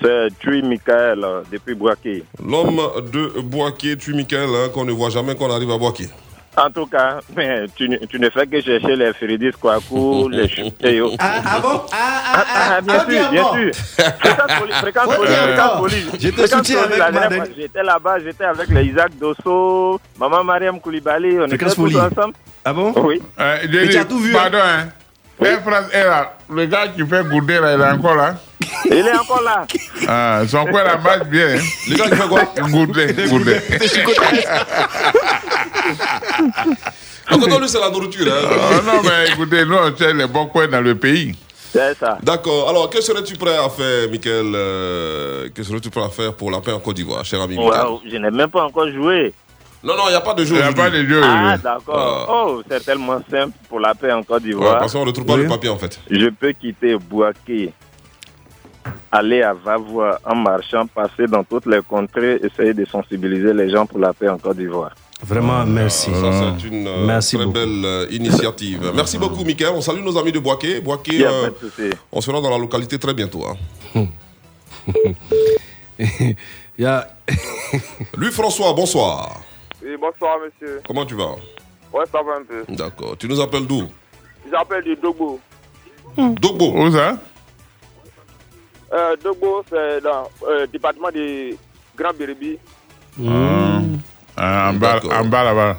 C'est 0.02 0.28
Tui 0.40 0.62
Michael 0.62 1.24
euh, 1.24 1.42
depuis 1.52 1.74
Boaké. 1.74 2.24
L'homme 2.46 2.82
de 3.12 3.42
Boaké, 3.42 3.96
tu 3.98 4.14
Michael, 4.14 4.50
hein, 4.50 4.70
qu'on 4.74 4.84
ne 4.86 4.92
voit 4.92 5.10
jamais 5.10 5.34
qu'on 5.36 5.50
arrive 5.50 5.72
à 5.72 5.78
Boaké. 5.78 6.06
En 6.56 6.70
tout 6.70 6.86
cas, 6.86 7.20
mais 7.36 7.66
tu, 7.76 7.90
ne- 7.90 7.98
tu 8.06 8.20
ne 8.20 8.30
fais 8.30 8.46
que 8.46 8.62
chercher 8.62 8.96
les 8.96 9.12
Frédis 9.14 9.52
Kwaku, 9.60 10.30
les 10.30 10.48
Chuteyo. 10.50 11.12
Ah, 11.18 11.34
ah 11.46 11.60
bon? 11.60 11.82
Ah, 11.92 12.22
ah, 12.36 12.46
Ah, 12.78 12.82
bien 12.82 12.94
ah, 13.00 13.10
sûr, 13.10 13.22
ah, 13.26 13.32
bien 13.32 13.44
sûr. 13.54 13.72
Fréquence 14.20 14.60
Poli, 14.60 14.72
fréquence 14.82 15.08
Ouais, 15.08 15.16
Poli, 15.18 15.30
d'accord. 15.32 15.48
fréquence 15.56 15.80
Poli. 15.80 16.06
Je 16.20 16.30
te 16.30 16.34
Fréquence 16.36 16.50
soutiens 16.60 16.82
Poli, 16.84 16.86
avec 16.94 17.00
la 17.00 17.12
ma 17.12 17.20
dernière 17.20 17.46
fois, 17.46 17.54
J'étais 17.58 17.84
là-bas, 17.84 18.20
j'étais 18.20 18.44
avec 18.46 18.70
les 18.70 18.86
Isaac 18.86 19.12
Dosso, 19.20 20.00
Maman 20.20 20.44
Mariam 20.44 20.80
Koulibaly, 20.80 21.40
on 21.40 21.46
était 21.46 21.58
Fréquence 21.58 21.76
tous 21.76 21.96
ensemble. 21.98 22.34
Ah 22.64 22.72
bon? 22.74 22.94
Oui. 22.98 23.20
Euh, 23.40 23.58
Mais 23.72 23.88
dis, 23.88 23.90
tu 23.90 23.98
as 23.98 24.06
tout 24.06 24.20
vu, 24.20 24.32
Pardon, 24.32 24.60
hein. 24.64 24.90
France 25.66 25.86
est 25.92 26.04
là. 26.04 26.34
Le 26.50 26.66
gars 26.68 26.88
qui 26.88 27.06
fait 27.06 27.24
gourder 27.28 27.60
là, 27.60 27.74
il 27.74 27.82
est 27.82 27.86
encore 27.98 28.16
là. 28.16 28.36
Il 28.86 29.08
est 29.08 29.16
encore 29.18 29.42
là. 29.42 29.66
Ah, 30.08 30.42
son 30.48 30.66
coin 30.66 30.84
la 30.84 30.98
marche 30.98 31.26
bien. 31.28 31.56
Hein? 31.56 31.62
Le 31.90 31.96
gars 31.96 32.10
qui 32.10 32.16
fait 32.16 32.28
quoi? 32.28 32.44
Gourder, 32.70 33.14
gourder. 33.30 33.60
Encore 37.32 37.60
lui, 37.60 37.70
c'est 37.70 37.80
la 37.80 37.90
nourriture. 37.90 38.28
Hein. 38.32 38.48
Oh, 38.52 38.82
non, 38.86 39.02
mais 39.04 39.32
écoutez, 39.32 39.66
nous, 39.66 39.76
on 39.76 39.96
sait 39.96 40.14
les 40.14 40.28
bons 40.28 40.48
coins 40.48 40.68
dans 40.68 40.82
le 40.82 40.96
pays. 40.96 41.34
C'est 41.72 41.98
ça. 41.98 42.18
D'accord. 42.22 42.70
Alors, 42.70 42.90
que 42.90 43.02
serais-tu 43.02 43.36
prêt 43.36 43.58
à 43.58 43.70
faire, 43.70 44.10
Michael 44.12 44.52
euh, 44.54 45.50
Que 45.56 45.64
serais-tu 45.64 45.90
prêt 45.90 46.04
à 46.04 46.10
faire 46.10 46.34
pour 46.36 46.52
la 46.52 46.60
paix 46.62 46.72
en 46.72 46.80
Côte 46.80 46.96
d'Ivoire, 46.98 47.26
cher 47.26 47.42
ami 47.42 47.56
Michael? 47.56 47.88
Wow, 47.88 48.02
je 48.06 48.18
n'ai 48.18 48.30
même 48.30 48.50
pas 48.50 48.66
encore 48.66 48.90
joué. 48.92 49.34
Non, 49.84 49.98
non, 49.98 50.04
il 50.08 50.12
n'y 50.12 50.16
a 50.16 50.22
pas 50.22 50.34
de 50.34 50.46
jeu. 50.46 50.56
Il 50.56 50.62
n'y 50.62 50.68
a 50.68 50.72
pas 50.72 50.90
de 50.90 51.04
jeu. 51.04 51.22
Ah, 51.24 51.58
d'accord. 51.58 52.28
Oh, 52.32 52.62
c'est 52.70 52.86
tellement 52.86 53.20
simple 53.30 53.54
pour 53.68 53.80
la 53.80 53.96
paix 53.96 54.12
en 54.12 54.22
Côte 54.24 54.44
Ouais, 54.44 54.50
d'Ivoire. 54.50 54.78
parce 54.80 54.94
qu'on 54.94 55.02
ne 55.02 55.08
retrouve 55.08 55.26
pas 55.26 55.36
le 55.38 55.48
papier 55.48 55.70
en 55.70 55.78
fait. 55.78 56.00
Je 56.10 56.28
peux 56.28 56.52
quitter 56.52 56.96
Bouaké, 56.96 57.74
aller 59.12 59.42
à 59.42 59.54
Vavois 59.54 60.20
en 60.26 60.36
marchant, 60.36 60.88
passer 60.88 61.28
dans 61.28 61.44
toutes 61.44 61.66
les 61.68 61.82
contrées, 61.82 62.40
essayer 62.44 62.74
de 62.74 62.86
sensibiliser 62.86 63.54
les 63.54 63.70
gens 63.70 63.86
pour 63.86 64.00
la 64.00 64.14
paix 64.14 64.30
en 64.30 64.38
Côte 64.38 64.58
d'Ivoire. 64.58 64.92
Vraiment, 65.26 65.66
merci. 65.66 66.12
Ça, 66.14 66.56
c'est 66.60 66.68
une 66.68 66.86
euh, 66.88 67.06
Merci 67.06 67.38
très 67.38 67.46
beaucoup. 67.46 67.58
belle 67.58 67.86
euh, 67.86 68.08
initiative. 68.12 68.92
Merci 68.94 69.18
beaucoup, 69.18 69.44
Michael. 69.46 69.72
On 69.76 69.80
salue 69.82 70.04
nos 70.04 70.18
amis 70.18 70.34
de 70.34 70.40
Boaké. 70.40 70.82
Boaké, 70.82 71.26
euh, 71.26 71.50
de 71.80 71.92
on 72.12 72.20
sera 72.20 72.42
dans 72.42 72.50
la 72.50 72.58
localité 72.58 73.00
très 73.00 73.14
bientôt. 73.14 73.46
hein. 73.96 74.06
Il 75.98 76.36
y 76.80 76.86
a... 76.86 77.08
Louis 78.18 78.32
François, 78.32 78.74
bonsoir. 78.74 79.42
Oui, 79.82 79.92
bonsoir, 80.00 80.38
monsieur. 80.44 80.82
Comment 80.86 81.06
tu 81.06 81.16
vas? 81.16 81.36
Ouais, 81.94 82.04
ça 82.12 82.20
va 82.22 82.34
un 82.40 82.44
peu. 82.44 82.66
D'accord. 82.74 83.16
Tu 83.18 83.28
nous 83.30 83.40
appelles 83.40 83.66
d'où? 83.68 83.84
J'appelle 84.52 84.84
du 84.84 84.96
Dogbo. 84.96 85.40
Dogbo. 86.18 86.74
Où 86.76 86.92
ça? 86.92 87.18
Euh, 88.94 89.16
Dogbo, 89.24 89.64
c'est 89.70 90.02
dans 90.02 90.30
le 90.48 90.68
département 90.68 91.10
de 91.12 91.56
Grand 91.98 92.14
Bérébi. 92.14 92.58
Ah, 94.38 94.70
en 94.70 94.74
bas, 94.74 95.00
en 95.12 95.26
bas 95.26 95.44
là-bas. 95.44 95.78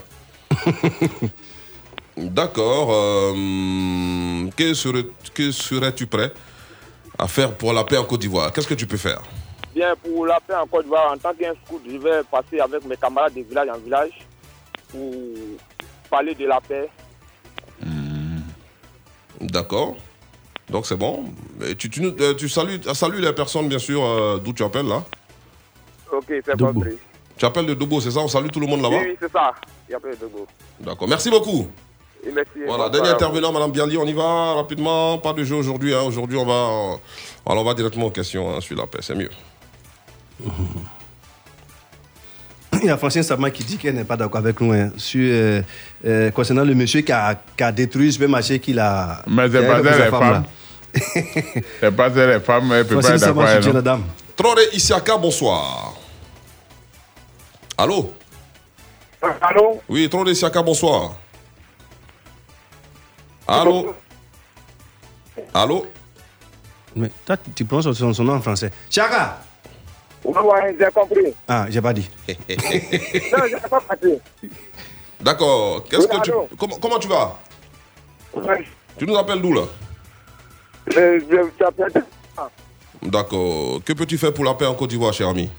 D'accord. 2.17 2.89
euh, 2.93 4.49
que 4.57 4.75
serais- 4.75 5.07
que 5.35 5.51
serais-tu 5.51 6.07
prêt 6.07 6.33
à 7.19 7.27
faire 7.29 7.53
pour 7.55 7.73
la 7.73 7.85
paix 7.85 7.97
en 7.99 8.05
Côte 8.05 8.21
d'Ivoire? 8.21 8.53
Qu'est-ce 8.53 8.69
que 8.69 8.75
tu 8.75 8.87
peux 8.87 8.97
faire? 8.97 9.21
Bien, 9.75 9.95
pour 9.97 10.27
la 10.27 10.39
paix 10.41 10.55
en 10.55 10.67
Côte 10.67 10.85
d'Ivoire, 10.85 11.13
en 11.13 11.17
tant 11.19 11.35
qu'un 11.35 11.53
scout, 11.65 11.83
je 11.89 11.97
vais 11.99 12.23
passer 12.31 12.61
avec 12.61 12.85
mes 12.85 12.97
camarades 12.97 13.35
de 13.35 13.43
village 13.43 13.69
en 13.69 13.79
village 13.79 14.13
pour 14.89 15.13
parler 16.09 16.35
de 16.35 16.47
la 16.47 16.61
paix. 16.61 16.89
D'accord. 19.41 19.97
Donc 20.75 20.87
c'est 20.87 20.97
bon. 20.97 21.23
Et 21.65 21.77
tu, 21.77 21.89
tu, 21.89 22.01
nous- 22.01 22.17
euh, 22.21 22.35
tu 22.35 22.49
salues, 22.49 22.81
euh, 22.89 22.95
salues 22.95 23.21
les 23.21 23.33
personnes, 23.33 23.69
bien 23.69 23.79
sûr, 23.79 24.03
euh, 24.05 24.41
d'où 24.45 24.53
tu 24.53 24.65
appelles 24.65 24.89
là. 24.89 25.05
Ok, 26.11 26.25
c'est 26.29 26.61
compris. 26.61 26.97
Tu 27.37 27.45
appelles 27.45 27.67
de 27.67 27.75
Dobo, 27.75 28.01
c'est 28.01 28.11
ça? 28.11 28.19
On 28.19 28.27
salue 28.27 28.49
tout 28.49 28.59
le 28.59 28.67
monde 28.67 28.81
Oui, 28.81 28.91
là-bas? 28.91 29.05
Oui, 29.07 29.17
c'est 29.21 29.31
ça. 29.31 29.53
Il 29.89 29.95
appelle 29.95 30.17
Dogbo. 30.21 30.49
D'accord. 30.81 31.07
Merci 31.07 31.31
beaucoup. 31.31 31.69
Et 32.27 32.33
merci. 32.33 32.51
Voilà, 32.67 32.89
dernier 32.89 33.11
intervenant, 33.11 33.53
Madame 33.53 33.71
Bialy, 33.71 33.97
on 33.99 34.05
y 34.05 34.13
va 34.13 34.55
rapidement. 34.55 35.17
Pas 35.19 35.33
de 35.33 35.45
jeu 35.45 35.55
aujourd'hui. 35.55 35.95
hein. 35.95 36.03
Aujourd'hui, 36.03 36.37
on 36.39 36.45
va, 36.45 36.99
alors, 37.47 37.63
on 37.63 37.65
va 37.65 37.75
directement 37.75 38.07
aux 38.07 38.11
questions 38.11 38.57
hein, 38.57 38.61
sur 38.61 38.77
la 38.77 38.89
paix. 38.89 38.99
C'est 39.01 39.15
mieux. 39.15 39.31
Il 42.83 42.87
y 42.87 42.91
a 42.91 42.97
Francine 42.97 43.23
Sabma 43.23 43.49
qui 43.53 43.63
dit 43.63 43.79
qu'elle 43.79 43.95
n'est 43.95 44.03
pas 44.03 44.17
d'accord 44.17 44.41
avec 44.41 44.61
nous 44.61 44.73
hein, 44.73 44.91
sur, 44.97 45.21
euh, 45.23 45.63
euh, 46.05 46.31
concernant 46.33 46.65
le 46.65 46.75
monsieur 46.75 47.03
qui 47.03 47.13
a, 47.13 47.41
qui 47.57 47.63
a 47.63 47.71
détruit 47.71 48.07
le 48.07 48.11
supermarché 48.11 48.59
qu'il 48.59 48.81
a. 48.81 49.23
Mais 49.29 49.49
c'est 49.49 49.65
pas 49.65 49.83
sa 49.85 50.43
les 51.83 51.91
femme, 51.91 51.91
femmes. 51.91 51.91
là. 51.91 51.91
C'est 51.91 51.91
pas 51.93 52.11
ça 52.11 52.27
les 52.27 52.41
femmes, 52.41 52.73
elles 52.73 52.87
peuvent 52.87 53.03
pas 53.03 53.53
être 53.55 53.73
la 53.73 53.83
dame. 53.83 54.05
Troré 54.37 54.63
Isiaka, 54.73 55.17
bonsoir. 55.17 55.95
Allô? 57.77 58.13
Allô? 59.41 59.81
Oui, 59.89 60.09
Troré 60.09 60.33
Isiaka, 60.33 60.63
bonsoir. 60.63 61.17
Allô? 63.47 63.95
Allô? 65.53 65.87
Mais 66.97 67.11
toi, 67.27 67.37
tu- 67.55 67.65
prononces 67.65 67.93
son, 67.93 68.13
son 68.13 68.25
nom 68.25 68.35
en 68.37 68.41
français. 68.41 68.71
Chaka 68.89 69.41
Ouais, 70.25 70.41
ouais, 70.41 70.77
j'ai 70.79 70.91
compris. 70.91 71.35
Ah, 71.47 71.67
j'ai 71.69 71.83
pas 71.83 71.93
dit. 71.93 72.09
non, 72.29 72.35
j'ai 73.49 73.57
pas 73.69 73.81
compris. 73.81 74.19
D'accord. 75.21 75.85
Qu'est-ce 75.85 76.03
Oui, 76.09 76.19
que 76.19 76.23
tu, 76.23 76.33
comment, 76.59 76.77
comment 76.81 76.99
tu 76.99 77.09
vas? 77.09 77.37
Ouais, 78.35 78.65
Tu 78.97 79.07
nous 79.07 79.17
appelles 79.17 79.43
d'où 79.43 79.53
là? 79.53 79.63
Je. 80.87 82.03
D'accord. 83.03 83.81
Que 83.85 83.93
peux-tu 83.93 84.19
faire 84.19 84.33
pour 84.33 84.45
la 84.45 84.55
paix 84.55 84.67
en 84.67 84.75
Côte 84.75 84.91
d'Ivoire, 84.91 85.13
cher 85.13 85.29
ami? 85.29 85.51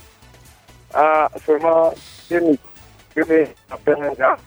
Ah, 0.93 1.30
seulement, 1.45 1.93
je 2.30 2.38
me 2.38 3.47
appelle 3.69 4.02
un 4.02 4.14
gars. 4.14 4.38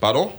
Pardon? 0.00 0.32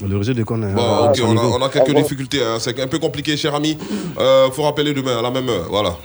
Le 0.00 0.16
réseau 0.16 0.32
de 0.32 0.42
Bon, 0.42 0.54
ok, 0.56 1.16
son 1.16 1.24
on 1.24 1.30
a, 1.30 1.34
niveau. 1.34 1.56
on 1.58 1.62
a 1.62 1.68
quelques 1.68 1.94
difficultés. 1.94 2.42
hein. 2.42 2.56
C'est 2.58 2.80
un 2.80 2.86
peu 2.86 2.98
compliqué, 2.98 3.36
cher 3.36 3.54
ami. 3.54 3.76
Euh, 4.18 4.50
faut 4.50 4.62
rappeler 4.62 4.94
demain 4.94 5.18
à 5.18 5.22
la 5.22 5.30
même 5.30 5.46
heure. 5.50 5.66
Voilà. 5.68 5.96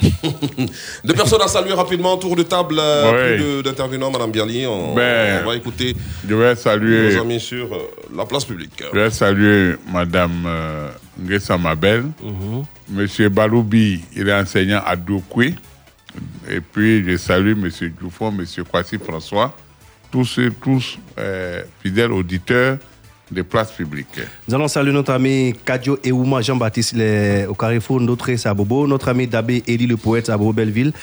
Deux 1.05 1.14
personnes 1.14 1.41
à 1.41 1.47
saluer 1.47 1.73
rapidement. 1.73 2.18
Tour 2.18 2.35
de 2.35 2.43
table. 2.43 2.76
euh, 2.80 3.11
Oui. 3.38 3.38
Plus 3.43 3.45
de- 3.57 3.61
d'intervenants, 3.61 4.11
Madame 4.11 4.31
Bialy. 4.31 4.68
On, 4.68 4.93
Ben, 4.93 5.41
on 5.43 5.47
va 5.49 5.55
écouter 5.55 5.95
Je 6.27 6.35
vais 6.35 6.55
saluer, 6.55 7.15
nos 7.15 7.22
amis 7.22 7.39
sur 7.39 7.73
euh, 7.73 7.77
la 8.14 8.26
place 8.26 8.43
publique. 8.43 8.84
je 8.93 8.99
vais 8.99 9.09
saluer 9.09 9.76
Madame 9.91 10.43
euh, 10.45 10.89
Ngessa 11.23 11.57
Mabel, 11.57 12.05
Monsieur 12.89 13.30
Baloubi, 13.30 14.01
il 14.15 14.27
est 14.27 14.34
enseignant 14.34 14.81
à 14.85 14.97
Doukoui. 14.97 15.55
Et 16.49 16.59
puis 16.59 17.05
je 17.09 17.15
salue 17.15 17.55
Monsieur 17.55 17.89
Dufon, 17.89 18.31
Monsieur 18.31 18.64
Kwasi 18.65 18.97
François, 18.97 19.55
tous 20.11 20.26
ceux, 20.26 20.51
tous 20.61 20.97
euh, 21.19 21.61
fidèles 21.81 22.11
auditeurs 22.11 22.77
des 23.32 23.44
places 23.44 23.72
publiques. 23.72 24.20
Nous 24.48 24.56
allons 24.56 24.68
saluer 24.68 24.91
notre 24.94 25.12
ami 25.12 25.54
Kadio 25.66 25.98
Eouma 26.06 26.41
Jean-Baptiste 26.41 26.95
au 27.49 27.54
Carrefour 27.54 27.99
Notre 27.99 28.30
notre 28.88 29.10
ami 29.10 29.28
Dabé 29.28 29.64
Eli 29.68 29.88
le 29.88 29.98
poète 29.98 30.30
à 30.30 30.38
Belleville, 30.38 30.94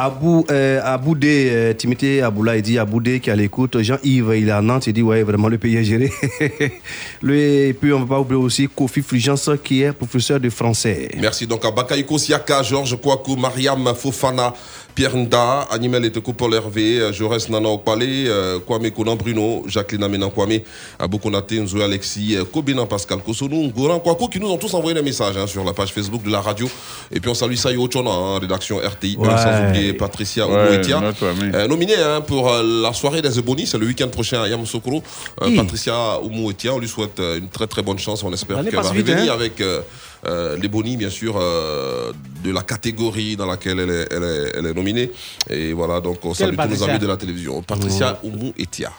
Abou, 0.00 0.44
euh, 0.52 0.80
Aboudé, 0.84 1.48
euh, 1.50 1.72
Timothée 1.74 2.22
Aboula, 2.22 2.56
il 2.56 2.62
dit 2.62 2.78
Aboudé 2.78 3.18
qui 3.18 3.30
est 3.30 3.32
à 3.32 3.36
l'écoute, 3.36 3.80
Jean-Yves, 3.82 4.32
il 4.36 4.48
est 4.48 4.52
à 4.52 4.62
Nantes, 4.62 4.86
il 4.86 4.92
dit 4.92 5.02
ouais, 5.02 5.24
vraiment 5.24 5.48
le 5.48 5.58
pays 5.58 5.76
est 5.76 5.82
géré. 5.82 6.12
Et 7.28 7.72
puis 7.74 7.92
on 7.92 7.98
ne 7.98 8.04
va 8.04 8.14
pas 8.14 8.20
oublier 8.20 8.40
aussi 8.40 8.68
Kofi 8.68 9.02
Fulgence 9.02 9.50
qui 9.64 9.82
est 9.82 9.92
professeur 9.92 10.38
de 10.38 10.50
français. 10.50 11.08
Merci 11.18 11.48
donc 11.48 11.64
à 11.64 11.72
Bakaïko 11.72 12.16
Siaka, 12.16 12.62
Georges 12.62 12.96
Kouakou, 13.00 13.34
Mariam 13.34 13.92
Fofana, 13.96 14.54
Pierre 14.94 15.16
Nda, 15.16 15.62
Animel 15.70 16.04
et 16.04 16.10
Paul 16.10 16.54
Hervé, 16.54 17.12
Jaurès 17.12 17.48
Nana 17.48 17.68
Okpale, 17.68 18.02
euh, 18.02 18.58
Kwame 18.60 18.90
Kounan 18.90 19.16
Bruno, 19.16 19.64
Jacqueline 19.66 20.04
Amena 20.04 20.28
Kwame, 20.28 20.60
Abou 20.98 21.18
Konate, 21.18 21.52
Nzo 21.52 21.80
Alexis, 21.80 22.36
euh, 22.36 22.44
Kobina 22.44 22.86
Pascal 22.86 23.18
Kosonou, 23.18 23.70
Goran 23.70 23.98
Kouakou 24.00 24.28
qui 24.28 24.38
nous 24.40 24.48
ont 24.48 24.58
tous 24.58 24.74
envoyé 24.74 24.94
des 24.94 25.02
messages 25.02 25.36
hein, 25.36 25.46
sur 25.46 25.64
la 25.64 25.72
page 25.72 25.92
Facebook 25.92 26.22
de 26.22 26.30
la 26.30 26.40
radio. 26.40 26.68
Et 27.12 27.20
puis 27.20 27.30
on 27.30 27.34
salue 27.34 27.54
Sayo 27.54 27.88
Chona, 27.92 28.10
hein, 28.10 28.38
rédaction 28.40 28.78
RTI, 28.78 29.16
Ouais. 29.18 29.28
sans 29.36 29.68
oublier 29.68 29.87
Patricia 29.94 30.46
Oumouetia. 30.46 31.00
notre 31.00 31.26
ami. 31.26 31.50
Euh, 31.54 31.66
nominée 31.68 31.96
hein, 31.96 32.20
pour 32.20 32.50
euh, 32.50 32.62
la 32.82 32.92
soirée 32.92 33.22
des 33.22 33.38
Ebony, 33.38 33.66
c'est 33.66 33.78
le 33.78 33.86
week-end 33.86 34.08
prochain 34.08 34.42
à 34.42 34.48
Yamoussoukro. 34.48 35.02
Euh, 35.42 35.46
Oui. 35.46 35.56
Patricia 35.56 36.20
Oumouetia, 36.22 36.74
on 36.74 36.78
lui 36.78 36.88
souhaite 36.88 37.18
euh, 37.20 37.38
une 37.38 37.48
très 37.48 37.66
très 37.66 37.82
bonne 37.82 37.98
chance. 37.98 38.22
On 38.22 38.32
espère 38.32 38.62
qu'elle 38.62 38.74
va 38.74 38.82
vite, 38.92 39.06
revenir 39.08 39.32
hein. 39.32 39.34
avec 39.36 39.60
euh, 39.60 40.56
les 40.60 40.68
Bonnie, 40.68 40.96
bien 40.96 41.10
sûr, 41.10 41.36
euh, 41.36 42.12
de 42.44 42.50
la 42.50 42.62
catégorie 42.62 43.36
dans 43.36 43.46
laquelle 43.46 43.78
elle 43.80 43.90
est, 43.90 44.08
elle 44.10 44.24
est, 44.24 44.52
elle 44.58 44.66
est 44.66 44.74
nominée. 44.74 45.10
Et 45.48 45.72
voilà, 45.72 46.00
donc 46.00 46.24
on 46.24 46.34
salue 46.34 46.50
tous 46.50 46.52
nos 46.52 46.56
Patricia 46.62 46.86
amis 46.90 46.98
de 46.98 47.06
la 47.06 47.16
télévision. 47.16 47.62
Patricia 47.62 48.18
Oumou 48.24 48.52
Etia. 48.58 48.90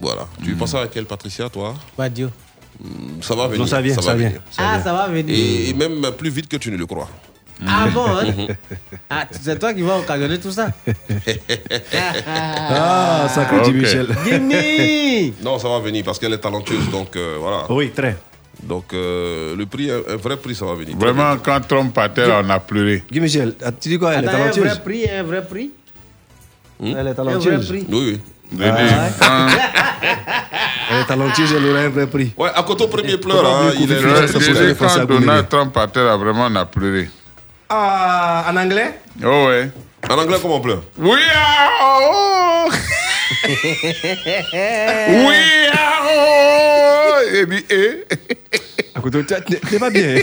Voilà. 0.00 0.26
Tu 0.44 0.54
penses 0.54 0.74
à 0.74 0.86
quelle 0.88 1.06
Patricia, 1.06 1.48
toi? 1.48 1.74
Dieu. 2.10 2.30
Hmm, 2.82 3.22
Ça 3.22 3.34
va 3.36 3.46
venir. 3.46 3.60
Non, 3.60 3.66
ça 3.66 3.80
vient, 3.80 3.94
va 3.94 4.02
ça 4.02 4.14
vient. 4.14 4.28
venir. 4.28 4.40
Ah, 4.58 4.80
ça 4.82 4.92
va 4.92 5.06
venir. 5.06 5.32
Et, 5.34 5.68
et 5.70 5.74
même 5.74 6.10
plus 6.18 6.30
vite 6.30 6.48
que 6.48 6.56
tu 6.56 6.70
ne 6.72 6.76
le 6.76 6.86
crois. 6.86 7.08
Ah 7.66 7.86
bon 7.92 8.06
hein? 8.06 8.24
Ah, 9.08 9.26
c'est 9.30 9.58
toi 9.58 9.72
qui 9.72 9.82
vas 9.82 9.98
occasionner 9.98 10.38
tout 10.38 10.50
ça 10.50 10.68
Ah, 12.26 13.26
sacré. 13.28 13.64
Jimmy 13.64 13.80
Michel. 13.80 14.08
Jimmy 14.24 15.34
Non, 15.42 15.58
ça 15.58 15.68
va 15.68 15.78
venir 15.78 16.04
parce 16.04 16.18
qu'elle 16.18 16.32
est 16.32 16.38
talentueuse. 16.38 16.90
Donc 16.90 17.14
euh, 17.16 17.36
voilà. 17.40 17.64
Oui, 17.70 17.90
très. 17.90 18.16
Donc 18.62 18.92
euh, 18.92 19.54
le 19.56 19.66
prix, 19.66 19.90
un, 19.90 20.16
vrai 20.16 20.36
prix, 20.36 20.54
ça 20.54 20.64
va 20.64 20.74
venir. 20.74 20.96
Très 20.98 21.12
Vraiment, 21.12 21.36
quand 21.42 21.60
Trump 21.66 21.92
partait, 21.94 22.26
là, 22.26 22.40
on 22.44 22.50
a 22.50 22.58
pleuré. 22.60 23.04
Guy 23.10 23.20
Michel, 23.20 23.54
ah, 23.64 23.70
tu 23.72 23.88
dis 23.88 23.98
quoi 23.98 24.14
Elle 24.14 24.24
est 24.24 24.28
Attends, 24.28 24.36
un 24.38 24.40
vrai 24.46 24.50
talentueuse? 24.52 24.78
prix, 24.80 25.10
un 25.10 25.22
vrai 25.22 25.44
prix? 25.46 25.70
Elle 26.82 26.88
est 26.88 26.98
Un 26.98 27.02
vrai 27.02 27.14
talentueuse. 27.14 27.68
prix 27.68 27.86
Oui, 27.90 28.20
oui. 28.52 28.58
Quand- 29.20 29.46
Elle 30.90 31.00
est 31.00 31.04
talentueuse, 31.06 31.52
elle 31.56 31.66
aura 31.70 31.80
un 31.80 31.88
vrai 31.88 32.06
prix. 32.06 32.32
Ouais, 32.36 32.50
à 32.54 32.62
côté 32.62 32.84
au 32.84 32.88
premier 32.88 33.16
pleure, 33.16 33.44
hein, 33.44 33.72
il 33.80 33.90
est. 33.90 34.74
François 34.74 35.06
quand. 35.06 35.14
Donald 35.18 35.48
Trump 35.48 35.72
partait, 35.72 36.04
là, 36.04 36.16
vraiment, 36.16 36.46
on 36.50 36.54
a 36.56 36.64
pleuré. 36.66 37.08
Ah, 37.68 38.44
en 38.50 38.56
anglais? 38.56 38.98
Oh, 39.24 39.46
ouais. 39.48 39.70
En 40.10 40.18
anglais, 40.18 40.36
comment 40.40 40.56
on 40.56 40.60
pleure? 40.60 40.82
Oui, 40.98 41.18
oh, 41.82 42.68
Oui, 43.46 45.36
ah, 45.72 46.00
oh, 46.02 46.03
et 47.34 47.46
puis, 47.46 47.64
et. 47.70 48.04
T'es 49.70 49.78
pas 49.78 49.90
bien. 49.90 50.16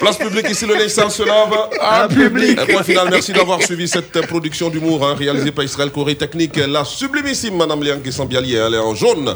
Place 0.00 0.16
publique 0.16 0.50
ici, 0.50 0.66
le 0.66 0.74
linge 0.74 0.88
sale 0.88 1.10
se 1.10 1.22
lave 1.22 1.52
En 1.80 2.08
public. 2.08 2.58
Un 2.58 2.66
point 2.66 2.82
final, 2.82 3.08
merci 3.10 3.32
d'avoir 3.32 3.62
suivi 3.62 3.86
cette 3.86 4.26
production 4.26 4.68
d'humour 4.68 5.06
hein, 5.06 5.14
réalisée 5.16 5.52
par 5.52 5.64
Israël 5.64 5.90
Corée 5.90 6.16
Technique. 6.16 6.56
La 6.56 6.84
sublimissime 6.84 7.56
Madame 7.56 7.82
Léon 7.82 8.00
Sambiali, 8.10 8.54
elle 8.54 8.74
est 8.74 8.78
en 8.78 8.94
jaune. 8.94 9.34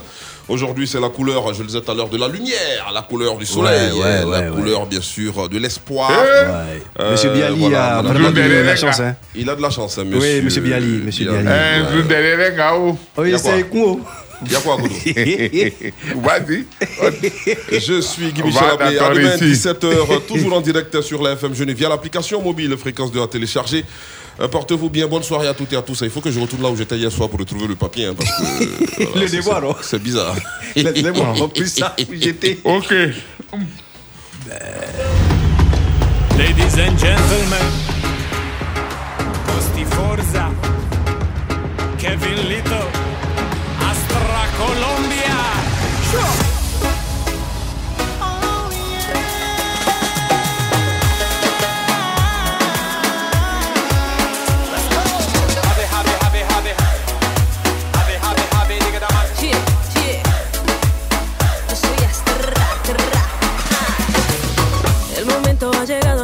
Aujourd'hui, 0.48 0.88
c'est 0.88 0.98
la 0.98 1.08
couleur, 1.10 1.54
je 1.54 1.60
le 1.60 1.68
disais 1.68 1.80
tout 1.80 1.92
à 1.92 1.94
l'heure, 1.94 2.08
de 2.08 2.18
la 2.18 2.26
lumière, 2.26 2.90
la 2.92 3.02
couleur 3.02 3.36
du 3.36 3.46
soleil, 3.46 3.92
Ouais, 3.92 4.00
ouais, 4.00 4.20
la 4.22 4.50
ouais, 4.50 4.56
couleur, 4.56 4.84
bien 4.86 5.00
sûr, 5.00 5.48
de 5.48 5.58
l'espoir. 5.58 6.10
Ouais. 6.10 7.10
Monsieur 7.12 7.30
Bialy 7.30 7.66
a 7.66 8.02
Madame 8.02 8.06
vraiment 8.06 8.30
de 8.32 8.40
la 8.66 8.74
chance, 8.74 8.98
hein. 8.98 9.14
Il 9.36 9.48
a 9.48 9.54
de 9.54 9.62
la 9.62 9.70
chance, 9.70 9.98
hein, 9.98 10.02
Oui, 10.06 10.16
monsieur. 10.16 10.42
monsieur 10.42 10.60
Bialy, 10.62 11.02
monsieur 11.04 11.26
jour 11.26 12.02
derrière 12.08 12.50
les 12.50 12.56
gars, 12.56 12.72
oh. 12.76 12.96
Oui, 13.18 13.32
a 13.32 13.38
c'est 13.38 13.62
cool. 13.68 14.00
Il 14.46 14.52
y 14.52 14.56
a 14.56 14.60
quoi, 14.60 14.76
Goudou 14.76 14.94
Vas-y. 16.22 16.64
Je 17.80 18.00
suis 18.00 18.32
Guy 18.32 18.42
Michel 18.42 18.64
Abbé. 18.78 18.98
À 18.98 19.10
demain, 19.14 19.36
ici. 19.36 19.68
17h, 19.68 20.26
toujours 20.26 20.54
en 20.54 20.60
direct 20.60 21.00
sur 21.02 21.22
la 21.22 21.32
FM 21.32 21.54
Genève 21.54 21.76
via 21.76 21.88
l'application 21.88 22.42
mobile 22.42 22.76
fréquence 22.78 23.12
de 23.12 23.20
à 23.20 23.26
télécharger. 23.26 23.84
Euh, 24.40 24.48
Portez-vous 24.48 24.88
bien, 24.88 25.06
bonne 25.06 25.22
soirée 25.22 25.48
à 25.48 25.54
toutes 25.54 25.72
et 25.72 25.76
à 25.76 25.82
tous. 25.82 26.00
Il 26.02 26.10
faut 26.10 26.20
que 26.20 26.30
je 26.30 26.40
retourne 26.40 26.62
là 26.62 26.70
où 26.70 26.76
j'étais 26.76 26.96
hier 26.96 27.12
soir 27.12 27.28
pour 27.28 27.38
retrouver 27.38 27.66
le 27.66 27.74
papier. 27.76 28.06
hein, 28.06 28.14
parce 28.16 28.30
que, 28.30 29.02
euh, 29.02 29.40
voilà, 29.42 29.60
Le 29.60 29.66
non 29.66 29.74
C'est 29.82 30.02
bizarre. 30.02 30.34
Laissez-moi 30.74 31.32
remplir 31.32 31.68
ça, 31.68 31.94
j'étais. 32.12 32.58
Ok. 32.64 32.92
Ladies 36.38 36.80
and 36.80 36.96
gentlemen, 36.96 37.70
Costi 39.46 39.84
Forza, 39.84 40.48
Kevin 41.98 42.48
Lito, 42.48 42.80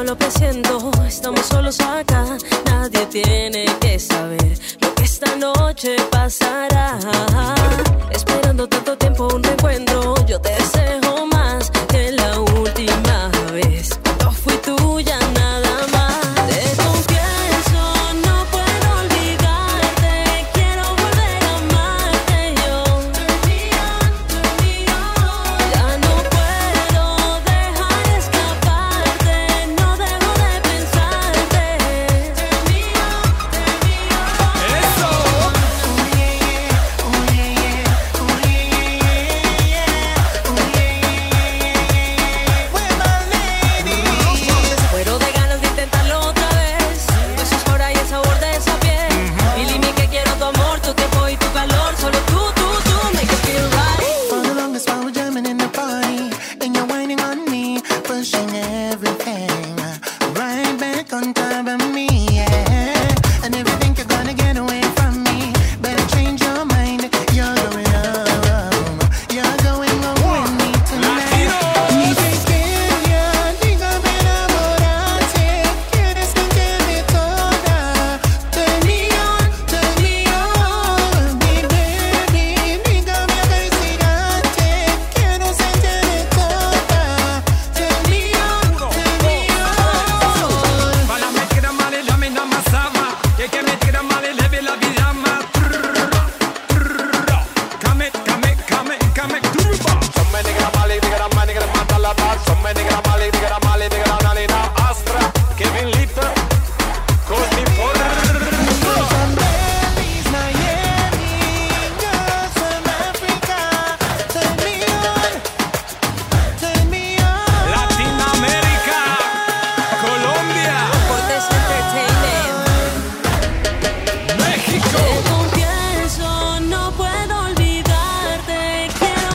lo 0.06 0.16
presiento, 0.16 0.90
estamos 1.06 1.44
solos 1.46 1.80
acá. 1.80 2.24
Nadie 2.66 3.06
tiene 3.06 3.64
que 3.80 3.98
saber 3.98 4.56
lo 4.80 4.94
que 4.94 5.02
esta 5.02 5.34
noche 5.34 5.96
pasará. 6.10 6.96
Esperando 8.12 8.68
tanto 8.68 8.96
tiempo 8.96 9.26
un 9.34 9.42
recuerdo 9.42 9.65